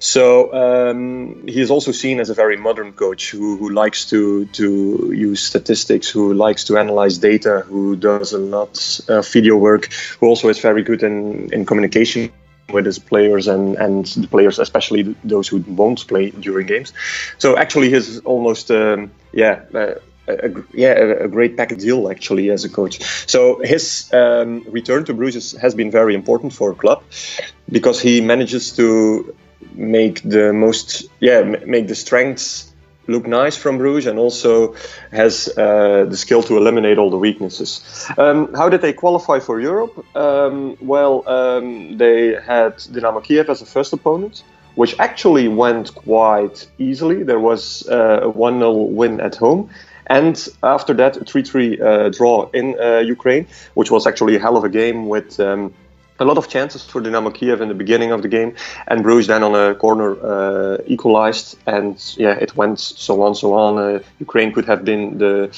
So 0.01 0.53
um, 0.55 1.47
he 1.49 1.61
is 1.61 1.70
also 1.70 1.91
seen 1.91 2.20
as 2.20 2.30
a 2.30 2.34
very 2.34 2.57
modern 2.57 2.93
coach 2.93 3.32
who, 3.32 3.57
who 3.57 3.70
likes 3.70 4.05
to 4.11 4.47
to 4.47 5.12
use 5.12 5.43
statistics, 5.43 6.09
who 6.09 6.34
likes 6.34 6.64
to 6.64 6.78
analyze 6.78 7.18
data, 7.18 7.64
who 7.66 7.97
does 7.97 8.32
a 8.32 8.39
lot 8.39 9.01
of 9.09 9.28
video 9.32 9.57
work, 9.57 9.93
who 10.20 10.26
also 10.26 10.49
is 10.49 10.61
very 10.61 10.82
good 10.82 11.03
in, 11.03 11.53
in 11.53 11.66
communication 11.66 12.30
with 12.72 12.86
his 12.86 12.98
players 12.98 13.48
and, 13.48 13.76
and 13.76 14.06
the 14.06 14.28
players, 14.28 14.58
especially 14.58 15.14
those 15.24 15.48
who 15.48 15.58
won't 15.66 16.06
play 16.06 16.30
during 16.30 16.66
games. 16.66 16.92
So 17.38 17.56
actually, 17.56 17.90
he's 17.90 18.20
almost 18.20 18.70
um, 18.70 19.10
yeah. 19.32 19.62
Uh, 19.74 19.94
a, 20.28 20.50
yeah, 20.74 20.92
a, 20.92 21.24
a, 21.24 21.28
great 21.28 21.56
package 21.56 21.80
deal 21.80 22.10
actually 22.10 22.50
as 22.50 22.62
a 22.62 22.68
coach. 22.68 23.02
So 23.26 23.60
his 23.64 24.12
um, 24.12 24.62
return 24.68 25.06
to 25.06 25.14
Bruges 25.14 25.52
has 25.52 25.74
been 25.74 25.90
very 25.90 26.14
important 26.14 26.52
for 26.52 26.70
a 26.70 26.74
club 26.74 27.02
because 27.70 27.98
he 27.98 28.20
manages 28.20 28.76
to 28.76 29.34
make 29.72 30.22
the 30.22 30.52
most, 30.52 31.08
yeah, 31.20 31.42
make 31.42 31.88
the 31.88 31.94
strengths 31.94 32.67
look 33.09 33.26
nice 33.26 33.56
from 33.56 33.78
Bruges 33.78 34.06
and 34.06 34.18
also 34.18 34.74
has 35.11 35.48
uh, 35.56 36.04
the 36.09 36.16
skill 36.16 36.42
to 36.44 36.56
eliminate 36.56 36.98
all 36.98 37.11
the 37.11 37.16
weaknesses. 37.16 38.06
Um, 38.16 38.54
how 38.54 38.68
did 38.68 38.82
they 38.82 38.92
qualify 38.92 39.40
for 39.40 39.61
Europe? 39.61 40.04
Um, 40.14 40.76
well, 40.80 41.28
um, 41.28 41.96
they 41.96 42.34
had 42.34 42.74
Dynamo 42.92 43.20
Kiev 43.20 43.48
as 43.50 43.62
a 43.62 43.66
first 43.66 43.92
opponent, 43.92 44.44
which 44.74 44.94
actually 45.00 45.48
went 45.48 45.94
quite 45.94 46.68
easily. 46.78 47.22
There 47.24 47.40
was 47.40 47.88
uh, 47.88 48.20
a 48.22 48.28
1 48.28 48.59
0 48.59 48.72
win 48.72 49.20
at 49.20 49.34
home. 49.34 49.70
And 50.06 50.48
after 50.62 50.94
that, 50.94 51.16
a 51.16 51.24
3 51.24 51.42
3 51.42 51.80
uh, 51.80 52.09
draw 52.11 52.48
in 52.50 52.78
uh, 52.80 52.98
Ukraine, 52.98 53.46
which 53.74 53.90
was 53.90 54.06
actually 54.06 54.36
a 54.36 54.38
hell 54.38 54.56
of 54.56 54.64
a 54.64 54.68
game 54.68 55.09
with 55.09 55.38
um, 55.40 55.74
a 56.20 56.24
lot 56.24 56.38
of 56.38 56.48
chances 56.48 56.84
for 56.84 57.00
Dynamo 57.00 57.30
Kiev 57.30 57.60
in 57.60 57.68
the 57.68 57.74
beginning 57.74 58.12
of 58.12 58.22
the 58.22 58.28
game, 58.28 58.54
and 58.86 59.02
Bruges 59.02 59.28
then 59.28 59.42
on 59.42 59.54
a 59.54 59.74
corner 59.74 60.16
uh, 60.20 60.78
equalized, 60.86 61.56
and 61.66 61.96
yeah, 62.16 62.32
it 62.32 62.56
went 62.56 62.80
so 62.80 63.22
on, 63.22 63.34
so 63.34 63.54
on. 63.54 63.78
Uh, 63.78 63.98
Ukraine 64.18 64.52
could 64.52 64.66
have 64.66 64.84
been 64.84 65.18
the 65.18 65.50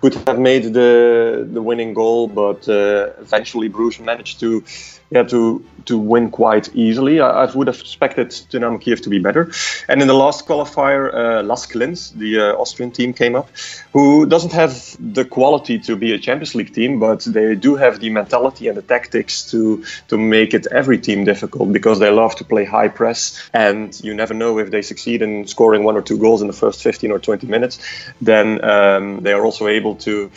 could 0.00 0.14
have 0.26 0.38
made 0.38 0.64
the 0.74 1.48
the 1.50 1.62
winning 1.62 1.94
goal, 1.94 2.28
but 2.28 2.68
uh, 2.68 3.10
eventually 3.20 3.68
Bruges 3.68 4.00
managed 4.00 4.40
to 4.40 4.64
yeah 5.12 5.22
to 5.22 5.64
to 5.84 5.98
win 5.98 6.30
quite 6.30 6.74
easily. 6.74 7.20
I, 7.20 7.44
I, 7.44 7.56
would 7.56 7.66
have 7.66 7.80
expected 7.80 8.34
Dynamo 8.50 8.78
Kiev 8.78 9.00
to 9.02 9.10
be 9.10 9.18
better. 9.18 9.50
And 9.88 10.00
in 10.00 10.08
the 10.08 10.14
last 10.14 10.46
qualifier, 10.46 11.12
uh, 11.12 11.42
Lask 11.42 11.74
Linz, 11.74 12.10
the 12.12 12.38
uh, 12.38 12.60
Austrian 12.62 12.92
team, 12.92 13.12
came 13.12 13.34
up, 13.34 13.48
who 13.92 14.26
doesn't 14.26 14.52
have 14.52 14.96
the 15.00 15.24
quality 15.24 15.78
to 15.80 15.96
be 15.96 16.12
a 16.12 16.18
Champions 16.18 16.54
League 16.54 16.72
team, 16.72 17.00
but 17.00 17.24
they 17.24 17.54
do 17.54 17.74
have 17.74 18.00
the 18.00 18.10
mentality 18.10 18.68
and 18.68 18.76
the 18.76 18.82
tactics 18.82 19.50
to 19.50 19.84
to 20.08 20.16
make 20.16 20.54
it 20.54 20.66
every 20.70 20.98
team 20.98 21.24
difficult 21.24 21.72
because 21.72 21.98
they 21.98 22.10
love 22.10 22.34
to 22.36 22.44
play 22.44 22.64
high 22.64 22.88
press, 22.88 23.38
and 23.52 24.00
you 24.04 24.14
never 24.14 24.34
know 24.34 24.58
if 24.58 24.70
they 24.70 24.82
succeed 24.82 25.22
in 25.22 25.46
scoring 25.46 25.84
one 25.84 25.96
or 25.96 26.02
two 26.02 26.18
goals 26.18 26.42
in 26.42 26.46
the 26.46 26.58
first 26.64 26.82
15 26.82 27.10
or 27.10 27.18
20 27.18 27.46
minutes, 27.46 27.78
then 28.20 28.64
um, 28.64 29.20
they 29.22 29.32
are 29.32 29.44
also 29.44 29.66
able 29.66 29.96
to 29.96 30.30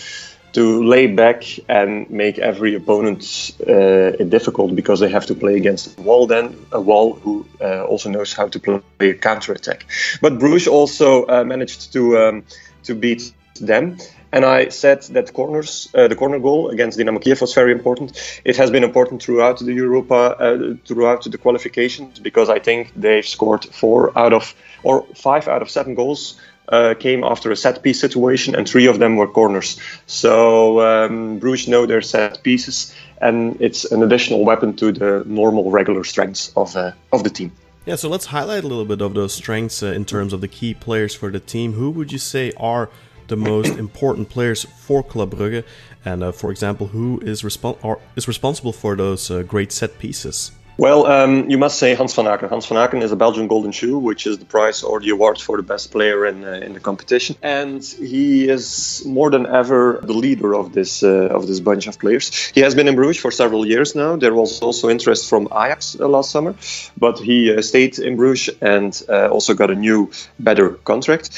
to 0.56 0.84
lay 0.84 1.06
back 1.08 1.44
and 1.68 2.10
make 2.10 2.40
every 2.40 2.76
opponent 2.76 3.52
uh, 3.68 4.12
difficult 4.30 4.74
because 4.74 5.02
they 5.02 5.10
have 5.10 5.26
to 5.26 5.36
play 5.36 5.56
against 5.58 6.00
a 6.00 6.02
wall 6.02 6.26
then 6.28 6.46
a 6.72 6.80
wall 6.80 7.14
who 7.14 7.46
uh, 7.62 7.84
also 7.84 8.10
knows 8.10 8.34
how 8.34 8.48
to 8.48 8.60
play 8.60 9.10
a 9.10 9.14
counter 9.14 9.52
attack 9.52 9.86
but 10.22 10.40
Bruges 10.40 10.68
also 10.68 11.26
uh, 11.28 11.44
managed 11.44 11.92
to 11.94 12.18
um, 12.18 12.44
to 12.84 12.96
beat 12.96 13.34
them 13.60 13.98
and 14.36 14.44
I 14.44 14.68
said 14.68 15.04
that 15.14 15.32
corners, 15.34 15.88
uh, 15.94 16.10
the 16.10 16.16
corner 16.16 16.40
goal 16.40 16.70
against 16.70 16.98
Dynamo 16.98 17.20
Kiev 17.20 17.40
was 17.40 17.54
very 17.54 17.72
important. 17.72 18.42
It 18.44 18.58
has 18.58 18.70
been 18.70 18.84
important 18.84 19.24
throughout 19.24 19.60
the 19.60 19.74
Europa, 19.74 20.36
uh, 20.38 20.74
throughout 20.86 21.24
the 21.24 21.38
qualifications, 21.38 22.20
because 22.20 22.50
I 22.50 22.60
think 22.60 22.92
they've 22.98 23.26
scored 23.26 23.64
four 23.64 24.12
out 24.20 24.34
of 24.34 24.54
or 24.84 25.06
five 25.16 25.48
out 25.48 25.62
of 25.62 25.70
seven 25.70 25.96
goals 25.96 26.38
uh, 26.70 26.94
came 27.00 27.24
after 27.24 27.52
a 27.52 27.56
set 27.56 27.84
piece 27.84 28.00
situation, 28.00 28.56
and 28.56 28.68
three 28.68 28.88
of 28.88 29.00
them 29.00 29.18
were 29.18 29.28
corners. 29.28 29.80
So 30.08 30.82
um, 30.82 31.40
Bruges 31.40 31.68
know 31.68 31.86
their 31.86 32.02
set 32.02 32.44
pieces, 32.44 32.94
and 33.22 33.58
it's 33.60 33.86
an 33.92 34.04
additional 34.04 34.46
weapon 34.46 34.76
to 34.78 34.92
the 34.92 35.24
normal, 35.26 35.72
regular 35.72 36.04
strengths 36.04 36.52
of 36.56 36.76
uh, 36.76 36.92
of 37.12 37.24
the 37.24 37.30
team. 37.30 37.52
Yeah, 37.86 37.96
so 37.96 38.10
let's 38.10 38.26
highlight 38.26 38.64
a 38.64 38.68
little 38.68 38.86
bit 38.86 39.02
of 39.02 39.14
those 39.14 39.34
strengths 39.34 39.84
uh, 39.84 39.88
in 39.88 40.06
terms 40.06 40.34
of 40.34 40.42
the 40.42 40.48
key 40.48 40.74
players 40.74 41.14
for 41.14 41.30
the 41.30 41.40
team. 41.40 41.74
Who 41.74 41.92
would 41.92 42.12
you 42.12 42.18
say 42.18 42.52
are 42.58 42.90
the 43.28 43.38
most 43.38 43.78
important 43.86 44.30
players 44.30 44.64
for 44.64 45.04
Club 45.04 45.36
Brugge? 45.36 45.64
And 46.04 46.24
uh, 46.24 46.32
for 46.32 46.50
example, 46.50 46.88
who 46.88 47.20
is, 47.22 47.44
respon- 47.44 48.00
is 48.16 48.28
responsible 48.28 48.74
for 48.74 48.96
those 48.96 49.30
uh, 49.30 49.44
great 49.44 49.72
set 49.72 50.00
pieces? 50.00 50.52
Well, 50.78 51.06
um, 51.06 51.50
you 51.50 51.58
must 51.58 51.80
say 51.80 51.96
Hans 51.96 52.14
Vanaken. 52.14 52.50
Hans 52.50 52.68
Vanaken 52.68 53.02
is 53.02 53.14
a 53.14 53.16
Belgian 53.16 53.48
Golden 53.48 53.72
Shoe, 53.72 53.98
which 53.98 54.28
is 54.28 54.40
the 54.40 54.46
prize 54.46 54.84
or 54.84 55.00
the 55.00 55.10
award 55.12 55.40
for 55.40 55.56
the 55.56 55.64
best 55.64 55.90
player 55.92 56.26
in 56.26 56.44
uh, 56.44 56.66
in 56.66 56.74
the 56.74 56.82
competition, 56.82 57.38
and 57.42 57.82
he 57.82 58.50
is 58.50 59.02
more 59.06 59.30
than 59.32 59.46
ever 59.46 60.02
the 60.04 60.14
leader 60.14 60.54
of 60.54 60.74
this 60.74 61.02
uh, 61.02 61.30
of 61.38 61.48
this 61.48 61.62
bunch 61.62 61.88
of 61.88 61.98
players. 61.98 62.52
He 62.54 62.60
has 62.60 62.76
been 62.76 62.90
in 62.90 62.96
Bruges 62.96 63.22
for 63.22 63.32
several 63.32 63.66
years 63.66 63.96
now. 63.96 64.18
There 64.18 64.34
was 64.34 64.60
also 64.60 64.90
interest 64.90 65.30
from 65.30 65.48
Ajax 65.48 65.98
uh, 65.98 66.10
last 66.10 66.32
summer, 66.32 66.56
but 66.98 67.20
he 67.20 67.56
uh, 67.56 67.62
stayed 67.62 67.98
in 67.98 68.18
Bruges 68.18 68.50
and 68.60 69.02
uh, 69.08 69.30
also 69.30 69.54
got 69.54 69.72
a 69.72 69.76
new, 69.76 70.12
better 70.40 70.72
contract. 70.84 71.30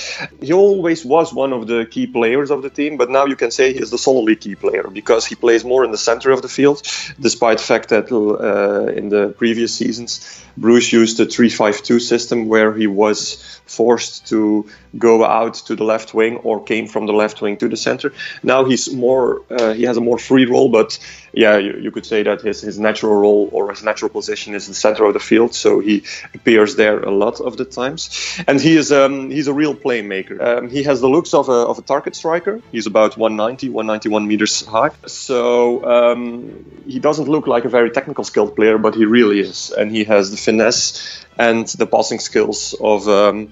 He 0.42 0.52
always 0.52 1.06
was 1.06 1.32
one 1.32 1.54
of 1.54 1.68
the 1.68 1.86
key 1.86 2.08
players 2.08 2.50
of 2.50 2.64
the 2.64 2.72
team, 2.72 2.98
but 2.98 3.12
now 3.12 3.26
you 3.26 3.36
can 3.36 3.52
say 3.52 3.72
he 3.72 3.80
is 3.80 3.92
the 3.92 4.00
solely 4.00 4.36
key 4.36 4.56
player 4.56 4.88
because 4.92 5.28
he 5.28 5.36
plays 5.36 5.64
more 5.64 5.86
in 5.86 5.92
the 5.92 5.98
center 5.98 6.32
of 6.32 6.42
the 6.42 6.50
field, 6.50 6.82
despite 7.20 7.60
the 7.60 7.64
fact 7.64 7.90
that 7.90 8.12
uh, 8.12 8.92
in 8.98 9.10
the 9.10 9.27
previous 9.30 9.74
seasons, 9.74 10.44
Bruges 10.58 10.94
used 10.94 11.20
a 11.20 11.26
3-5-2 11.26 12.02
system 12.02 12.48
where 12.48 12.74
he 12.74 12.88
was 12.88 13.60
forced 13.66 14.28
to 14.28 14.70
go 14.98 15.26
out 15.26 15.56
to 15.56 15.76
the 15.76 15.84
left 15.84 16.14
wing 16.14 16.38
or 16.38 16.64
came 16.64 16.88
from 16.88 17.06
the 17.06 17.14
left 17.14 17.42
wing 17.42 17.58
to 17.58 17.68
the 17.68 17.78
center. 17.78 18.14
Now 18.44 18.66
he's 18.66 18.92
more 18.92 19.44
uh, 19.50 19.74
he 19.74 19.84
has 19.84 19.98
a 19.98 20.02
more 20.02 20.18
free 20.18 20.46
role, 20.46 20.70
but 20.70 21.00
yeah, 21.38 21.58
you, 21.58 21.78
you, 21.80 21.92
could 21.92 22.06
say 22.06 22.24
that 22.24 22.42
his, 22.42 22.62
his 22.62 22.80
natural 22.80 23.16
role 23.16 23.48
or 23.52 23.70
his 23.70 23.84
natural 23.84 24.10
position 24.10 24.56
is 24.56 24.66
the 24.68 24.74
center 24.74 25.06
of 25.06 25.14
the 25.14 25.20
field, 25.20 25.54
so 25.54 25.80
he 25.80 26.04
appears 26.34 26.76
there 26.76 27.00
a 27.04 27.12
lot 27.12 27.40
of 27.40 27.58
the 27.58 27.66
times. 27.66 28.10
And 28.48 28.60
he 28.60 28.76
is 28.76 28.92
um, 28.92 29.30
he's 29.30 29.48
a 29.48 29.54
real 29.54 29.76
playmaker. 29.76 30.42
Um, 30.42 30.70
he 30.70 30.82
has 30.84 31.00
the 31.00 31.08
looks 31.08 31.36
of 31.36 31.48
a, 31.48 31.60
of 31.72 31.78
a 31.78 31.84
target 31.84 32.16
striker. 32.16 32.60
He's 32.72 32.88
about 32.88 33.18
190, 33.18 33.70
191 33.70 34.28
meters 34.28 34.66
high. 34.66 34.90
So 35.06 35.86
um, 35.86 36.66
he 36.88 37.00
doesn't 37.00 37.28
look 37.28 37.46
like 37.46 37.66
a 37.66 37.70
very 37.70 37.92
technical 37.92 38.24
skilled 38.24 38.56
player, 38.56 38.80
but 38.80 38.96
he 38.96 39.06
really 39.06 39.40
is, 39.40 39.70
and 39.70 39.92
he 39.92 40.06
has 40.06 40.32
the 40.32 40.38
finesse 40.38 41.27
and 41.38 41.68
the 41.78 41.86
passing 41.86 42.20
skills 42.20 42.76
of 42.80 43.08
um, 43.08 43.52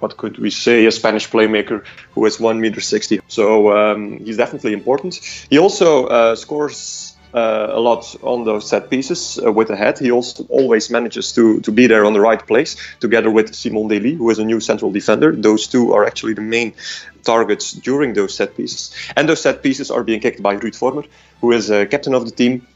what 0.00 0.16
could 0.16 0.38
we 0.38 0.50
say 0.50 0.86
a 0.86 0.90
Spanish 0.90 1.28
playmaker 1.30 1.84
who 2.14 2.26
is 2.26 2.40
one 2.40 2.60
meter 2.60 2.80
sixty. 2.80 3.20
So 3.28 3.72
um, 3.72 4.18
he's 4.24 4.36
definitely 4.36 4.72
important. 4.72 5.14
He 5.50 5.58
also 5.58 6.06
uh, 6.06 6.36
scores 6.36 7.16
uh, 7.32 7.68
a 7.70 7.80
lot 7.80 8.16
on 8.22 8.44
those 8.44 8.68
set 8.68 8.90
pieces 8.90 9.38
uh, 9.38 9.52
with 9.52 9.68
the 9.68 9.76
head. 9.76 9.98
He 9.98 10.10
also 10.10 10.44
always 10.48 10.90
manages 10.90 11.32
to, 11.32 11.60
to 11.60 11.72
be 11.72 11.86
there 11.86 12.04
on 12.04 12.12
the 12.12 12.20
right 12.20 12.44
place 12.44 12.76
together 12.98 13.30
with 13.30 13.54
Simon 13.54 13.88
Deli, 13.88 14.14
who 14.14 14.30
is 14.30 14.38
a 14.38 14.44
new 14.44 14.60
central 14.60 14.90
defender. 14.90 15.32
Those 15.32 15.68
two 15.68 15.92
are 15.92 16.04
actually 16.04 16.34
the 16.34 16.40
main 16.40 16.74
targets 17.22 17.72
during 17.72 18.14
those 18.14 18.34
set 18.34 18.56
pieces. 18.56 18.92
And 19.16 19.28
those 19.28 19.42
set 19.42 19.62
pieces 19.62 19.90
are 19.90 20.02
being 20.02 20.20
kicked 20.20 20.42
by 20.42 20.56
Ruud 20.56 20.76
Vormer, 20.76 21.06
who 21.40 21.52
is 21.52 21.70
a 21.70 21.86
captain 21.86 22.14
of 22.14 22.24
the 22.24 22.32
team 22.32 22.66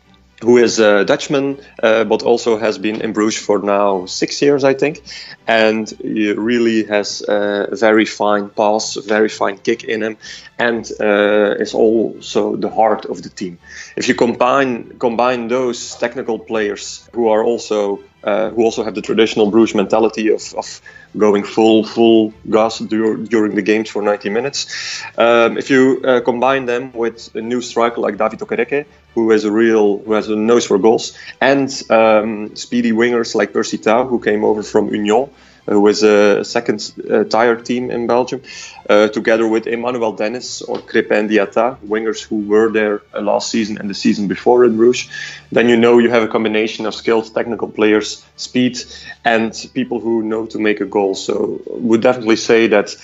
who 0.45 0.59
is 0.59 0.79
a 0.79 1.05
Dutchman, 1.05 1.59
uh, 1.83 2.05
but 2.05 2.23
also 2.23 2.59
has 2.59 2.79
been 2.79 3.01
in 3.01 3.13
Bruges 3.13 3.41
for 3.41 3.59
now 3.59 4.07
six 4.07 4.43
years, 4.43 4.63
I 4.65 4.75
think, 4.75 5.03
and 5.47 5.89
he 6.03 6.33
really 6.33 6.85
has 6.85 7.23
a 7.27 7.69
very 7.73 8.05
fine 8.05 8.51
pass, 8.51 8.97
very 8.97 9.29
fine 9.29 9.59
kick 9.59 9.85
in 9.85 10.03
him, 10.03 10.17
and 10.59 10.91
uh, 11.01 11.57
is 11.59 11.75
also 11.75 12.57
the 12.57 12.69
heart 12.69 13.05
of 13.07 13.23
the 13.23 13.31
team. 13.31 13.59
If 13.97 14.09
you 14.09 14.15
combine 14.15 14.99
combine 14.99 15.49
those 15.49 15.97
technical 15.97 16.39
players 16.39 17.09
who 17.15 17.29
are 17.29 17.43
also 17.43 18.01
uh, 18.25 18.51
who 18.51 18.62
also 18.62 18.83
have 18.83 18.95
the 18.95 19.03
traditional 19.03 19.51
Bruges 19.51 19.75
mentality 19.75 20.29
of, 20.33 20.55
of 20.55 20.81
going 21.16 21.45
full 21.45 21.85
full 21.85 22.33
gas 22.51 22.79
during 22.79 23.55
the 23.55 23.62
games 23.62 23.91
for 23.91 24.03
90 24.03 24.31
minutes. 24.31 25.03
Um, 25.16 25.59
if 25.59 25.70
you 25.70 26.03
uh, 26.05 26.20
combine 26.20 26.66
them 26.66 26.93
with 26.93 27.35
a 27.35 27.41
new 27.41 27.61
striker 27.61 28.01
like 28.01 28.16
David 28.16 28.39
Okereke, 28.41 28.87
who 29.14 29.31
has 29.31 29.45
a 29.45 29.53
real 29.53 29.99
who 29.99 30.12
has 30.14 30.29
a 30.29 30.37
nose 30.37 30.66
for 30.66 30.79
goals, 30.79 31.16
and 31.41 31.70
um, 31.91 32.57
speedy 32.57 32.93
wingers 32.93 33.35
like 33.35 33.53
Percy 33.53 33.79
Tau, 33.79 34.07
who 34.07 34.18
came 34.18 34.45
over 34.45 34.62
from 34.62 34.89
Union, 34.89 35.31
who 35.67 35.81
was 35.81 36.03
a 36.03 36.45
second 36.45 36.93
uh, 37.11 37.25
tier 37.25 37.57
team 37.57 37.91
in 37.91 38.07
Belgium, 38.07 38.43
uh, 38.89 39.09
together 39.09 39.47
with 39.49 39.67
Emmanuel 39.67 40.12
Dennis 40.12 40.62
or 40.62 40.79
Krépin 40.79 41.29
Diatta, 41.29 41.79
wingers 41.87 42.23
who 42.23 42.39
were 42.41 42.71
there 42.71 43.03
uh, 43.15 43.21
last 43.21 43.51
season 43.51 43.79
and 43.79 43.89
the 43.89 43.95
season 43.95 44.29
before 44.29 44.65
in 44.65 44.77
Bruges. 44.77 45.09
Then 45.51 45.69
you 45.69 45.77
know 45.77 45.99
you 45.99 46.11
have 46.11 46.23
a 46.23 46.29
combination 46.29 46.87
of 46.87 46.95
skilled 46.95 47.33
technical 47.35 47.69
players, 47.69 48.25
speed, 48.37 48.79
and 49.25 49.53
people 49.75 50.01
who 50.01 50.23
know 50.23 50.47
to 50.47 50.59
make 50.59 50.81
a 50.81 50.87
goal. 50.87 51.15
So 51.15 51.61
would 51.67 52.03
definitely 52.03 52.37
say 52.37 52.67
that 52.69 52.97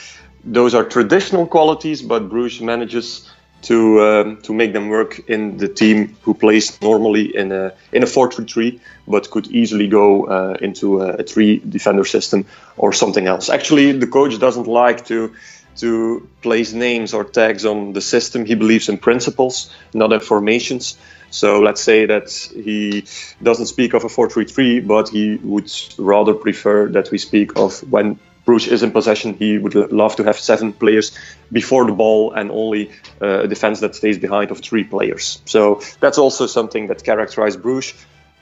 those 0.44 0.74
are 0.74 0.84
traditional 0.84 1.46
qualities, 1.46 2.02
but 2.02 2.28
Bruges 2.28 2.60
manages 2.60 3.28
to 3.62 4.00
um, 4.00 4.42
to 4.42 4.54
make 4.54 4.72
them 4.72 4.88
work 4.88 5.20
in 5.28 5.56
the 5.58 5.68
team 5.68 6.16
who 6.22 6.34
plays 6.34 6.80
normally 6.80 7.36
in 7.36 7.52
a 7.52 7.72
in 7.92 8.02
a 8.02 8.06
4-3-3 8.06 8.80
but 9.06 9.30
could 9.30 9.46
easily 9.48 9.88
go 9.88 10.26
uh, 10.26 10.56
into 10.60 11.00
a, 11.00 11.14
a, 11.14 11.22
three 11.22 11.58
defender 11.68 12.04
system 12.04 12.46
or 12.76 12.92
something 12.92 13.26
else. 13.26 13.50
Actually, 13.50 13.92
the 13.92 14.06
coach 14.06 14.38
doesn't 14.38 14.66
like 14.66 15.04
to 15.06 15.32
to 15.76 16.28
place 16.42 16.72
names 16.72 17.14
or 17.14 17.24
tags 17.24 17.64
on 17.64 17.92
the 17.92 18.00
system. 18.00 18.44
He 18.44 18.54
believes 18.54 18.88
in 18.88 18.98
principles, 18.98 19.70
not 19.94 20.12
in 20.12 20.20
formations. 20.20 20.96
So 21.30 21.60
let's 21.60 21.80
say 21.80 22.06
that 22.06 22.30
he 22.30 23.04
doesn't 23.42 23.66
speak 23.66 23.94
of 23.94 24.04
a 24.04 24.08
4-3-3, 24.08 24.86
but 24.86 25.08
he 25.08 25.36
would 25.36 25.70
rather 25.96 26.34
prefer 26.34 26.88
that 26.88 27.10
we 27.10 27.18
speak 27.18 27.56
of 27.56 27.80
when 27.90 28.18
Bruges 28.44 28.72
is 28.72 28.82
in 28.82 28.90
possession, 28.90 29.34
he 29.34 29.58
would 29.58 29.74
love 29.92 30.16
to 30.16 30.24
have 30.24 30.38
seven 30.38 30.72
players 30.72 31.16
before 31.52 31.84
the 31.84 31.92
ball 31.92 32.32
and 32.32 32.50
only 32.50 32.90
uh, 33.20 33.40
a 33.40 33.48
defense 33.48 33.80
that 33.80 33.94
stays 33.94 34.18
behind 34.18 34.50
of 34.50 34.60
three 34.60 34.84
players. 34.84 35.42
So 35.44 35.82
that's 36.00 36.18
also 36.18 36.46
something 36.46 36.88
that 36.88 37.04
characterizes 37.04 37.60
Bruges, 37.60 37.94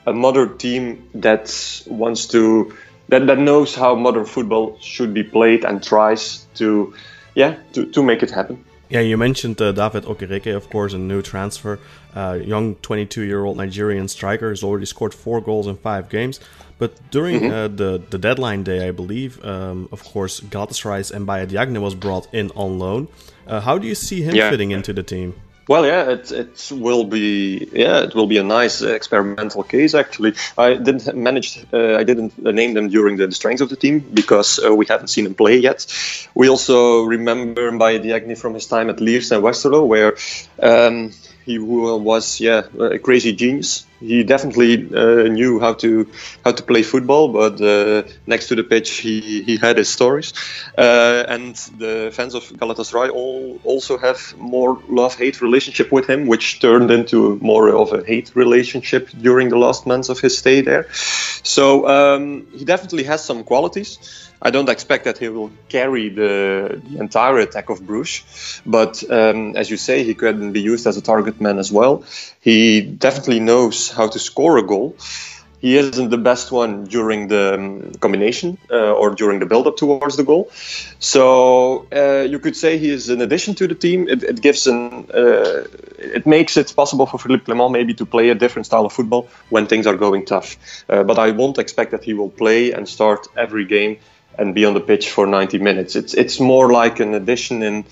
a 0.05 0.13
modern 0.13 0.57
team 0.57 1.09
that 1.15 1.83
wants 1.87 2.27
to 2.27 2.73
that, 3.09 3.25
that 3.27 3.39
knows 3.39 3.75
how 3.75 3.95
modern 3.95 4.25
football 4.25 4.77
should 4.79 5.13
be 5.13 5.23
played 5.23 5.65
and 5.65 5.83
tries 5.83 6.45
to 6.55 6.93
yeah 7.35 7.57
to, 7.73 7.85
to 7.91 8.03
make 8.03 8.23
it 8.23 8.31
happen. 8.31 8.63
Yeah, 8.89 9.01
you 9.01 9.17
mentioned 9.17 9.61
uh, 9.61 9.71
David 9.71 10.05
Okereke, 10.05 10.55
of 10.55 10.69
course, 10.71 10.93
a 10.93 10.97
new 10.97 11.21
transfer. 11.21 11.79
Uh, 12.15 12.39
young 12.43 12.75
22 12.75 13.21
year 13.21 13.45
old 13.45 13.57
Nigerian 13.57 14.07
striker 14.07 14.49
has 14.49 14.63
already 14.63 14.87
scored 14.87 15.13
four 15.13 15.41
goals 15.41 15.67
in 15.67 15.77
five 15.77 16.09
games. 16.09 16.39
But 16.79 16.97
during 17.11 17.41
mm-hmm. 17.41 17.53
uh, 17.53 17.67
the 17.67 18.01
the 18.09 18.17
deadline 18.17 18.63
day, 18.63 18.87
I 18.87 18.91
believe, 18.91 19.43
um, 19.45 19.89
of 19.91 20.03
course, 20.03 20.39
Galatasaray's 20.39 21.11
Mbaye 21.11 21.49
Diagne 21.49 21.77
was 21.77 21.93
brought 21.93 22.33
in 22.33 22.51
on 22.55 22.79
loan. 22.79 23.09
Uh, 23.45 23.59
how 23.59 23.77
do 23.77 23.85
you 23.85 23.95
see 23.95 24.21
him 24.21 24.33
yeah. 24.33 24.49
fitting 24.49 24.71
into 24.71 24.93
the 24.93 25.03
team? 25.03 25.35
Well, 25.69 25.85
yeah, 25.85 26.09
it, 26.09 26.31
it 26.31 26.71
will 26.71 27.03
be 27.03 27.69
yeah 27.71 27.99
it 27.99 28.15
will 28.15 28.25
be 28.25 28.39
a 28.39 28.43
nice 28.43 28.81
experimental 28.81 29.61
case 29.61 29.93
actually. 29.93 30.33
I 30.57 30.73
didn't 30.73 31.15
manage 31.15 31.63
uh, 31.71 31.95
I 31.95 32.03
didn't 32.03 32.35
name 32.39 32.73
them 32.73 32.89
during 32.89 33.17
the, 33.17 33.27
the 33.27 33.35
strength 33.35 33.61
of 33.61 33.69
the 33.69 33.75
team 33.75 33.99
because 33.99 34.57
uh, 34.57 34.73
we 34.73 34.87
haven't 34.87 35.09
seen 35.09 35.27
him 35.27 35.35
play 35.35 35.57
yet. 35.57 35.85
We 36.33 36.49
also 36.49 37.03
remember 37.03 37.71
Mbaye 37.71 38.01
Diagne 38.01 38.33
from 38.33 38.55
his 38.55 38.65
time 38.65 38.89
at 38.89 38.97
Lierse 38.97 39.31
and 39.31 39.43
Westerlo 39.43 39.85
where 39.85 40.17
um, 40.59 41.11
he 41.49 41.57
was 41.57 42.39
yeah 42.39 42.61
a 42.79 42.99
crazy 42.99 43.33
genius. 43.33 43.85
He 43.99 44.23
definitely 44.23 44.73
uh, 44.95 45.27
knew 45.37 45.59
how 45.59 45.73
to 45.83 45.89
how 46.45 46.51
to 46.51 46.63
play 46.63 46.83
football, 46.83 47.25
but 47.29 47.59
uh, 47.59 48.03
next 48.27 48.47
to 48.49 48.55
the 48.55 48.63
pitch 48.63 48.89
he, 49.05 49.41
he 49.41 49.57
had 49.57 49.77
his 49.77 49.89
stories. 49.89 50.31
Uh, 50.77 51.23
and 51.27 51.55
the 51.83 52.11
fans 52.13 52.35
of 52.35 52.43
Galatasaray 52.61 53.09
all 53.09 53.59
also 53.63 53.97
have 53.97 54.19
more 54.37 54.79
love 54.89 55.15
hate 55.15 55.41
relationship 55.41 55.91
with 55.91 56.05
him, 56.07 56.27
which 56.27 56.59
turned 56.59 56.91
into 56.91 57.39
more 57.41 57.69
of 57.75 57.91
a 57.93 58.03
hate 58.05 58.31
relationship 58.35 59.09
during 59.21 59.49
the 59.49 59.57
last 59.57 59.87
months 59.87 60.09
of 60.09 60.19
his 60.19 60.37
stay 60.37 60.61
there. 60.61 60.85
So 61.43 61.87
um, 61.87 62.45
he 62.53 62.63
definitely 62.63 63.05
has 63.05 63.25
some 63.25 63.43
qualities. 63.43 64.28
I 64.41 64.51
don't 64.51 64.69
expect 64.69 65.03
that 65.03 65.17
he 65.17 65.27
will 65.27 65.51
carry 65.67 66.09
the, 66.09 66.81
the 66.87 66.99
entire 66.99 67.39
attack 67.39 67.69
of 67.69 67.85
Bruges, 67.85 68.61
but 68.65 69.03
um, 69.11 69.55
as 69.55 69.69
you 69.69 69.77
say, 69.77 70.03
he 70.03 70.13
can 70.13 70.53
be 70.53 70.61
used 70.61 70.87
as 70.87 70.95
a 70.95 71.01
target 71.01 71.41
man 71.41 71.59
as 71.59 71.71
well. 71.71 72.03
He 72.39 72.81
definitely 72.81 73.41
knows 73.41 73.89
how 73.91 74.07
to 74.07 74.19
score 74.19 74.57
a 74.57 74.63
goal. 74.63 74.95
He 75.61 75.75
isn't 75.75 76.09
the 76.09 76.17
best 76.17 76.53
one 76.53 76.85
during 76.85 77.27
the 77.27 77.55
um, 77.55 77.91
combination 77.99 78.57
uh, 78.71 78.93
or 78.93 79.09
during 79.13 79.39
the 79.39 79.45
build-up 79.45 79.75
towards 79.75 80.15
the 80.15 80.23
goal. 80.23 80.49
So 80.99 81.85
uh, 81.93 82.21
you 82.21 82.39
could 82.39 82.55
say 82.55 82.77
he 82.77 82.89
is 82.89 83.09
an 83.09 83.19
addition 83.19 83.55
to 83.55 83.67
the 83.67 83.75
team. 83.75 84.07
It, 84.07 84.23
it 84.23 84.41
gives 84.41 84.67
an, 84.67 85.05
uh, 85.13 85.65
it 85.97 86.25
makes 86.25 86.55
it 86.55 86.73
possible 86.73 87.05
for 87.05 87.17
Philippe 87.17 87.43
Clement 87.43 87.71
maybe 87.71 87.93
to 87.95 88.05
play 88.05 88.29
a 88.29 88.35
different 88.35 88.67
style 88.67 88.85
of 88.85 88.93
football 88.93 89.27
when 89.49 89.67
things 89.67 89.85
are 89.85 89.97
going 89.97 90.25
tough. 90.25 90.55
Uh, 90.87 91.03
but 91.03 91.19
I 91.19 91.31
won't 91.31 91.57
expect 91.57 91.91
that 91.91 92.05
he 92.05 92.13
will 92.13 92.29
play 92.29 92.71
and 92.71 92.87
start 92.87 93.27
every 93.35 93.65
game 93.65 93.97
and 94.39 94.55
be 94.55 94.65
on 94.65 94.73
the 94.73 94.79
pitch 94.79 95.09
for 95.09 95.27
90 95.27 95.59
minutes. 95.59 95.95
It's 95.95 96.13
it's 96.13 96.39
more 96.39 96.71
like 96.71 96.99
an 96.99 97.13
addition 97.13 97.61
in 97.63 97.85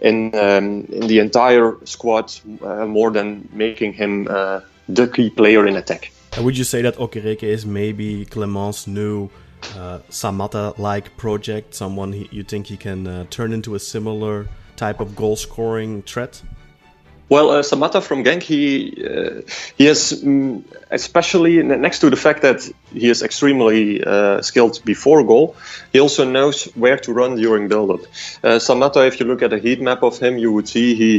in 0.00 0.34
um, 0.34 0.86
in 0.92 1.06
the 1.06 1.18
entire 1.18 1.76
squad 1.84 2.32
uh, 2.62 2.86
more 2.86 3.10
than 3.10 3.48
making 3.52 3.94
him 3.94 4.28
uh, 4.30 4.60
the 4.88 5.08
key 5.08 5.30
player 5.30 5.66
in 5.66 5.76
attack. 5.76 6.12
And 6.36 6.44
would 6.44 6.56
you 6.56 6.64
say 6.64 6.82
that 6.82 6.96
Okereke 6.96 7.42
is 7.42 7.64
maybe 7.64 8.24
Clement's 8.26 8.86
new 8.86 9.30
uh, 9.76 9.98
Samatta-like 10.10 11.16
project? 11.16 11.74
Someone 11.74 12.12
he, 12.12 12.28
you 12.30 12.44
think 12.44 12.66
he 12.66 12.76
can 12.76 13.06
uh, 13.06 13.24
turn 13.30 13.52
into 13.52 13.74
a 13.74 13.78
similar 13.78 14.46
type 14.76 15.00
of 15.00 15.16
goal-scoring 15.16 16.02
threat? 16.02 16.42
Well, 17.30 17.50
uh, 17.50 17.62
Samatta 17.62 18.02
from 18.02 18.24
Genk, 18.24 18.42
he 18.42 19.04
uh, 19.04 19.42
he 19.76 19.84
has, 19.84 20.22
um, 20.24 20.64
especially 20.90 21.62
next 21.62 21.98
to 21.98 22.08
the 22.08 22.16
fact 22.16 22.40
that 22.40 22.66
he 22.92 23.10
is 23.10 23.22
extremely 23.22 24.02
uh, 24.02 24.40
skilled 24.40 24.82
before 24.84 25.22
goal, 25.24 25.54
he 25.92 26.00
also 26.00 26.24
knows 26.24 26.64
where 26.74 26.96
to 26.96 27.12
run 27.12 27.36
during 27.36 27.68
build-up. 27.68 28.00
Uh, 28.42 28.58
Samatta, 28.58 29.06
if 29.06 29.20
you 29.20 29.26
look 29.26 29.42
at 29.42 29.52
a 29.52 29.58
heat 29.58 29.80
map 29.80 30.02
of 30.02 30.18
him, 30.18 30.38
you 30.38 30.50
would 30.52 30.68
see 30.68 30.94
he, 30.94 31.18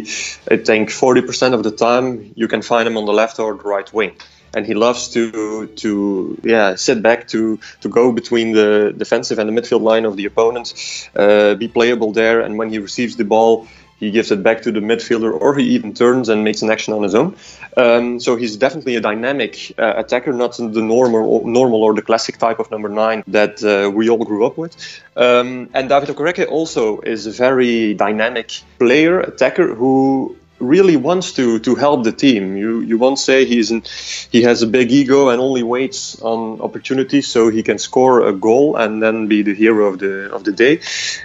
I 0.50 0.58
think, 0.58 0.90
40% 0.90 1.54
of 1.54 1.62
the 1.62 1.72
time 1.72 2.34
you 2.36 2.48
can 2.48 2.64
find 2.64 2.88
him 2.88 2.98
on 2.98 3.06
the 3.06 3.14
left 3.14 3.40
or 3.40 3.54
the 3.54 3.64
right 3.64 3.94
wing 3.94 4.14
and 4.56 4.66
he 4.66 4.74
loves 4.74 5.10
to 5.10 5.68
to 5.76 6.40
yeah 6.44 6.76
sit 6.76 7.02
back 7.02 7.28
to 7.28 7.60
to 7.82 7.90
go 7.90 8.12
between 8.12 8.54
the 8.54 8.94
defensive 8.98 9.40
and 9.40 9.48
the 9.48 9.62
midfield 9.62 9.82
line 9.82 10.06
of 10.06 10.18
the 10.18 10.26
opponent, 10.26 10.74
uh, 11.16 11.56
be 11.56 11.68
playable 11.68 12.12
there, 12.12 12.42
and 12.42 12.58
when 12.58 12.70
he 12.70 12.80
receives 12.80 13.16
the 13.16 13.24
ball, 13.24 13.68
he 14.00 14.12
gives 14.12 14.32
it 14.32 14.42
back 14.42 14.62
to 14.64 14.72
the 14.72 14.80
midfielder, 14.80 15.32
or 15.40 15.56
he 15.56 15.66
even 15.76 15.94
turns 15.94 16.30
and 16.30 16.44
makes 16.44 16.62
an 16.62 16.72
action 16.72 16.94
on 16.94 17.04
his 17.04 17.16
own. 17.16 17.36
Um, 17.76 18.20
so 18.20 18.36
he's 18.36 18.56
definitely 18.58 18.96
a 18.96 19.02
dynamic 19.02 19.74
uh, 19.78 19.94
attacker, 19.98 20.34
not 20.34 20.58
the 20.58 20.82
normal, 20.82 21.46
normal 21.46 21.84
or 21.84 21.94
the 21.94 22.02
classic 22.02 22.38
type 22.38 22.60
of 22.60 22.72
number 22.72 22.90
nine 22.90 23.24
that 23.28 23.64
uh, 23.64 23.90
we 23.90 24.10
all 24.10 24.24
grew 24.24 24.46
up 24.46 24.58
with. 24.58 24.76
Um, 25.16 25.70
and 25.74 25.90
David 25.90 26.10
Okereke 26.10 26.50
also 26.50 27.00
is 27.02 27.28
a 27.28 27.32
very 27.32 27.94
dynamic 27.94 28.62
player, 28.80 29.20
attacker 29.20 29.74
who 29.76 30.36
really 30.60 30.98
wants 30.98 31.34
to 31.34 31.60
to 31.60 31.76
help 31.76 32.04
the 32.04 32.12
team. 32.12 32.58
You 32.58 32.82
you 32.82 32.98
won't 32.98 33.20
say 33.20 33.46
he's 33.46 33.72
in, 33.72 33.84
he 34.32 34.42
has 34.44 34.62
a 34.62 34.68
big 34.68 34.92
ego 34.92 35.30
and 35.30 35.42
only 35.42 35.64
waits 35.64 36.22
on 36.22 36.62
opportunities 36.62 37.28
so 37.28 37.50
he 37.50 37.64
can 37.64 37.78
score 37.78 38.28
a 38.28 38.34
goal 38.34 38.76
and 38.76 39.02
then 39.02 39.28
be 39.28 39.42
the 39.42 39.54
hero 39.54 39.88
of 39.88 40.00
the 40.00 40.32
of 40.32 40.44
the 40.44 40.52
day. 40.52 40.80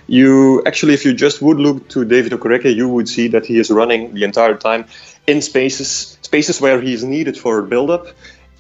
You 0.07 0.63
actually, 0.67 0.95
if 0.95 1.05
you 1.05 1.13
just 1.13 1.43
would 1.43 1.59
look 1.59 1.89
to 1.91 2.05
David 2.05 2.33
Okereke, 2.33 2.75
you 2.75 2.89
would 2.89 3.09
see 3.09 3.29
that 3.29 3.45
he 3.47 3.59
is 3.59 3.71
running 3.71 4.15
the 4.15 4.25
entire 4.25 4.57
time 4.57 4.87
in 5.27 5.43
spaces 5.43 6.19
spaces 6.23 6.61
where 6.61 6.81
he 6.81 6.93
is 6.93 7.03
needed 7.05 7.37
for 7.39 7.63
build 7.63 7.91
up 7.91 8.07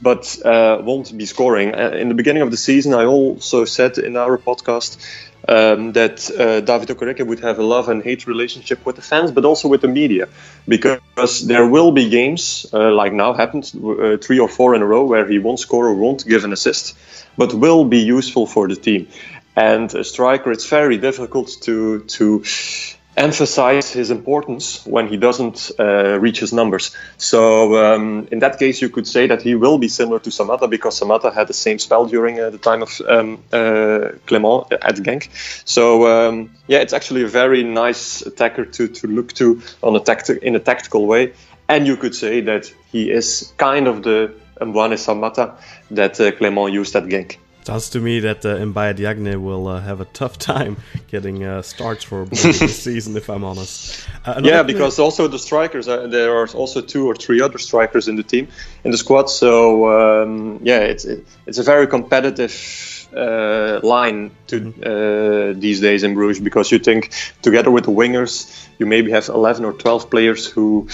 but 0.00 0.38
uh, 0.44 0.78
won't 0.82 1.16
be 1.16 1.26
scoring. 1.26 1.74
Uh, 1.74 1.90
in 1.90 2.08
the 2.08 2.14
beginning 2.14 2.42
of 2.42 2.50
the 2.50 2.56
season, 2.56 2.94
I 2.94 3.04
also 3.04 3.64
said 3.64 3.98
in 3.98 4.16
our 4.16 4.38
podcast 4.38 4.98
um, 5.48 5.92
that 5.92 6.30
uh, 6.30 6.60
David 6.60 6.88
Okereke 6.88 7.26
would 7.26 7.40
have 7.40 7.58
a 7.58 7.62
love 7.62 7.88
and 7.88 8.02
hate 8.02 8.26
relationship 8.26 8.84
with 8.86 8.96
the 8.96 9.02
fans, 9.02 9.30
but 9.30 9.44
also 9.44 9.68
with 9.68 9.80
the 9.80 9.88
media, 9.88 10.28
because 10.66 11.46
there 11.46 11.66
will 11.66 11.92
be 11.92 12.08
games 12.08 12.66
uh, 12.72 12.92
like 12.92 13.12
now 13.12 13.32
happened 13.32 13.70
uh, 13.74 14.16
three 14.16 14.38
or 14.38 14.48
four 14.48 14.74
in 14.74 14.82
a 14.82 14.86
row 14.86 15.04
where 15.04 15.26
he 15.26 15.38
won't 15.38 15.60
score 15.60 15.88
or 15.88 15.94
won't 15.94 16.26
give 16.26 16.44
an 16.44 16.52
assist, 16.52 16.96
but 17.36 17.52
will 17.52 17.84
be 17.84 17.98
useful 17.98 18.46
for 18.46 18.68
the 18.68 18.76
team. 18.76 19.08
And 19.56 19.94
a 19.94 20.02
striker, 20.02 20.50
it's 20.50 20.68
very 20.68 20.98
difficult 20.98 21.50
to 21.62 22.00
to 22.00 22.42
emphasize 23.16 23.92
his 23.92 24.10
importance 24.10 24.84
when 24.86 25.08
he 25.08 25.16
doesn't 25.16 25.70
uh, 25.78 26.18
reach 26.18 26.40
his 26.40 26.52
numbers. 26.52 26.94
So 27.16 27.76
um, 27.76 28.28
in 28.30 28.40
that 28.40 28.58
case, 28.58 28.82
you 28.82 28.88
could 28.88 29.06
say 29.06 29.26
that 29.26 29.42
he 29.42 29.54
will 29.54 29.78
be 29.78 29.88
similar 29.88 30.18
to 30.20 30.30
Samatta 30.30 30.68
because 30.68 30.98
Samatta 30.98 31.32
had 31.32 31.46
the 31.46 31.54
same 31.54 31.78
spell 31.78 32.06
during 32.06 32.40
uh, 32.40 32.50
the 32.50 32.58
time 32.58 32.82
of 32.82 33.00
um, 33.08 33.42
uh, 33.52 34.10
Clement 34.26 34.72
at 34.72 34.96
Genk. 34.96 35.28
So 35.64 36.06
um, 36.06 36.50
yeah, 36.66 36.78
it's 36.78 36.92
actually 36.92 37.22
a 37.22 37.28
very 37.28 37.62
nice 37.62 38.22
attacker 38.22 38.64
to, 38.64 38.88
to 38.88 39.06
look 39.06 39.32
to 39.34 39.60
on 39.82 39.94
a 39.94 40.00
tacti- 40.00 40.42
in 40.42 40.56
a 40.56 40.60
tactical 40.60 41.06
way. 41.06 41.32
And 41.68 41.86
you 41.86 41.96
could 41.96 42.14
say 42.14 42.40
that 42.42 42.72
he 42.90 43.10
is 43.10 43.52
kind 43.56 43.86
of 43.86 44.02
the 44.02 44.34
Mbwana 44.60 44.96
Samatta 44.96 45.54
that 45.90 46.20
uh, 46.20 46.32
Clement 46.32 46.72
used 46.72 46.94
at 46.96 47.04
Genk. 47.04 47.38
Sounds 47.64 47.88
to 47.90 48.00
me 48.00 48.20
that 48.20 48.44
uh, 48.44 48.58
Mbaye 48.58 48.94
Diagne 48.94 49.36
will 49.36 49.68
uh, 49.68 49.80
have 49.80 50.02
a 50.02 50.04
tough 50.04 50.38
time 50.38 50.76
getting 51.08 51.44
uh, 51.44 51.62
starts 51.62 52.04
for 52.04 52.26
this 52.26 52.82
season, 52.84 53.16
if 53.16 53.30
I'm 53.30 53.42
honest. 53.42 54.06
Uh, 54.26 54.38
yeah, 54.44 54.62
because 54.62 54.96
player... 54.96 55.04
also 55.04 55.28
the 55.28 55.38
strikers, 55.38 55.88
uh, 55.88 56.06
there 56.06 56.36
are 56.36 56.46
also 56.48 56.82
two 56.82 57.06
or 57.06 57.14
three 57.14 57.40
other 57.40 57.56
strikers 57.56 58.06
in 58.06 58.16
the 58.16 58.22
team, 58.22 58.48
in 58.84 58.90
the 58.90 58.98
squad. 58.98 59.30
So 59.30 59.88
um, 59.88 60.60
yeah, 60.62 60.80
it's 60.80 61.06
it, 61.06 61.26
it's 61.46 61.56
a 61.56 61.62
very 61.62 61.86
competitive 61.86 63.08
uh, 63.16 63.80
line 63.82 64.30
to 64.48 64.60
mm-hmm. 64.60 65.58
these 65.58 65.80
days 65.80 66.02
in 66.02 66.12
Bruges 66.12 66.40
because 66.40 66.70
you 66.70 66.78
think 66.78 67.14
together 67.40 67.70
with 67.70 67.84
the 67.84 67.92
wingers, 67.92 68.68
you 68.78 68.84
maybe 68.84 69.10
have 69.10 69.30
11 69.30 69.64
or 69.64 69.72
12 69.72 70.10
players 70.10 70.46
who 70.46 70.86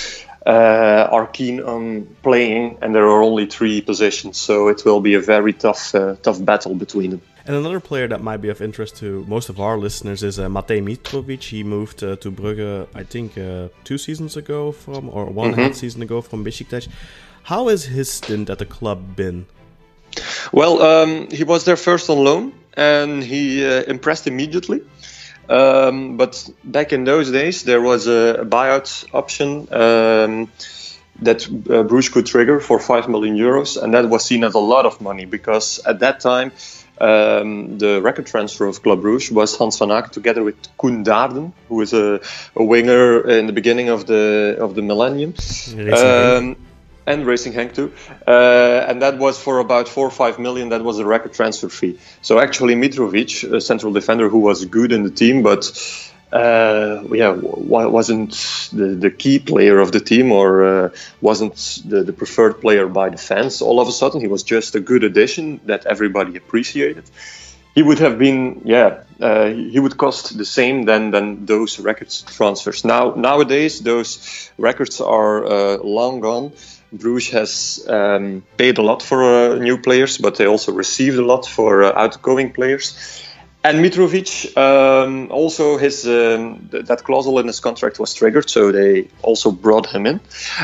uh, 0.47 1.09
are 1.11 1.27
keen 1.27 1.61
on 1.61 2.07
playing, 2.23 2.79
and 2.81 2.95
there 2.95 3.05
are 3.05 3.23
only 3.23 3.47
three 3.47 3.81
positions, 3.81 4.39
so 4.39 4.69
it 4.69 4.85
will 4.85 5.01
be 5.01 5.15
a 5.15 5.21
very 5.21 5.53
tough, 5.53 5.95
uh, 5.95 6.17
tough 6.23 6.43
battle 6.45 6.75
between 6.75 7.11
them. 7.11 7.23
And 7.47 7.57
another 7.57 7.81
player 7.81 8.07
that 8.09 8.23
might 8.23 8.39
be 8.39 8.49
of 8.49 8.61
interest 8.61 8.97
to 8.99 9.25
most 9.27 9.49
of 9.49 9.61
our 9.61 9.79
listeners 9.79 10.23
is 10.23 10.39
uh, 10.39 10.49
Matej 10.49 10.83
Mitrovic. 10.83 11.43
He 11.43 11.65
moved 11.65 12.05
uh, 12.05 12.17
to 12.17 12.31
Brugge, 12.31 12.87
I 12.95 13.03
think, 13.05 13.37
uh, 13.37 13.69
two 13.85 13.99
seasons 13.99 14.37
ago 14.37 14.73
from, 14.73 15.09
or 15.09 15.27
one 15.27 15.53
mm-hmm. 15.53 15.61
half 15.61 15.75
season 15.75 16.03
ago 16.03 16.21
from 16.21 16.45
Besiktas. 16.45 16.89
How 17.45 17.69
has 17.69 17.85
his 17.85 18.11
stint 18.11 18.51
at 18.51 18.59
the 18.59 18.67
club 18.67 19.17
been? 19.17 19.47
Well, 20.53 20.83
um, 20.83 21.29
he 21.31 21.45
was 21.45 21.65
there 21.65 21.77
first 21.77 22.11
on 22.11 22.19
loan, 22.19 22.53
and 22.75 23.23
he 23.23 23.65
uh, 23.65 23.83
impressed 23.83 24.27
immediately. 24.27 24.83
Um, 25.51 26.17
but 26.17 26.49
back 26.63 26.93
in 26.93 27.03
those 27.03 27.33
days, 27.33 27.65
there 27.65 27.81
was 27.81 28.07
a, 28.07 28.47
buyout 28.49 29.05
option 29.13 29.67
um, 29.73 30.49
that 31.23 31.45
uh, 31.69 31.83
Bruges 31.83 32.09
could 32.11 32.27
trigger 32.27 32.61
for 32.61 32.79
5 32.79 33.09
million 33.09 33.37
euros, 33.37 33.77
and 33.83 33.93
that 33.95 34.09
was 34.09 34.25
seen 34.25 34.45
as 34.45 34.55
a 34.55 34.61
lot 34.61 34.87
of 34.87 35.01
money 35.01 35.25
because 35.25 35.81
at 35.85 35.99
that 35.99 36.21
time, 36.21 36.53
um, 37.01 37.79
the 37.79 38.01
record 38.01 38.27
transfer 38.27 38.67
of 38.67 38.83
Club 38.83 39.01
Bruges 39.01 39.33
was 39.33 39.57
Hans 39.57 39.79
Vanaken 39.79 40.11
together 40.11 40.45
with 40.45 40.57
Koen 40.77 41.03
Daerden, 41.05 41.53
who 41.69 41.77
was 41.77 41.93
a, 41.95 42.21
a 42.55 42.63
winger 42.63 43.29
in 43.29 43.47
the 43.47 43.53
beginning 43.53 43.89
of 43.89 44.07
the 44.07 44.57
of 44.61 44.75
the 44.75 44.83
millennium 44.83 45.35
and 47.11 47.27
Racing 47.27 47.53
Genk 47.53 47.75
too. 47.75 47.93
Uh, 48.27 48.87
and 48.89 49.03
that 49.03 49.19
was 49.19 49.39
for 49.39 49.59
about 49.59 49.89
four 49.89 50.07
or 50.07 50.11
five 50.11 50.39
million. 50.39 50.69
That 50.71 50.83
was 50.83 50.99
a 50.99 51.07
record 51.07 51.33
transfer 51.35 51.69
fee. 51.69 51.99
So 52.23 52.39
actually, 52.39 52.75
Mitrovic, 52.75 53.53
a 53.53 53.61
central 53.61 53.93
defender 53.93 54.29
who 54.29 54.39
was 54.39 54.65
good 54.65 54.93
in 54.93 55.03
the 55.03 55.11
team, 55.11 55.43
but 55.43 55.63
uh, 56.33 57.03
yeah, 57.13 57.33
wasn't 57.33 58.33
the, 58.73 58.95
the 58.95 59.11
key 59.11 59.39
player 59.39 59.81
of 59.81 59.91
the 59.91 60.01
team 60.01 60.31
or 60.31 60.65
uh, 60.65 60.91
wasn't 61.21 61.83
the, 61.85 62.03
the 62.05 62.13
preferred 62.13 62.61
player 62.61 62.87
by 62.87 63.09
the 63.11 63.19
fans. 63.19 63.63
All 63.63 63.81
of 63.81 63.89
a 63.89 63.93
sudden, 63.93 64.21
he 64.21 64.29
was 64.29 64.43
just 64.43 64.75
a 64.75 64.81
good 64.81 65.03
addition 65.03 65.61
that 65.67 65.87
everybody 65.87 66.37
appreciated. 66.37 67.05
He 67.75 67.83
would 67.83 68.01
have 68.01 68.19
been, 68.19 68.63
yeah, 68.65 69.05
uh, 69.21 69.47
he 69.47 69.79
would 69.79 69.97
cost 69.97 70.37
the 70.37 70.45
same 70.45 70.85
than 70.85 71.11
than 71.13 71.47
those 71.47 71.79
records 71.79 72.23
transfers. 72.23 72.85
Now 72.85 73.15
nowadays, 73.17 73.81
those 73.81 74.51
records 74.59 75.01
are 75.01 75.47
uh, 75.47 75.77
long 75.79 76.21
gone. 76.21 76.53
Bruges 76.93 77.31
has 77.31 77.87
um, 77.89 78.43
paid 78.57 78.79
a 78.79 78.83
lot 78.83 79.03
for 79.03 79.23
uh, 79.23 79.55
new 79.57 79.79
players, 79.79 80.19
but 80.19 80.37
they 80.37 80.47
also 80.47 80.73
received 80.73 81.19
a 81.19 81.25
lot 81.25 81.47
for 81.47 81.85
uh, 81.85 81.93
outgoing 81.95 82.53
players. 82.53 83.25
And 83.63 83.85
Mitrovic, 83.85 84.57
um, 84.57 85.31
also 85.31 85.77
his 85.77 86.07
um, 86.07 86.67
th- 86.71 86.87
that 86.87 87.05
clause 87.05 87.27
in 87.27 87.47
his 87.47 87.61
contract 87.61 87.99
was 87.99 88.15
triggered, 88.15 88.49
so 88.49 88.73
they 88.73 89.09
also 89.21 89.51
brought 89.51 89.87
him 89.87 90.07
in. 90.07 90.21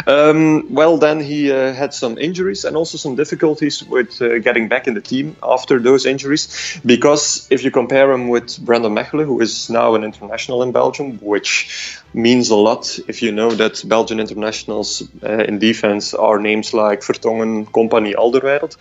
Um, 0.07 0.73
well, 0.73 0.97
then 0.97 1.21
he 1.21 1.53
uh, 1.53 1.75
had 1.75 1.93
some 1.93 2.17
injuries 2.17 2.65
and 2.65 2.75
also 2.75 2.97
some 2.97 3.15
difficulties 3.15 3.85
with 3.85 4.23
uh, 4.23 4.39
getting 4.39 4.69
back 4.69 4.89
in 4.89 4.95
the 4.95 5.03
team 5.03 5.37
after 5.43 5.79
those 5.79 6.07
injuries. 6.07 6.81
Because 6.87 7.47
if 7.51 7.63
you 7.65 7.71
compare 7.71 8.11
him 8.11 8.29
with 8.29 8.59
Brandon 8.65 8.95
Mechele, 8.95 9.27
who 9.27 9.43
is 9.43 9.69
now 9.69 9.95
an 9.95 10.03
international 10.03 10.63
in 10.63 10.73
Belgium, 10.73 11.19
which 11.19 12.01
means 12.15 12.49
a 12.49 12.57
lot 12.57 12.99
if 13.09 13.21
you 13.21 13.31
know 13.31 13.51
that 13.51 13.87
Belgian 13.87 14.21
internationals 14.21 15.03
uh, 15.23 15.45
in 15.45 15.59
defense 15.59 16.15
are 16.15 16.39
names 16.39 16.73
like 16.73 17.05
Vertongen, 17.05 17.67
Kompany, 17.67 18.15
Alderweireld 18.15 18.75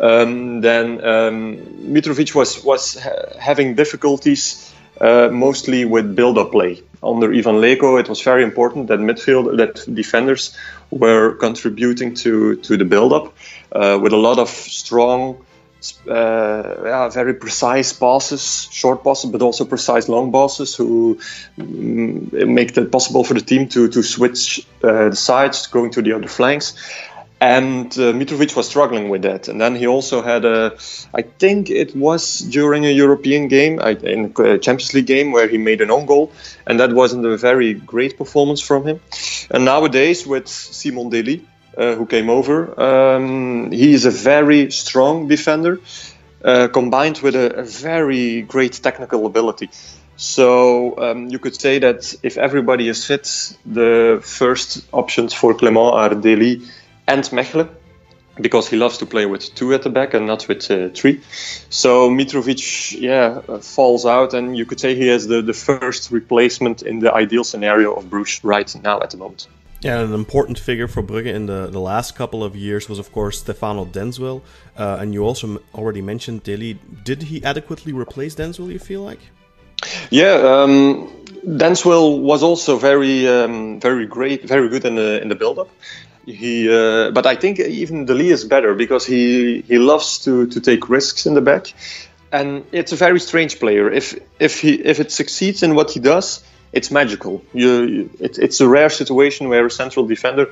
um, 0.00 0.60
then 0.60 1.04
um, 1.04 1.56
Mitrovic 1.92 2.34
was 2.34 2.64
was 2.64 2.94
ha- 2.94 3.38
having 3.38 3.74
difficulties 3.74 4.72
uh, 5.00 5.28
mostly 5.30 5.84
with 5.84 6.14
build-up 6.14 6.52
play. 6.52 6.82
Under 7.02 7.32
Ivan 7.32 7.56
Leko, 7.56 7.98
it 7.98 8.08
was 8.08 8.20
very 8.22 8.44
important 8.44 8.86
that 8.86 9.00
midfield 9.00 9.56
that 9.56 9.84
defenders 9.94 10.56
were 10.90 11.34
contributing 11.34 12.14
to 12.14 12.56
to 12.56 12.76
the 12.76 12.84
build-up 12.84 13.34
uh, 13.72 13.98
with 14.02 14.12
a 14.12 14.16
lot 14.18 14.38
of 14.38 14.48
strong. 14.48 15.44
Uh, 16.08 16.76
yeah, 16.84 17.08
very 17.08 17.34
precise 17.34 17.92
passes, 17.92 18.68
short 18.70 19.02
passes, 19.02 19.32
but 19.32 19.42
also 19.42 19.64
precise 19.64 20.08
long 20.08 20.30
passes, 20.30 20.76
who 20.76 21.18
mm, 21.58 22.32
make 22.46 22.76
it 22.76 22.92
possible 22.92 23.24
for 23.24 23.34
the 23.34 23.40
team 23.40 23.66
to 23.66 23.88
to 23.88 24.00
switch 24.02 24.64
uh, 24.84 25.08
the 25.08 25.16
sides, 25.16 25.66
going 25.66 25.90
to 25.90 26.00
the 26.00 26.12
other 26.12 26.28
flanks 26.28 26.74
and 27.42 27.92
uh, 27.98 28.12
Mitrovic 28.12 28.54
was 28.54 28.68
struggling 28.68 29.08
with 29.08 29.22
that. 29.22 29.48
And 29.48 29.60
then 29.60 29.74
he 29.74 29.88
also 29.88 30.22
had 30.22 30.44
a, 30.44 30.76
I 31.12 31.22
think 31.22 31.70
it 31.70 31.96
was 31.96 32.38
during 32.38 32.86
a 32.86 32.90
European 32.90 33.48
game, 33.48 33.80
in 33.80 34.32
a 34.38 34.58
Champions 34.58 34.94
League 34.94 35.06
game, 35.06 35.32
where 35.32 35.48
he 35.48 35.58
made 35.58 35.80
an 35.80 35.90
own 35.90 36.06
goal, 36.06 36.30
and 36.68 36.78
that 36.78 36.92
wasn't 36.92 37.26
a 37.26 37.36
very 37.36 37.74
great 37.74 38.16
performance 38.16 38.60
from 38.60 38.86
him. 38.86 39.00
And 39.50 39.64
nowadays 39.64 40.24
with 40.24 40.46
Simon 40.46 41.10
Deli, 41.10 41.44
uh, 41.76 41.96
who 41.96 42.06
came 42.06 42.30
over, 42.30 42.80
um, 42.80 43.72
he 43.72 43.92
is 43.92 44.04
a 44.04 44.12
very 44.12 44.70
strong 44.70 45.26
defender, 45.26 45.80
uh, 46.44 46.68
combined 46.68 47.18
with 47.22 47.34
a, 47.34 47.54
a, 47.56 47.64
very 47.64 48.42
great 48.42 48.74
technical 48.74 49.26
ability. 49.26 49.68
So 50.16 50.96
um, 50.98 51.28
you 51.28 51.40
could 51.40 51.60
say 51.60 51.80
that 51.80 52.14
if 52.22 52.36
everybody 52.36 52.88
is 52.88 53.04
fit, 53.04 53.56
the 53.66 54.20
first 54.22 54.86
options 54.92 55.32
for 55.34 55.54
Clement 55.54 55.94
are 55.94 56.14
Deli 56.14 56.62
and 57.12 57.24
Mechele 57.24 57.68
because 58.40 58.66
he 58.66 58.76
loves 58.76 58.98
to 58.98 59.06
play 59.06 59.26
with 59.26 59.54
two 59.54 59.74
at 59.74 59.82
the 59.82 59.90
back 59.90 60.14
and 60.14 60.26
not 60.26 60.48
with 60.48 60.70
uh, 60.70 60.88
three. 60.88 61.20
So 61.68 62.10
Mitrovic, 62.10 62.98
yeah, 62.98 63.42
uh, 63.46 63.58
falls 63.58 64.06
out, 64.06 64.32
and 64.32 64.56
you 64.56 64.64
could 64.64 64.80
say 64.80 64.94
he 64.94 65.08
has 65.08 65.26
the, 65.26 65.42
the 65.42 65.52
first 65.52 66.10
replacement 66.10 66.82
in 66.82 67.00
the 67.00 67.12
ideal 67.12 67.44
scenario 67.44 67.92
of 67.92 68.08
Bruges 68.08 68.42
right 68.42 68.74
now 68.82 69.00
at 69.00 69.10
the 69.10 69.18
moment. 69.18 69.48
Yeah, 69.82 70.00
an 70.00 70.14
important 70.14 70.58
figure 70.58 70.88
for 70.88 71.02
Brugge 71.02 71.26
in 71.26 71.46
the, 71.46 71.66
the 71.66 71.80
last 71.80 72.14
couple 72.14 72.42
of 72.42 72.56
years 72.56 72.88
was, 72.88 72.98
of 72.98 73.12
course, 73.12 73.40
Stefano 73.40 73.84
Denswil. 73.84 74.40
Uh, 74.78 74.96
and 75.00 75.12
you 75.12 75.24
also 75.24 75.60
already 75.74 76.00
mentioned 76.00 76.44
Deli. 76.44 76.78
Did 77.04 77.24
he 77.24 77.44
adequately 77.44 77.92
replace 77.92 78.34
Denswil, 78.36 78.72
you 78.72 78.78
feel 78.78 79.02
like? 79.02 79.18
Yeah, 80.10 80.34
um, 80.34 81.10
Denswil 81.44 82.22
was 82.22 82.44
also 82.44 82.78
very, 82.78 83.26
um, 83.28 83.80
very 83.80 84.06
great, 84.06 84.44
very 84.44 84.68
good 84.68 84.84
in 84.84 84.94
the 84.94 85.20
in 85.20 85.28
the 85.28 85.34
build-up 85.34 85.68
he 86.26 86.68
uh, 86.68 87.10
but 87.10 87.26
I 87.26 87.36
think 87.36 87.58
even 87.58 88.04
Deli 88.04 88.28
is 88.30 88.44
better 88.44 88.74
because 88.74 89.06
he 89.06 89.62
he 89.62 89.78
loves 89.78 90.18
to 90.24 90.46
to 90.46 90.60
take 90.60 90.88
risks 90.88 91.26
in 91.26 91.34
the 91.34 91.40
back, 91.40 91.74
and 92.30 92.64
it's 92.72 92.92
a 92.92 92.96
very 92.96 93.20
strange 93.20 93.58
player. 93.58 93.90
If 93.90 94.18
if 94.38 94.60
he 94.60 94.74
if 94.74 95.00
it 95.00 95.12
succeeds 95.12 95.62
in 95.62 95.74
what 95.74 95.90
he 95.90 96.00
does, 96.00 96.44
it's 96.72 96.90
magical. 96.90 97.42
You, 97.52 98.10
it, 98.20 98.38
it's 98.38 98.60
a 98.60 98.68
rare 98.68 98.90
situation 98.90 99.48
where 99.48 99.66
a 99.66 99.70
central 99.70 100.06
defender 100.06 100.46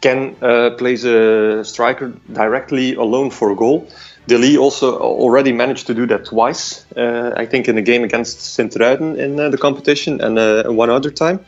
can 0.00 0.36
uh, 0.42 0.70
place 0.78 1.04
a 1.04 1.64
striker 1.64 2.12
directly 2.32 2.94
alone 2.94 3.30
for 3.30 3.50
a 3.50 3.56
goal. 3.56 3.88
Deli 4.28 4.56
also 4.56 4.98
already 4.98 5.52
managed 5.52 5.86
to 5.86 5.94
do 5.94 6.06
that 6.06 6.26
twice. 6.26 6.84
Uh, 6.94 7.32
I 7.36 7.46
think 7.46 7.66
in 7.66 7.78
a 7.78 7.82
game 7.82 8.04
against 8.04 8.40
Sint-Truiden 8.40 9.16
in 9.16 9.40
uh, 9.40 9.48
the 9.48 9.58
competition 9.58 10.20
and 10.20 10.38
uh, 10.38 10.64
one 10.64 10.90
other 10.90 11.10
time. 11.10 11.40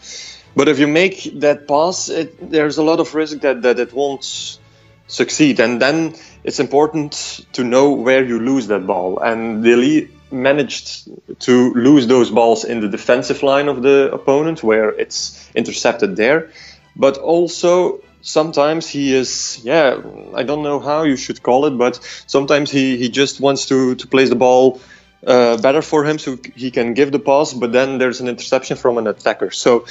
But 0.57 0.69
if 0.69 0.79
you 0.79 0.87
make 0.87 1.41
that 1.41 1.69
pass, 1.69 2.09
it, 2.09 2.51
there's 2.51 2.79
a 2.79 2.83
lot 2.83 3.01
of 3.01 3.15
risk 3.15 3.41
that, 3.41 3.63
that 3.63 3.79
it 3.79 3.93
won't 3.93 4.59
succeed. 5.07 5.61
And 5.61 5.81
then 5.81 6.15
it's 6.45 6.61
important 6.61 7.47
to 7.53 7.65
know 7.65 7.93
where 7.93 8.25
you 8.25 8.39
lose 8.41 8.67
that 8.69 8.87
ball. 8.87 9.19
And 9.19 9.63
De 9.63 10.09
managed 10.33 11.09
to 11.41 11.75
lose 11.75 12.07
those 12.07 12.31
balls 12.31 12.65
in 12.65 12.81
the 12.81 12.89
defensive 12.89 13.43
line 13.43 13.69
of 13.69 13.83
the 13.83 14.11
opponent, 14.13 14.63
where 14.63 14.91
it's 14.91 15.51
intercepted 15.55 16.17
there. 16.17 16.51
But 16.97 17.19
also 17.19 18.01
sometimes 18.23 18.87
he 18.87 19.15
is 19.15 19.61
yeah 19.63 19.99
i 20.35 20.43
don't 20.43 20.63
know 20.63 20.79
how 20.79 21.05
you 21.05 21.17
should 21.17 21.43
call 21.43 21.65
it 21.67 21.71
but 21.79 21.99
sometimes 22.27 22.71
he, 22.71 22.97
he 22.99 23.09
just 23.09 23.41
wants 23.41 23.67
to 23.67 23.95
to 23.95 24.07
place 24.07 24.29
the 24.29 24.37
ball 24.37 24.81
uh, 25.27 25.57
better 25.59 25.83
for 25.83 26.05
him 26.05 26.19
so 26.19 26.39
he 26.55 26.71
can 26.71 26.93
give 26.95 27.13
the 27.13 27.19
pass 27.19 27.55
but 27.55 27.73
then 27.73 27.99
there's 27.99 28.21
an 28.21 28.29
interception 28.29 28.77
from 28.77 28.99
an 28.99 29.07
attacker 29.07 29.51
so 29.51 29.87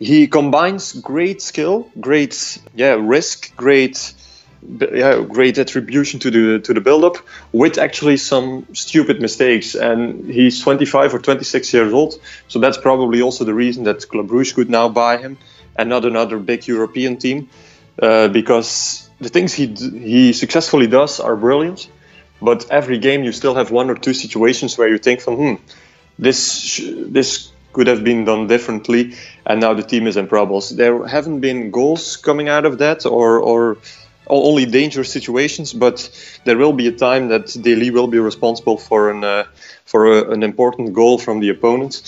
he 0.00 0.26
combines 0.26 0.92
great 0.94 1.40
skill 1.40 1.88
great 2.00 2.58
yeah 2.74 2.96
risk 2.98 3.54
great 3.56 4.14
yeah, 4.92 5.22
great 5.22 5.58
attribution 5.58 6.20
to 6.20 6.30
the 6.30 6.58
to 6.60 6.74
the 6.74 6.80
build-up 6.80 7.16
with 7.52 7.78
actually 7.78 8.16
some 8.16 8.66
stupid 8.74 9.20
mistakes. 9.20 9.74
And 9.74 10.26
he's 10.30 10.60
25 10.60 11.14
or 11.14 11.18
26 11.18 11.72
years 11.72 11.92
old, 11.92 12.20
so 12.48 12.58
that's 12.58 12.78
probably 12.78 13.22
also 13.22 13.44
the 13.44 13.54
reason 13.54 13.84
that 13.84 14.06
Club 14.08 14.28
Brugge 14.28 14.54
could 14.54 14.70
now 14.70 14.88
buy 14.88 15.16
him 15.16 15.38
and 15.76 15.88
not 15.88 16.04
another 16.04 16.38
big 16.38 16.66
European 16.66 17.16
team, 17.16 17.48
uh, 18.02 18.28
because 18.28 19.08
the 19.20 19.28
things 19.28 19.54
he 19.54 19.66
he 19.66 20.32
successfully 20.32 20.86
does 20.86 21.20
are 21.20 21.36
brilliant. 21.36 21.88
But 22.42 22.66
every 22.70 22.98
game 22.98 23.22
you 23.24 23.32
still 23.32 23.54
have 23.54 23.70
one 23.70 23.90
or 23.90 23.94
two 23.94 24.14
situations 24.14 24.78
where 24.78 24.88
you 24.88 24.98
think 24.98 25.20
from 25.20 25.36
hmm, 25.36 25.54
this 26.18 26.80
this 26.84 27.50
could 27.72 27.86
have 27.86 28.02
been 28.02 28.24
done 28.24 28.46
differently, 28.46 29.14
and 29.46 29.60
now 29.60 29.74
the 29.74 29.82
team 29.82 30.06
is 30.06 30.16
in 30.16 30.28
troubles. 30.28 30.70
There 30.70 31.06
haven't 31.06 31.40
been 31.40 31.70
goals 31.70 32.16
coming 32.16 32.48
out 32.48 32.64
of 32.64 32.78
that, 32.78 33.06
or 33.06 33.40
or 33.40 33.78
only 34.26 34.66
dangerous 34.66 35.10
situations, 35.12 35.72
but 35.72 36.10
there 36.44 36.56
will 36.56 36.72
be 36.72 36.86
a 36.86 36.92
time 36.92 37.28
that 37.28 37.46
De 37.60 37.90
will 37.90 38.06
be 38.06 38.18
responsible 38.18 38.76
for 38.76 39.10
an 39.10 39.24
uh, 39.24 39.44
for 39.84 40.06
a, 40.06 40.30
an 40.30 40.42
important 40.42 40.92
goal 40.92 41.18
from 41.18 41.40
the 41.40 41.48
opponent, 41.48 42.02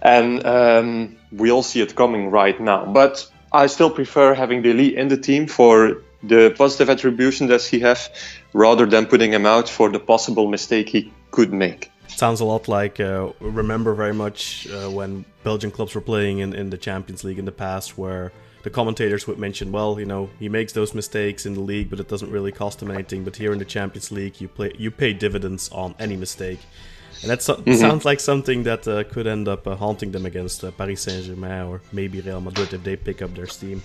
and 0.00 0.44
um, 0.46 1.16
we 1.30 1.50
all 1.50 1.62
see 1.62 1.80
it 1.80 1.94
coming 1.94 2.30
right 2.30 2.60
now. 2.60 2.84
But 2.86 3.30
I 3.52 3.66
still 3.66 3.90
prefer 3.90 4.34
having 4.34 4.62
De 4.62 4.96
in 4.96 5.08
the 5.08 5.16
team 5.16 5.46
for 5.46 6.02
the 6.22 6.54
positive 6.56 6.88
attribution 6.88 7.48
that 7.48 7.62
he 7.62 7.80
has, 7.80 8.10
rather 8.52 8.86
than 8.86 9.06
putting 9.06 9.32
him 9.32 9.46
out 9.46 9.68
for 9.68 9.90
the 9.90 9.98
possible 9.98 10.48
mistake 10.48 10.88
he 10.88 11.12
could 11.30 11.52
make. 11.52 11.91
Sounds 12.22 12.38
a 12.38 12.44
lot 12.44 12.68
like 12.68 13.00
uh, 13.00 13.32
remember 13.40 13.94
very 13.94 14.14
much 14.14 14.68
uh, 14.68 14.88
when 14.88 15.24
Belgian 15.42 15.72
clubs 15.72 15.92
were 15.92 16.00
playing 16.00 16.38
in, 16.38 16.54
in 16.54 16.70
the 16.70 16.78
Champions 16.78 17.24
League 17.24 17.40
in 17.40 17.46
the 17.46 17.50
past, 17.50 17.98
where 17.98 18.30
the 18.62 18.70
commentators 18.70 19.26
would 19.26 19.40
mention, 19.40 19.72
well, 19.72 19.98
you 19.98 20.06
know, 20.06 20.30
he 20.38 20.48
makes 20.48 20.72
those 20.72 20.94
mistakes 20.94 21.46
in 21.46 21.54
the 21.54 21.60
league, 21.60 21.90
but 21.90 21.98
it 21.98 22.06
doesn't 22.06 22.30
really 22.30 22.52
cost 22.52 22.80
him 22.80 22.92
anything. 22.92 23.24
But 23.24 23.34
here 23.34 23.52
in 23.52 23.58
the 23.58 23.64
Champions 23.64 24.12
League, 24.12 24.40
you 24.40 24.46
play, 24.46 24.70
you 24.78 24.92
pay 24.92 25.12
dividends 25.12 25.68
on 25.72 25.96
any 25.98 26.14
mistake, 26.14 26.60
and 27.22 27.28
that 27.32 27.42
so- 27.42 27.56
mm-hmm. 27.56 27.72
sounds 27.72 28.04
like 28.04 28.20
something 28.20 28.62
that 28.62 28.86
uh, 28.86 29.02
could 29.02 29.26
end 29.26 29.48
up 29.48 29.66
uh, 29.66 29.74
haunting 29.74 30.12
them 30.12 30.24
against 30.24 30.62
uh, 30.62 30.70
Paris 30.70 31.00
Saint 31.00 31.24
Germain 31.24 31.64
or 31.64 31.80
maybe 31.90 32.20
Real 32.20 32.40
Madrid 32.40 32.72
if 32.72 32.84
they 32.84 32.94
pick 32.94 33.20
up 33.20 33.34
their 33.34 33.48
steam. 33.48 33.82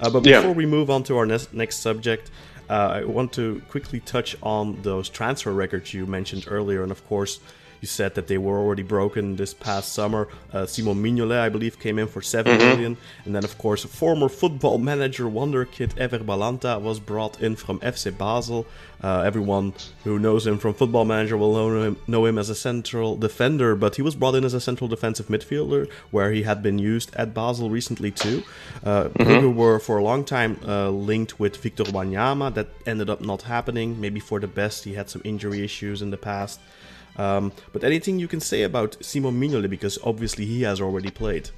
Uh, 0.00 0.10
but 0.10 0.24
before 0.24 0.42
yeah. 0.42 0.50
we 0.50 0.66
move 0.66 0.90
on 0.90 1.04
to 1.04 1.16
our 1.18 1.24
ne- 1.24 1.52
next 1.52 1.76
subject, 1.76 2.32
uh, 2.68 2.98
I 2.98 3.04
want 3.04 3.32
to 3.34 3.62
quickly 3.70 4.00
touch 4.00 4.34
on 4.42 4.82
those 4.82 5.08
transfer 5.08 5.52
records 5.52 5.94
you 5.94 6.04
mentioned 6.04 6.46
earlier, 6.48 6.82
and 6.82 6.90
of 6.90 7.06
course 7.06 7.38
you 7.80 7.88
said 7.88 8.14
that 8.14 8.26
they 8.26 8.38
were 8.38 8.58
already 8.58 8.82
broken 8.82 9.36
this 9.36 9.54
past 9.54 9.92
summer. 9.92 10.28
Uh, 10.52 10.66
Simon 10.66 11.02
Mignolet, 11.02 11.40
I 11.40 11.48
believe, 11.48 11.78
came 11.78 11.98
in 11.98 12.08
for 12.08 12.22
seven 12.22 12.58
mm-hmm. 12.58 12.68
million, 12.68 12.96
and 13.24 13.34
then 13.34 13.44
of 13.44 13.56
course 13.58 13.84
former 13.84 14.28
football 14.28 14.78
manager 14.90 15.24
wonderkid 15.24 15.98
Eder 15.98 16.20
Balanta 16.20 16.80
was 16.80 17.00
brought 17.00 17.40
in 17.40 17.56
from 17.56 17.78
FC 17.80 18.16
Basel. 18.16 18.66
Uh, 19.02 19.20
everyone 19.20 19.74
who 20.04 20.18
knows 20.18 20.46
him 20.46 20.58
from 20.58 20.72
Football 20.72 21.04
Manager 21.04 21.36
will 21.36 21.52
know 21.52 21.82
him, 21.82 21.96
know 22.06 22.24
him 22.24 22.38
as 22.38 22.48
a 22.48 22.54
central 22.54 23.14
defender, 23.16 23.76
but 23.76 23.96
he 23.96 24.02
was 24.02 24.16
brought 24.16 24.34
in 24.34 24.44
as 24.44 24.54
a 24.54 24.60
central 24.60 24.88
defensive 24.88 25.26
midfielder, 25.28 25.90
where 26.10 26.32
he 26.32 26.44
had 26.44 26.62
been 26.62 26.78
used 26.78 27.14
at 27.14 27.34
Basel 27.34 27.68
recently 27.68 28.10
too. 28.10 28.42
Uh, 28.82 29.08
mm-hmm. 29.08 29.54
were 29.54 29.78
for 29.78 29.98
a 29.98 30.02
long 30.02 30.24
time 30.24 30.58
uh, 30.66 30.88
linked 30.88 31.38
with 31.38 31.56
Victor 31.58 31.84
Wanyama. 31.84 32.54
That 32.54 32.68
ended 32.86 33.10
up 33.10 33.20
not 33.20 33.42
happening. 33.42 34.00
Maybe 34.00 34.20
for 34.20 34.40
the 34.40 34.46
best. 34.46 34.84
He 34.84 34.94
had 34.94 35.10
some 35.10 35.20
injury 35.24 35.62
issues 35.62 36.00
in 36.00 36.10
the 36.10 36.16
past. 36.16 36.58
Um, 37.18 37.52
but 37.72 37.84
anything 37.84 38.18
you 38.18 38.28
can 38.28 38.40
say 38.40 38.62
about 38.62 38.96
Simon 39.00 39.40
Mignolet, 39.40 39.70
because 39.70 39.98
obviously 40.04 40.44
he 40.44 40.62
has 40.62 40.80
already 40.80 41.10
played. 41.10 41.50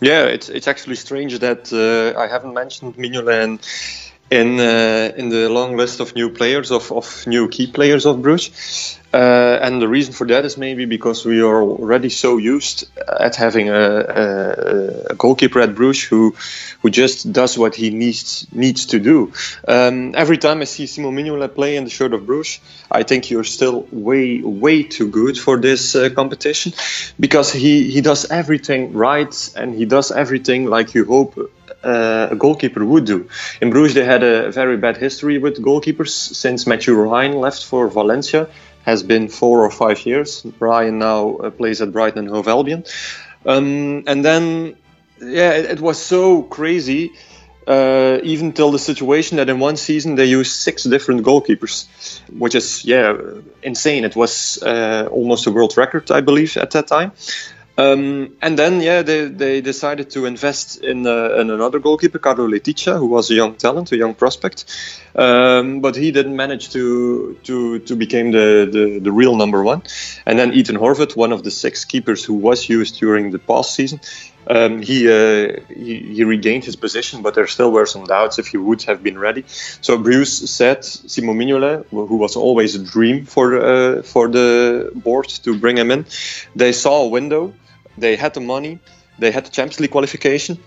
Yeah, 0.00 0.24
it's 0.24 0.48
it's 0.48 0.68
actually 0.68 0.96
strange 0.96 1.38
that 1.38 1.72
uh, 1.72 2.18
I 2.18 2.26
haven't 2.26 2.54
mentioned 2.54 2.96
Mignolet 2.96 4.09
in 4.30 4.60
uh, 4.60 5.12
in 5.16 5.28
the 5.28 5.48
long 5.48 5.76
list 5.76 6.00
of 6.00 6.14
new 6.14 6.30
players 6.30 6.70
of, 6.70 6.92
of 6.92 7.26
new 7.26 7.48
key 7.48 7.66
players 7.66 8.06
of 8.06 8.22
Bruges. 8.22 8.96
Uh, 9.12 9.58
and 9.60 9.82
the 9.82 9.88
reason 9.88 10.14
for 10.14 10.24
that 10.28 10.44
is 10.44 10.56
maybe 10.56 10.84
because 10.84 11.24
we 11.24 11.42
are 11.42 11.62
already 11.62 12.08
so 12.08 12.36
used 12.36 12.88
at 13.18 13.34
having 13.34 13.68
a, 13.68 13.74
a, 13.74 15.06
a 15.10 15.14
goalkeeper 15.16 15.60
at 15.60 15.74
Bruges 15.74 16.04
who 16.04 16.36
who 16.80 16.90
just 16.90 17.32
does 17.32 17.58
what 17.58 17.74
he 17.74 17.90
needs 17.90 18.46
needs 18.52 18.86
to 18.86 19.00
do. 19.00 19.32
Um, 19.66 20.14
every 20.14 20.38
time 20.38 20.60
I 20.60 20.64
see 20.64 20.86
Simon 20.86 21.16
Mignolet 21.16 21.56
play 21.56 21.74
in 21.74 21.82
the 21.82 21.90
shirt 21.90 22.14
of 22.14 22.24
Bruges, 22.24 22.60
I 22.88 23.02
think 23.02 23.30
you're 23.30 23.42
still 23.42 23.84
way 23.90 24.42
way 24.42 24.84
too 24.84 25.08
good 25.08 25.36
for 25.36 25.56
this 25.56 25.96
uh, 25.96 26.08
competition 26.10 26.72
because 27.18 27.52
he 27.52 27.90
he 27.90 28.00
does 28.00 28.30
everything 28.30 28.92
right 28.92 29.34
and 29.56 29.74
he 29.74 29.86
does 29.86 30.12
everything 30.12 30.66
like 30.66 30.94
you 30.94 31.04
hope 31.04 31.50
a 31.82 32.36
goalkeeper 32.36 32.84
would 32.84 33.04
do. 33.04 33.28
In 33.60 33.70
Bruges, 33.70 33.94
they 33.94 34.04
had 34.04 34.22
a 34.22 34.50
very 34.50 34.76
bad 34.76 34.96
history 34.96 35.38
with 35.38 35.62
goalkeepers 35.62 36.10
since 36.10 36.66
Matthew 36.66 36.94
Ryan 36.94 37.40
left 37.40 37.64
for 37.64 37.88
Valencia. 37.88 38.48
Has 38.82 39.02
been 39.02 39.28
four 39.28 39.64
or 39.64 39.70
five 39.70 40.06
years. 40.06 40.44
Ryan 40.58 40.98
now 40.98 41.36
uh, 41.36 41.50
plays 41.50 41.82
at 41.82 41.92
Brighton 41.92 42.20
and 42.20 42.28
Hove 42.30 42.48
Albion, 42.48 42.84
um, 43.44 44.04
and 44.06 44.24
then 44.24 44.74
yeah, 45.20 45.52
it, 45.52 45.64
it 45.66 45.80
was 45.80 45.98
so 45.98 46.42
crazy. 46.42 47.12
Uh, 47.66 48.18
even 48.24 48.52
till 48.52 48.72
the 48.72 48.78
situation 48.78 49.36
that 49.36 49.48
in 49.48 49.60
one 49.60 49.76
season 49.76 50.16
they 50.16 50.24
used 50.24 50.50
six 50.50 50.84
different 50.84 51.22
goalkeepers, 51.22 51.86
which 52.30 52.54
is 52.54 52.84
yeah 52.84 53.14
insane. 53.62 54.04
It 54.04 54.16
was 54.16 54.60
uh, 54.62 55.08
almost 55.12 55.46
a 55.46 55.50
world 55.50 55.76
record, 55.76 56.10
I 56.10 56.22
believe, 56.22 56.56
at 56.56 56.70
that 56.70 56.86
time. 56.88 57.12
Um, 57.80 58.36
and 58.42 58.58
then, 58.58 58.82
yeah, 58.82 59.02
they, 59.02 59.24
they 59.24 59.60
decided 59.62 60.10
to 60.10 60.26
invest 60.26 60.84
in, 60.84 61.06
uh, 61.06 61.40
in 61.40 61.50
another 61.50 61.78
goalkeeper, 61.78 62.18
Karlo 62.18 62.46
Letica, 62.46 62.98
who 62.98 63.06
was 63.06 63.30
a 63.30 63.34
young 63.34 63.54
talent, 63.54 63.92
a 63.92 63.96
young 63.96 64.14
prospect. 64.14 64.64
Um, 65.14 65.80
but 65.80 65.96
he 65.96 66.12
didn't 66.12 66.36
manage 66.36 66.70
to 66.70 67.36
to 67.44 67.78
to 67.80 67.96
become 67.96 68.30
the, 68.32 68.68
the, 68.70 69.00
the 69.00 69.12
real 69.12 69.34
number 69.34 69.62
one. 69.62 69.82
And 70.26 70.38
then 70.38 70.52
Ethan 70.52 70.76
Horvath, 70.76 71.16
one 71.16 71.32
of 71.32 71.42
the 71.42 71.50
six 71.50 71.84
keepers 71.84 72.24
who 72.24 72.34
was 72.34 72.68
used 72.68 73.00
during 73.00 73.32
the 73.32 73.38
past 73.38 73.74
season, 73.74 74.00
um, 74.46 74.82
he, 74.82 75.08
uh, 75.08 75.60
he, 75.68 76.14
he 76.16 76.24
regained 76.24 76.64
his 76.64 76.76
position, 76.76 77.22
but 77.22 77.34
there 77.34 77.46
still 77.46 77.72
were 77.72 77.86
some 77.86 78.04
doubts 78.04 78.38
if 78.38 78.46
he 78.48 78.56
would 78.56 78.82
have 78.82 79.02
been 79.02 79.18
ready. 79.18 79.44
So 79.80 79.96
Bruges 79.96 80.50
said 80.50 80.84
Simon 80.84 81.36
Mignolet, 81.38 81.86
who 81.90 82.16
was 82.16 82.36
always 82.36 82.74
a 82.74 82.82
dream 82.82 83.26
for 83.26 83.46
uh, 83.56 84.02
for 84.02 84.28
the 84.28 84.90
board 84.94 85.28
to 85.44 85.58
bring 85.58 85.76
him 85.76 85.90
in. 85.90 86.04
They 86.54 86.72
saw 86.72 87.04
a 87.04 87.08
window 87.08 87.52
they 87.98 88.16
had 88.16 88.34
the 88.34 88.40
money, 88.40 88.78
they 89.18 89.30
had 89.30 89.44
the 89.44 89.50
Champions 89.50 89.80
League 89.80 89.90
qualification, 89.90 90.58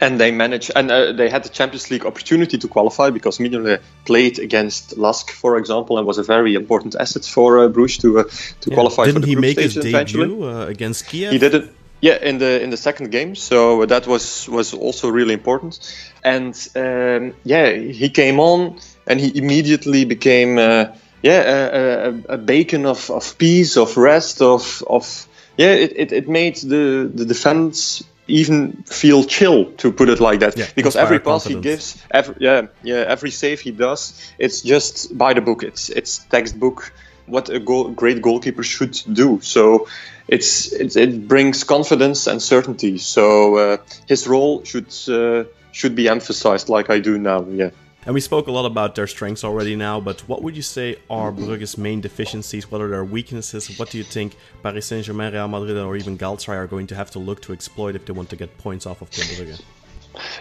and 0.00 0.18
they 0.18 0.30
managed 0.30 0.70
and 0.74 0.90
uh, 0.90 1.12
they 1.12 1.28
had 1.28 1.42
the 1.44 1.48
Champions 1.48 1.90
League 1.90 2.06
opportunity 2.06 2.58
to 2.58 2.68
qualify 2.68 3.10
because 3.10 3.38
Mignolet 3.38 3.80
played 4.06 4.38
against 4.38 4.96
Lask, 4.96 5.30
for 5.30 5.56
example, 5.56 5.98
and 5.98 6.06
was 6.06 6.18
a 6.18 6.22
very 6.22 6.54
important 6.54 6.94
asset 6.94 7.24
for 7.24 7.58
uh, 7.58 7.68
Bruges 7.68 7.98
to 7.98 8.20
uh, 8.20 8.24
to 8.60 8.70
yeah. 8.70 8.74
qualify 8.74 9.04
Didn't 9.04 9.16
for 9.16 9.20
the 9.20 9.26
he 9.26 9.34
group 9.34 9.42
make 9.42 9.58
stage 9.58 9.74
his 9.74 9.84
debut 9.84 10.44
uh, 10.44 10.66
against 10.66 11.06
Kiev? 11.06 11.32
He 11.32 11.38
did 11.38 11.54
it. 11.54 11.70
Yeah, 12.02 12.16
in 12.16 12.38
the 12.38 12.62
in 12.62 12.70
the 12.70 12.78
second 12.78 13.10
game, 13.10 13.34
so 13.34 13.84
that 13.84 14.06
was 14.06 14.48
was 14.48 14.72
also 14.72 15.10
really 15.10 15.34
important, 15.34 15.78
and 16.24 16.54
um, 16.74 17.34
yeah, 17.44 17.72
he 17.72 18.08
came 18.08 18.40
on 18.40 18.80
and 19.06 19.20
he 19.20 19.36
immediately 19.36 20.06
became 20.06 20.56
uh, 20.56 20.86
yeah 21.22 21.42
a, 21.42 22.08
a, 22.08 22.34
a, 22.34 22.38
beacon 22.38 22.86
of, 22.86 23.10
of 23.10 23.36
peace, 23.36 23.76
of 23.76 23.98
rest, 23.98 24.40
of 24.40 24.82
of 24.86 25.28
yeah, 25.56 25.72
it, 25.72 25.92
it, 25.96 26.12
it 26.12 26.28
made 26.28 26.56
the, 26.56 27.10
the 27.12 27.24
defense 27.24 28.02
even 28.26 28.84
feel 28.84 29.24
chill 29.24 29.72
to 29.72 29.92
put 29.92 30.08
it 30.08 30.20
like 30.20 30.40
that. 30.40 30.56
Yeah, 30.56 30.66
because 30.74 30.96
every 30.96 31.18
pass 31.18 31.44
confidence. 31.44 31.64
he 31.64 31.70
gives 31.70 32.06
every 32.10 32.36
yeah 32.38 32.66
yeah 32.82 33.04
every 33.08 33.30
save 33.30 33.60
he 33.60 33.72
does 33.72 34.32
it's 34.38 34.62
just 34.62 35.16
by 35.16 35.34
the 35.34 35.40
book. 35.40 35.62
It's 35.62 35.88
it's 35.88 36.18
textbook 36.18 36.92
what 37.26 37.48
a 37.48 37.60
goal, 37.60 37.90
great 37.90 38.20
goalkeeper 38.22 38.62
should 38.62 39.00
do. 39.12 39.40
So 39.40 39.88
it's, 40.28 40.72
it's 40.72 40.96
it 40.96 41.28
brings 41.28 41.64
confidence 41.64 42.26
and 42.26 42.42
certainty. 42.42 42.98
So 42.98 43.56
uh, 43.56 43.76
his 44.06 44.26
role 44.26 44.64
should 44.64 44.92
uh, 45.08 45.44
should 45.72 45.94
be 45.94 46.08
emphasized 46.08 46.68
like 46.68 46.90
I 46.90 46.98
do 46.98 47.18
now 47.18 47.46
yeah 47.48 47.70
and 48.06 48.14
we 48.14 48.20
spoke 48.20 48.46
a 48.46 48.52
lot 48.52 48.64
about 48.64 48.94
their 48.94 49.06
strengths 49.06 49.44
already 49.44 49.76
now, 49.76 50.00
but 50.00 50.20
what 50.28 50.42
would 50.42 50.56
you 50.56 50.62
say 50.62 50.96
are 51.10 51.30
Brugge's 51.30 51.76
main 51.76 52.00
deficiencies? 52.00 52.70
What 52.70 52.80
are 52.80 52.88
their 52.88 53.04
weaknesses? 53.04 53.78
What 53.78 53.90
do 53.90 53.98
you 53.98 54.04
think 54.04 54.36
Paris 54.62 54.86
Saint 54.86 55.04
Germain, 55.04 55.32
Real 55.32 55.48
Madrid, 55.48 55.76
or 55.76 55.96
even 55.96 56.16
Galatasaray 56.16 56.56
are 56.56 56.66
going 56.66 56.86
to 56.88 56.94
have 56.94 57.10
to 57.12 57.18
look 57.18 57.42
to 57.42 57.52
exploit 57.52 57.94
if 57.94 58.06
they 58.06 58.12
want 58.12 58.30
to 58.30 58.36
get 58.36 58.56
points 58.58 58.86
off 58.86 59.02
of 59.02 59.10
Brugge? 59.10 59.62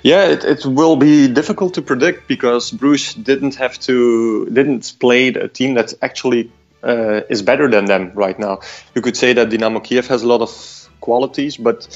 Yeah, 0.04 0.26
it, 0.26 0.46
it 0.46 0.66
will 0.66 0.96
be 0.96 1.28
difficult 1.28 1.74
to 1.76 1.82
predict 1.82 2.28
because 2.28 2.72
Bruges 2.72 3.14
didn't 3.14 3.56
have 3.56 3.78
to 3.82 4.46
didn't 4.48 4.96
play 5.00 5.28
a 5.28 5.48
team 5.48 5.76
that 5.76 5.94
actually 6.02 6.52
uh, 6.84 7.22
is 7.30 7.42
better 7.42 7.70
than 7.70 7.86
them 7.86 8.12
right 8.16 8.40
now. 8.40 8.62
You 8.96 9.02
could 9.02 9.18
say 9.18 9.34
that 9.34 9.50
Dynamo 9.50 9.80
Kiev 9.80 10.08
has 10.08 10.24
a 10.24 10.28
lot 10.28 10.42
of 10.42 10.90
qualities, 11.02 11.58
but 11.58 11.88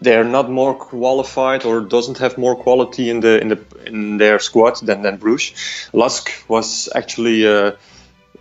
they're 0.00 0.24
not 0.24 0.50
more 0.50 0.74
qualified 0.74 1.64
or 1.64 1.80
doesn't 1.80 2.18
have 2.18 2.38
more 2.38 2.56
quality 2.56 3.10
in 3.10 3.20
the 3.20 3.40
in 3.40 3.48
the 3.48 3.58
in 3.86 4.18
their 4.18 4.38
squad 4.38 4.80
than 4.80 5.02
than 5.02 5.16
Bruges. 5.16 5.88
Lask 5.92 6.30
was 6.48 6.88
actually. 6.94 7.46
Uh, 7.46 7.72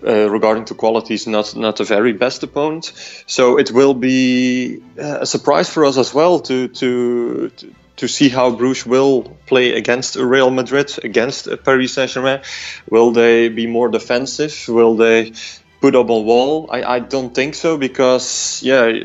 uh, 0.06 0.30
regarding 0.30 0.64
to 0.64 0.76
qualities, 0.76 1.26
not 1.26 1.56
not 1.56 1.78
the 1.78 1.84
very 1.84 2.14
best 2.14 2.44
opponent. 2.44 2.94
So 3.26 3.58
it 3.58 3.72
will 3.72 3.96
be 3.96 4.80
uh, 4.96 5.22
a 5.22 5.26
surprise 5.26 5.72
for 5.72 5.86
us 5.86 5.98
as 5.98 6.14
well 6.14 6.40
to 6.42 6.68
to, 6.68 7.50
to 7.50 7.74
to 7.98 8.08
see 8.08 8.30
how 8.30 8.52
Bruges 8.52 8.86
will 8.86 9.24
play 9.48 9.74
against 9.74 10.16
Real 10.16 10.52
Madrid, 10.52 10.94
against 11.04 11.48
Paris 11.64 11.94
Saint 11.94 12.12
Germain. 12.12 12.42
Will 12.90 13.12
they 13.12 13.50
be 13.50 13.68
more 13.68 13.90
defensive? 13.90 14.56
Will 14.68 14.96
they 14.96 15.34
put 15.82 15.96
up 15.96 16.10
a 16.10 16.20
wall? 16.20 16.70
I, 16.72 16.84
I 16.84 17.00
don't 17.00 17.34
think 17.34 17.56
so 17.56 17.78
because, 17.78 18.62
yeah, 18.64 19.04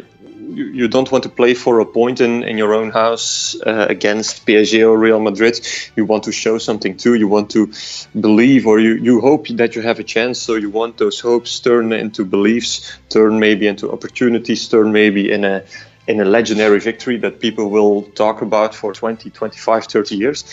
you, 0.55 0.89
don't 0.89 1.11
want 1.11 1.25
to 1.25 1.31
play 1.31 1.55
for 1.55 1.81
a 1.81 1.87
point 1.87 2.21
in, 2.21 2.43
in 2.43 2.59
your 2.59 2.75
own 2.75 2.91
house 2.91 3.57
uh, 3.67 3.87
against 3.89 4.47
PSG 4.47 4.87
or 4.87 4.97
Real 4.97 5.21
Madrid. 5.21 5.61
You 5.97 6.05
want 6.05 6.25
to 6.25 6.33
show 6.33 6.59
something 6.59 6.97
too. 6.97 7.15
You 7.15 7.29
want 7.29 7.51
to 7.51 7.73
believe 8.21 8.67
or 8.67 8.79
you, 8.79 8.95
you 8.95 9.21
hope 9.21 9.49
that 9.49 9.75
you 9.75 9.83
have 9.83 9.99
a 9.99 10.05
chance. 10.05 10.41
So 10.41 10.55
you 10.55 10.71
want 10.71 10.99
those 10.99 11.21
hopes 11.21 11.61
turn 11.61 11.93
into 11.93 12.25
beliefs, 12.25 12.99
turn 13.09 13.39
maybe 13.39 13.67
into 13.67 13.91
opportunities, 13.91 14.69
turn 14.69 14.93
maybe 14.93 15.31
in 15.31 15.45
a 15.45 15.65
in 16.09 16.21
a 16.21 16.25
legendary 16.25 16.81
victory 16.81 17.17
that 17.19 17.39
people 17.39 17.71
will 17.71 18.03
talk 18.03 18.43
about 18.43 18.75
for 18.75 18.93
20, 18.93 19.31
25, 19.31 19.85
30 19.85 20.17
years. 20.17 20.45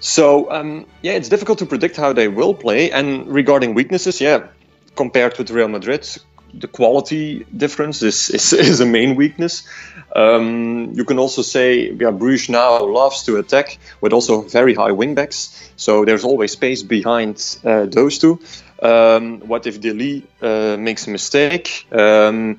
So, 0.00 0.50
um, 0.50 0.86
yeah, 1.02 1.12
it's 1.12 1.28
difficult 1.28 1.58
to 1.58 1.66
predict 1.66 1.96
how 1.96 2.12
they 2.12 2.28
will 2.28 2.54
play. 2.54 2.90
And 2.90 3.26
regarding 3.28 3.74
weaknesses, 3.74 4.20
yeah, 4.20 4.46
compared 4.96 5.36
with 5.36 5.50
Real 5.50 5.68
Madrid, 5.68 6.08
the 6.54 6.68
quality 6.68 7.44
difference 7.56 8.02
is, 8.02 8.30
is, 8.30 8.52
is 8.70 8.80
a 8.80 8.86
main 8.86 9.16
weakness. 9.16 9.62
Um, 10.14 10.92
you 10.94 11.04
can 11.04 11.18
also 11.18 11.42
say, 11.42 11.92
yeah, 11.92 12.10
Bruges 12.10 12.48
now 12.48 12.84
loves 12.84 13.22
to 13.24 13.36
attack 13.36 13.78
with 14.00 14.12
also 14.12 14.42
very 14.42 14.74
high 14.74 14.90
wingbacks. 14.90 15.70
So 15.76 16.04
there's 16.04 16.24
always 16.24 16.52
space 16.52 16.82
behind 16.82 17.58
uh, 17.64 17.86
those 17.86 18.18
two. 18.18 18.40
Um, 18.82 19.40
what 19.40 19.66
if 19.66 19.80
De 19.80 20.22
uh, 20.40 20.76
makes 20.78 21.06
a 21.06 21.10
mistake? 21.10 21.86
Um, 21.92 22.58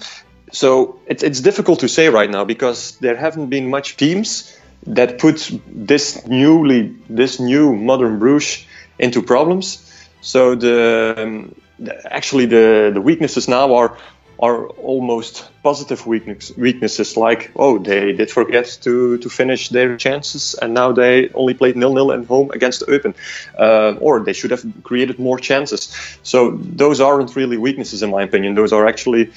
so 0.52 1.00
it's 1.06 1.24
it's 1.24 1.42
difficult 1.42 1.80
to 1.80 1.88
say 1.88 2.10
right 2.10 2.30
now 2.30 2.44
because 2.44 2.98
there 3.00 3.16
haven't 3.16 3.50
been 3.50 3.70
much 3.70 3.98
teams 3.98 4.58
that 4.88 5.20
put 5.20 5.52
this 5.68 6.26
newly 6.28 6.96
this 7.10 7.40
new 7.40 7.76
modern 7.76 8.20
Bruges 8.20 8.66
into 8.98 9.22
problems. 9.22 9.86
So 10.22 10.56
the, 10.56 11.16
um, 11.18 11.56
the 11.56 11.62
actually 12.06 12.46
the 12.46 12.92
the 12.94 13.02
weaknesses 13.02 13.48
now 13.48 13.76
are 13.76 13.98
are 14.42 14.68
almost 14.68 15.50
positive 15.64 16.08
weakness, 16.08 16.52
weaknesses 16.58 17.18
like 17.18 17.52
oh 17.58 17.78
they 17.78 18.14
did 18.14 18.32
forget 18.32 18.78
to, 18.82 19.18
to 19.18 19.30
finish 19.30 19.68
their 19.70 19.98
chances 19.98 20.56
and 20.62 20.74
now 20.74 20.94
they 20.94 21.30
only 21.34 21.54
played 21.54 21.76
nil-nil 21.76 22.12
at 22.14 22.26
home 22.26 22.50
against 22.52 22.82
Eupen 22.88 23.14
uh, 23.58 23.96
or 24.00 24.22
they 24.22 24.32
should 24.32 24.52
have 24.52 24.64
created 24.84 25.20
more 25.20 25.38
chances 25.38 25.94
so 26.24 26.52
those 26.52 27.02
aren't 27.02 27.36
really 27.36 27.58
weaknesses 27.58 28.02
in 28.02 28.10
my 28.10 28.24
opinion 28.24 28.56
those 28.56 28.72
are 28.72 28.88
actually 28.88 29.30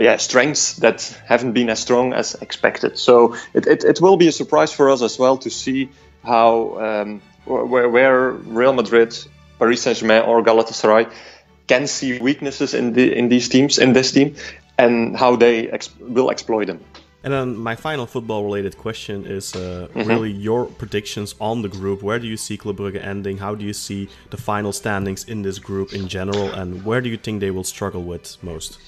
yeah, 0.00 0.16
strengths 0.16 0.76
that 0.76 1.02
haven't 1.26 1.52
been 1.52 1.68
as 1.68 1.78
strong 1.78 2.14
as 2.14 2.34
expected. 2.36 2.98
So 2.98 3.36
it, 3.52 3.66
it, 3.66 3.84
it 3.84 4.00
will 4.00 4.16
be 4.16 4.28
a 4.28 4.32
surprise 4.32 4.72
for 4.72 4.90
us 4.90 5.02
as 5.02 5.18
well 5.18 5.36
to 5.38 5.50
see 5.50 5.90
how 6.24 6.80
um, 6.80 7.22
where, 7.44 7.88
where 7.88 8.30
Real 8.30 8.72
Madrid, 8.72 9.16
Paris 9.58 9.82
Saint 9.82 9.98
Germain, 9.98 10.22
or 10.22 10.42
Galatasaray 10.42 11.10
can 11.66 11.86
see 11.86 12.18
weaknesses 12.18 12.74
in 12.74 12.92
the 12.92 13.16
in 13.16 13.28
these 13.28 13.48
teams 13.48 13.78
in 13.78 13.92
this 13.92 14.12
team, 14.12 14.34
and 14.78 15.16
how 15.16 15.36
they 15.36 15.68
ex- 15.70 15.94
will 16.00 16.30
exploit 16.30 16.66
them. 16.66 16.80
And 17.24 17.32
then 17.32 17.56
my 17.56 17.74
final 17.74 18.04
football-related 18.04 18.76
question 18.76 19.24
is 19.24 19.54
uh, 19.54 19.88
mm-hmm. 19.94 20.06
really 20.06 20.30
your 20.30 20.66
predictions 20.66 21.34
on 21.40 21.62
the 21.62 21.70
group. 21.70 22.02
Where 22.02 22.18
do 22.18 22.26
you 22.26 22.36
see 22.36 22.58
Club 22.58 22.76
Brugge 22.76 23.02
ending? 23.02 23.38
How 23.38 23.54
do 23.54 23.64
you 23.64 23.72
see 23.72 24.10
the 24.28 24.36
final 24.36 24.72
standings 24.72 25.24
in 25.24 25.40
this 25.40 25.58
group 25.58 25.94
in 25.94 26.06
general? 26.06 26.50
And 26.52 26.84
where 26.84 27.00
do 27.00 27.08
you 27.08 27.16
think 27.16 27.40
they 27.40 27.50
will 27.50 27.64
struggle 27.64 28.02
with 28.02 28.36
most? 28.42 28.78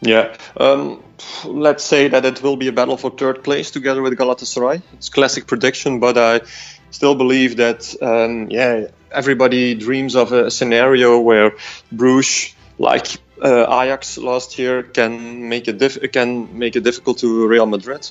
Yeah, 0.00 0.36
um, 0.58 1.02
let's 1.46 1.82
say 1.82 2.08
that 2.08 2.26
it 2.26 2.42
will 2.42 2.56
be 2.56 2.68
a 2.68 2.72
battle 2.72 2.98
for 2.98 3.10
third 3.10 3.42
place 3.42 3.70
together 3.70 4.02
with 4.02 4.18
Galatasaray. 4.18 4.82
It's 4.92 5.08
classic 5.08 5.46
prediction, 5.46 5.98
but 5.98 6.18
I 6.18 6.42
still 6.90 7.14
believe 7.14 7.56
that 7.56 7.96
um, 8.02 8.50
yeah, 8.50 8.88
everybody 9.12 9.74
dreams 9.74 10.16
of 10.16 10.32
a 10.32 10.50
scenario 10.50 11.18
where 11.20 11.52
Bruges, 11.92 12.54
like 12.78 13.06
uh, 13.42 13.66
Ajax 13.82 14.18
last 14.18 14.58
year, 14.58 14.82
can 14.82 15.48
make 15.48 15.68
it 15.68 15.78
dif- 15.78 16.12
can 16.12 16.58
make 16.58 16.76
it 16.76 16.82
difficult 16.84 17.18
to 17.18 17.46
Real 17.46 17.66
Madrid. 17.66 18.10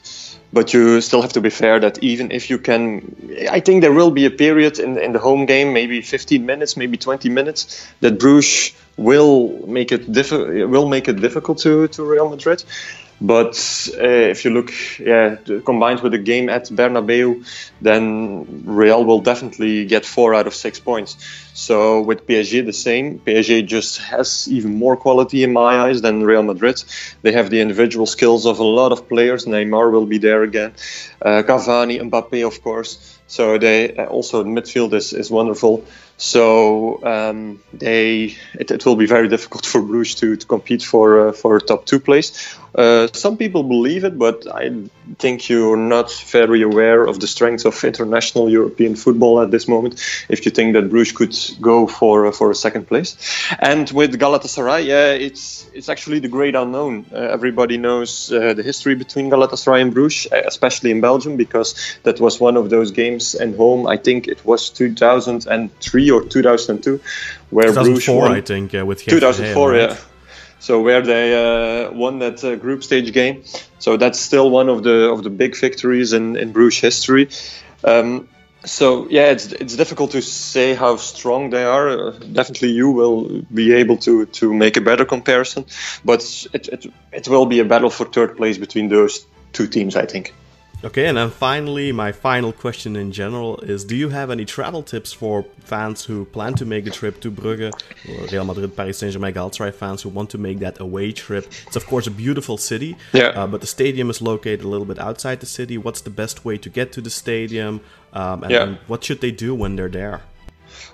But 0.53 0.73
you 0.73 1.01
still 1.01 1.21
have 1.21 1.33
to 1.33 1.41
be 1.41 1.49
fair 1.49 1.79
that 1.79 2.01
even 2.01 2.31
if 2.31 2.49
you 2.49 2.57
can, 2.57 3.15
I 3.51 3.59
think 3.59 3.81
there 3.81 3.91
will 3.91 4.11
be 4.11 4.25
a 4.25 4.31
period 4.31 4.79
in 4.79 4.97
in 4.97 5.11
the 5.11 5.19
home 5.19 5.45
game, 5.45 5.73
maybe 5.73 6.01
15 6.01 6.45
minutes, 6.45 6.77
maybe 6.77 6.97
20 6.97 7.29
minutes, 7.29 7.87
that 8.01 8.19
Bruges 8.19 8.73
will 8.97 9.63
make 9.67 9.91
it 9.91 10.11
diffi- 10.11 10.67
will 10.69 10.87
make 10.87 11.07
it 11.07 11.21
difficult 11.21 11.59
to, 11.59 11.87
to 11.89 12.03
Real 12.03 12.29
Madrid. 12.29 12.63
But 13.19 13.89
uh, 13.95 14.29
if 14.33 14.45
you 14.45 14.51
look, 14.51 14.71
yeah, 14.99 15.37
combined 15.65 16.01
with 16.01 16.11
the 16.11 16.19
game 16.19 16.49
at 16.49 16.65
Bernabeu, 16.65 17.43
then 17.81 18.63
Real 18.65 19.03
will 19.03 19.21
definitely 19.21 19.85
get 19.85 20.05
four 20.05 20.35
out 20.35 20.45
of 20.45 20.53
six 20.53 20.79
points. 20.79 21.17
So 21.53 22.01
with 22.01 22.27
PSG 22.27 22.63
the 22.65 22.73
same. 22.73 23.19
PSG 23.19 23.65
just 23.65 23.97
has 23.97 24.47
even 24.47 24.75
more 24.75 24.95
quality 24.95 25.43
in 25.43 25.51
my 25.51 25.79
eyes 25.87 26.01
than 26.01 26.23
Real 26.23 26.43
Madrid. 26.43 26.83
They 27.23 27.31
have 27.31 27.49
the 27.49 27.59
individual 27.61 28.05
skills 28.05 28.45
of 28.45 28.59
a 28.59 28.63
lot 28.63 28.91
of 28.91 29.09
players. 29.09 29.45
Neymar 29.45 29.91
will 29.91 30.05
be 30.05 30.19
there 30.19 30.43
again, 30.43 30.73
uh, 31.21 31.41
Cavani, 31.41 31.99
Mbappe, 31.99 32.45
of 32.45 32.61
course. 32.61 33.17
So 33.27 33.57
they 33.57 33.95
uh, 33.95 34.05
also 34.05 34.43
midfield 34.43 34.93
is, 34.93 35.13
is 35.13 35.29
wonderful. 35.29 35.83
So 36.17 37.03
um, 37.03 37.61
they 37.73 38.35
it, 38.59 38.71
it, 38.71 38.85
will 38.85 38.95
be 38.95 39.05
very 39.05 39.27
difficult 39.27 39.65
for 39.65 39.81
Bruges 39.81 40.15
to, 40.15 40.35
to 40.35 40.47
compete 40.47 40.81
for 40.81 41.29
uh, 41.29 41.31
for 41.33 41.59
top 41.59 41.85
two 41.85 41.99
place. 41.99 42.57
Uh, 42.77 43.07
some 43.13 43.37
people 43.37 43.63
believe 43.63 44.03
it, 44.03 44.19
but 44.19 44.45
I 44.53 44.71
think 45.17 45.49
you're 45.49 45.75
not 45.75 46.11
very 46.27 46.61
aware 46.61 47.05
of 47.05 47.19
the 47.19 47.25
strength 47.25 47.65
of 47.65 47.83
international 47.83 48.51
European 48.51 48.95
football 48.95 49.41
at 49.41 49.49
this 49.49 49.67
moment. 49.67 49.95
If 50.29 50.45
you 50.45 50.51
think 50.51 50.73
that 50.73 50.89
Bruges 50.91 51.11
could 51.11 51.35
go 51.59 51.87
for 51.87 52.27
uh, 52.27 52.31
for 52.31 52.51
a 52.51 52.55
second 52.55 52.87
place, 52.87 53.17
and 53.59 53.89
with 53.89 54.19
Galatasaray, 54.19 54.85
yeah, 54.85 55.11
it's 55.13 55.67
it's 55.73 55.89
actually 55.89 56.19
the 56.19 56.27
great 56.27 56.53
unknown. 56.53 57.07
Uh, 57.11 57.17
everybody 57.17 57.77
knows 57.77 58.31
uh, 58.31 58.53
the 58.53 58.61
history 58.61 58.93
between 58.93 59.31
Galatasaray 59.31 59.81
and 59.81 59.91
Bruges, 59.91 60.27
especially 60.31 60.91
in 60.91 61.01
Belgium, 61.01 61.35
because 61.35 61.73
that 62.03 62.19
was 62.19 62.39
one 62.39 62.57
of 62.57 62.69
those 62.69 62.91
games 62.91 63.33
and 63.33 63.55
home. 63.55 63.87
I 63.87 63.97
think 63.97 64.27
it 64.27 64.45
was 64.45 64.69
2003 64.69 66.11
or 66.11 66.23
2002, 66.23 67.01
where 67.49 67.67
2004, 67.69 68.21
won. 68.21 68.31
I 68.33 68.41
think, 68.41 68.75
uh, 68.75 68.85
with 68.85 69.03
2004, 69.03 69.71
right? 69.71 69.89
yeah. 69.89 69.97
So 70.59 70.81
where 70.81 71.01
they 71.01 71.33
uh, 71.33 71.91
won 71.91 72.19
that 72.19 72.43
uh, 72.43 72.55
group 72.55 72.83
stage 72.83 73.13
game. 73.13 73.43
So 73.79 73.97
that's 73.97 74.19
still 74.19 74.49
one 74.49 74.69
of 74.69 74.83
the 74.83 75.09
of 75.11 75.23
the 75.23 75.29
big 75.29 75.55
victories 75.55 76.13
in 76.13 76.35
in 76.35 76.51
Bruges 76.51 76.81
history. 76.81 77.29
Um, 77.83 78.27
so 78.65 79.07
yeah, 79.09 79.31
it's 79.31 79.51
it's 79.53 79.75
difficult 79.75 80.11
to 80.11 80.21
say 80.21 80.73
how 80.73 80.97
strong 80.97 81.51
they 81.51 81.63
are. 81.63 81.89
Uh, 81.89 82.11
definitely, 82.11 82.71
you 82.71 82.89
will 82.89 83.43
be 83.53 83.73
able 83.73 83.97
to 83.97 84.25
to 84.25 84.53
make 84.53 84.77
a 84.77 84.81
better 84.81 85.05
comparison, 85.05 85.65
but 86.03 86.21
it, 86.53 86.67
it 86.67 86.85
it 87.11 87.27
will 87.27 87.45
be 87.45 87.59
a 87.59 87.65
battle 87.65 87.89
for 87.89 88.05
third 88.05 88.35
place 88.35 88.57
between 88.57 88.89
those 88.89 89.25
two 89.53 89.67
teams, 89.67 89.95
I 89.95 90.05
think. 90.05 90.33
Okay, 90.83 91.07
and 91.07 91.17
then 91.17 91.31
finally, 91.31 91.91
my 91.91 92.11
final 92.11 92.53
question 92.53 92.95
in 92.95 93.11
general 93.11 93.57
is 93.61 93.83
Do 93.83 93.95
you 93.95 94.09
have 94.09 94.29
any 94.29 94.45
travel 94.45 94.83
tips 94.83 95.11
for 95.11 95.43
fans 95.59 96.05
who 96.05 96.25
plan 96.25 96.53
to 96.55 96.65
make 96.65 96.85
the 96.85 96.91
trip 96.91 97.19
to 97.21 97.31
Brugge, 97.31 97.73
Real 98.31 98.45
Madrid, 98.45 98.75
Paris 98.75 98.99
Saint 98.99 99.13
Germain, 99.13 99.33
Galatasaray 99.33 99.73
fans 99.73 100.03
who 100.03 100.09
want 100.09 100.29
to 100.31 100.37
make 100.37 100.59
that 100.59 100.79
away 100.79 101.11
trip? 101.11 101.47
It's, 101.65 101.75
of 101.75 101.87
course, 101.87 102.05
a 102.05 102.11
beautiful 102.11 102.57
city, 102.57 102.95
yeah. 103.11 103.29
Uh, 103.29 103.47
but 103.47 103.61
the 103.61 103.67
stadium 103.67 104.11
is 104.11 104.21
located 104.21 104.61
a 104.61 104.67
little 104.67 104.85
bit 104.85 104.99
outside 104.99 105.39
the 105.39 105.47
city. 105.47 105.79
What's 105.79 106.01
the 106.01 106.11
best 106.11 106.45
way 106.45 106.57
to 106.59 106.69
get 106.69 106.91
to 106.93 107.01
the 107.01 107.09
stadium? 107.09 107.81
Um, 108.13 108.43
and, 108.43 108.51
yeah. 108.51 108.63
and 108.63 108.77
what 108.85 109.03
should 109.03 109.21
they 109.21 109.31
do 109.31 109.55
when 109.55 109.75
they're 109.75 109.89
there? 109.89 110.21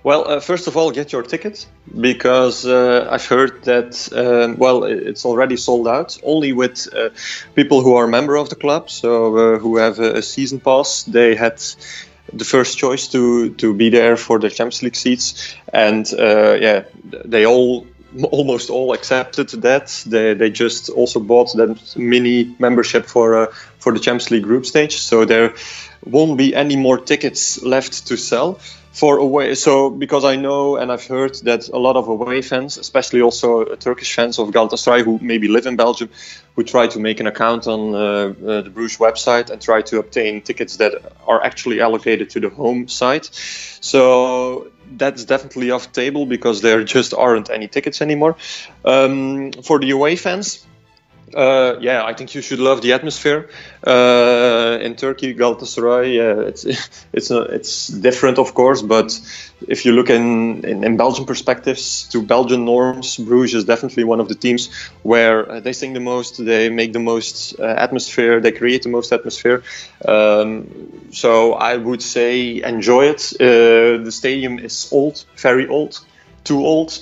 Well, 0.03 0.27
uh, 0.27 0.39
first 0.39 0.67
of 0.67 0.75
all, 0.75 0.91
get 0.91 1.11
your 1.11 1.23
ticket 1.23 1.65
because 1.99 2.65
uh, 2.65 3.07
I've 3.09 3.25
heard 3.25 3.63
that 3.63 4.09
um, 4.13 4.57
well, 4.57 4.83
it's 4.83 5.25
already 5.25 5.57
sold 5.57 5.87
out. 5.87 6.17
Only 6.23 6.51
with 6.53 6.87
uh, 6.93 7.09
people 7.55 7.81
who 7.81 7.95
are 7.95 8.05
a 8.05 8.09
member 8.09 8.35
of 8.35 8.49
the 8.49 8.55
club, 8.55 8.89
so 8.89 9.35
uh, 9.37 9.59
who 9.59 9.77
have 9.77 9.99
a, 9.99 10.21
season 10.21 10.59
pass, 10.59 11.03
they 11.03 11.35
had 11.35 11.61
the 12.31 12.45
first 12.45 12.77
choice 12.77 13.07
to 13.09 13.51
to 13.51 13.73
be 13.73 13.89
there 13.89 14.17
for 14.17 14.39
the 14.39 14.49
Champions 14.49 14.83
League 14.83 14.95
seats, 14.95 15.55
and 15.71 16.05
uh, 16.19 16.57
yeah, 16.59 16.83
they 17.25 17.45
all 17.45 17.85
almost 18.31 18.69
all 18.69 18.93
accepted 18.93 19.49
that. 19.61 20.03
They, 20.05 20.33
they 20.33 20.49
just 20.49 20.89
also 20.89 21.19
bought 21.19 21.53
that 21.55 21.95
mini 21.95 22.55
membership 22.59 23.05
for 23.05 23.35
uh, 23.35 23.45
for 23.79 23.93
the 23.93 23.99
Champions 23.99 24.31
League 24.31 24.43
group 24.43 24.65
stage, 24.65 24.97
so 24.97 25.25
there 25.25 25.53
won't 26.05 26.37
be 26.37 26.53
any 26.55 26.75
more 26.75 26.97
tickets 26.97 27.61
left 27.63 28.07
to 28.07 28.17
sell 28.17 28.59
for 28.93 29.17
away. 29.17 29.55
So 29.55 29.89
because 29.89 30.23
I 30.23 30.35
know 30.35 30.77
and 30.77 30.91
I've 30.91 31.05
heard 31.05 31.33
that 31.43 31.67
a 31.67 31.79
lot 31.79 31.95
of 31.97 32.07
away 32.07 32.43
fans, 32.43 32.77
especially 32.77 33.21
also 33.21 33.75
Turkish 33.75 34.15
fans 34.15 34.37
of 34.37 34.49
Galatasaray 34.49 35.03
who 35.03 35.17
maybe 35.19 35.47
live 35.47 35.65
in 35.65 35.75
Belgium, 35.75 36.09
who 36.55 36.63
try 36.63 36.85
to 36.87 36.99
make 36.99 37.19
an 37.19 37.25
account 37.25 37.65
on 37.65 37.95
uh, 37.95 37.97
uh, 37.97 38.61
the 38.61 38.69
Bruges 38.69 38.99
website 38.99 39.49
and 39.49 39.59
try 39.59 39.81
to 39.81 39.97
obtain 39.97 40.41
tickets 40.41 40.77
that 40.77 40.93
are 41.25 41.43
actually 41.43 41.81
allocated 41.81 42.29
to 42.29 42.39
the 42.39 42.49
home 42.49 42.87
site. 42.87 43.29
So 43.81 44.71
that's 44.95 45.25
definitely 45.25 45.71
off 45.71 45.91
table 45.91 46.27
because 46.27 46.61
there 46.61 46.83
just 46.83 47.15
aren't 47.15 47.49
any 47.49 47.67
tickets 47.67 47.99
anymore. 47.99 48.35
Um, 48.85 49.53
for 49.53 49.79
the 49.79 49.89
away 49.89 50.17
fans, 50.17 50.63
uh, 51.35 51.77
yeah, 51.79 52.03
I 52.03 52.13
think 52.13 52.35
you 52.35 52.41
should 52.41 52.59
love 52.59 52.81
the 52.81 52.93
atmosphere 52.93 53.49
uh, 53.85 54.77
in 54.81 54.95
Turkey. 54.95 55.33
Galatasaray, 55.33 56.15
yeah, 56.15 56.47
it's 56.47 56.65
it's 57.13 57.31
a, 57.31 57.41
it's 57.41 57.87
different, 57.87 58.39
of 58.39 58.53
course, 58.53 58.81
but 58.81 59.19
if 59.67 59.85
you 59.85 59.93
look 59.93 60.09
in, 60.09 60.63
in, 60.65 60.83
in 60.83 60.97
Belgian 60.97 61.25
perspectives 61.25 62.03
to 62.09 62.21
Belgian 62.21 62.65
norms, 62.65 63.17
Bruges 63.17 63.55
is 63.55 63.65
definitely 63.65 64.03
one 64.03 64.19
of 64.19 64.27
the 64.27 64.35
teams 64.35 64.69
where 65.03 65.49
uh, 65.49 65.59
they 65.59 65.73
sing 65.73 65.93
the 65.93 65.99
most, 65.99 66.43
they 66.43 66.69
make 66.69 66.93
the 66.93 66.99
most 66.99 67.59
uh, 67.59 67.63
atmosphere, 67.63 68.39
they 68.39 68.51
create 68.51 68.83
the 68.83 68.89
most 68.89 69.11
atmosphere. 69.11 69.63
Um, 70.05 71.09
so 71.11 71.53
I 71.53 71.77
would 71.77 72.01
say 72.01 72.61
enjoy 72.61 73.05
it. 73.05 73.33
Uh, 73.39 74.03
the 74.03 74.11
stadium 74.11 74.59
is 74.59 74.89
old, 74.91 75.25
very 75.37 75.67
old, 75.67 75.99
too 76.43 76.65
old. 76.65 77.01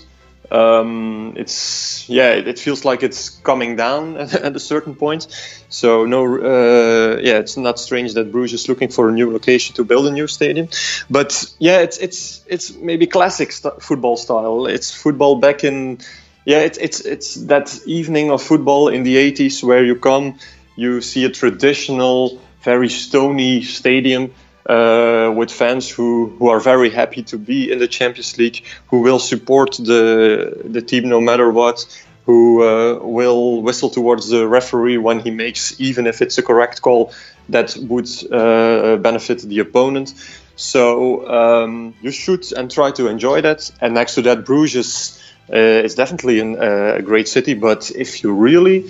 Um, 0.51 1.33
it's 1.37 2.09
yeah, 2.09 2.33
it, 2.33 2.47
it, 2.47 2.59
feels 2.59 2.83
like 2.83 3.03
it's 3.03 3.29
coming 3.29 3.77
down 3.77 4.17
at, 4.17 4.33
at 4.47 4.55
a 4.55 4.59
certain 4.59 4.95
point. 4.95 5.27
So 5.69 6.05
no, 6.05 6.25
uh, 6.25 7.19
yeah, 7.21 7.39
it's 7.39 7.55
not 7.55 7.79
strange 7.79 8.13
that 8.15 8.31
Bruges 8.31 8.61
is 8.61 8.69
looking 8.69 8.89
for 8.89 9.07
a 9.07 9.11
new 9.13 9.31
location 9.31 9.75
to 9.75 9.85
build 9.85 10.07
a 10.07 10.11
new 10.11 10.27
stadium. 10.27 10.67
But 11.09 11.45
yeah, 11.59 11.79
it's 11.79 11.97
it's 11.97 12.43
it's 12.47 12.73
maybe 12.75 13.07
classic 13.07 13.53
st- 13.53 13.81
football 13.81 14.17
style. 14.17 14.65
It's 14.65 14.91
football 14.91 15.37
back 15.37 15.63
in 15.63 15.99
yeah, 16.45 16.59
it's 16.59 16.77
it's 16.77 16.99
it's 17.01 17.35
that 17.45 17.79
evening 17.85 18.31
of 18.31 18.41
football 18.41 18.89
in 18.89 19.03
the 19.03 19.15
80s 19.15 19.63
where 19.63 19.83
you 19.83 19.95
come, 19.95 20.39
you 20.75 21.01
see 21.01 21.23
a 21.25 21.29
traditional, 21.29 22.41
very 22.63 22.89
stony 22.89 23.61
stadium 23.61 24.33
uh, 24.71 25.31
with 25.35 25.51
fans 25.51 25.89
who, 25.89 26.33
who 26.39 26.49
are 26.49 26.59
very 26.59 26.89
happy 26.89 27.23
to 27.23 27.37
be 27.37 27.71
in 27.71 27.79
the 27.79 27.87
Champions 27.87 28.37
League, 28.37 28.63
who 28.89 29.01
will 29.01 29.19
support 29.19 29.71
the 29.77 30.63
the 30.75 30.81
team 30.81 31.09
no 31.09 31.19
matter 31.19 31.51
what, 31.51 31.77
who 32.25 32.63
uh, 32.63 32.99
will 33.03 33.61
whistle 33.61 33.89
towards 33.89 34.29
the 34.29 34.47
referee 34.47 34.97
when 34.97 35.19
he 35.19 35.31
makes, 35.31 35.79
even 35.79 36.07
if 36.07 36.21
it's 36.21 36.37
a 36.37 36.43
correct 36.43 36.81
call 36.81 37.11
that 37.49 37.75
would 37.89 38.09
uh, 38.31 38.95
benefit 38.97 39.41
the 39.41 39.59
opponent. 39.59 40.13
So 40.55 41.27
um, 41.27 41.93
you 42.01 42.11
should 42.11 42.43
and 42.57 42.71
try 42.71 42.91
to 42.91 43.07
enjoy 43.07 43.41
that. 43.41 43.71
And 43.81 43.93
next 43.93 44.15
to 44.15 44.21
that, 44.21 44.45
Bruges 44.45 45.19
uh, 45.51 45.85
is 45.85 45.95
definitely 45.95 46.39
an, 46.39 46.55
uh, 46.55 46.95
a 46.99 47.01
great 47.01 47.27
city. 47.27 47.55
But 47.55 47.91
if 47.95 48.23
you 48.23 48.31
really 48.31 48.89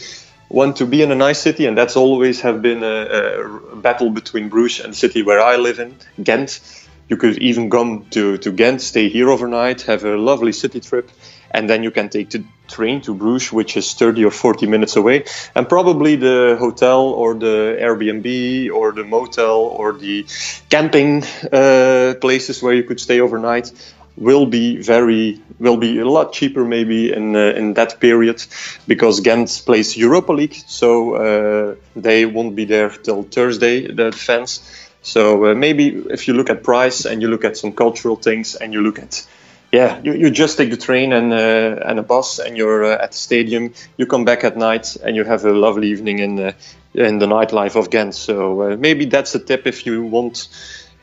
want 0.51 0.77
to 0.77 0.85
be 0.85 1.01
in 1.01 1.11
a 1.11 1.15
nice 1.15 1.39
city, 1.39 1.65
and 1.65 1.77
that's 1.77 1.95
always 1.95 2.41
have 2.41 2.61
been 2.61 2.83
a, 2.83 3.71
a 3.71 3.75
battle 3.75 4.09
between 4.09 4.49
Bruges 4.49 4.83
and 4.83 4.93
the 4.93 4.97
city 4.97 5.23
where 5.23 5.39
I 5.39 5.55
live 5.55 5.79
in, 5.79 5.95
Ghent. 6.21 6.59
You 7.07 7.17
could 7.17 7.37
even 7.39 7.69
come 7.69 8.05
to, 8.11 8.37
to 8.37 8.51
Ghent, 8.51 8.81
stay 8.81 9.09
here 9.09 9.29
overnight, 9.29 9.81
have 9.83 10.03
a 10.05 10.17
lovely 10.17 10.51
city 10.51 10.79
trip, 10.79 11.09
and 11.51 11.69
then 11.69 11.83
you 11.83 11.91
can 11.91 12.09
take 12.09 12.29
the 12.29 12.43
train 12.67 13.01
to 13.01 13.13
Bruges, 13.13 13.51
which 13.51 13.75
is 13.75 13.93
30 13.93 14.25
or 14.25 14.31
40 14.31 14.67
minutes 14.67 14.95
away. 14.95 15.25
And 15.55 15.67
probably 15.67 16.15
the 16.15 16.55
hotel 16.59 17.01
or 17.01 17.33
the 17.33 17.77
Airbnb 17.81 18.71
or 18.71 18.91
the 18.93 19.03
motel 19.03 19.57
or 19.57 19.93
the 19.93 20.25
camping 20.69 21.23
uh, 21.51 22.15
places 22.21 22.61
where 22.61 22.73
you 22.73 22.83
could 22.83 22.99
stay 22.99 23.19
overnight 23.19 23.71
will 24.17 24.45
be 24.45 24.77
very 24.81 25.41
will 25.59 25.77
be 25.77 25.99
a 25.99 26.05
lot 26.05 26.33
cheaper 26.33 26.65
maybe 26.65 27.11
in 27.11 27.35
uh, 27.35 27.53
in 27.55 27.73
that 27.73 27.99
period 27.99 28.43
because 28.87 29.19
Ghent 29.21 29.63
plays 29.65 29.95
Europa 29.95 30.33
League, 30.33 30.55
so 30.67 31.15
uh, 31.15 31.75
they 31.95 32.25
won't 32.25 32.55
be 32.55 32.65
there 32.65 32.89
till 32.89 33.23
Thursday. 33.23 33.91
The 33.91 34.11
fans. 34.11 34.61
So 35.03 35.45
uh, 35.47 35.55
maybe 35.55 35.87
if 36.11 36.27
you 36.27 36.35
look 36.35 36.49
at 36.49 36.63
price 36.63 37.05
and 37.05 37.21
you 37.21 37.27
look 37.27 37.43
at 37.43 37.57
some 37.57 37.71
cultural 37.71 38.15
things 38.15 38.55
and 38.55 38.71
you 38.73 38.81
look 38.81 38.99
at 38.99 39.25
yeah, 39.71 40.01
you, 40.03 40.13
you 40.13 40.29
just 40.29 40.57
take 40.57 40.69
the 40.69 40.77
train 40.77 41.13
and 41.13 41.31
uh, 41.31 41.79
and 41.85 41.97
a 41.97 42.03
bus 42.03 42.39
and 42.39 42.57
you're 42.57 42.83
uh, 42.83 43.03
at 43.03 43.11
the 43.11 43.17
stadium. 43.17 43.73
You 43.97 44.05
come 44.05 44.25
back 44.25 44.43
at 44.43 44.57
night 44.57 44.97
and 44.97 45.15
you 45.15 45.23
have 45.23 45.45
a 45.45 45.53
lovely 45.53 45.89
evening 45.89 46.19
in 46.19 46.39
uh, 46.39 46.51
in 46.93 47.19
the 47.19 47.25
nightlife 47.25 47.77
of 47.77 47.89
Ghent. 47.89 48.13
So 48.13 48.75
maybe 48.77 49.05
that's 49.05 49.33
a 49.33 49.39
tip 49.39 49.65
if 49.67 49.85
you 49.85 50.03
want 50.03 50.49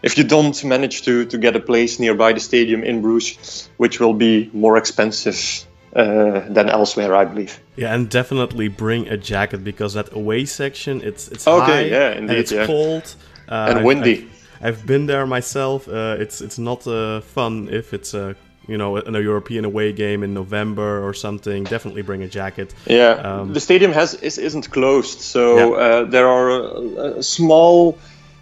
if 0.03 0.17
you 0.17 0.25
don't 0.25 0.65
manage 0.65 1.03
to, 1.03 1.25
to 1.27 1.39
get 1.39 1.57
a 1.57 1.61
place 1.61 1.99
nearby 1.99 2.33
the 2.33 2.41
stadium 2.41 2.83
in 2.85 3.03
Bruges, 3.03 3.69
which 3.77 4.01
will 4.01 4.15
be 4.15 4.51
more 4.53 4.77
expensive 4.77 5.67
uh, 5.95 6.41
than 6.49 6.69
elsewhere, 6.69 7.15
I 7.15 7.25
believe. 7.25 7.61
Yeah, 7.77 7.95
and 7.95 8.09
definitely 8.09 8.69
bring 8.69 9.09
a 9.09 9.17
jacket 9.17 9.65
because 9.65 9.95
that 9.95 10.13
away 10.13 10.45
section 10.45 11.01
it's 11.03 11.29
it's 11.29 11.47
okay, 11.47 11.65
high 11.65 11.81
yeah, 11.81 12.11
indeed, 12.13 12.31
and 12.31 12.39
it's 12.39 12.53
yeah. 12.53 12.67
cold 12.67 13.15
uh, 13.49 13.75
and 13.75 13.85
windy. 13.85 14.29
I've, 14.61 14.67
I've, 14.67 14.87
been 14.87 15.07
there 15.07 15.27
myself. 15.27 15.89
Uh, 15.89 16.17
it's 16.19 16.41
it's 16.41 16.59
not 16.59 16.87
uh, 16.87 17.21
fun 17.21 17.69
if 17.71 17.95
it's 17.95 18.15
a 18.15 18.37
you 18.67 18.77
know 18.77 18.97
in 18.99 19.17
a 19.17 19.21
European 19.21 19.65
away 19.65 19.93
game 19.93 20.23
in 20.23 20.35
November 20.35 21.05
or 21.05 21.15
something. 21.15 21.65
Definitely 21.65 22.03
bring 22.03 22.23
a 22.23 22.29
jacket. 22.29 22.75
Yeah, 22.87 23.13
um, 23.13 23.55
the 23.55 23.61
stadium 23.61 23.93
has 23.93 24.15
is, 24.15 24.39
isn't 24.39 24.71
closed, 24.71 25.21
so 25.21 25.57
yeah. 25.57 25.85
Uh, 25.85 26.05
there 26.05 26.29
are 26.29 27.23
small 27.23 27.99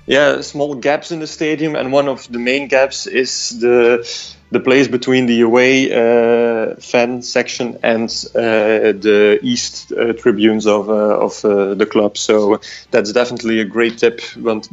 yeah 0.07 0.41
small 0.41 0.75
gaps 0.75 1.11
in 1.11 1.21
the 1.21 1.27
stadium, 1.27 1.75
and 1.77 1.93
one 1.93 2.09
of 2.09 2.31
the 2.33 2.39
main 2.39 2.69
gaps 2.69 3.07
is 3.07 3.59
the 3.61 4.05
the 4.53 4.61
place 4.61 4.87
between 4.89 5.27
the 5.27 5.41
away 5.41 5.91
uh, 5.93 6.77
fan 6.77 7.21
section 7.23 7.79
and 7.83 8.09
uh, 8.35 8.95
the 8.95 9.39
east 9.43 9.93
uh, 9.93 10.13
tribunes 10.13 10.67
of 10.67 10.89
uh, 10.89 11.19
of 11.19 11.45
uh, 11.45 11.75
the 11.75 11.87
club. 11.87 12.17
So 12.17 12.61
that's 12.91 13.13
definitely 13.13 13.61
a 13.61 13.65
great 13.65 13.99
tip, 13.99 14.21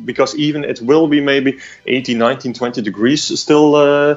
because 0.06 0.36
even 0.36 0.64
it 0.64 0.80
will 0.82 1.08
be 1.08 1.22
maybe 1.22 1.60
18, 1.88 2.18
19, 2.18 2.54
20 2.54 2.82
degrees 2.82 3.40
still 3.40 3.76
uh, 3.76 4.16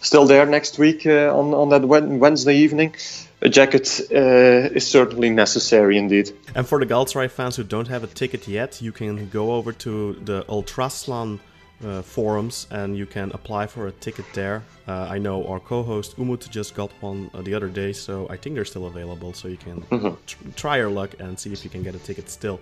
still 0.00 0.26
there 0.26 0.46
next 0.46 0.78
week 0.78 1.06
on 1.06 1.54
on 1.54 1.68
that 1.70 1.84
Wednesday 1.84 2.56
evening 2.56 2.94
a 3.42 3.48
jacket 3.48 4.00
uh, 4.10 4.76
is 4.76 4.86
certainly 4.86 5.28
necessary 5.30 5.98
indeed. 5.98 6.30
And 6.54 6.66
for 6.66 6.78
the 6.78 6.86
Galatasaray 6.86 7.30
fans 7.30 7.56
who 7.56 7.64
don't 7.64 7.88
have 7.88 8.04
a 8.04 8.06
ticket 8.06 8.48
yet, 8.48 8.80
you 8.80 8.92
can 8.92 9.28
go 9.28 9.52
over 9.52 9.72
to 9.72 10.14
the 10.24 10.44
Ultraslan 10.44 11.40
uh, 11.84 12.02
forums 12.02 12.68
and 12.70 12.96
you 12.96 13.06
can 13.06 13.32
apply 13.32 13.66
for 13.66 13.88
a 13.88 13.92
ticket 13.92 14.24
there. 14.34 14.62
Uh, 14.86 15.08
I 15.10 15.18
know 15.18 15.44
our 15.46 15.58
co-host 15.58 16.16
Umut 16.18 16.48
just 16.50 16.74
got 16.74 16.90
one 17.00 17.30
uh, 17.34 17.42
the 17.42 17.54
other 17.54 17.68
day, 17.68 17.92
so 17.92 18.28
I 18.30 18.36
think 18.36 18.54
they're 18.54 18.64
still 18.64 18.86
available. 18.86 19.32
So 19.32 19.48
you 19.48 19.56
can 19.56 19.82
mm-hmm. 19.82 20.14
tr- 20.26 20.36
try 20.54 20.76
your 20.76 20.90
luck 20.90 21.10
and 21.18 21.38
see 21.38 21.52
if 21.52 21.64
you 21.64 21.70
can 21.70 21.82
get 21.82 21.94
a 21.94 21.98
ticket 21.98 22.30
still. 22.30 22.60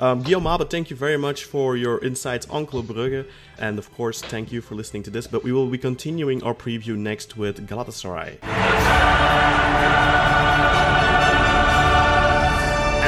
Um, 0.00 0.22
Guillaume 0.22 0.44
Mabe, 0.44 0.70
thank 0.70 0.90
you 0.90 0.96
very 0.96 1.16
much 1.16 1.44
for 1.44 1.76
your 1.76 1.98
insights 2.04 2.48
on 2.48 2.66
Club 2.66 2.86
Brugge, 2.86 3.26
and 3.58 3.78
of 3.78 3.92
course, 3.94 4.22
thank 4.22 4.52
you 4.52 4.60
for 4.60 4.76
listening 4.76 5.02
to 5.04 5.10
this. 5.10 5.26
But 5.26 5.42
we 5.42 5.50
will 5.50 5.68
be 5.68 5.78
continuing 5.78 6.40
our 6.44 6.54
preview 6.54 6.96
next 6.96 7.36
with 7.36 7.68
Galatasaray. 7.68 8.38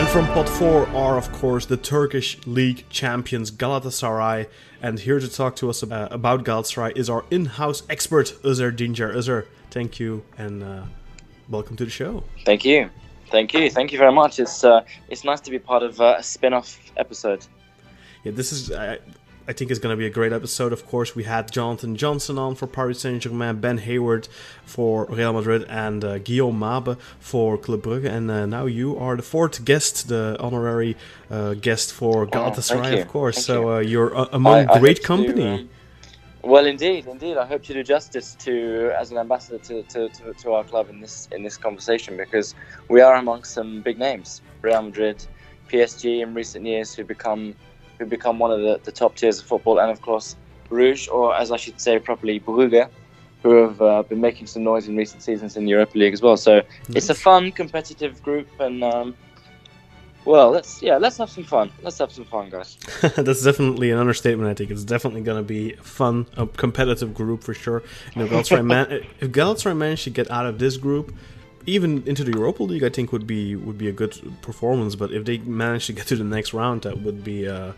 And 0.01 0.09
from 0.09 0.27
pot 0.29 0.49
4 0.49 0.89
are, 0.89 1.19
of 1.19 1.31
course, 1.31 1.67
the 1.67 1.77
Turkish 1.77 2.39
league 2.47 2.85
champions 2.89 3.51
Galatasaray. 3.51 4.49
And 4.81 4.99
here 4.99 5.21
to 5.21 5.29
talk 5.29 5.57
to 5.57 5.69
us 5.69 5.83
about, 5.83 6.11
about 6.13 6.43
Galatasaray 6.43 6.97
is 6.97 7.11
our 7.11 7.25
in 7.31 7.45
house 7.45 7.83
expert, 7.89 8.33
Uzer 8.43 8.75
Dinger. 8.75 9.15
Uzer, 9.15 9.47
thank 9.71 10.01
you 10.01 10.25
and 10.39 10.63
uh, 10.63 10.85
welcome 11.51 11.77
to 11.77 11.85
the 11.85 11.91
show. 11.91 12.25
Thank 12.47 12.65
you. 12.65 12.89
Thank 13.31 13.55
you. 13.55 13.71
Thank 13.71 13.93
you 13.93 13.99
very 13.99 14.13
much. 14.13 14.39
It's, 14.39 14.65
uh, 14.65 14.85
it's 15.09 15.25
nice 15.25 15.41
to 15.41 15.51
be 15.51 15.59
part 15.59 15.83
of 15.83 16.01
uh, 16.01 16.17
a 16.19 16.23
spin 16.23 16.53
off 16.53 16.79
episode. 16.97 17.47
Yeah, 18.25 18.33
this 18.33 18.53
is. 18.53 18.71
I 19.51 19.53
think 19.53 19.73
it's 19.73 19.81
going 19.81 19.93
to 19.93 19.97
be 19.97 20.07
a 20.07 20.11
great 20.11 20.33
episode. 20.33 20.73
Of 20.73 20.87
course, 20.87 21.17
we 21.17 21.25
had 21.25 21.51
Jonathan 21.51 21.97
Johnson 21.97 22.39
on 22.39 22.55
for 22.55 22.69
Paris 22.69 23.01
Saint 23.01 23.23
Germain, 23.23 23.57
Ben 23.57 23.79
Hayward 23.79 24.29
for 24.65 25.07
Real 25.07 25.33
Madrid, 25.33 25.65
and 25.69 26.05
uh, 26.05 26.19
Guillaume 26.19 26.59
Mabe 26.59 26.97
for 27.19 27.59
Club 27.59 27.83
Brugge. 27.83 28.05
And 28.05 28.31
uh, 28.31 28.47
now 28.47 28.67
you 28.67 28.97
are 28.97 29.17
the 29.17 29.25
fourth 29.25 29.65
guest, 29.65 30.07
the 30.07 30.37
honorary 30.39 30.97
uh, 31.31 31.55
guest 31.55 31.93
for 31.93 32.23
oh, 32.23 32.27
Galatasaray, 32.27 32.99
oh, 32.99 33.01
of 33.01 33.09
course. 33.09 33.37
Thank 33.37 33.47
so 33.47 33.61
you. 33.61 33.71
Uh, 33.71 33.79
you're 33.81 34.17
uh, 34.17 34.27
among 34.33 34.69
I, 34.69 34.75
I 34.75 34.79
great 34.79 35.03
company. 35.03 35.43
Do, 35.43 35.49
um, 35.49 35.71
well, 36.43 36.67
indeed, 36.67 37.07
indeed. 37.07 37.37
I 37.37 37.47
hope 37.47 37.63
to 37.65 37.75
do 37.75 37.83
justice 37.83 38.35
to 38.41 38.93
as 38.99 39.11
an 39.11 39.19
ambassador 39.19 39.59
to, 39.59 39.83
to, 39.83 40.09
to, 40.09 40.33
to 40.35 40.53
our 40.53 40.65
club 40.65 40.89
in 40.89 41.01
this 41.01 41.29
in 41.33 41.43
this 41.43 41.57
conversation 41.57 42.17
because 42.17 42.55
we 42.89 43.01
are 43.01 43.17
amongst 43.17 43.53
some 43.53 43.83
big 43.83 43.99
names. 43.99 44.41
Real 44.63 44.83
Madrid, 44.83 45.25
PSG 45.71 46.23
in 46.23 46.35
recent 46.35 46.65
years 46.65 46.95
who 46.95 47.05
become 47.05 47.55
who 47.99 48.07
become 48.07 48.39
one 48.39 48.51
of 48.51 48.61
the, 48.61 48.81
the 48.85 48.93
top 48.93 49.17
tiers 49.17 49.39
of 49.41 49.47
football, 49.47 49.79
and 49.79 49.91
of 49.91 50.01
course 50.01 50.37
Bruges, 50.69 51.09
or 51.09 51.35
as 51.35 51.53
I 51.53 51.57
should 51.57 51.81
say 51.81 51.99
properly, 51.99 52.41
Brugge, 52.41 52.89
who 53.43 53.55
have 53.57 53.83
uh, 53.83 54.03
been 54.03 54.21
making 54.21 54.47
some 54.47 54.65
noise 54.65 54.89
in 54.89 54.97
recent 54.97 55.23
seasons 55.23 55.57
in 55.57 55.65
the 55.65 55.71
Europa 55.71 55.99
League 55.99 56.15
as 56.15 56.23
well. 56.23 56.37
So 56.37 56.63
it's 56.91 57.11
a 57.11 57.15
fun, 57.15 57.53
competitive 57.53 58.23
group, 58.23 58.49
and 58.59 58.83
um, 58.83 59.15
well, 60.25 60.51
let's 60.51 60.83
yeah, 60.83 60.97
let's 60.99 61.17
have 61.19 61.31
some 61.31 61.45
fun. 61.45 61.71
Let's 61.83 61.99
have 61.99 62.13
some 62.13 62.25
fun, 62.25 62.51
guys. 62.51 62.77
That's 63.17 63.43
definitely 63.43 63.91
an 63.91 63.99
understatement. 63.99 64.51
I 64.51 64.55
think 64.55 64.71
it's 64.71 64.85
definitely 64.85 65.23
going 65.23 65.39
to 65.39 65.43
be 65.47 65.75
a 65.75 65.83
fun, 65.83 66.27
a 66.37 66.47
competitive 66.47 67.15
group 67.15 67.43
for 67.43 67.55
sure. 67.55 67.83
You 68.15 68.23
know, 68.23 68.29
Galatasaray 68.29 68.65
man- 68.75 68.91
if 69.21 69.31
Galatasaray 69.31 69.77
managed 69.77 70.05
to 70.05 70.11
get 70.11 70.31
out 70.31 70.47
of 70.47 70.59
this 70.59 70.77
group, 70.77 71.15
even 71.67 72.03
into 72.07 72.25
the 72.25 72.33
Europa 72.33 72.63
League, 72.63 72.85
I 72.85 72.91
think 72.91 73.13
would 73.13 73.27
be 73.27 73.57
would 73.57 73.79
be 73.79 73.89
a 73.89 73.93
good 73.93 74.19
performance. 74.43 74.95
But 74.95 75.13
if 75.13 75.25
they 75.25 75.39
manage 75.39 75.87
to 75.87 75.93
get 75.93 76.07
to 76.09 76.17
the 76.17 76.25
next 76.25 76.53
round, 76.53 76.83
that 76.83 77.01
would 77.03 77.25
be 77.25 77.47
a, 77.47 77.75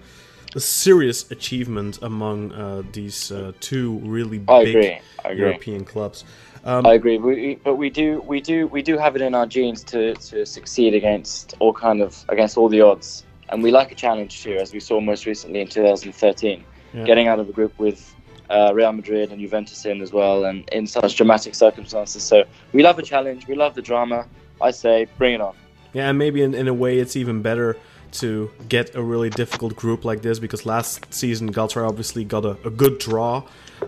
a 0.54 0.60
serious 0.60 1.30
achievement 1.30 1.98
among 2.02 2.52
uh, 2.52 2.82
these 2.92 3.30
uh, 3.30 3.52
two 3.60 3.98
really 4.00 4.40
I 4.48 4.64
big 4.64 4.76
agree. 5.24 5.38
European 5.38 5.84
clubs. 5.84 6.24
Um, 6.64 6.86
I 6.86 6.94
agree. 6.94 7.18
We, 7.18 7.56
but 7.56 7.74
we 7.76 7.90
do, 7.90 8.20
we 8.26 8.40
do, 8.40 8.66
we 8.68 8.82
do 8.82 8.96
have 8.96 9.16
it 9.16 9.22
in 9.22 9.34
our 9.34 9.46
genes 9.46 9.82
to, 9.84 10.14
to 10.14 10.46
succeed 10.46 10.94
against 10.94 11.54
all 11.58 11.72
kind 11.72 12.00
of 12.00 12.24
against 12.28 12.56
all 12.56 12.68
the 12.68 12.80
odds, 12.80 13.24
and 13.48 13.62
we 13.62 13.70
like 13.72 13.90
a 13.90 13.94
challenge 13.96 14.42
too, 14.42 14.56
as 14.56 14.72
we 14.72 14.78
saw 14.80 15.00
most 15.00 15.26
recently 15.26 15.60
in 15.60 15.68
2013, 15.68 16.64
Yeah. 16.94 17.04
getting 17.04 17.26
out 17.26 17.40
of 17.40 17.48
a 17.48 17.52
group 17.52 17.76
with 17.78 18.14
uh, 18.48 18.70
Real 18.74 18.92
Madrid 18.92 19.32
and 19.32 19.40
Juventus 19.40 19.84
in 19.86 20.00
as 20.02 20.12
well, 20.12 20.44
and 20.44 20.68
in 20.70 20.86
such 20.86 21.16
dramatic 21.16 21.54
circumstances. 21.54 22.22
So 22.22 22.44
we 22.72 22.82
love 22.82 22.98
a 22.98 23.02
challenge. 23.02 23.48
We 23.48 23.54
love 23.54 23.74
the 23.74 23.82
drama. 23.82 24.26
I 24.60 24.70
say, 24.70 25.06
bring 25.18 25.34
it 25.34 25.40
on. 25.40 25.56
Yeah, 25.92 26.08
and 26.10 26.18
maybe 26.18 26.42
in, 26.42 26.54
in 26.54 26.68
a 26.68 26.74
way 26.74 26.98
it's 26.98 27.16
even 27.16 27.42
better 27.42 27.76
to 28.12 28.50
get 28.68 28.94
a 28.94 29.02
really 29.02 29.30
difficult 29.30 29.74
group 29.74 30.04
like 30.04 30.20
this 30.22 30.38
because 30.38 30.66
last 30.66 31.12
season 31.12 31.50
Galatasaray 31.52 31.88
obviously 31.88 32.24
got 32.24 32.44
a, 32.44 32.56
a 32.64 32.70
good 32.70 32.98
draw, 32.98 33.42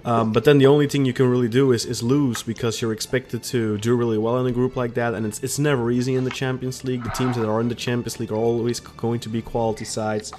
um, 0.04 0.32
but 0.32 0.44
then 0.44 0.58
the 0.58 0.66
only 0.66 0.86
thing 0.86 1.04
you 1.04 1.12
can 1.12 1.30
really 1.30 1.48
do 1.48 1.72
is, 1.72 1.84
is 1.86 2.02
lose 2.02 2.42
because 2.42 2.80
you're 2.82 2.92
expected 2.92 3.42
to 3.44 3.78
do 3.78 3.96
really 3.96 4.18
well 4.18 4.38
in 4.38 4.46
a 4.46 4.52
group 4.52 4.76
like 4.76 4.94
that, 4.94 5.14
and 5.14 5.24
it's 5.26 5.42
it's 5.42 5.58
never 5.58 5.90
easy 5.90 6.14
in 6.14 6.24
the 6.24 6.30
Champions 6.30 6.84
League. 6.84 7.02
The 7.04 7.10
teams 7.10 7.36
that 7.36 7.48
are 7.48 7.60
in 7.60 7.68
the 7.68 7.74
Champions 7.74 8.20
League 8.20 8.32
are 8.32 8.36
always 8.36 8.80
going 8.80 9.20
to 9.20 9.28
be 9.28 9.40
quality 9.42 9.84
sides. 9.84 10.32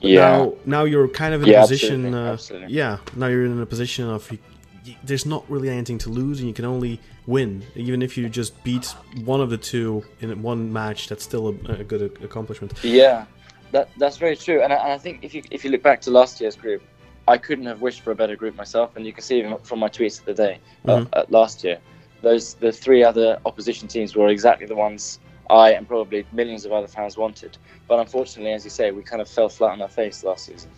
Yeah. 0.00 0.20
Now, 0.38 0.54
now 0.66 0.84
you're 0.84 1.08
kind 1.08 1.34
of 1.34 1.42
in 1.42 1.48
Yeah, 1.48 1.58
a 1.58 1.62
position. 1.62 2.14
absolutely, 2.14 2.28
Uh, 2.28 2.32
absolutely. 2.32 2.74
Yeah, 2.74 2.98
now 3.16 3.26
you're 3.28 3.44
in 3.46 3.60
a 3.60 3.66
position 3.66 4.08
of 4.08 4.30
you, 4.30 4.38
y 4.86 4.96
there's 5.02 5.26
not 5.26 5.42
really 5.48 5.68
anything 5.70 5.98
to 5.98 6.10
lose, 6.10 6.38
and 6.40 6.48
you 6.48 6.54
can 6.54 6.64
only 6.64 7.00
win. 7.26 7.62
Even 7.74 8.02
if 8.02 8.16
you 8.16 8.28
just 8.28 8.52
beat 8.62 8.86
one 9.24 9.40
of 9.40 9.48
the 9.50 9.56
two 9.58 10.04
in 10.20 10.28
one 10.42 10.72
match, 10.72 11.08
that's 11.08 11.24
still 11.24 11.46
a, 11.48 11.54
a 11.80 11.84
good 11.84 12.02
a- 12.02 12.24
accomplishment. 12.24 12.72
Yeah, 12.82 13.24
that 13.72 13.88
that's 13.98 14.16
very 14.18 14.36
true. 14.36 14.62
And 14.62 14.72
I, 14.72 14.76
and 14.76 14.92
I 14.92 14.98
think 14.98 15.24
if 15.24 15.34
you 15.34 15.42
if 15.50 15.64
you 15.64 15.70
look 15.70 15.82
back 15.82 16.00
to 16.02 16.10
last 16.10 16.40
year's 16.40 16.56
group, 16.56 16.82
I 17.28 17.36
couldn't 17.38 17.66
have 17.66 17.80
wished 17.80 18.00
for 18.02 18.12
a 18.12 18.14
better 18.14 18.36
group 18.36 18.56
myself. 18.56 18.96
And 18.96 19.06
you 19.06 19.12
can 19.12 19.22
see 19.22 19.38
even 19.38 19.56
from 19.58 19.78
my 19.80 19.88
tweets 19.88 20.18
of 20.20 20.24
the 20.26 20.34
day 20.34 20.60
uh, 20.88 20.98
Mhm. 20.98 21.08
uh, 21.12 21.24
last 21.28 21.64
year, 21.64 21.78
those 22.22 22.54
the 22.54 22.72
three 22.72 23.02
other 23.04 23.38
opposition 23.44 23.88
teams 23.88 24.14
were 24.16 24.28
exactly 24.28 24.66
the 24.66 24.76
ones 24.76 25.20
I 25.48 25.72
and 25.72 25.86
probably 25.86 26.26
millions 26.32 26.64
of 26.64 26.72
other 26.72 26.88
fans 26.88 27.16
wanted. 27.16 27.58
But 27.88 27.98
unfortunately, 28.00 28.52
as 28.52 28.64
you 28.64 28.70
say, 28.70 28.90
we 28.90 29.02
kind 29.02 29.22
of 29.22 29.28
fell 29.28 29.48
flat 29.48 29.72
on 29.72 29.82
our 29.82 29.88
face 29.88 30.24
last 30.24 30.46
season. 30.46 30.70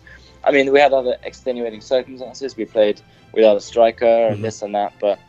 I 0.43 0.51
mean, 0.51 0.71
we 0.71 0.79
had 0.79 0.93
other 0.93 1.17
extenuating 1.23 1.81
circumstances. 1.81 2.55
We 2.55 2.65
played 2.65 3.01
without 3.33 3.57
a 3.57 3.61
striker 3.61 4.05
and 4.29 4.39
Mhm. 4.39 4.41
this 4.43 4.61
and 4.61 4.73
that, 4.75 4.93
but 4.99 5.19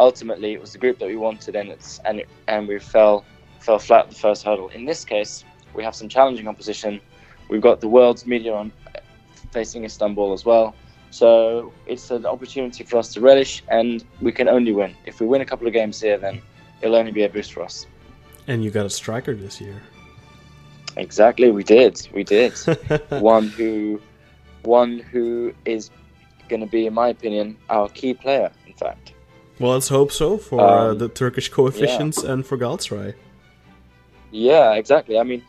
ultimately 0.00 0.52
it 0.52 0.60
was 0.60 0.72
the 0.72 0.78
group 0.78 0.98
that 0.98 1.06
we 1.08 1.16
wanted, 1.16 1.56
and 1.56 1.70
it's 1.70 1.98
and 2.04 2.20
it, 2.20 2.28
and 2.48 2.66
we 2.68 2.78
fell 2.78 3.24
fell 3.60 3.78
flat 3.78 4.04
at 4.04 4.10
the 4.10 4.16
first 4.16 4.44
hurdle. 4.44 4.68
In 4.68 4.84
this 4.84 5.04
case, 5.04 5.44
we 5.74 5.82
have 5.84 5.94
some 5.94 6.08
challenging 6.08 6.48
opposition. 6.48 7.00
We've 7.48 7.60
got 7.60 7.80
the 7.80 7.88
world's 7.88 8.26
media 8.26 8.54
on 8.54 8.72
facing 9.52 9.84
Istanbul 9.84 10.32
as 10.32 10.44
well. 10.44 10.74
So 11.10 11.72
it's 11.86 12.10
an 12.10 12.26
opportunity 12.26 12.84
for 12.84 12.98
us 12.98 13.12
to 13.14 13.20
relish, 13.20 13.62
and 13.68 14.04
we 14.20 14.32
can 14.32 14.48
only 14.48 14.72
win. 14.72 14.94
If 15.06 15.20
we 15.20 15.26
win 15.26 15.40
a 15.40 15.46
couple 15.46 15.66
of 15.66 15.72
games 15.72 16.00
here, 16.00 16.18
then 16.18 16.42
it'll 16.80 16.96
only 16.96 17.12
be 17.12 17.22
a 17.22 17.28
boost 17.28 17.52
for 17.52 17.62
us. 17.62 17.86
And 18.46 18.62
you 18.62 18.70
got 18.70 18.86
a 18.86 18.90
striker 18.90 19.34
this 19.34 19.60
year. 19.60 19.80
Exactly, 20.96 21.50
we 21.50 21.62
did. 21.62 22.08
We 22.12 22.24
did. 22.24 22.52
one 23.08 23.48
who, 23.48 24.00
one 24.62 24.98
who 24.98 25.54
is 25.64 25.90
going 26.48 26.60
to 26.60 26.66
be, 26.66 26.86
in 26.86 26.94
my 26.94 27.08
opinion, 27.08 27.56
our 27.70 27.88
key 27.88 28.14
player. 28.14 28.50
In 28.66 28.74
fact. 28.74 29.12
well, 29.58 29.72
let's 29.72 29.88
hope 29.88 30.12
so 30.12 30.36
for 30.36 30.60
uh, 30.60 30.90
Um, 30.90 30.98
the 30.98 31.08
Turkish 31.08 31.48
coefficients 31.48 32.22
and 32.22 32.44
for 32.46 32.58
Galatasaray. 32.58 33.14
Yeah, 34.30 34.74
exactly. 34.74 35.18
I 35.18 35.22
mean, 35.22 35.42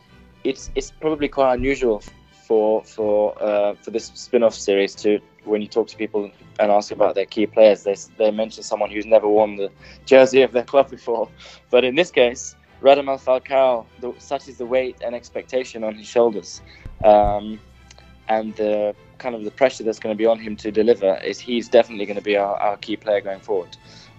it's 0.44 0.70
it's 0.74 0.90
probably 0.90 1.28
quite 1.28 1.54
unusual 1.54 2.02
for 2.48 2.82
for 2.84 3.40
uh, 3.42 3.74
for 3.74 3.90
this 3.90 4.06
spin-off 4.14 4.54
series 4.54 4.94
to 4.94 5.20
when 5.44 5.60
you 5.60 5.68
talk 5.68 5.86
to 5.88 5.96
people 5.96 6.30
and 6.58 6.72
ask 6.72 6.90
about 6.90 7.14
their 7.14 7.26
key 7.26 7.46
players, 7.46 7.82
they 7.84 7.96
they 8.16 8.30
mention 8.30 8.62
someone 8.62 8.90
who's 8.90 9.04
never 9.04 9.28
worn 9.28 9.56
the 9.56 9.70
jersey 10.06 10.40
of 10.42 10.52
their 10.52 10.64
club 10.64 10.88
before. 10.90 11.28
But 11.70 11.84
in 11.84 11.94
this 11.94 12.10
case, 12.10 12.56
Radamel 12.80 13.20
Falcao, 13.26 13.84
the, 14.00 14.14
such 14.18 14.48
is 14.48 14.56
the 14.56 14.64
weight 14.64 14.96
and 15.04 15.14
expectation 15.14 15.84
on 15.84 15.94
his 15.94 16.06
shoulders, 16.06 16.62
um, 17.04 17.60
and 18.28 18.56
the 18.56 18.94
kind 19.18 19.34
of 19.34 19.44
the 19.44 19.50
pressure 19.50 19.84
that's 19.84 19.98
going 19.98 20.14
to 20.14 20.18
be 20.18 20.26
on 20.34 20.38
him 20.38 20.56
to 20.56 20.70
deliver 20.70 21.18
is 21.30 21.38
he's 21.38 21.68
definitely 21.68 22.06
going 22.06 22.16
to 22.16 22.28
be 22.32 22.36
our, 22.36 22.56
our 22.56 22.76
key 22.78 22.96
player 22.96 23.20
going 23.20 23.40
forward. 23.40 23.76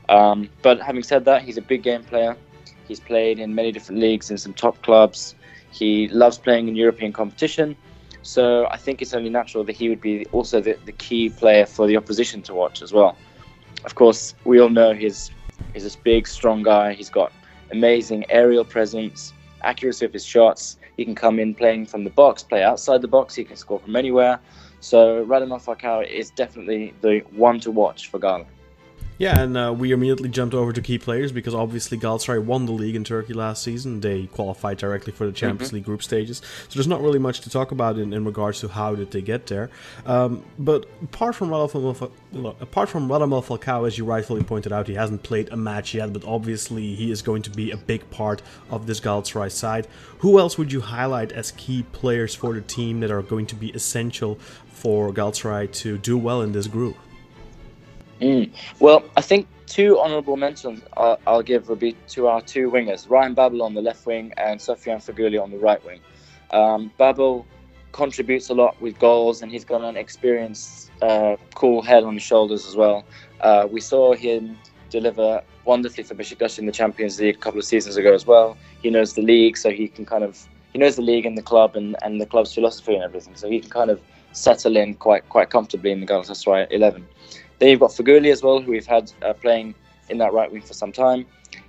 Um, 0.07 0.49
but 0.61 0.79
having 0.81 1.03
said 1.03 1.25
that, 1.25 1.41
he's 1.41 1.57
a 1.57 1.61
big 1.73 1.81
game 1.81 2.03
player. 2.03 2.37
He's 2.87 2.99
played 2.99 3.39
in 3.39 3.55
many 3.55 3.71
different 3.71 4.01
leagues 4.01 4.29
in 4.29 4.37
some 4.37 4.53
top 4.53 4.81
clubs. 4.83 5.35
He 5.71 6.07
loves 6.09 6.37
playing 6.37 6.67
in 6.67 6.75
European 6.75 7.13
competition. 7.13 7.75
So 8.21 8.67
I 8.69 8.77
think 8.77 9.01
it's 9.01 9.13
only 9.13 9.29
natural 9.29 9.63
that 9.63 9.75
he 9.75 9.89
would 9.89 10.01
be 10.01 10.25
also 10.27 10.59
the, 10.61 10.77
the 10.85 10.91
key 10.91 11.29
player 11.29 11.65
for 11.65 11.87
the 11.87 11.97
opposition 11.97 12.41
to 12.43 12.53
watch 12.53 12.81
as 12.81 12.91
well. 12.93 13.17
Of 13.85 13.95
course, 13.95 14.35
we 14.43 14.59
all 14.59 14.69
know 14.69 14.93
he's, 14.93 15.31
he's 15.73 15.83
this 15.83 15.95
big, 15.95 16.27
strong 16.27 16.63
guy. 16.63 16.93
He's 16.93 17.09
got 17.09 17.31
amazing 17.71 18.25
aerial 18.29 18.65
presence, 18.65 19.33
accuracy 19.63 20.05
of 20.05 20.13
his 20.13 20.25
shots. 20.25 20.77
He 20.97 21.05
can 21.05 21.15
come 21.15 21.39
in 21.39 21.55
playing 21.55 21.85
from 21.85 22.03
the 22.03 22.09
box, 22.09 22.43
play 22.43 22.63
outside 22.63 23.01
the 23.01 23.07
box. 23.07 23.35
He 23.35 23.45
can 23.45 23.55
score 23.55 23.79
from 23.79 23.95
anywhere. 23.95 24.39
So 24.81 25.25
Radamel 25.25 25.63
Falcao 25.63 26.05
is 26.05 26.31
definitely 26.31 26.93
the 27.01 27.19
one 27.31 27.59
to 27.61 27.71
watch 27.71 28.09
for 28.09 28.19
Ghana. 28.19 28.45
Yeah, 29.19 29.37
and 29.37 29.57
uh, 29.57 29.75
we 29.77 29.91
immediately 29.91 30.29
jumped 30.29 30.55
over 30.55 30.71
to 30.71 30.81
key 30.81 30.97
players 30.97 31.33
because 31.33 31.53
obviously 31.53 31.97
Galatasaray 31.97 32.41
won 32.41 32.65
the 32.65 32.71
league 32.71 32.95
in 32.95 33.03
Turkey 33.03 33.33
last 33.33 33.61
season. 33.61 33.99
They 33.99 34.27
qualified 34.27 34.77
directly 34.77 35.11
for 35.11 35.25
the 35.25 35.33
Champions 35.33 35.73
League 35.73 35.83
group 35.83 36.01
stages, 36.01 36.37
so 36.37 36.73
there's 36.73 36.87
not 36.87 37.01
really 37.01 37.19
much 37.19 37.41
to 37.41 37.49
talk 37.49 37.71
about 37.71 37.97
in, 37.97 38.13
in 38.13 38.23
regards 38.23 38.61
to 38.61 38.69
how 38.69 38.95
did 38.95 39.11
they 39.11 39.21
get 39.21 39.47
there. 39.47 39.69
Um, 40.05 40.45
but 40.57 40.85
apart 41.03 41.35
from 41.35 41.49
Radamel, 41.49 42.11
apart 42.61 42.87
from 42.87 43.09
Radamel 43.09 43.43
Falcao, 43.43 43.85
as 43.85 43.97
you 43.97 44.05
rightfully 44.05 44.41
pointed 44.41 44.71
out, 44.71 44.87
he 44.87 44.93
hasn't 44.93 45.21
played 45.21 45.49
a 45.51 45.57
match 45.57 45.93
yet, 45.93 46.13
but 46.13 46.23
obviously 46.23 46.95
he 46.95 47.11
is 47.11 47.21
going 47.21 47.41
to 47.41 47.49
be 47.49 47.71
a 47.71 47.77
big 47.77 48.09
part 48.11 48.41
of 48.69 48.87
this 48.87 49.01
Galatasaray 49.01 49.51
side. 49.51 49.89
Who 50.19 50.39
else 50.39 50.57
would 50.57 50.71
you 50.71 50.79
highlight 50.79 51.33
as 51.33 51.51
key 51.51 51.83
players 51.91 52.33
for 52.33 52.53
the 52.53 52.61
team 52.61 53.01
that 53.01 53.11
are 53.11 53.21
going 53.21 53.47
to 53.47 53.55
be 53.55 53.71
essential 53.71 54.35
for 54.67 55.11
Galatasaray 55.11 55.73
to 55.73 55.97
do 55.97 56.17
well 56.17 56.41
in 56.41 56.53
this 56.53 56.67
group? 56.67 56.95
Mm. 58.21 58.51
Well, 58.79 59.03
I 59.15 59.21
think 59.21 59.47
two 59.65 59.99
honourable 59.99 60.35
mentions 60.35 60.81
I'll, 60.97 61.19
I'll 61.25 61.41
give 61.41 61.69
would 61.69 61.79
be 61.79 61.95
to 62.09 62.27
our 62.27 62.41
two 62.41 62.69
wingers, 62.69 63.09
Ryan 63.09 63.33
Babel 63.33 63.61
on 63.61 63.73
the 63.73 63.81
left 63.81 64.05
wing 64.05 64.33
and 64.37 64.59
Sofian 64.59 64.97
Feghouli 64.97 65.41
on 65.41 65.51
the 65.51 65.57
right 65.57 65.83
wing. 65.85 66.01
Um, 66.51 66.91
Babel 66.97 67.45
contributes 67.91 68.49
a 68.49 68.53
lot 68.53 68.79
with 68.81 68.99
goals, 68.99 69.41
and 69.41 69.51
he's 69.51 69.65
got 69.65 69.81
an 69.81 69.97
experienced, 69.97 70.91
uh, 71.01 71.37
cool 71.55 71.81
head 71.81 72.03
on 72.03 72.13
his 72.15 72.23
shoulders 72.23 72.67
as 72.67 72.75
well. 72.75 73.05
Uh, 73.41 73.67
we 73.69 73.81
saw 73.81 74.13
him 74.13 74.57
deliver 74.89 75.41
wonderfully 75.65 76.03
for 76.03 76.15
Besiktas 76.15 76.59
in 76.59 76.65
the 76.65 76.71
Champions 76.71 77.19
League 77.19 77.35
a 77.35 77.39
couple 77.39 77.59
of 77.59 77.65
seasons 77.65 77.95
ago 77.95 78.13
as 78.13 78.25
well. 78.25 78.57
He 78.81 78.89
knows 78.89 79.13
the 79.13 79.21
league, 79.21 79.57
so 79.57 79.69
he 79.69 79.87
can 79.87 80.05
kind 80.05 80.23
of 80.23 80.47
he 80.73 80.77
knows 80.79 80.95
the 80.97 81.01
league 81.01 81.25
and 81.25 81.37
the 81.37 81.41
club 81.41 81.75
and, 81.75 81.95
and 82.03 82.21
the 82.21 82.25
club's 82.25 82.53
philosophy 82.53 82.93
and 82.93 83.03
everything, 83.03 83.35
so 83.35 83.49
he 83.49 83.59
can 83.59 83.69
kind 83.69 83.89
of 83.89 84.01
settle 84.33 84.77
in 84.77 84.93
quite 84.95 85.27
quite 85.29 85.49
comfortably 85.49 85.91
in 85.91 85.99
the 85.99 86.05
Galatasaray 86.05 86.67
eleven. 86.71 87.07
Then 87.59 87.69
you've 87.69 87.79
got 87.79 87.91
Feghouli 87.91 88.31
as 88.31 88.41
well, 88.41 88.61
who 88.61 88.71
we've 88.71 88.87
had 88.87 89.11
uh, 89.21 89.33
playing 89.33 89.75
in 90.09 90.17
that 90.17 90.33
right 90.33 90.51
wing 90.51 90.61
for 90.61 90.73
some 90.73 90.91
time. 90.91 91.25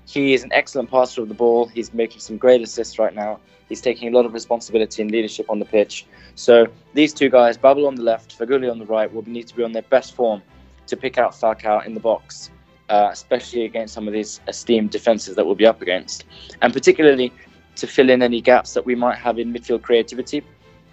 He 0.07 0.35
is 0.35 0.43
an 0.43 0.53
excellent 0.53 0.91
passer 0.91 1.23
of 1.23 1.29
the 1.29 1.35
ball. 1.35 1.67
He's 1.67 1.93
making 1.93 2.21
some 2.21 2.37
great 2.37 2.63
assists 2.63 2.99
right 2.99 3.15
now. 3.15 3.41
He's 3.69 3.81
taking 3.81 4.13
a 4.13 4.17
lot 4.17 4.27
of 4.27 4.33
responsibility 4.33 5.03
and 5.03 5.11
leadership 5.11 5.49
on 5.49 5.59
the 5.59 5.65
pitch. 5.65 6.07
So 6.35 6.67
these 6.95 7.13
two 7.13 7.29
guys, 7.29 7.57
Babel 7.57 7.87
on 7.87 7.95
the 7.95 8.03
left, 8.03 8.37
Feghouli 8.37 8.71
on 8.71 8.79
the 8.79 8.87
right, 8.87 9.13
will 9.13 9.29
need 9.29 9.47
to 9.49 9.57
be 9.57 9.63
on 9.63 9.73
their 9.73 9.83
best 9.83 10.15
form 10.15 10.43
to 10.87 10.97
pick 10.97 11.19
out 11.19 11.33
Falcao 11.33 11.87
in 11.87 11.95
the 11.95 12.01
box, 12.01 12.51
uh, 12.89 13.11
especially 13.13 13.65
against 13.65 13.95
some 13.95 14.09
of 14.09 14.13
these 14.13 14.41
esteemed 14.49 14.91
defences 14.91 15.37
that 15.37 15.47
we'll 15.47 15.55
be 15.55 15.67
up 15.67 15.83
against, 15.83 16.25
and 16.63 16.73
particularly 16.73 17.33
to 17.77 17.87
fill 17.87 18.11
in 18.11 18.23
any 18.23 18.41
gaps 18.41 18.75
that 18.75 18.85
we 18.85 18.97
might 18.97 19.17
have 19.17 19.39
in 19.39 19.53
midfield 19.53 19.83
creativity. 19.83 20.43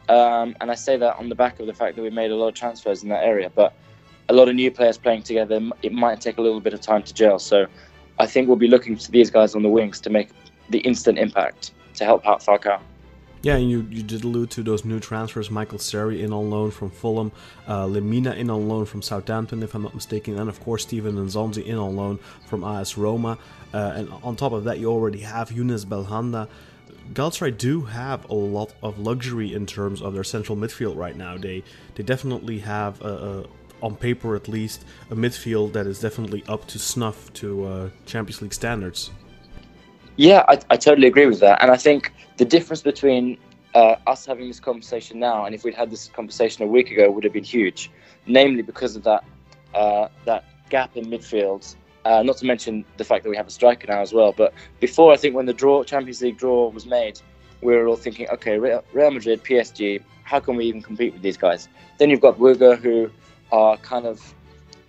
Um, 0.08 0.56
and 0.62 0.70
I 0.70 0.76
say 0.76 0.98
that 0.98 1.18
on 1.18 1.30
the 1.30 1.36
back 1.36 1.60
of 1.60 1.66
the 1.66 1.74
fact 1.74 1.96
that 1.96 2.04
we 2.04 2.12
made 2.12 2.30
a 2.30 2.36
lot 2.36 2.50
of 2.50 2.54
transfers 2.54 3.02
in 3.02 3.10
that 3.10 3.24
area, 3.24 3.52
but 3.54 3.74
a 4.30 4.34
lot 4.34 4.50
of 4.50 4.56
new 4.56 4.72
players 4.72 4.98
playing 4.98 5.24
together, 5.24 5.62
it 5.82 5.94
might 5.94 6.22
take 6.22 6.38
a 6.38 6.42
little 6.42 6.60
bit 6.60 6.74
of 6.74 6.82
time 6.82 7.04
to 7.04 7.14
gel. 7.14 7.40
So 7.40 7.68
I 8.20 8.26
think 8.26 8.48
we'll 8.48 8.58
be 8.58 8.68
looking 8.68 8.98
to 8.98 9.12
these 9.12 9.30
guys 9.30 9.56
on 9.56 9.64
the 9.64 9.70
wings 9.70 10.00
to 10.02 10.10
make 10.10 10.30
the 10.70 10.80
instant 10.80 11.18
impact 11.18 11.72
to 11.96 12.06
help 12.06 12.28
out 12.28 12.42
Falcao. 12.42 12.80
Yeah, 13.44 13.58
you, 13.58 13.88
you 13.90 14.04
did 14.04 14.24
allude 14.24 14.50
to 14.52 14.64
those 14.64 14.84
new 14.84 15.00
transfers. 15.00 15.52
Michael 15.52 15.78
Seri 15.78 16.24
in 16.24 16.34
on 16.34 16.50
loan 16.50 16.72
from 16.72 16.90
Fulham, 16.90 17.32
uh, 17.68 17.86
Lemina 17.86 18.36
in 18.36 18.50
on 18.50 18.68
loan 18.68 18.86
from 18.86 19.02
Southampton, 19.02 19.62
if 19.62 19.76
I'm 19.76 19.84
not 19.84 19.94
mistaken, 19.94 20.40
and 20.40 20.50
of 20.50 20.60
course 20.60 20.84
Steven 20.84 21.16
Nzonzi 21.16 21.64
in 21.64 21.78
on 21.78 21.96
loan 21.96 22.20
from 22.48 22.64
AS 22.64 22.98
Roma. 22.98 23.38
Uh, 23.74 23.94
and 23.96 24.10
on 24.24 24.36
top 24.36 24.54
of 24.54 24.64
that, 24.64 24.80
you 24.80 24.90
already 24.90 25.20
have 25.20 25.52
Yunus 25.52 25.86
Belhanda. 25.86 26.50
Galatasaray 27.14 27.58
do 27.58 27.82
have 27.84 28.30
a 28.30 28.34
lot 28.34 28.74
of 28.82 29.00
luxury 29.00 29.54
in 29.54 29.66
terms 29.66 30.02
of 30.02 30.14
their 30.14 30.24
central 30.24 30.58
midfield 30.58 30.98
right 30.98 31.16
now. 31.16 31.38
They 31.38 31.64
they 31.96 32.04
definitely 32.04 32.60
have, 32.60 33.02
a, 33.02 33.08
a, 33.08 33.44
on 33.82 33.96
paper 33.96 34.36
at 34.36 34.48
least, 34.48 34.86
a 35.10 35.16
midfield 35.16 35.74
that 35.74 35.88
is 35.88 36.00
definitely 36.00 36.44
up 36.48 36.66
to 36.68 36.80
snuff 36.80 37.32
to 37.34 37.66
uh, 37.66 37.90
Champions 38.06 38.42
League 38.42 38.54
standards. 38.54 39.12
Yeah, 40.16 40.44
I, 40.48 40.60
I 40.70 40.78
totally 40.78 41.08
agree 41.08 41.28
with 41.28 41.40
that. 41.42 41.62
And 41.62 41.70
I 41.70 41.78
think 41.78 42.12
the 42.38 42.46
difference 42.46 42.82
between 42.82 43.38
uh, 43.76 43.96
us 44.08 44.26
having 44.26 44.48
this 44.48 44.60
conversation 44.60 45.20
now 45.20 45.46
and 45.46 45.54
if 45.54 45.64
we'd 45.64 45.76
had 45.76 45.92
this 45.92 46.08
conversation 46.08 46.64
a 46.64 46.68
week 46.68 46.90
ago 46.92 47.12
would 47.12 47.24
have 47.24 47.34
been 47.34 47.44
huge, 47.44 47.92
namely 48.26 48.64
because 48.64 48.96
of 48.96 49.04
that 49.04 49.24
uh, 49.76 50.08
that 50.26 50.46
gap 50.70 50.98
in 50.98 51.06
midfield. 51.06 51.76
Uh, 52.06 52.24
not 52.24 52.38
to 52.38 52.46
mention 52.46 52.86
the 52.96 53.04
fact 53.04 53.24
that 53.24 53.30
we 53.30 53.36
have 53.36 53.48
a 53.48 53.52
striker 53.52 53.86
now 53.88 54.02
as 54.02 54.14
well. 54.14 54.32
But 54.32 54.54
before, 54.80 55.12
I 55.12 55.18
think 55.18 55.36
when 55.36 55.46
the 55.46 55.54
draw 55.54 55.84
Champions 55.84 56.22
League 56.22 56.38
draw 56.38 56.70
was 56.70 56.86
made, 56.86 57.20
we 57.62 57.76
were 57.76 57.88
all 57.88 57.98
thinking, 57.98 58.30
okay, 58.30 58.58
Real 58.58 59.12
Madrid, 59.12 59.44
PSG, 59.44 60.02
how 60.24 60.40
can 60.40 60.56
we 60.56 60.66
even 60.66 60.82
compete 60.82 61.14
with 61.14 61.22
these 61.22 61.38
guys? 61.38 61.68
Then 61.98 62.10
you've 62.10 62.22
got 62.22 62.38
Brugge, 62.38 62.80
who 62.80 63.12
are 63.52 63.78
kind 63.78 64.06
of 64.06 64.34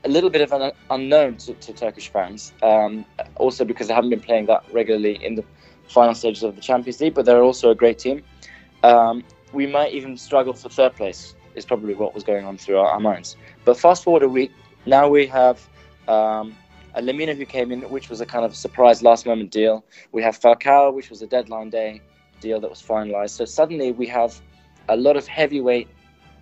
a 0.04 0.08
little 0.08 0.30
bit 0.30 0.40
of 0.40 0.52
an 0.52 0.72
unknown 0.90 1.36
to, 1.36 1.54
to 1.54 1.72
Turkish 1.72 2.08
fans, 2.08 2.52
um, 2.62 3.04
also 3.36 3.64
because 3.64 3.88
they 3.88 3.94
haven't 3.94 4.10
been 4.10 4.20
playing 4.20 4.46
that 4.46 4.64
regularly 4.72 5.22
in 5.24 5.34
the 5.34 5.44
final 5.88 6.14
stages 6.14 6.42
of 6.42 6.54
the 6.54 6.60
Champions 6.60 7.00
League, 7.00 7.14
but 7.14 7.24
they're 7.24 7.42
also 7.42 7.70
a 7.70 7.74
great 7.74 7.98
team. 7.98 8.22
Um, 8.84 9.24
we 9.52 9.66
might 9.66 9.92
even 9.92 10.16
struggle 10.16 10.52
for 10.52 10.68
third 10.68 10.94
place, 10.94 11.34
is 11.54 11.64
probably 11.64 11.94
what 11.94 12.14
was 12.14 12.22
going 12.22 12.44
on 12.44 12.58
through 12.58 12.78
our, 12.78 12.88
our 12.88 13.00
minds. 13.00 13.36
But 13.64 13.78
fast 13.78 14.04
forward 14.04 14.22
a 14.22 14.28
week, 14.28 14.52
now 14.86 15.08
we 15.08 15.26
have 15.26 15.66
um, 16.06 16.56
a 16.94 17.02
Lemina 17.02 17.36
who 17.36 17.44
came 17.44 17.72
in, 17.72 17.82
which 17.82 18.08
was 18.08 18.20
a 18.20 18.26
kind 18.26 18.44
of 18.44 18.54
surprise 18.54 19.02
last 19.02 19.26
moment 19.26 19.50
deal. 19.50 19.84
We 20.12 20.22
have 20.22 20.38
Falcao, 20.38 20.94
which 20.94 21.10
was 21.10 21.22
a 21.22 21.26
deadline 21.26 21.70
day 21.70 22.00
deal 22.40 22.60
that 22.60 22.70
was 22.70 22.82
finalised. 22.82 23.30
So 23.30 23.44
suddenly 23.44 23.92
we 23.92 24.06
have 24.06 24.40
a 24.88 24.96
lot 24.96 25.16
of 25.16 25.26
heavyweight 25.26 25.88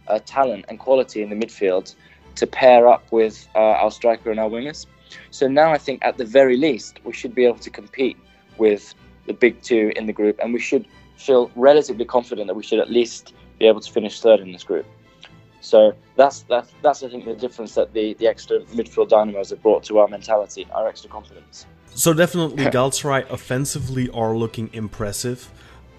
uh, 0.09 0.19
talent 0.25 0.65
and 0.69 0.79
quality 0.79 1.23
in 1.23 1.31
the 1.31 1.37
midfield 1.37 1.95
to 2.37 2.47
pair 2.47 2.87
up 2.89 3.11
with 3.11 3.49
uh, 3.55 3.83
our 3.83 3.91
striker 3.91 4.31
and 4.31 4.39
our 4.39 4.49
wingers. 4.49 4.87
So 5.31 5.49
now 5.49 5.73
I 5.73 5.79
think 5.79 6.05
at 6.05 6.17
the 6.19 6.25
very 6.25 6.57
least 6.57 7.01
we 7.05 7.13
should 7.13 7.35
be 7.35 7.45
able 7.45 7.59
to 7.59 7.71
compete 7.71 8.17
with 8.59 8.95
the 9.27 9.33
big 9.33 9.61
two 9.63 9.93
in 9.97 10.07
the 10.07 10.13
group, 10.13 10.39
and 10.41 10.53
we 10.53 10.61
should 10.61 10.87
feel 11.17 11.51
relatively 11.57 12.05
confident 12.05 12.47
that 12.49 12.55
we 12.55 12.63
should 12.63 12.79
at 12.79 12.91
least 12.91 13.35
be 13.59 13.67
able 13.67 13.81
to 13.81 13.91
finish 13.91 14.21
third 14.21 14.41
in 14.41 14.53
this 14.53 14.63
group. 14.63 14.87
So 15.61 15.95
that's 16.15 16.43
that's 16.43 16.71
that's 16.83 17.03
I 17.03 17.09
think 17.09 17.25
the 17.25 17.35
difference 17.35 17.75
that 17.75 17.93
the 17.93 18.15
the 18.15 18.29
extra 18.29 18.61
midfield 18.79 19.09
dynamos 19.09 19.51
have 19.51 19.63
brought 19.63 19.83
to 19.85 19.99
our 19.99 20.09
mentality, 20.09 20.67
our 20.73 20.87
extra 20.87 21.11
confidence. 21.11 21.67
So 21.95 22.13
definitely 22.13 22.67
Galatasaray 22.67 23.31
offensively 23.31 24.09
are 24.11 24.37
looking 24.37 24.71
impressive. 24.73 25.51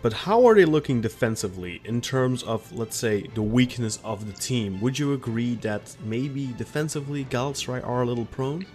But 0.02 0.14
how 0.14 0.46
are 0.48 0.54
they 0.54 0.66
looking 0.66 1.02
defensively 1.02 1.82
in 1.84 2.02
terms 2.02 2.44
of, 2.44 2.72
let's 2.72 2.96
say, 2.96 3.28
the 3.34 3.42
weakness 3.42 4.00
of 4.04 4.28
the 4.28 4.34
team? 4.34 4.80
Would 4.82 5.00
you 5.00 5.14
agree 5.14 5.56
that 5.56 5.96
maybe 6.04 6.54
defensively 6.58 7.26
Galatasaray 7.26 7.86
are 7.86 8.04
a 8.04 8.06
little 8.06 8.26
prone? 8.26 8.66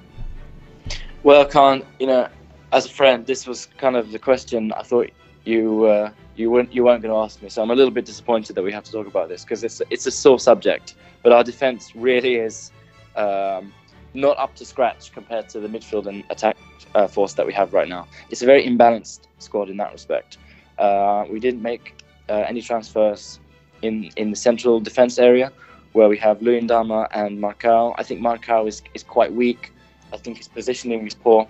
Well, 1.22 1.44
Khan, 1.44 1.84
you 2.00 2.08
know, 2.08 2.28
as 2.72 2.86
a 2.86 2.88
friend, 2.88 3.24
this 3.24 3.46
was 3.46 3.68
kind 3.78 3.96
of 3.96 4.10
the 4.10 4.18
question 4.18 4.72
I 4.72 4.82
thought 4.82 5.10
you 5.44 5.84
uh, 5.84 6.10
you 6.36 6.50
weren't 6.50 6.72
you 6.72 6.84
weren't 6.84 7.02
going 7.02 7.12
to 7.12 7.18
ask 7.18 7.42
me. 7.42 7.48
So 7.48 7.62
I'm 7.62 7.70
a 7.70 7.74
little 7.74 7.92
bit 7.92 8.04
disappointed 8.04 8.56
that 8.56 8.62
we 8.62 8.72
have 8.72 8.84
to 8.84 8.92
talk 8.92 9.06
about 9.06 9.28
this 9.28 9.44
because 9.44 9.62
it's 9.62 9.80
it's 9.90 10.06
a 10.06 10.10
sore 10.10 10.40
subject. 10.40 10.94
But 11.22 11.32
our 11.32 11.44
defense 11.44 11.94
really 11.94 12.36
is 12.36 12.72
um, 13.14 13.72
not 14.14 14.36
up 14.38 14.54
to 14.56 14.64
scratch 14.64 15.12
compared 15.12 15.48
to 15.50 15.60
the 15.60 15.68
midfield 15.68 16.06
and 16.06 16.24
attack 16.30 16.56
uh, 16.94 17.06
force 17.06 17.34
that 17.34 17.46
we 17.46 17.52
have 17.52 17.72
right 17.72 17.88
now. 17.88 18.08
It's 18.30 18.42
a 18.42 18.46
very 18.46 18.66
imbalanced 18.66 19.20
squad 19.38 19.70
in 19.70 19.76
that 19.76 19.92
respect. 19.92 20.38
Uh, 20.78 21.24
we 21.30 21.38
didn't 21.40 21.62
make 21.62 22.02
uh, 22.28 22.44
any 22.48 22.62
transfers 22.62 23.40
in, 23.82 24.10
in 24.16 24.30
the 24.30 24.36
central 24.36 24.80
defence 24.80 25.18
area 25.18 25.52
where 25.92 26.08
we 26.08 26.16
have 26.16 26.38
Luyendama 26.38 27.08
and 27.12 27.38
Marcao. 27.38 27.94
I 27.98 28.02
think 28.02 28.20
Marcao 28.20 28.66
is, 28.66 28.82
is 28.94 29.02
quite 29.02 29.32
weak. 29.32 29.72
I 30.12 30.16
think 30.16 30.38
his 30.38 30.48
positioning 30.48 31.06
is 31.06 31.14
poor. 31.14 31.46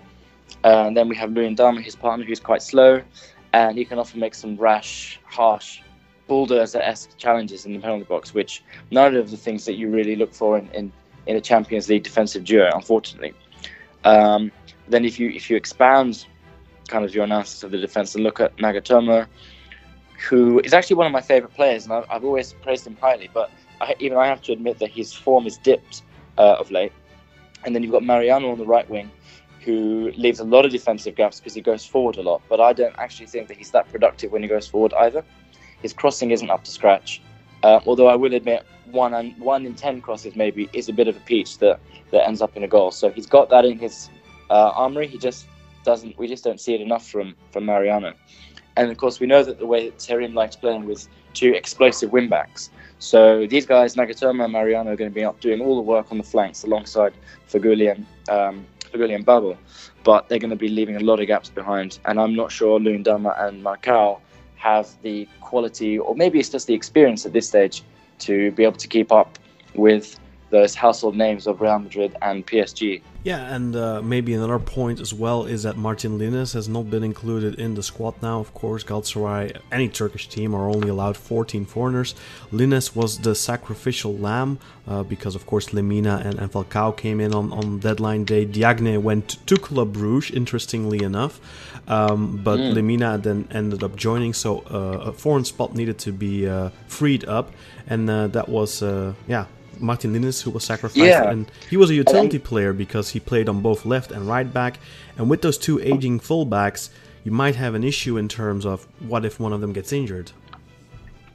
Uh, 0.63 0.85
and 0.87 0.97
then 0.97 1.07
we 1.07 1.15
have 1.15 1.29
Luyendama, 1.31 1.81
his 1.81 1.95
partner, 1.95 2.25
who's 2.25 2.39
quite 2.39 2.61
slow. 2.61 3.01
And 3.53 3.77
he 3.77 3.85
can 3.85 3.99
often 3.99 4.19
make 4.19 4.35
some 4.35 4.57
rash, 4.57 5.19
harsh, 5.25 5.81
bulldozer-esque 6.27 7.17
challenges 7.17 7.65
in 7.65 7.73
the 7.73 7.79
penalty 7.79 8.05
box, 8.05 8.33
which 8.33 8.63
none 8.91 9.15
of 9.15 9.29
the 9.31 9.37
things 9.37 9.65
that 9.65 9.73
you 9.73 9.89
really 9.89 10.15
look 10.15 10.33
for 10.33 10.57
in, 10.57 10.69
in, 10.71 10.91
in 11.27 11.35
a 11.35 11.41
Champions 11.41 11.87
League 11.89 12.03
defensive 12.03 12.43
duo, 12.43 12.69
unfortunately. 12.73 13.33
Um, 14.03 14.51
then 14.87 15.05
if 15.05 15.19
you 15.19 15.29
if 15.29 15.49
you 15.49 15.55
expand 15.55 16.25
kind 16.93 17.03
of 17.03 17.15
your 17.15 17.23
analysis 17.23 17.63
of 17.63 17.71
the 17.71 17.79
defense 17.79 18.13
and 18.13 18.23
look 18.23 18.39
at 18.39 18.55
Nagatomo, 18.57 19.25
who 20.29 20.59
is 20.59 20.73
actually 20.73 20.95
one 20.95 21.07
of 21.07 21.11
my 21.11 21.21
favorite 21.21 21.53
players, 21.55 21.85
and 21.85 21.93
I've, 21.93 22.23
always 22.23 22.53
praised 22.53 22.85
him 22.85 22.95
highly. 23.01 23.29
But 23.33 23.49
I, 23.81 23.95
even 23.99 24.15
I 24.15 24.27
have 24.27 24.43
to 24.43 24.51
admit 24.53 24.77
that 24.77 24.91
his 24.91 25.11
form 25.11 25.47
is 25.47 25.57
dipped 25.57 26.03
uh, 26.37 26.61
of 26.61 26.69
late. 26.69 26.93
And 27.65 27.73
then 27.73 27.81
you've 27.81 27.91
got 27.91 28.03
Mariano 28.03 28.51
on 28.51 28.59
the 28.59 28.65
right 28.75 28.87
wing, 28.87 29.09
who 29.61 30.11
leaves 30.15 30.39
a 30.39 30.43
lot 30.43 30.65
of 30.65 30.71
defensive 30.71 31.15
gaps 31.15 31.39
because 31.39 31.55
he 31.55 31.61
goes 31.61 31.83
forward 31.83 32.17
a 32.17 32.21
lot. 32.21 32.43
But 32.47 32.61
I 32.61 32.73
don't 32.73 32.95
actually 32.99 33.25
think 33.25 33.47
that 33.47 33.57
he's 33.57 33.71
that 33.71 33.91
productive 33.91 34.31
when 34.31 34.43
he 34.43 34.47
goes 34.47 34.67
forward 34.67 34.93
either. 34.93 35.25
His 35.81 35.93
crossing 35.93 36.29
isn't 36.29 36.51
up 36.51 36.63
to 36.65 36.71
scratch. 36.71 37.23
Uh, 37.63 37.79
although 37.87 38.07
I 38.07 38.15
will 38.15 38.35
admit, 38.35 38.65
one 38.91 39.15
and 39.15 39.35
one 39.39 39.65
in 39.65 39.73
ten 39.73 39.99
crosses 39.99 40.35
maybe 40.35 40.69
is 40.73 40.89
a 40.89 40.93
bit 40.93 41.07
of 41.07 41.17
a 41.17 41.21
peach 41.21 41.57
that 41.57 41.79
that 42.11 42.27
ends 42.27 42.41
up 42.41 42.55
in 42.55 42.63
a 42.63 42.67
goal. 42.67 42.91
So 42.91 43.09
he's 43.09 43.25
got 43.25 43.49
that 43.49 43.65
in 43.65 43.79
his 43.79 44.09
uh, 44.51 44.71
armory. 44.75 45.07
He 45.07 45.17
just 45.17 45.47
doesn't 45.83 46.17
we 46.17 46.27
just 46.27 46.43
don't 46.43 46.59
see 46.59 46.73
it 46.73 46.81
enough 46.81 47.07
from 47.07 47.35
from 47.51 47.65
Mariano. 47.65 48.13
And 48.75 48.89
of 48.89 48.97
course, 48.97 49.19
we 49.19 49.27
know 49.27 49.43
that 49.43 49.59
the 49.59 49.67
way 49.67 49.89
that 49.89 49.97
Terim 49.97 50.33
likes 50.33 50.55
playing 50.55 50.85
with 50.85 51.07
two 51.33 51.53
explosive 51.53 52.11
wing 52.11 52.27
backs. 52.27 52.71
So 52.97 53.45
these 53.45 53.65
guys, 53.65 53.95
Nagatomo 53.95 54.43
and 54.43 54.53
Mariano, 54.53 54.91
are 54.91 54.95
going 54.95 55.11
to 55.11 55.13
be 55.13 55.23
up 55.23 55.39
doing 55.39 55.61
all 55.61 55.75
the 55.75 55.81
work 55.81 56.11
on 56.11 56.17
the 56.17 56.23
flanks 56.23 56.63
alongside 56.63 57.13
Feghouli 57.49 57.91
and 57.91 58.05
um, 58.29 58.65
Babel, 59.23 59.57
but 60.03 60.29
they're 60.29 60.39
going 60.39 60.49
to 60.49 60.55
be 60.55 60.69
leaving 60.69 60.95
a 60.95 60.99
lot 60.99 61.19
of 61.19 61.27
gaps 61.27 61.49
behind. 61.49 61.99
And 62.05 62.19
I'm 62.19 62.35
not 62.35 62.51
sure 62.51 62.79
Luyendama 62.79 63.39
and 63.43 63.63
Marcao 63.63 64.19
have 64.55 64.89
the 65.01 65.27
quality, 65.41 65.99
or 65.99 66.15
maybe 66.15 66.39
it's 66.39 66.49
just 66.49 66.67
the 66.67 66.73
experience 66.73 67.25
at 67.25 67.33
this 67.33 67.47
stage, 67.47 67.83
to 68.19 68.51
be 68.51 68.63
able 68.63 68.77
to 68.77 68.87
keep 68.87 69.11
up 69.11 69.37
with 69.75 70.19
those 70.53 70.75
household 70.75 71.15
names 71.17 71.47
of 71.47 71.59
Real 71.61 71.79
Madrid 71.79 72.15
and 72.21 72.45
PSG. 72.45 73.01
Yeah, 73.23 73.55
and 73.55 73.75
uh, 73.75 74.01
maybe 74.03 74.35
another 74.35 74.59
point 74.59 74.99
as 74.99 75.13
well 75.13 75.45
is 75.45 75.63
that 75.63 75.77
Martin 75.77 76.19
Linnes 76.19 76.53
has 76.53 76.67
not 76.69 76.91
been 76.91 77.03
included 77.03 77.55
in 77.55 77.73
the 77.73 77.81
squad 77.81 78.21
now. 78.21 78.39
Of 78.39 78.53
course, 78.53 78.83
Galatasaray, 78.83 79.57
any 79.71 79.89
Turkish 79.89 80.27
team, 80.27 80.53
are 80.53 80.69
only 80.69 80.89
allowed 80.89 81.17
14 81.17 81.65
foreigners. 81.65 82.13
Linnes 82.51 82.95
was 82.95 83.17
the 83.19 83.33
sacrificial 83.33 84.15
lamb 84.15 84.59
uh, 84.87 85.01
because, 85.01 85.33
of 85.35 85.47
course, 85.47 85.69
Lemina 85.69 86.23
and, 86.23 86.37
and 86.37 86.51
Falcao 86.51 86.95
came 86.95 87.19
in 87.19 87.33
on, 87.33 87.51
on 87.51 87.79
deadline 87.79 88.23
day. 88.23 88.45
Diagne 88.45 88.97
went 88.97 89.43
to 89.47 89.57
Club 89.57 89.93
Bruges, 89.93 90.29
interestingly 90.29 91.01
enough, 91.03 91.39
um, 91.87 92.41
but 92.43 92.59
mm. 92.59 92.73
Lemina 92.73 93.21
then 93.21 93.47
ended 93.49 93.81
up 93.81 93.95
joining, 93.95 94.33
so 94.33 94.59
uh, 94.69 95.09
a 95.09 95.13
foreign 95.13 95.45
spot 95.45 95.73
needed 95.73 95.97
to 95.99 96.11
be 96.11 96.47
uh, 96.47 96.69
freed 96.87 97.25
up, 97.25 97.51
and 97.87 98.07
uh, 98.07 98.27
that 98.27 98.49
was, 98.49 98.83
uh, 98.83 99.13
yeah, 99.27 99.45
Martin 99.79 100.13
Linnes, 100.13 100.41
who 100.41 100.51
was 100.51 100.63
sacrificed, 100.63 100.97
yeah. 100.97 101.29
and 101.29 101.51
he 101.69 101.77
was 101.77 101.89
a 101.89 101.93
utility 101.93 102.39
player 102.39 102.73
because 102.73 103.09
he 103.09 103.19
played 103.19 103.49
on 103.49 103.61
both 103.61 103.85
left 103.85 104.11
and 104.11 104.27
right 104.27 104.51
back. 104.51 104.79
And 105.17 105.29
with 105.29 105.41
those 105.41 105.57
two 105.57 105.79
aging 105.81 106.19
fullbacks, 106.19 106.89
you 107.23 107.31
might 107.31 107.55
have 107.55 107.75
an 107.75 107.83
issue 107.83 108.17
in 108.17 108.27
terms 108.27 108.65
of 108.65 108.87
what 109.07 109.25
if 109.25 109.39
one 109.39 109.53
of 109.53 109.61
them 109.61 109.73
gets 109.73 109.93
injured. 109.93 110.31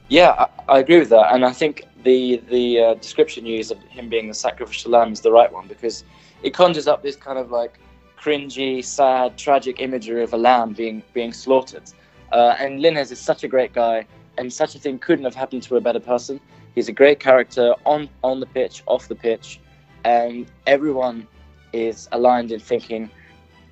Yeah, 0.07 0.31
I, 0.67 0.75
I 0.75 0.79
agree 0.79 0.99
with 0.99 1.09
that, 1.09 1.33
and 1.33 1.45
I 1.45 1.51
think 1.51 1.85
the 2.03 2.41
the 2.49 2.79
uh, 2.79 2.93
description 2.95 3.45
you 3.45 3.57
use 3.57 3.71
of 3.71 3.79
him 3.83 4.09
being 4.09 4.27
the 4.27 4.33
sacrificial 4.33 4.91
lamb 4.91 5.11
is 5.11 5.21
the 5.21 5.31
right 5.31 5.51
one 5.51 5.67
because 5.67 6.03
it 6.43 6.53
conjures 6.53 6.87
up 6.87 7.03
this 7.03 7.15
kind 7.15 7.37
of 7.37 7.51
like 7.51 7.79
cringy, 8.19 8.83
sad, 8.83 9.37
tragic 9.37 9.79
imagery 9.79 10.23
of 10.23 10.33
a 10.33 10.37
lamb 10.37 10.73
being 10.73 11.03
being 11.13 11.33
slaughtered. 11.33 11.83
Uh, 12.31 12.55
and 12.59 12.81
Linnes 12.81 13.11
is 13.11 13.19
such 13.19 13.43
a 13.43 13.47
great 13.47 13.73
guy, 13.73 14.05
and 14.37 14.51
such 14.51 14.75
a 14.75 14.79
thing 14.79 14.99
couldn't 14.99 15.25
have 15.25 15.35
happened 15.35 15.63
to 15.63 15.75
a 15.77 15.81
better 15.81 15.99
person. 15.99 16.39
He's 16.79 16.87
a 16.87 16.93
great 16.93 17.19
character 17.19 17.75
on 17.85 18.07
on 18.23 18.39
the 18.39 18.45
pitch, 18.45 18.83
off 18.85 19.09
the 19.09 19.15
pitch, 19.15 19.59
and 20.05 20.49
everyone 20.65 21.27
is 21.73 22.07
aligned 22.13 22.53
in 22.53 22.61
thinking 22.61 23.09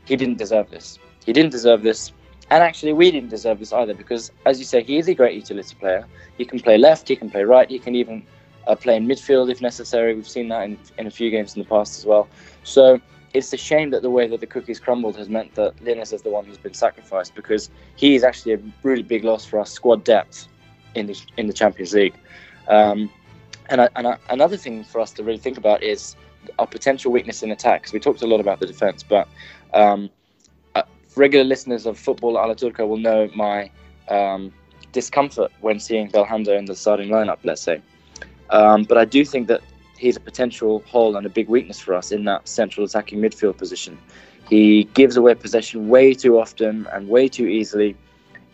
he 0.03 0.17
didn't 0.17 0.37
deserve 0.37 0.69
this. 0.69 0.99
He 1.25 1.31
didn't 1.31 1.51
deserve 1.51 1.83
this, 1.83 2.11
and 2.49 2.61
actually 2.61 2.91
we 2.91 3.09
didn't 3.09 3.29
deserve 3.29 3.59
this 3.59 3.71
either 3.71 3.93
because, 3.93 4.33
as 4.45 4.59
you 4.59 4.65
say, 4.65 4.83
he 4.83 4.97
is 4.97 5.07
a 5.07 5.13
great 5.13 5.35
utility 5.35 5.73
player. 5.79 6.05
He 6.37 6.43
can 6.43 6.59
play 6.59 6.77
left, 6.77 7.07
he 7.07 7.15
can 7.15 7.29
play 7.29 7.45
right, 7.45 7.69
he 7.69 7.79
can 7.79 7.95
even 7.95 8.27
uh, 8.67 8.75
play 8.75 8.97
in 8.97 9.07
midfield 9.07 9.49
if 9.49 9.61
necessary. 9.61 10.13
We've 10.13 10.27
seen 10.27 10.49
that 10.49 10.63
in, 10.65 10.77
in 10.97 11.07
a 11.07 11.11
few 11.11 11.31
games 11.31 11.55
in 11.55 11.61
the 11.61 11.69
past 11.69 11.97
as 11.97 12.05
well. 12.05 12.27
So 12.65 12.99
it's 13.33 13.53
a 13.53 13.57
shame 13.57 13.89
that 13.91 14.01
the 14.01 14.09
way 14.09 14.27
that 14.27 14.41
the 14.41 14.47
cookies 14.47 14.81
crumbled 14.81 15.15
has 15.15 15.29
meant 15.29 15.55
that 15.55 15.81
Linnes 15.81 16.11
is 16.11 16.23
the 16.23 16.29
one 16.29 16.43
who's 16.43 16.57
been 16.57 16.73
sacrificed 16.73 17.35
because 17.35 17.69
he 17.95 18.15
is 18.15 18.25
actually 18.25 18.55
a 18.55 18.59
really 18.83 19.03
big 19.03 19.23
loss 19.23 19.45
for 19.45 19.59
our 19.59 19.65
squad 19.65 20.03
depth 20.03 20.49
in 20.95 21.05
the 21.07 21.17
in 21.37 21.47
the 21.47 21.53
Champions 21.53 21.93
League. 21.93 22.15
Um, 22.67 23.09
and, 23.69 23.81
I, 23.81 23.89
and 23.95 24.07
I, 24.07 24.17
another 24.29 24.57
thing 24.57 24.83
for 24.83 24.99
us 25.01 25.11
to 25.13 25.23
really 25.23 25.39
think 25.39 25.57
about 25.57 25.83
is 25.83 26.15
our 26.59 26.67
potential 26.67 27.11
weakness 27.11 27.43
in 27.43 27.51
attacks. 27.51 27.93
We 27.93 27.99
talked 27.99 28.21
a 28.21 28.27
lot 28.27 28.39
about 28.39 28.59
the 28.59 28.65
defense, 28.65 29.03
but 29.03 29.27
um, 29.73 30.09
uh, 30.75 30.83
regular 31.15 31.45
listeners 31.45 31.85
of 31.85 31.97
Football 31.97 32.37
Alla 32.37 32.55
Turca 32.55 32.87
will 32.87 32.97
know 32.97 33.29
my 33.35 33.69
um, 34.09 34.53
discomfort 34.91 35.51
when 35.61 35.79
seeing 35.79 36.09
Belhanda 36.09 36.57
in 36.57 36.65
the 36.65 36.75
starting 36.75 37.09
lineup. 37.09 37.39
Let's 37.43 37.61
say, 37.61 37.81
um, 38.49 38.83
but 38.83 38.97
I 38.97 39.05
do 39.05 39.25
think 39.25 39.47
that 39.47 39.61
he's 39.97 40.15
a 40.15 40.19
potential 40.21 40.83
hole 40.87 41.15
and 41.17 41.25
a 41.25 41.29
big 41.29 41.49
weakness 41.49 41.79
for 41.79 41.93
us 41.93 42.11
in 42.11 42.23
that 42.25 42.47
central 42.47 42.85
attacking 42.85 43.19
midfield 43.19 43.57
position. 43.57 43.97
He 44.49 44.85
gives 44.93 45.17
away 45.17 45.35
possession 45.35 45.89
way 45.89 46.13
too 46.13 46.39
often 46.39 46.87
and 46.93 47.09
way 47.09 47.27
too 47.27 47.47
easily, 47.47 47.97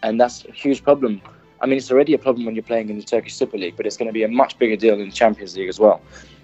and 0.02 0.20
that's 0.20 0.46
a 0.46 0.52
huge 0.52 0.84
problem. 0.84 1.22
I 1.64 1.66
mean, 1.66 1.78
it's 1.78 1.90
already 1.90 2.14
a 2.14 2.18
problem 2.18 2.46
when 2.46 2.56
you're 2.56 2.64
playing 2.64 2.90
in 2.90 2.98
the 2.98 3.04
Turkish 3.04 3.36
Super 3.36 3.58
League, 3.58 3.78
but 3.78 3.86
it's 3.86 3.96
going 3.96 4.08
to 4.08 4.14
be 4.14 4.24
a 4.24 4.28
much 4.28 4.60
bigger 4.60 4.76
deal 4.76 5.00
in 5.00 5.06
the 5.06 5.16
Champions 5.16 5.56
League 5.56 5.70
as 5.70 5.80
well. 5.80 6.02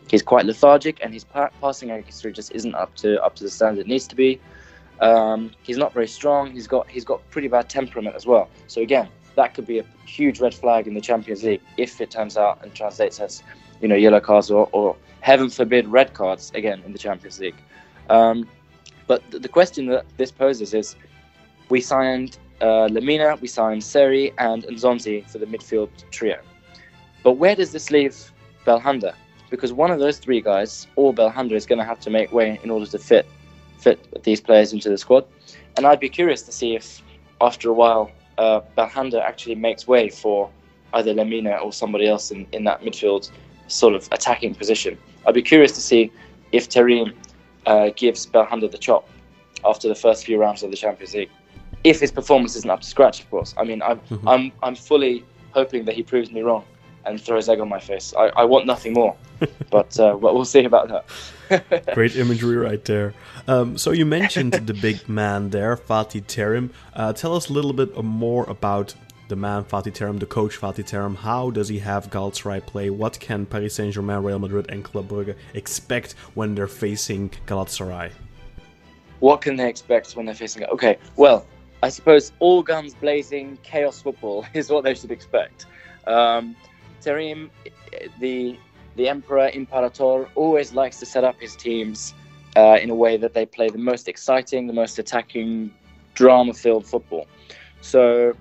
He's 0.10 0.24
quite 0.24 0.46
lethargic, 0.46 1.00
and 1.04 1.14
his 1.14 1.26
passing 1.26 1.92
accuracy 1.92 2.32
just 2.32 2.54
isn't 2.54 2.74
up 2.74 2.96
to 2.96 3.22
up 3.22 3.36
to 3.36 3.44
the 3.44 3.50
standard 3.50 3.82
it 3.82 3.88
needs 3.88 4.08
to 4.08 4.16
be. 4.16 4.40
Um, 5.02 5.52
he's 5.62 5.78
not 5.78 5.94
very 5.94 6.08
strong. 6.08 6.52
He's 6.52 6.68
got 6.68 6.90
he's 6.90 7.04
got 7.04 7.30
pretty 7.32 7.50
bad 7.50 7.70
temperament 7.70 8.16
as 8.16 8.26
well. 8.26 8.50
So 8.68 8.82
again, 8.82 9.10
that 9.36 9.54
could 9.54 9.68
be 9.68 9.80
a 9.80 9.86
huge 10.06 10.40
red 10.40 10.54
flag 10.54 10.88
in 10.88 10.94
the 10.94 11.02
Champions 11.02 11.44
League 11.44 11.62
if 11.78 12.00
it 12.00 12.10
turns 12.10 12.38
out 12.38 12.64
and 12.64 12.74
translates 12.74 13.20
as 13.20 13.44
you 13.82 13.90
know 13.90 13.96
yellow 13.96 14.22
cards 14.22 14.50
or, 14.50 14.70
or 14.72 14.96
heaven 15.20 15.50
forbid 15.50 15.86
red 15.88 16.14
cards 16.14 16.50
again 16.56 16.82
in 16.86 16.94
the 16.94 17.00
Champions 17.00 17.40
League. 17.40 17.62
Um, 18.10 18.48
but 19.06 19.22
the 19.30 19.50
question 19.50 19.88
that 19.88 20.06
this 20.16 20.32
poses 20.32 20.74
is, 20.74 20.96
we 21.70 21.82
signed 21.82 22.38
uh, 22.62 22.88
Lemina, 22.90 23.40
we 23.40 23.48
signed 23.48 23.84
Seri 23.84 24.34
and 24.38 24.64
Nzonzi 24.64 25.30
for 25.30 25.38
the 25.38 25.46
midfield 25.46 25.90
trio. 26.12 26.40
But 27.24 27.34
where 27.34 27.56
does 27.56 27.72
this 27.72 27.92
leave 27.92 28.32
Belhanda? 28.66 29.14
Because 29.50 29.74
one 29.74 29.92
of 29.92 30.00
those 30.00 30.18
three 30.20 30.42
guys, 30.42 30.88
or 30.96 31.14
Belhanda, 31.14 31.54
is 31.54 31.66
going 31.66 31.80
to 31.80 31.86
have 31.86 32.00
to 32.02 32.10
make 32.10 32.32
way 32.32 32.60
in 32.64 32.70
order 32.70 32.86
to 32.86 33.00
fit 33.00 33.26
fit 33.80 34.24
these 34.24 34.42
players 34.42 34.74
into 34.74 34.90
the 34.90 34.98
squad. 34.98 35.26
And 35.78 35.86
I'd 35.86 36.00
be 36.00 36.10
curious 36.10 36.42
to 36.44 36.52
see 36.52 36.76
if, 36.76 37.02
after 37.40 37.70
a 37.70 37.74
while, 37.74 38.12
uh, 38.38 38.62
Belhanda 38.78 39.22
actually 39.22 39.56
makes 39.56 39.88
way 39.88 40.10
for 40.10 40.50
either 40.94 41.14
Lemina 41.14 41.62
or 41.64 41.72
somebody 41.72 42.08
else 42.08 42.32
in, 42.32 42.46
in 42.52 42.66
that 42.66 42.82
midfield 42.82 43.32
sort 43.68 43.94
of 43.94 44.08
attacking 44.12 44.56
position. 44.56 44.98
I'd 45.26 45.34
be 45.34 45.42
curious 45.42 45.72
to 45.74 45.82
see 45.82 46.12
if 46.52 46.68
Terim 46.70 47.14
uh, 47.66 47.92
gives 47.96 48.26
Belhanda 48.26 48.70
the 48.70 48.78
chop 48.78 49.08
after 49.64 49.88
the 49.88 49.96
first 49.96 50.26
few 50.26 50.38
rounds 50.40 50.64
of 50.64 50.72
the 50.72 50.78
Champions 50.78 51.14
League. 51.14 51.30
If 51.84 52.00
his 52.00 52.12
performance 52.12 52.56
isn't 52.56 52.70
up 52.70 52.82
to 52.82 52.88
scratch, 52.88 53.22
of 53.22 53.30
course. 53.30 53.54
I 53.58 53.64
mean, 53.64 53.82
I'm, 53.82 54.00
mm-hmm. 54.00 54.28
I'm, 54.28 54.52
I'm 54.62 54.76
fully 54.76 55.24
hoping 55.52 55.86
that 55.86 55.96
he 55.96 56.04
proves 56.04 56.32
me 56.32 56.42
wrong 56.42 56.66
and 57.06 57.20
throws 57.20 57.50
egg 57.50 57.60
on 57.60 57.70
my 57.70 57.80
face. 57.80 58.14
I, 58.18 58.28
I 58.36 58.44
want 58.46 58.66
nothing 58.66 58.94
more, 58.94 59.16
but 59.70 60.00
uh, 60.00 60.18
we'll 60.20 60.46
see 60.46 60.66
about 60.66 60.90
that. 60.90 61.94
Great 61.94 62.16
imagery 62.16 62.58
right 62.58 62.84
there. 62.86 63.14
Um, 63.48 63.78
so 63.78 63.92
you 63.92 64.06
mentioned 64.06 64.54
the 64.54 64.74
big 64.74 65.08
man 65.22 65.50
there, 65.50 65.76
Fatih 65.76 66.24
Terim. 66.24 66.72
Uh, 66.94 67.14
tell 67.14 67.36
us 67.36 67.50
a 67.50 67.54
little 67.54 67.74
bit 67.74 68.02
more 68.04 68.44
about 68.50 68.94
the 69.30 69.36
man 69.36 69.64
Fatih 69.64 69.94
Terim, 69.94 70.20
the 70.20 70.26
coach 70.26 70.60
Fatih 70.60 70.84
Terim. 70.86 71.16
How 71.16 71.50
does 71.52 71.70
he 71.70 71.80
have 71.80 72.10
Galatasaray 72.10 72.66
play? 72.66 72.90
What 72.90 73.20
can 73.20 73.46
Paris 73.46 73.76
Saint 73.76 73.94
Germain, 73.94 74.24
Real 74.24 74.40
Madrid, 74.40 74.68
and 74.70 74.84
Club 74.84 75.08
Brugge 75.08 75.36
expect 75.54 76.14
when 76.34 76.56
they're 76.56 76.68
facing 76.68 77.30
Galatasaray? 77.48 78.12
What 79.20 79.42
can 79.42 79.56
they 79.56 79.70
expect 79.70 80.14
when 80.14 80.26
they're 80.26 80.36
facing? 80.36 80.64
Okay, 80.66 80.98
well, 81.16 81.46
I 81.82 81.90
suppose 81.90 82.32
all 82.40 82.62
guns 82.62 82.94
blazing, 82.94 83.58
chaos 83.64 84.02
football 84.02 84.46
is 84.54 84.70
what 84.70 84.84
they 84.84 84.94
should 84.94 85.12
expect. 85.12 85.66
Um, 86.08 86.56
Terim, 87.02 87.50
the 88.20 88.58
the 88.96 89.08
Emperor 89.08 89.50
Imperator, 89.54 90.28
always 90.36 90.74
likes 90.74 91.00
to 91.00 91.06
set 91.06 91.24
up 91.24 91.40
his 91.40 91.56
teams 91.56 92.14
uh, 92.58 92.78
in 92.82 92.90
a 92.90 92.96
way 92.96 93.16
that 93.16 93.34
they 93.34 93.46
play 93.46 93.70
the 93.70 93.78
most 93.78 94.10
exciting, 94.10 94.68
the 94.68 94.74
most 94.74 95.00
attacking, 95.00 95.72
drama-filled 96.16 96.86
football. 96.86 97.26
So 97.80 98.36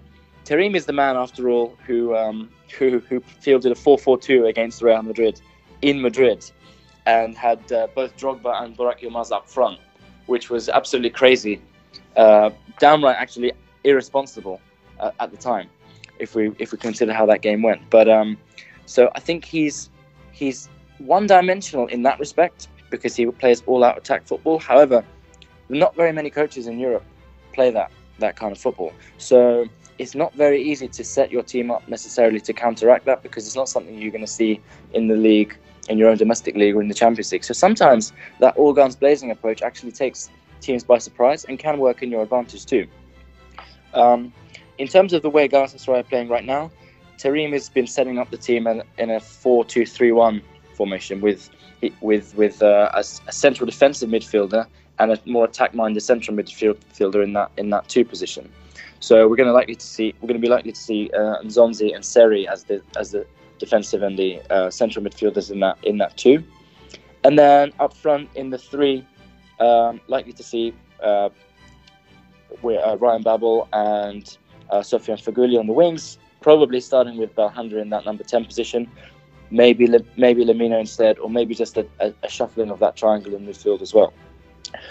Terim 0.45 0.75
is 0.75 0.87
the 0.87 0.93
man, 0.93 1.17
after 1.17 1.49
all, 1.49 1.77
who 1.87 2.17
um, 2.17 2.51
who, 2.79 2.99
who 2.99 3.21
fielded 3.21 3.71
a 3.71 3.77
4-4-2 3.77 4.49
against 4.49 4.83
Real 4.83 5.03
Madrid 5.03 5.41
in 5.83 6.01
Madrid, 6.01 6.51
and 7.07 7.37
had 7.37 7.71
uh, 7.71 7.87
both 7.95 8.17
Drogba 8.17 8.63
and 8.63 8.77
Burak 8.77 9.01
Yilmaz 9.01 9.31
up 9.31 9.49
front, 9.49 9.79
which 10.27 10.51
was 10.51 10.69
absolutely 10.69 11.11
crazy, 11.11 11.63
uh, 12.17 12.51
downright 12.79 13.17
actually 13.17 13.53
irresponsible 13.85 14.61
uh, 15.01 15.11
at 15.21 15.31
the 15.31 15.37
time, 15.37 15.69
if 16.19 16.35
we 16.35 16.53
if 16.59 16.73
we 16.73 16.79
consider 16.79 17.13
how 17.13 17.27
that 17.27 17.43
game 17.43 17.63
went. 17.63 17.89
But 17.91 18.09
um, 18.09 18.37
so 18.87 19.11
I 19.15 19.21
think 19.21 19.45
he's 19.45 19.91
he's 20.33 20.69
one-dimensional 20.99 21.87
in 21.87 22.03
that 22.03 22.19
respect 22.19 22.69
because 22.91 23.15
he 23.15 23.27
plays 23.27 23.63
all-out 23.67 23.99
attack 23.99 24.27
football. 24.27 24.59
However, 24.59 25.05
not 25.69 25.95
very 25.95 26.13
many 26.13 26.31
coaches 26.31 26.67
in 26.67 26.79
Europe 26.79 27.05
play 27.53 27.71
that 27.71 27.91
that 28.19 28.37
kind 28.37 28.53
of 28.53 28.59
football. 28.59 28.93
So 29.19 29.67
it's 29.99 30.15
not 30.15 30.33
very 30.35 30.63
easy 30.63 30.89
to 30.89 31.05
set 31.05 31.31
your 31.31 31.43
team 31.43 31.71
up 31.71 31.87
necessarily 31.89 32.41
to 32.41 32.53
counteract 32.53 33.05
that 33.07 33.23
because 33.23 33.47
it's 33.47 33.57
not 33.57 33.69
something 33.69 33.99
you're 33.99 34.13
going 34.13 34.25
to 34.25 34.27
see 34.27 34.61
in 34.95 35.09
the 35.09 35.17
league, 35.17 35.57
in 35.89 35.99
your 35.99 36.09
own 36.09 36.17
domestic 36.17 36.55
league 36.55 36.75
or 36.77 36.81
in 36.81 36.89
the 36.89 36.95
Champions 36.95 37.33
League. 37.33 37.45
So 37.45 37.55
sometimes 37.55 38.13
that 38.41 38.57
all 38.57 38.73
guns 38.73 38.97
blazing 38.97 39.31
approach 39.31 39.63
actually 39.63 39.93
takes 39.93 40.31
teams 40.61 40.85
by 40.85 40.99
surprise 40.99 41.45
and 41.45 41.59
can 41.59 41.79
work 41.79 42.03
in 42.03 42.11
your 42.11 42.23
advantage 42.23 42.67
too. 42.67 42.87
Um, 43.95 44.33
in 44.79 44.89
terms 44.89 45.13
of 45.13 45.23
the 45.23 45.31
way 45.31 45.49
Galatasaray 45.49 46.01
are 46.01 46.03
playing 46.03 46.29
right 46.29 46.45
now, 46.45 46.71
Terim 47.19 47.53
has 47.53 47.69
been 47.69 47.87
setting 47.87 48.19
up 48.19 48.31
the 48.31 48.37
team 48.37 48.67
in, 48.67 48.83
in 48.97 49.11
a 49.11 49.19
4-2-3-1 49.19 50.43
formation 50.75 51.21
with 51.21 51.51
with 52.01 52.35
with 52.35 52.63
uh, 52.63 52.91
a, 52.95 53.01
a, 53.01 53.33
central 53.33 53.67
defensive 53.67 54.09
midfielder 54.09 54.67
and 54.99 55.13
a 55.13 55.19
more 55.27 55.45
attack-minded 55.45 56.01
central 56.01 56.37
midfielder 56.37 57.23
in 57.23 57.33
that 57.33 57.51
in 57.57 57.71
that 57.71 57.89
two 57.89 58.05
position. 58.05 58.51
So 59.01 59.29
we're 59.29 59.37
going 59.37 59.49
to 59.49 59.53
likely 59.53 59.77
to 59.77 59.87
see 59.87 60.15
we're 60.21 60.29
going 60.29 60.41
to 60.41 60.47
be 60.47 60.49
likely 60.49 60.73
to 60.73 60.81
see 60.81 61.11
uh, 61.15 61.43
Nzonzi 61.43 61.95
and 61.95 62.05
Seri 62.05 62.49
as 62.49 62.65
the 62.65 62.83
as 62.97 63.13
the 63.13 63.27
defensive 63.59 64.03
and 64.03 64.19
the 64.19 64.41
uh, 64.51 64.71
central 64.71 65.05
midfielders 65.05 65.51
in 65.51 65.61
that 65.61 65.79
in 65.83 65.99
that 65.99 66.17
two, 66.17 66.43
and 67.25 67.39
then 67.39 67.73
up 67.79 67.95
front 67.95 68.29
in 68.35 68.51
the 68.51 68.59
three, 68.59 69.07
um, 69.61 70.01
likely 70.09 70.33
to 70.33 70.43
see 70.43 70.75
uh, 71.03 71.29
uh 72.65 72.97
Ryan 72.99 73.23
Babel 73.23 73.69
and 73.73 74.37
uh, 74.71 74.79
Sofian 74.79 75.23
Feghouli 75.23 75.59
on 75.59 75.67
the 75.67 75.73
wings, 75.73 76.19
probably 76.41 76.81
starting 76.81 77.17
with 77.17 77.35
Belhanda 77.35 77.81
in 77.81 77.91
that 77.91 78.05
number 78.05 78.25
ten 78.25 78.45
position. 78.45 78.91
Maybe 79.51 79.89
maybe 80.17 80.45
Lemina 80.45 80.79
instead, 80.79 81.19
or 81.19 81.31
maybe 81.31 81.55
just 81.55 81.77
a, 81.77 81.87
a, 82.01 82.13
a, 82.23 82.29
shuffling 82.29 82.71
of 82.71 82.79
that 82.81 82.97
triangle 82.97 83.35
in 83.35 83.47
midfield 83.47 83.81
as 83.81 83.95
well. 83.95 84.13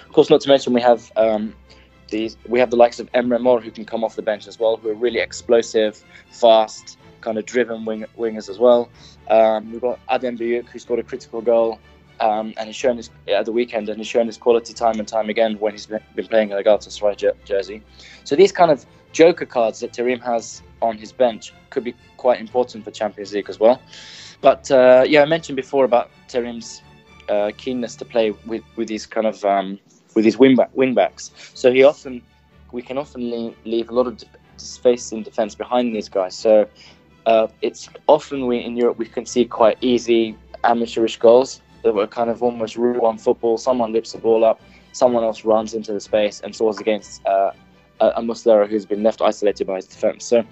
Of 0.08 0.14
course, 0.14 0.32
not 0.32 0.42
to 0.42 0.50
mention 0.50 0.74
we 0.74 0.82
have 0.82 1.12
um, 1.16 1.56
these 2.10 2.38
we 2.48 2.60
have 2.60 2.72
the 2.72 2.76
likes 2.76 3.00
of 3.00 3.12
Emre 3.12 3.40
Mor 3.40 3.62
who 3.62 3.72
can 3.72 3.86
come 3.86 4.04
off 4.04 4.16
the 4.16 4.22
bench 4.22 4.48
as 4.48 4.60
well, 4.60 4.78
who 4.78 4.90
are 4.90 4.96
really 4.96 5.20
explosive, 5.20 6.04
fast, 6.32 6.98
kind 7.22 7.38
of 7.38 7.46
driven 7.46 7.86
wing, 7.86 8.06
wingers 8.18 8.50
as 8.50 8.58
well. 8.58 8.90
Um, 9.30 9.72
we've 9.72 9.82
got 9.82 10.00
Adem 10.08 10.38
Büyük 10.40 10.70
who 10.70 10.80
scored 10.80 11.00
a 11.00 11.04
critical 11.04 11.42
goal 11.42 11.80
um, 12.20 12.54
and 12.58 12.68
he's 12.68 12.76
shown 12.76 12.98
his 12.98 13.10
at 13.28 13.46
the 13.46 13.52
weekend 13.52 13.90
and 13.90 13.98
he's 13.98 14.08
shown 14.08 14.26
his 14.28 14.38
quality 14.38 14.74
time 14.74 15.00
and 15.00 15.08
time 15.08 15.30
again 15.30 15.58
when 15.60 15.74
he's 15.74 15.86
been, 15.86 16.28
playing 16.28 16.52
in 16.52 16.58
a 16.58 16.64
Galatasaray 16.64 17.34
jersey. 17.46 17.84
So 18.24 18.36
these 18.36 18.52
kind 18.52 18.72
of 18.72 18.86
joker 19.12 19.46
cards 19.46 19.80
that 19.80 19.94
Terim 19.94 20.22
has 20.24 20.62
on 20.82 20.98
his 20.98 21.12
bench 21.12 21.54
could 21.70 21.84
be 21.84 21.96
quite 22.18 22.40
important 22.40 22.84
for 22.84 22.92
Champions 22.92 23.34
League 23.34 23.50
as 23.50 23.60
well. 23.60 23.82
But 24.42 24.70
uh, 24.72 25.06
yeah, 25.08 25.22
I 25.22 25.26
mentioned 25.26 25.56
before 25.56 25.86
about 25.86 26.10
Terim's 26.28 26.82
uh, 27.30 27.52
keenness 27.58 27.96
to 27.98 28.06
play 28.06 28.32
with 28.46 28.64
with 28.76 28.88
these 28.88 29.06
kind 29.06 29.28
of 29.28 29.44
um, 29.46 29.80
with 30.16 30.26
his 30.26 30.38
wing, 30.38 30.56
back, 30.56 30.70
wing 30.74 30.94
backs. 30.94 31.32
So 31.54 31.72
he 31.72 31.84
often, 31.84 32.22
we 32.72 32.82
can 32.82 32.98
often 32.98 33.30
leave, 33.30 33.56
leave 33.66 33.90
a 33.90 33.94
lot 33.94 34.08
of 34.08 34.24
space 34.58 35.12
in 35.12 35.22
defence 35.24 35.54
behind 35.54 35.96
these 35.96 36.10
guys. 36.10 36.36
So 36.36 36.68
uh, 37.28 37.48
it's 37.62 37.90
often 38.08 38.48
we 38.48 38.58
in 38.58 38.76
Europe 38.76 38.98
we 38.98 39.06
can 39.06 39.26
see 39.26 39.46
quite 39.46 39.78
easy 39.82 40.36
amateurish 40.64 41.18
goals 41.18 41.62
that 41.88 41.94
were 41.94 42.06
kind 42.06 42.30
of 42.30 42.44
almost 42.44 42.76
rule 42.76 43.00
one 43.00 43.18
football. 43.18 43.58
Someone 43.58 43.94
lifts 43.94 44.12
the 44.12 44.18
ball 44.18 44.44
up, 44.44 44.60
someone 44.92 45.24
else 45.24 45.46
runs 45.46 45.74
into 45.74 45.94
the 45.94 46.02
space 46.02 46.42
and 46.42 46.54
scores 46.54 46.80
against 46.80 47.26
uh, 47.26 47.52
a 48.02 48.22
Muslera 48.22 48.68
who's 48.68 48.86
been 48.86 49.04
left 49.04 49.22
isolated 49.22 49.66
by 49.66 49.78
his 49.78 49.88
defence. 49.88 50.26
So 50.26 50.44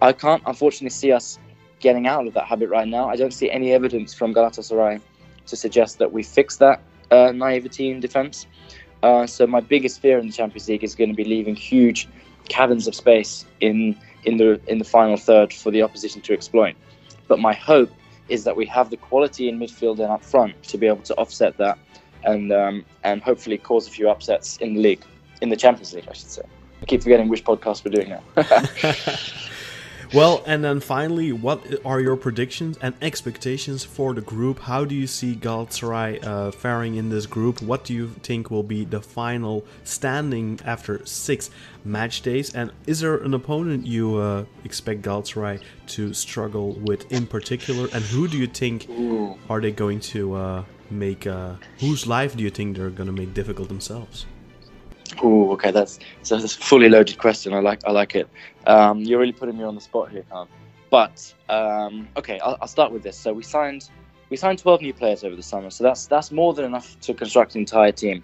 I 0.00 0.12
can't 0.12 0.42
unfortunately 0.46 0.90
see 0.90 1.10
us 1.10 1.40
getting 1.80 2.06
out 2.06 2.28
of 2.28 2.34
that 2.34 2.44
habit 2.44 2.68
right 2.68 2.86
now. 2.86 3.08
I 3.08 3.16
don't 3.16 3.32
see 3.32 3.50
any 3.50 3.72
evidence 3.72 4.14
from 4.14 4.32
Galatasaray 4.32 5.00
to 5.46 5.56
suggest 5.56 5.98
that 5.98 6.12
we 6.12 6.22
fix 6.22 6.56
that 6.58 6.80
uh, 7.10 7.32
naivety 7.32 7.90
in 7.90 7.98
defence. 7.98 8.46
Uh, 9.02 9.26
so 9.26 9.44
my 9.46 9.60
biggest 9.60 10.00
fear 10.00 10.18
in 10.18 10.26
the 10.28 10.32
Champions 10.32 10.68
League 10.68 10.84
is 10.84 10.94
going 10.94 11.10
to 11.10 11.16
be 11.16 11.24
leaving 11.24 11.56
huge 11.56 12.08
caverns 12.48 12.86
of 12.86 12.94
space 12.94 13.44
in 13.60 13.98
in 14.24 14.36
the 14.36 14.60
in 14.68 14.78
the 14.78 14.84
final 14.84 15.16
third 15.16 15.52
for 15.52 15.70
the 15.72 15.82
opposition 15.82 16.20
to 16.22 16.32
exploit. 16.32 16.76
But 17.28 17.38
my 17.40 17.52
hope 17.52 17.90
is 18.28 18.44
that 18.44 18.56
we 18.56 18.66
have 18.66 18.90
the 18.90 18.96
quality 18.96 19.48
in 19.48 19.58
midfield 19.58 19.98
and 19.98 20.10
up 20.10 20.24
front 20.24 20.60
to 20.64 20.78
be 20.78 20.86
able 20.86 21.02
to 21.02 21.14
offset 21.16 21.56
that 21.58 21.78
and 22.24 22.52
um, 22.52 22.84
and 23.04 23.22
hopefully 23.22 23.56
cause 23.56 23.86
a 23.86 23.90
few 23.90 24.10
upsets 24.10 24.56
in 24.58 24.74
the 24.74 24.80
league, 24.80 25.04
in 25.40 25.48
the 25.48 25.56
Champions 25.56 25.94
League, 25.94 26.08
I 26.08 26.12
should 26.12 26.30
say. 26.30 26.42
I 26.82 26.84
keep 26.84 27.02
forgetting 27.02 27.28
which 27.28 27.44
podcast 27.44 27.84
we're 27.84 27.92
doing 27.92 28.10
now. 28.10 28.22
well, 30.12 30.42
and 30.46 30.64
then 30.64 30.80
finally, 30.80 31.32
what 31.32 31.62
are 31.84 32.00
your 32.00 32.16
predictions 32.16 32.78
and 32.80 32.94
expectations 33.02 33.84
for 33.84 34.14
the 34.14 34.20
group? 34.20 34.60
How 34.60 34.84
do 34.84 34.94
you 34.94 35.06
see 35.06 35.34
Galatasaray 35.34 36.24
uh, 36.24 36.50
faring 36.52 36.96
in 36.96 37.08
this 37.08 37.26
group? 37.26 37.62
What 37.62 37.84
do 37.84 37.94
you 37.94 38.08
think 38.22 38.50
will 38.50 38.62
be 38.62 38.84
the 38.84 39.00
final 39.00 39.64
standing 39.84 40.60
after 40.64 41.04
six 41.06 41.50
match 41.84 42.22
days? 42.22 42.54
And 42.54 42.72
is 42.86 43.00
there 43.00 43.16
an 43.16 43.34
opponent 43.34 43.86
you 43.86 44.16
uh, 44.16 44.44
expect 44.64 45.02
Galatasaray 45.02 45.62
to 45.88 46.14
struggle 46.14 46.72
with 46.72 47.10
in 47.12 47.26
particular? 47.26 47.88
And 47.92 48.04
who 48.04 48.28
do 48.28 48.38
you 48.38 48.46
think 48.46 48.88
Ooh. 48.90 49.38
are 49.48 49.60
they 49.60 49.72
going 49.72 50.00
to 50.00 50.34
uh, 50.34 50.64
make? 50.90 51.26
Uh, 51.26 51.54
whose 51.80 52.06
life 52.06 52.36
do 52.36 52.42
you 52.42 52.50
think 52.50 52.76
they're 52.76 52.90
going 52.90 53.08
to 53.08 53.12
make 53.12 53.34
difficult 53.34 53.68
themselves? 53.68 54.26
Oh, 55.22 55.52
okay, 55.52 55.70
that's 55.70 55.98
so 56.22 56.36
that's 56.36 56.54
a 56.54 56.58
fully 56.58 56.88
loaded 56.88 57.18
question. 57.18 57.54
I 57.54 57.60
like 57.60 57.80
I 57.86 57.90
like 57.90 58.14
it. 58.14 58.28
Um, 58.66 59.00
you're 59.00 59.18
really 59.18 59.32
putting 59.32 59.56
me 59.56 59.64
on 59.64 59.74
the 59.74 59.80
spot 59.80 60.10
here, 60.10 60.24
Khan. 60.30 60.48
But 60.90 61.34
um, 61.48 62.08
okay, 62.16 62.38
I'll, 62.40 62.56
I'll, 62.60 62.68
start 62.68 62.92
with 62.92 63.02
this. 63.02 63.16
So 63.16 63.32
we 63.32 63.42
signed 63.42 63.90
we 64.30 64.36
signed 64.36 64.58
12 64.58 64.82
new 64.82 64.92
players 64.92 65.24
over 65.24 65.34
the 65.34 65.42
summer, 65.42 65.70
so 65.70 65.84
that's 65.84 66.06
that's 66.06 66.30
more 66.30 66.54
than 66.54 66.64
enough 66.64 66.98
to 67.00 67.14
construct 67.14 67.54
an 67.54 67.60
entire 67.60 67.92
team. 67.92 68.22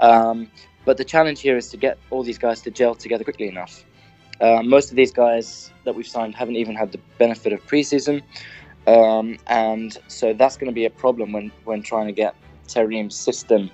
Um, 0.00 0.50
but 0.84 0.96
the 0.96 1.04
challenge 1.04 1.40
here 1.40 1.56
is 1.56 1.68
to 1.70 1.76
get 1.76 1.98
all 2.10 2.22
these 2.22 2.38
guys 2.38 2.60
to 2.62 2.70
gel 2.70 2.94
together 2.94 3.24
quickly 3.24 3.48
enough. 3.48 3.84
Uh, 4.40 4.62
most 4.62 4.90
of 4.90 4.96
these 4.96 5.12
guys 5.12 5.72
that 5.84 5.94
we've 5.94 6.06
signed 6.06 6.34
haven't 6.34 6.56
even 6.56 6.74
had 6.74 6.92
the 6.92 7.00
benefit 7.18 7.52
of 7.52 7.66
preseason, 7.66 8.22
um, 8.86 9.36
and 9.48 9.98
so 10.06 10.32
that's 10.32 10.56
going 10.56 10.70
to 10.70 10.74
be 10.74 10.84
a 10.84 10.90
problem 10.90 11.32
when 11.32 11.50
when 11.64 11.82
trying 11.82 12.06
to 12.06 12.12
get 12.12 12.34
Terim's 12.68 13.16
system 13.16 13.70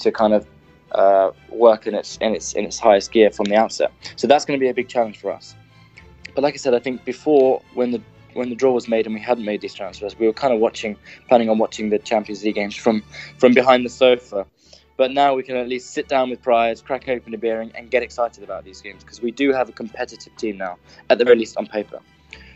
to 0.00 0.10
kind 0.10 0.32
of 0.32 0.46
uh, 0.92 1.30
work 1.50 1.86
in 1.86 1.94
its 1.94 2.16
in 2.18 2.34
its 2.34 2.54
in 2.54 2.64
its 2.64 2.78
highest 2.78 3.12
gear 3.12 3.30
from 3.30 3.46
the 3.46 3.56
outset. 3.56 3.92
So 4.16 4.26
that's 4.26 4.44
going 4.44 4.58
to 4.58 4.62
be 4.62 4.68
a 4.68 4.74
big 4.74 4.88
challenge 4.88 5.18
for 5.18 5.32
us. 5.32 5.54
But 6.34 6.42
like 6.42 6.54
I 6.54 6.58
said, 6.58 6.74
I 6.74 6.78
think 6.78 7.04
before 7.04 7.62
when 7.74 7.90
the 7.90 8.00
when 8.34 8.50
the 8.50 8.54
draw 8.54 8.72
was 8.72 8.88
made 8.88 9.06
and 9.06 9.14
we 9.14 9.20
hadn't 9.20 9.44
made 9.44 9.60
these 9.60 9.74
transfers, 9.74 10.18
we 10.18 10.26
were 10.26 10.32
kind 10.32 10.54
of 10.54 10.60
watching, 10.60 10.96
planning 11.28 11.48
on 11.50 11.58
watching 11.58 11.90
the 11.90 11.98
Champions 11.98 12.44
League 12.44 12.54
games 12.54 12.76
from 12.76 13.02
from 13.38 13.54
behind 13.54 13.84
the 13.84 13.90
sofa. 13.90 14.46
But 14.96 15.12
now 15.12 15.34
we 15.34 15.44
can 15.44 15.56
at 15.56 15.68
least 15.68 15.92
sit 15.92 16.08
down 16.08 16.28
with 16.28 16.42
pride, 16.42 16.82
crack 16.84 17.08
open 17.08 17.32
a 17.32 17.38
beer, 17.38 17.60
and, 17.60 17.74
and 17.76 17.88
get 17.88 18.02
excited 18.02 18.42
about 18.42 18.64
these 18.64 18.80
games 18.80 19.04
because 19.04 19.22
we 19.22 19.30
do 19.30 19.52
have 19.52 19.68
a 19.68 19.72
competitive 19.72 20.34
team 20.36 20.56
now, 20.58 20.76
at 21.08 21.18
the 21.18 21.24
very 21.24 21.38
least 21.38 21.56
on 21.56 21.66
paper. 21.66 22.00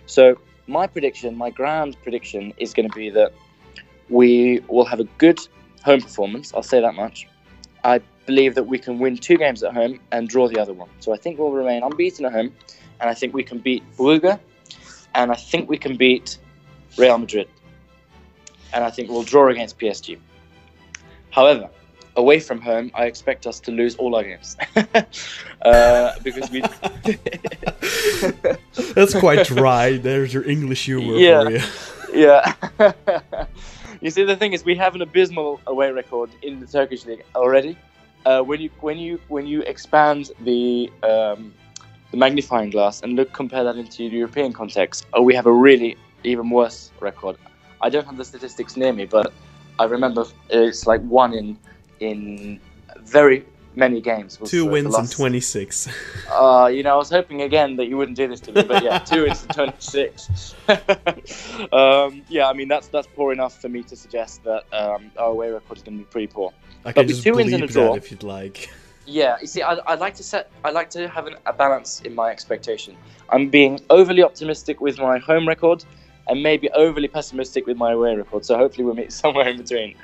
So 0.07 0.37
my 0.67 0.89
prediction, 0.89 1.37
my 1.37 1.51
grand 1.51 1.97
prediction, 2.03 2.53
is 2.57 2.75
going 2.75 2.89
to 2.89 2.95
be 2.97 3.11
that 3.11 3.33
we 4.09 4.61
will 4.69 4.85
have 4.85 4.99
a 4.99 5.05
good 5.19 5.39
home 5.85 6.01
performance. 6.01 6.53
I'll 6.53 6.63
say 6.63 6.81
that 6.81 6.95
much. 6.95 7.29
I 7.85 8.01
believe 8.27 8.55
that 8.55 8.65
we 8.65 8.79
can 8.79 8.99
win 8.99 9.17
two 9.17 9.37
games 9.37 9.63
at 9.63 9.75
home 9.75 10.01
and 10.11 10.29
draw 10.29 10.49
the 10.49 10.59
other 10.59 10.73
one. 10.73 10.89
So 11.01 11.13
I 11.13 11.17
think 11.17 11.39
we'll 11.39 11.53
remain 11.53 11.83
unbeaten 11.83 12.25
at 12.25 12.33
home, 12.33 12.53
and 13.01 13.11
I 13.11 13.15
think 13.15 13.35
we 13.35 13.43
can 13.43 13.59
beat 13.59 13.83
Brugge, 13.97 14.39
and 15.15 15.33
I 15.33 15.35
think 15.35 15.69
we 15.69 15.79
can 15.79 15.97
beat 15.97 16.39
Real 16.97 17.19
Madrid, 17.19 17.49
and 18.73 18.85
I 18.85 18.91
think 18.91 19.11
we'll 19.11 19.23
draw 19.23 19.49
against 19.49 19.79
PSG. 19.79 20.19
However, 21.31 21.69
away 22.17 22.41
from 22.41 22.61
home, 22.61 22.91
I 22.95 23.07
expect 23.07 23.47
us 23.47 23.59
to 23.61 23.71
lose 23.71 23.97
all 23.97 24.15
our 24.15 24.23
games 24.23 24.57
uh, 25.63 26.13
because 26.23 26.51
we. 26.51 26.61
That's 28.95 29.15
quite 29.15 29.47
dry. 29.47 29.97
There's 29.97 30.35
your 30.35 30.49
English 30.49 30.85
humor 30.85 31.17
yeah. 31.17 31.45
for 31.45 31.51
you. 31.51 31.61
Yeah. 32.15 32.53
you 34.03 34.11
see, 34.11 34.23
the 34.25 34.37
thing 34.37 34.53
is, 34.53 34.67
we 34.67 34.75
have 34.75 34.95
an 34.95 35.01
abysmal 35.01 35.63
away 35.67 35.91
record 35.93 36.29
in 36.43 36.61
the 36.61 36.67
Turkish 36.67 37.07
league 37.07 37.25
already 37.35 37.75
uh, 38.25 38.43
when 38.43 38.61
you 38.61 38.71
when 38.81 38.99
you 38.99 39.21
when 39.29 39.47
you 39.47 39.63
expand 39.63 40.31
the 40.41 40.91
um, 41.03 41.53
the 42.11 42.17
magnifying 42.17 42.71
glass 42.71 43.03
and 43.03 43.17
look 43.17 43.33
compare 43.33 43.65
that 43.65 43.77
into 43.77 44.09
the 44.09 44.17
European 44.17 44.53
context, 44.53 45.07
oh, 45.15 45.23
we 45.23 45.35
have 45.35 45.47
a 45.47 45.53
really 45.53 45.97
even 46.25 46.51
worse 46.51 46.91
record. 47.01 47.37
I 47.81 47.89
don't 47.89 48.07
have 48.07 48.17
the 48.17 48.25
statistics 48.25 48.77
near 48.77 48.93
me, 48.93 49.07
but 49.07 49.33
I 49.79 49.85
remember 49.85 50.25
it's 50.51 50.87
like 50.87 51.03
one 51.03 51.35
in 51.35 51.59
in 52.01 52.61
very 53.01 53.45
many 53.75 54.01
games. 54.01 54.39
Two 54.45 54.67
wins 54.67 54.95
and 54.95 55.11
26. 55.11 55.89
Uh, 56.31 56.71
you 56.73 56.83
know, 56.83 56.95
I 56.95 56.97
was 56.97 57.11
hoping 57.11 57.43
again 57.43 57.77
that 57.77 57.87
you 57.87 57.97
wouldn't 57.97 58.17
do 58.17 58.29
this 58.29 58.41
to 58.41 58.53
me, 58.53 58.63
but 58.63 58.83
yeah, 58.83 58.99
two 58.99 59.25
wins 59.25 59.43
and 59.43 59.55
26. 59.55 60.55
um, 61.73 62.23
yeah, 62.29 62.49
I 62.49 62.53
mean 62.53 62.69
that's 62.69 62.89
that's 62.89 63.09
poor 63.15 63.33
enough 63.33 63.61
for 63.61 63.69
me 63.69 63.83
to 63.85 63.97
suggest 63.97 64.45
that 64.45 64.65
um, 64.73 65.11
our 65.17 65.31
away 65.31 65.51
record 65.51 65.79
is 65.79 65.83
going 65.83 65.99
to 65.99 66.05
be 66.05 66.11
pretty 66.11 66.29
poor. 66.29 66.53
I 66.85 66.93
can 66.93 67.09
just 67.09 67.23
two 67.23 67.35
wins 67.35 67.53
and 67.53 67.65
a 67.65 67.67
draw. 67.67 67.95
if 67.95 68.11
you'd 68.11 68.23
like. 68.23 68.71
Yeah, 69.05 69.37
you 69.41 69.49
see, 69.49 69.63
I, 69.63 69.75
I 69.75 69.95
like 69.97 70.15
to 70.15 70.23
set, 70.23 70.49
I 70.65 70.71
like 70.71 70.89
to 70.91 71.09
have 71.09 71.27
an, 71.27 71.35
a 71.45 71.53
balance 71.53 72.03
in 72.03 72.15
my 72.15 72.31
expectation. 72.31 72.97
I'm 73.31 73.49
being 73.49 73.81
overly 73.91 74.23
optimistic 74.23 74.81
with 74.81 75.01
my 75.01 75.19
home 75.19 75.49
record, 75.49 75.85
and 76.29 76.43
maybe 76.43 76.71
overly 76.71 77.09
pessimistic 77.09 77.67
with 77.67 77.77
my 77.77 77.93
away 77.93 78.15
record. 78.15 78.45
So 78.45 78.57
hopefully 78.57 78.85
we'll 78.85 78.95
meet 78.95 79.13
somewhere 79.23 79.49
in 79.49 79.57
between. 79.57 79.97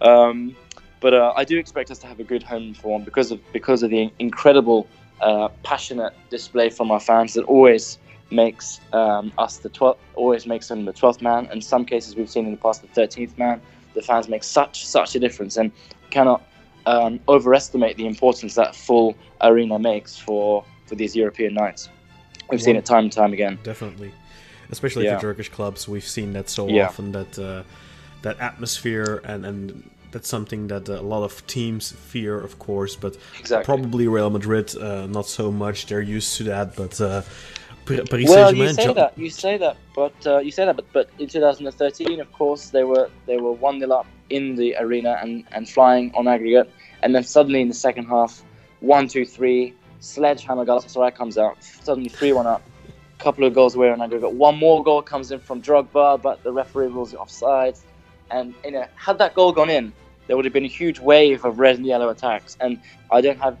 Um, 0.00 0.56
but 1.00 1.14
uh, 1.14 1.32
I 1.36 1.44
do 1.44 1.58
expect 1.58 1.90
us 1.90 1.98
to 1.98 2.06
have 2.06 2.20
a 2.20 2.24
good 2.24 2.42
home 2.42 2.74
form 2.74 3.02
because 3.04 3.30
of 3.30 3.40
because 3.52 3.82
of 3.82 3.90
the 3.90 4.10
incredible, 4.18 4.88
uh, 5.20 5.48
passionate 5.62 6.12
display 6.30 6.70
from 6.70 6.90
our 6.90 7.00
fans 7.00 7.34
that 7.34 7.44
always 7.44 7.98
makes 8.30 8.80
um, 8.92 9.32
us 9.36 9.58
the 9.58 9.68
12th, 9.68 9.98
always 10.14 10.46
makes 10.46 10.68
them 10.68 10.84
the 10.84 10.92
12th 10.92 11.20
man. 11.20 11.48
In 11.52 11.60
some 11.60 11.84
cases, 11.84 12.16
we've 12.16 12.30
seen 12.30 12.46
in 12.46 12.52
the 12.52 12.56
past 12.56 12.82
the 12.82 12.88
13th 12.88 13.36
man. 13.36 13.60
The 13.94 14.02
fans 14.02 14.28
make 14.28 14.42
such 14.42 14.86
such 14.86 15.14
a 15.14 15.20
difference, 15.20 15.56
and 15.56 15.70
cannot 16.12 16.42
um, 16.86 17.20
overestimate 17.28 17.96
the 17.96 18.06
importance 18.06 18.54
that 18.54 18.76
full 18.76 19.16
arena 19.40 19.78
makes 19.78 20.16
for 20.16 20.64
for 20.86 20.94
these 20.94 21.16
European 21.16 21.54
nights. 21.54 21.88
We've 22.50 22.60
well, 22.60 22.64
seen 22.64 22.76
it 22.76 22.84
time 22.84 23.04
and 23.04 23.12
time 23.12 23.32
again. 23.32 23.58
Definitely, 23.62 24.12
especially 24.70 25.04
yeah. 25.04 25.16
for 25.16 25.22
Turkish 25.22 25.48
clubs, 25.48 25.88
we've 25.88 26.06
seen 26.06 26.32
that 26.34 26.48
so 26.48 26.68
yeah. 26.68 26.86
often 26.86 27.12
that 27.12 27.38
uh, 27.38 27.62
that 28.22 28.38
atmosphere 28.40 29.20
and 29.24 29.46
and 29.46 29.90
that's 30.12 30.28
something 30.28 30.68
that 30.68 30.88
a 30.88 31.00
lot 31.00 31.24
of 31.24 31.44
teams 31.46 31.90
fear, 31.90 32.38
of 32.38 32.58
course, 32.58 32.94
but 32.94 33.16
exactly. 33.40 33.64
probably 33.64 34.06
Real 34.06 34.28
Madrid 34.28 34.76
uh, 34.76 35.06
not 35.06 35.26
so 35.26 35.50
much. 35.50 35.86
They're 35.86 36.02
used 36.02 36.36
to 36.36 36.44
that, 36.44 36.76
but 36.76 37.00
uh, 37.00 37.22
Paris 37.86 38.28
well, 38.28 38.54
you 38.54 38.68
say 38.72 38.92
that, 38.92 39.18
you 39.18 39.30
say 39.30 39.58
that, 39.58 39.76
but 39.94 40.14
uh, 40.26 40.38
you 40.38 40.50
say 40.50 40.64
that, 40.64 40.76
but 40.76 40.86
but 40.92 41.10
in 41.18 41.28
2013, 41.28 42.20
of 42.20 42.32
course, 42.32 42.70
they 42.70 42.84
were 42.84 43.10
they 43.26 43.38
were 43.38 43.52
one 43.52 43.80
0 43.80 43.92
up 43.92 44.06
in 44.30 44.54
the 44.56 44.76
arena 44.76 45.18
and 45.20 45.44
and 45.52 45.68
flying 45.68 46.12
on 46.14 46.28
aggregate, 46.28 46.70
and 47.02 47.14
then 47.14 47.24
suddenly 47.24 47.60
in 47.60 47.68
the 47.68 47.74
second 47.74 48.06
half, 48.06 48.42
one 48.80 49.08
two 49.08 49.24
three, 49.24 49.74
sledgehammer 50.00 50.64
Galatasaray 50.64 51.14
comes 51.14 51.38
out, 51.38 51.62
suddenly 51.62 52.08
three 52.08 52.32
one 52.32 52.46
up, 52.46 52.62
couple 53.18 53.44
of 53.44 53.54
goals 53.54 53.74
away 53.74 53.90
on 53.90 54.00
aggregate, 54.00 54.32
one 54.32 54.56
more 54.56 54.82
goal 54.82 55.02
comes 55.02 55.30
in 55.32 55.40
from 55.40 55.60
Drogba, 55.60 56.20
but 56.22 56.42
the 56.42 56.52
referee 56.52 56.86
rules 56.86 57.12
it 57.12 57.16
offside, 57.16 57.76
and 58.30 58.54
you 58.64 58.70
know 58.72 58.86
had 58.94 59.18
that 59.18 59.34
goal 59.34 59.52
gone 59.52 59.70
in, 59.70 59.92
there 60.26 60.36
would 60.36 60.44
have 60.44 60.54
been 60.54 60.64
a 60.64 60.68
huge 60.68 60.98
wave 61.00 61.44
of 61.44 61.58
red 61.58 61.76
and 61.76 61.86
yellow 61.86 62.08
attacks. 62.08 62.56
And 62.60 62.80
I 63.10 63.20
don't 63.20 63.40
have 63.40 63.58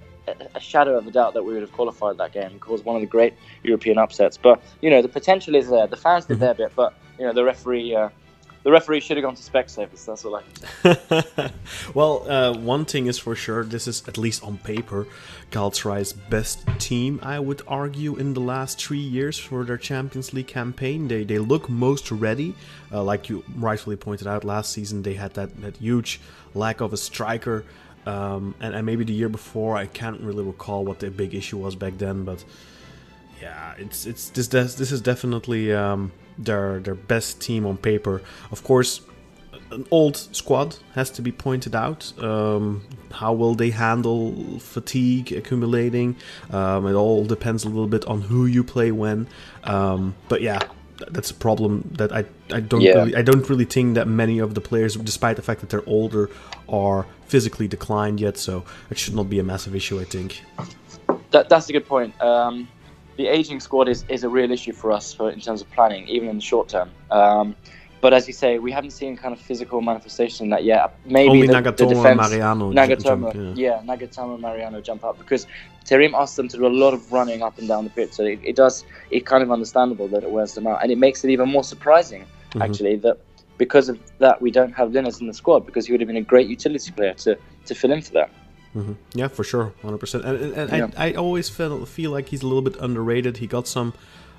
a 0.54 0.60
shadow 0.60 0.96
of 0.96 1.06
a 1.06 1.10
doubt 1.10 1.34
that 1.34 1.42
we 1.42 1.52
would 1.52 1.62
have 1.62 1.72
qualified 1.72 2.18
that 2.18 2.32
game 2.32 2.50
and 2.52 2.60
caused 2.60 2.84
one 2.84 2.96
of 2.96 3.02
the 3.02 3.06
great 3.06 3.34
European 3.62 3.98
upsets. 3.98 4.36
But 4.36 4.62
you 4.80 4.90
know, 4.90 5.02
the 5.02 5.08
potential 5.08 5.54
is 5.54 5.68
there. 5.68 5.86
The 5.86 5.96
fans 5.96 6.26
did 6.26 6.34
mm-hmm. 6.34 6.44
their 6.44 6.54
bit, 6.54 6.72
but 6.76 6.94
you 7.18 7.26
know, 7.26 7.32
the 7.32 7.44
referee. 7.44 7.94
Uh, 7.94 8.08
the 8.64 8.70
referee 8.70 9.00
should 9.00 9.16
have 9.16 9.24
gone 9.24 9.34
to 9.34 9.42
Specsavers. 9.42 10.06
That's 10.06 10.24
all 10.24 10.36
I. 10.36 11.50
well, 11.94 12.30
uh, 12.30 12.56
one 12.56 12.84
thing 12.84 13.06
is 13.06 13.18
for 13.18 13.34
sure. 13.34 13.64
This 13.64 13.88
is 13.88 14.06
at 14.06 14.16
least 14.16 14.44
on 14.44 14.58
paper, 14.58 15.08
Galatasaray's 15.50 16.12
best 16.12 16.64
team. 16.78 17.18
I 17.24 17.40
would 17.40 17.62
argue 17.66 18.14
in 18.14 18.34
the 18.34 18.40
last 18.40 18.80
three 18.80 18.98
years 18.98 19.36
for 19.36 19.64
their 19.64 19.78
Champions 19.78 20.32
League 20.32 20.46
campaign. 20.46 21.08
They 21.08 21.24
they 21.24 21.38
look 21.38 21.68
most 21.68 22.12
ready. 22.12 22.54
Uh, 22.92 23.02
like 23.02 23.28
you 23.28 23.42
rightfully 23.56 23.96
pointed 23.96 24.28
out, 24.28 24.44
last 24.44 24.72
season 24.72 25.02
they 25.02 25.14
had 25.14 25.34
that 25.34 25.60
that 25.60 25.78
huge 25.78 26.20
lack 26.54 26.80
of 26.80 26.92
a 26.92 26.96
striker. 26.96 27.64
Um, 28.06 28.54
and, 28.60 28.74
and 28.74 28.84
maybe 28.84 29.04
the 29.04 29.12
year 29.12 29.28
before, 29.28 29.76
I 29.76 29.86
can't 29.86 30.20
really 30.20 30.42
recall 30.44 30.84
what 30.84 30.98
the 30.98 31.10
big 31.10 31.34
issue 31.34 31.58
was 31.58 31.76
back 31.76 31.98
then, 31.98 32.24
but 32.24 32.44
yeah, 33.40 33.74
it's 33.76 34.06
it's 34.06 34.28
this 34.30 34.48
this 34.74 34.92
is 34.92 35.00
definitely 35.00 35.72
um, 35.72 36.12
their 36.38 36.78
their 36.80 36.94
best 36.94 37.40
team 37.40 37.66
on 37.66 37.76
paper. 37.76 38.22
Of 38.50 38.62
course, 38.62 39.00
an 39.72 39.86
old 39.90 40.16
squad 40.16 40.76
has 40.94 41.10
to 41.10 41.22
be 41.22 41.32
pointed 41.32 41.74
out. 41.74 42.12
Um, 42.22 42.82
how 43.10 43.32
will 43.32 43.54
they 43.54 43.70
handle 43.70 44.58
fatigue 44.60 45.32
accumulating? 45.32 46.16
Um, 46.50 46.86
it 46.86 46.94
all 46.94 47.24
depends 47.24 47.64
a 47.64 47.68
little 47.68 47.88
bit 47.88 48.04
on 48.06 48.22
who 48.22 48.46
you 48.46 48.62
play 48.62 48.92
when. 48.92 49.26
Um, 49.64 50.14
but 50.28 50.40
yeah, 50.40 50.60
that's 51.10 51.30
a 51.30 51.34
problem 51.34 51.88
that 51.98 52.12
I 52.12 52.24
I 52.52 52.60
don't 52.60 52.80
yeah. 52.80 52.92
really 52.92 53.16
I 53.16 53.22
don't 53.22 53.48
really 53.48 53.64
think 53.64 53.94
that 53.94 54.06
many 54.06 54.38
of 54.38 54.54
the 54.54 54.60
players, 54.60 54.96
despite 54.96 55.36
the 55.36 55.42
fact 55.42 55.60
that 55.60 55.70
they're 55.70 55.88
older, 55.88 56.30
are 56.68 57.06
physically 57.26 57.68
declined 57.68 58.20
yet. 58.20 58.36
So 58.36 58.64
it 58.90 58.98
should 58.98 59.14
not 59.14 59.28
be 59.28 59.38
a 59.38 59.42
massive 59.42 59.74
issue. 59.74 60.00
I 60.00 60.04
think. 60.04 60.42
That, 61.30 61.48
that's 61.48 61.68
a 61.68 61.72
good 61.72 61.86
point. 61.86 62.20
Um, 62.20 62.68
the 63.16 63.26
aging 63.26 63.60
squad 63.60 63.88
is, 63.88 64.04
is 64.08 64.24
a 64.24 64.28
real 64.28 64.50
issue 64.50 64.72
for 64.72 64.92
us 64.92 65.12
for 65.12 65.30
in 65.30 65.40
terms 65.40 65.60
of 65.62 65.70
planning, 65.70 66.06
even 66.08 66.28
in 66.28 66.36
the 66.36 66.42
short 66.42 66.68
term. 66.68 66.90
Um, 67.10 67.56
but 68.02 68.12
as 68.12 68.26
you 68.26 68.34
say, 68.34 68.58
we 68.58 68.72
haven't 68.72 68.90
seen 68.90 69.16
kind 69.16 69.32
of 69.32 69.40
physical 69.40 69.80
manifestation 69.80 70.44
in 70.46 70.50
that 70.50 70.64
yet. 70.64 70.92
Maybe 71.06 71.30
Only 71.30 71.46
the, 71.46 71.52
Nagatomo 71.54 71.76
the 71.76 71.86
defense, 71.86 72.06
and 72.06 72.16
Mariano. 72.16 72.72
Nagatomo, 72.72 73.32
jump, 73.32 73.56
yeah. 73.56 73.80
Nagatomo 73.84 74.32
and 74.34 74.42
Mariano 74.42 74.80
jump 74.80 75.04
up 75.04 75.16
because 75.18 75.46
Terim 75.86 76.12
asked 76.12 76.36
them 76.36 76.48
to 76.48 76.56
do 76.56 76.66
a 76.66 76.74
lot 76.82 76.94
of 76.94 77.12
running 77.12 77.42
up 77.42 77.58
and 77.58 77.68
down 77.68 77.84
the 77.84 77.90
pitch. 77.90 78.12
So 78.12 78.24
it, 78.24 78.40
it 78.42 78.56
does, 78.56 78.84
it's 79.12 79.26
kind 79.26 79.42
of 79.42 79.52
understandable 79.52 80.08
that 80.08 80.24
it 80.24 80.30
wears 80.32 80.52
them 80.54 80.66
out. 80.66 80.82
And 80.82 80.90
it 80.90 80.98
makes 80.98 81.24
it 81.24 81.30
even 81.30 81.48
more 81.48 81.64
surprising, 81.64 82.26
Mhm. 82.54 82.64
actually, 82.64 82.96
that 82.96 83.18
because 83.56 83.88
of 83.88 84.00
that, 84.18 84.42
we 84.42 84.50
don't 84.50 84.72
have 84.72 84.90
Linnes 84.90 85.20
in 85.20 85.28
the 85.28 85.34
squad 85.34 85.60
because 85.64 85.86
he 85.86 85.92
would 85.92 86.00
have 86.00 86.08
been 86.08 86.16
a 86.16 86.22
great 86.22 86.48
utility 86.48 86.90
player 86.90 87.14
to, 87.14 87.38
to 87.66 87.74
fill 87.74 87.92
in 87.92 88.02
for 88.02 88.12
that. 88.14 88.30
Mhm. 88.74 88.96
Yeah, 89.14 89.28
for 89.28 89.44
sure, 89.44 89.72
hundred 89.82 89.98
percent. 89.98 90.24
And, 90.24 90.36
and, 90.42 90.70
and 90.70 90.92
Yeah. 90.92 91.00
I, 91.04 91.10
I 91.10 91.14
always 91.14 91.48
feel 91.48 91.86
feel 91.86 92.10
like 92.10 92.30
he's 92.30 92.42
a 92.42 92.46
little 92.46 92.62
bit 92.62 92.76
underrated. 92.80 93.36
He 93.36 93.46
got 93.46 93.68
some 93.68 93.92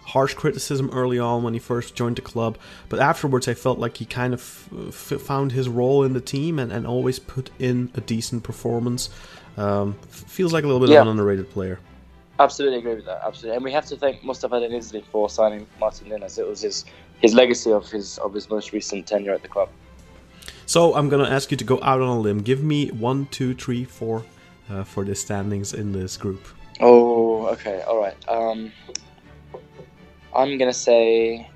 harsh 0.05 0.33
criticism 0.33 0.89
early 0.93 1.19
on 1.19 1.43
when 1.43 1.53
he 1.53 1.59
first 1.59 1.95
joined 1.95 2.17
the 2.17 2.21
club, 2.21 2.57
but 2.89 2.99
afterwards 2.99 3.47
I 3.47 3.53
felt 3.53 3.79
like 3.79 3.97
he 3.97 4.05
kind 4.05 4.33
of 4.33 4.41
f- 4.89 5.21
found 5.21 5.51
his 5.51 5.69
role 5.69 6.03
in 6.03 6.13
the 6.13 6.21
team 6.21 6.59
and, 6.59 6.71
and 6.71 6.85
always 6.85 7.19
put 7.19 7.49
in 7.59 7.91
a 7.95 8.01
decent 8.01 8.43
performance. 8.43 9.09
Um, 9.57 9.93
feels 10.09 10.51
like 10.53 10.63
a 10.63 10.67
little 10.67 10.79
bit 10.79 10.89
Yeah. 10.89 11.01
of 11.01 11.07
an 11.07 11.11
underrated 11.11 11.49
player. 11.51 11.79
Absolutely 12.39 12.79
agree 12.79 12.95
with 12.95 13.05
that. 13.05 13.21
Absolutely, 13.25 13.55
and 13.57 13.63
we 13.63 13.71
have 13.71 13.85
to 13.85 13.95
thank 13.95 14.23
Mustafa 14.23 14.55
Denizli 14.55 15.03
for 15.11 15.29
signing 15.29 15.67
Martin 15.79 16.09
Linnes. 16.09 16.37
It 16.39 16.47
was 16.47 16.61
his 16.61 16.85
his 17.21 17.33
legacy 17.33 17.71
of 17.71 17.89
his 17.89 18.17
of 18.17 18.33
his 18.33 18.49
most 18.49 18.73
recent 18.73 19.05
tenure 19.07 19.33
at 19.33 19.43
the 19.43 19.47
club. 19.47 19.69
So 20.65 20.95
I'm 20.95 21.09
gonna 21.09 21.29
ask 21.29 21.51
you 21.51 21.57
to 21.57 21.63
go 21.63 21.79
out 21.83 22.01
on 22.01 22.07
a 22.09 22.19
limb. 22.19 22.39
Give 22.41 22.63
me 22.63 22.89
one, 22.89 23.27
two, 23.27 23.53
three, 23.53 23.85
four 23.85 24.23
uh, 24.69 24.83
for 24.83 25.05
the 25.05 25.13
standings 25.15 25.73
in 25.73 25.91
this 25.93 26.17
group. 26.17 26.43
Oh, 26.79 27.45
okay, 27.47 27.81
all 27.83 27.99
right. 28.01 28.17
Um, 28.27 28.71
I'm 30.35 30.57
gonna 30.57 30.73
say 30.73 31.47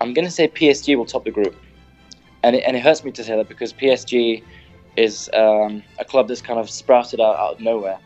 I'm 0.00 0.14
gonna 0.14 0.30
say 0.30 0.48
PSG 0.48 0.96
will 0.96 1.06
top 1.06 1.24
the 1.24 1.30
group, 1.30 1.56
and 2.42 2.56
it, 2.56 2.64
and 2.66 2.76
it 2.76 2.82
hurts 2.82 3.04
me 3.04 3.10
to 3.12 3.24
say 3.24 3.36
that 3.36 3.48
because 3.48 3.72
PSG 3.72 4.42
is 4.96 5.30
um, 5.32 5.82
a 5.98 6.04
club 6.04 6.28
that's 6.28 6.42
kind 6.42 6.58
of 6.58 6.68
sprouted 6.68 7.20
out, 7.20 7.36
out 7.36 7.54
of 7.54 7.60
nowhere, 7.60 7.98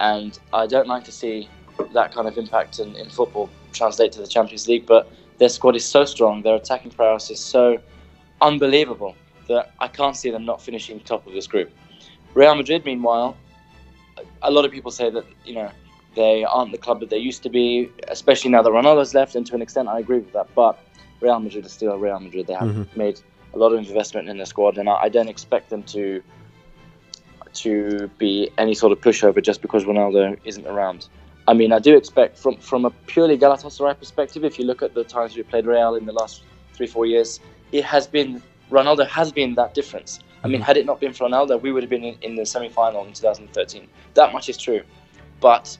and 0.00 0.38
I 0.52 0.66
don't 0.66 0.88
like 0.88 1.04
to 1.04 1.12
see 1.12 1.48
that 1.92 2.12
kind 2.12 2.26
of 2.26 2.38
impact 2.38 2.78
in, 2.78 2.96
in 2.96 3.10
football 3.10 3.50
translate 3.72 4.12
to 4.12 4.20
the 4.20 4.26
Champions 4.26 4.66
League. 4.66 4.86
But 4.86 5.10
their 5.38 5.48
squad 5.48 5.76
is 5.76 5.84
so 5.84 6.04
strong, 6.04 6.42
their 6.42 6.56
attacking 6.56 6.92
prowess 6.92 7.30
is 7.30 7.40
so 7.40 7.78
unbelievable 8.40 9.14
that 9.48 9.72
I 9.78 9.88
can't 9.88 10.16
see 10.16 10.30
them 10.30 10.44
not 10.44 10.60
finishing 10.60 11.00
top 11.00 11.26
of 11.26 11.32
this 11.34 11.46
group. 11.46 11.70
Real 12.34 12.54
Madrid, 12.54 12.84
meanwhile, 12.84 13.36
a 14.42 14.50
lot 14.50 14.64
of 14.64 14.72
people 14.72 14.90
say 14.90 15.10
that 15.10 15.24
you 15.44 15.54
know 15.54 15.70
they 16.16 16.44
aren't 16.44 16.72
the 16.72 16.78
club 16.78 16.98
that 17.00 17.10
they 17.10 17.18
used 17.18 17.42
to 17.44 17.48
be, 17.50 17.90
especially 18.08 18.50
now 18.50 18.62
that 18.62 18.70
Ronaldo's 18.70 19.14
left. 19.14 19.36
And 19.36 19.46
to 19.46 19.54
an 19.54 19.62
extent, 19.62 19.88
I 19.88 19.98
agree 20.00 20.18
with 20.18 20.32
that. 20.32 20.48
But 20.54 20.78
Real 21.20 21.38
Madrid 21.38 21.64
is 21.64 21.72
still 21.72 21.96
Real 21.96 22.18
Madrid. 22.18 22.46
They 22.48 22.54
have 22.54 22.68
Mhm. 22.68 22.96
made 22.96 23.20
a 23.54 23.58
lot 23.58 23.72
of 23.72 23.78
investment 23.78 24.28
in 24.28 24.36
their 24.36 24.46
squad, 24.46 24.76
and 24.78 24.88
I, 24.88 24.94
I 25.02 25.08
don't 25.08 25.28
expect 25.28 25.70
them 25.70 25.82
to 25.94 26.22
to 27.54 28.10
be 28.18 28.50
any 28.58 28.74
sort 28.74 28.92
of 28.92 29.00
pushover 29.00 29.42
just 29.42 29.62
because 29.62 29.84
Ronaldo 29.84 30.36
isn't 30.44 30.66
around. 30.66 31.08
I 31.48 31.54
mean, 31.54 31.72
I 31.72 31.78
do 31.78 31.96
expect 31.96 32.38
from 32.38 32.56
from 32.58 32.84
a 32.84 32.90
purely 33.06 33.38
Galatasaray 33.38 33.98
perspective, 33.98 34.44
if 34.44 34.58
you 34.58 34.66
look 34.66 34.82
at 34.82 34.94
the 34.94 35.04
times 35.04 35.36
we 35.36 35.42
played 35.42 35.64
Real 35.66 35.94
in 35.94 36.04
the 36.06 36.12
last 36.12 36.42
three 36.74 36.86
four 36.86 37.06
years, 37.06 37.40
it 37.72 37.84
has 37.84 38.06
been 38.06 38.42
Ronaldo 38.70 39.06
has 39.06 39.32
been 39.32 39.54
that 39.54 39.74
difference. 39.74 40.18
I 40.44 40.48
mean, 40.48 40.60
Mhm. 40.60 40.64
had 40.64 40.76
it 40.76 40.86
not 40.86 41.00
been 41.00 41.12
for 41.12 41.28
Ronaldo, 41.28 41.60
we 41.60 41.72
would 41.72 41.82
have 41.82 41.90
been 41.90 42.04
in, 42.04 42.16
in 42.20 42.34
the 42.34 42.44
semi 42.44 42.68
final 42.68 43.04
in 43.04 43.12
2013. 43.12 43.88
That 44.14 44.32
much 44.32 44.48
is 44.48 44.58
true, 44.58 44.82
but 45.40 45.78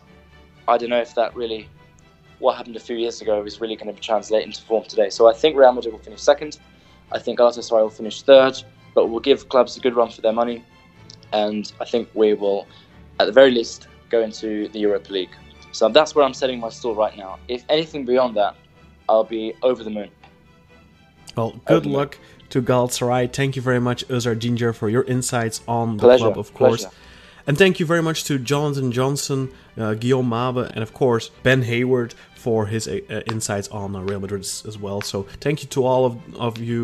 I 0.68 0.76
don't 0.78 0.90
know 0.90 1.00
if 1.00 1.14
that 1.14 1.34
really 1.36 1.68
what 2.38 2.56
happened 2.56 2.76
a 2.76 2.80
few 2.80 2.96
years 2.96 3.22
ago 3.22 3.42
is 3.44 3.60
really 3.60 3.76
going 3.76 3.86
to 3.88 3.94
be 3.94 4.00
translate 4.00 4.44
into 4.44 4.60
form 4.62 4.84
today. 4.84 5.08
So 5.08 5.28
I 5.28 5.32
think 5.32 5.56
Real 5.56 5.72
Madrid 5.72 5.92
will 5.94 6.00
finish 6.00 6.20
second. 6.20 6.58
I 7.12 7.18
think 7.18 7.38
Galatasaray 7.38 7.80
will 7.80 7.88
finish 7.88 8.22
third, 8.22 8.62
but 8.94 9.06
we'll 9.06 9.20
give 9.20 9.48
clubs 9.48 9.76
a 9.76 9.80
good 9.80 9.94
run 9.94 10.10
for 10.10 10.20
their 10.20 10.32
money. 10.32 10.62
And 11.32 11.72
I 11.80 11.84
think 11.86 12.08
we 12.14 12.34
will, 12.34 12.66
at 13.20 13.26
the 13.26 13.32
very 13.32 13.50
least, 13.50 13.88
go 14.10 14.20
into 14.22 14.68
the 14.68 14.78
Europa 14.80 15.12
League. 15.12 15.30
So 15.72 15.88
that's 15.88 16.14
where 16.14 16.24
I'm 16.24 16.34
setting 16.34 16.60
my 16.60 16.68
stall 16.68 16.94
right 16.94 17.16
now. 17.16 17.38
If 17.48 17.64
anything 17.68 18.04
beyond 18.04 18.36
that, 18.36 18.54
I'll 19.08 19.24
be 19.24 19.54
over 19.62 19.82
the 19.82 19.90
moon. 19.90 20.10
Well, 21.36 21.54
good 21.66 21.86
Okay. 21.86 21.90
luck 21.90 22.18
to 22.50 22.62
Galatasaray. 22.62 23.32
Thank 23.32 23.56
you 23.56 23.62
very 23.62 23.80
much, 23.80 24.06
Özar 24.08 24.38
Ginger, 24.38 24.72
for 24.72 24.88
your 24.88 25.02
insights 25.04 25.62
on 25.68 25.96
the 25.96 26.02
Pleasure, 26.02 26.24
club, 26.24 26.38
of 26.38 26.52
course. 26.54 26.82
pleasure. 26.82 26.96
And 27.46 27.56
thank 27.56 27.78
you 27.78 27.86
very 27.86 28.02
much 28.02 28.24
to 28.24 28.38
Jonathan 28.38 28.90
Johnson, 28.90 29.50
uh, 29.78 29.94
Guillaume 29.94 30.28
Mabe, 30.28 30.68
and 30.74 30.82
of 30.82 30.92
course 30.92 31.30
Ben 31.42 31.62
Hayward 31.62 32.14
for 32.46 32.66
his 32.66 32.86
uh, 32.86 33.00
uh, 33.10 33.22
insights 33.26 33.66
on 33.70 33.96
uh, 33.96 34.00
Real 34.00 34.20
Madrid 34.20 34.42
as 34.42 34.78
well. 34.78 35.00
So 35.00 35.24
thank 35.40 35.64
you 35.64 35.68
to 35.70 35.84
all 35.84 36.06
of, 36.06 36.36
of 36.36 36.58
you 36.58 36.80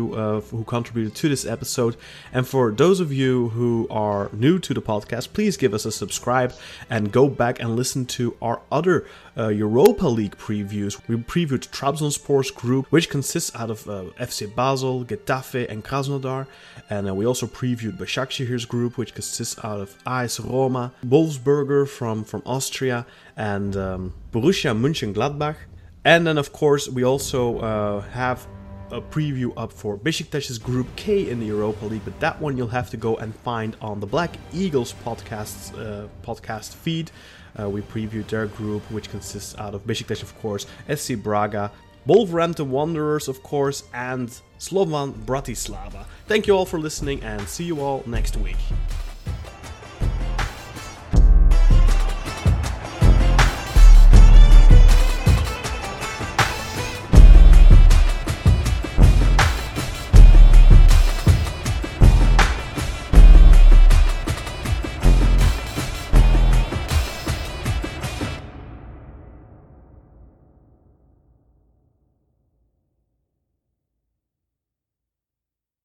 who 0.51 0.65
contributed 0.65 1.15
to 1.15 1.29
this 1.29 1.45
episode. 1.45 1.95
And 2.33 2.45
for 2.45 2.69
those 2.71 2.99
of 2.99 3.13
you 3.13 3.47
who 3.55 3.87
are 3.89 4.29
new 4.33 4.59
to 4.59 4.73
the 4.73 4.81
podcast, 4.81 5.31
please 5.31 5.55
give 5.55 5.73
us 5.73 5.85
a 5.85 5.91
subscribe 5.93 6.51
and 6.89 7.13
go 7.13 7.29
back 7.29 7.61
and 7.61 7.77
listen 7.77 8.05
to 8.17 8.35
our 8.41 8.59
other 8.73 9.05
uh, 9.37 9.47
Europa 9.47 10.07
League 10.07 10.37
previews. 10.37 10.99
We 11.07 11.15
previewed 11.15 11.69
Trabzonspor's 11.69 12.51
group, 12.51 12.87
which 12.91 13.09
consists 13.09 13.55
out 13.55 13.71
of 13.71 13.87
uh, 13.87 14.05
FC 14.19 14.53
Basel, 14.53 15.05
Getafe, 15.05 15.69
and 15.69 15.83
Krasnodar. 15.83 16.47
And 16.89 17.07
uh, 17.07 17.15
we 17.15 17.25
also 17.25 17.47
previewed 17.47 17.97
Başakşehir's 17.97 18.65
group, 18.65 18.97
which 18.97 19.13
consists 19.13 19.57
out 19.63 19.79
of 19.79 19.97
AS 20.05 20.39
Roma, 20.39 20.91
Wolfsberger 21.05 21.87
from, 21.87 22.23
from 22.23 22.43
Austria, 22.45 23.05
and 23.37 23.75
um, 23.75 24.13
Borussia 24.31 24.75
Mönchengladbach. 24.75 25.55
And 26.05 26.27
then, 26.27 26.37
of 26.37 26.51
course, 26.51 26.89
we 26.89 27.03
also 27.03 27.59
uh, 27.59 28.01
have 28.01 28.45
a 28.91 29.01
preview 29.01 29.51
up 29.57 29.71
for 29.71 29.97
Besiktas's 29.97 30.57
Group 30.59 30.87
K 30.95 31.29
in 31.29 31.39
the 31.39 31.47
Europa 31.47 31.85
League, 31.85 32.05
but 32.05 32.19
that 32.19 32.39
one 32.39 32.57
you'll 32.57 32.67
have 32.67 32.89
to 32.91 32.97
go 32.97 33.15
and 33.17 33.35
find 33.35 33.75
on 33.81 33.99
the 33.99 34.05
Black 34.05 34.35
Eagles 34.53 34.93
podcast 35.05 35.73
uh, 35.79 36.07
podcast 36.21 36.73
feed. 36.75 37.09
Uh, 37.59 37.69
we 37.69 37.81
previewed 37.81 38.27
their 38.27 38.47
group, 38.47 38.81
which 38.91 39.09
consists 39.09 39.55
out 39.57 39.75
of 39.75 39.85
Besiktas, 39.85 40.21
of 40.21 40.37
course, 40.41 40.65
SC 40.93 41.15
Braga, 41.15 41.71
Wolverhampton 42.05 42.69
Wanderers, 42.71 43.27
of 43.27 43.43
course, 43.43 43.83
and 43.93 44.29
Slovan 44.57 45.13
Bratislava. 45.25 46.05
Thank 46.27 46.47
you 46.47 46.55
all 46.55 46.65
for 46.65 46.79
listening, 46.79 47.21
and 47.23 47.41
see 47.47 47.63
you 47.63 47.79
all 47.79 48.03
next 48.05 48.37
week. 48.37 48.57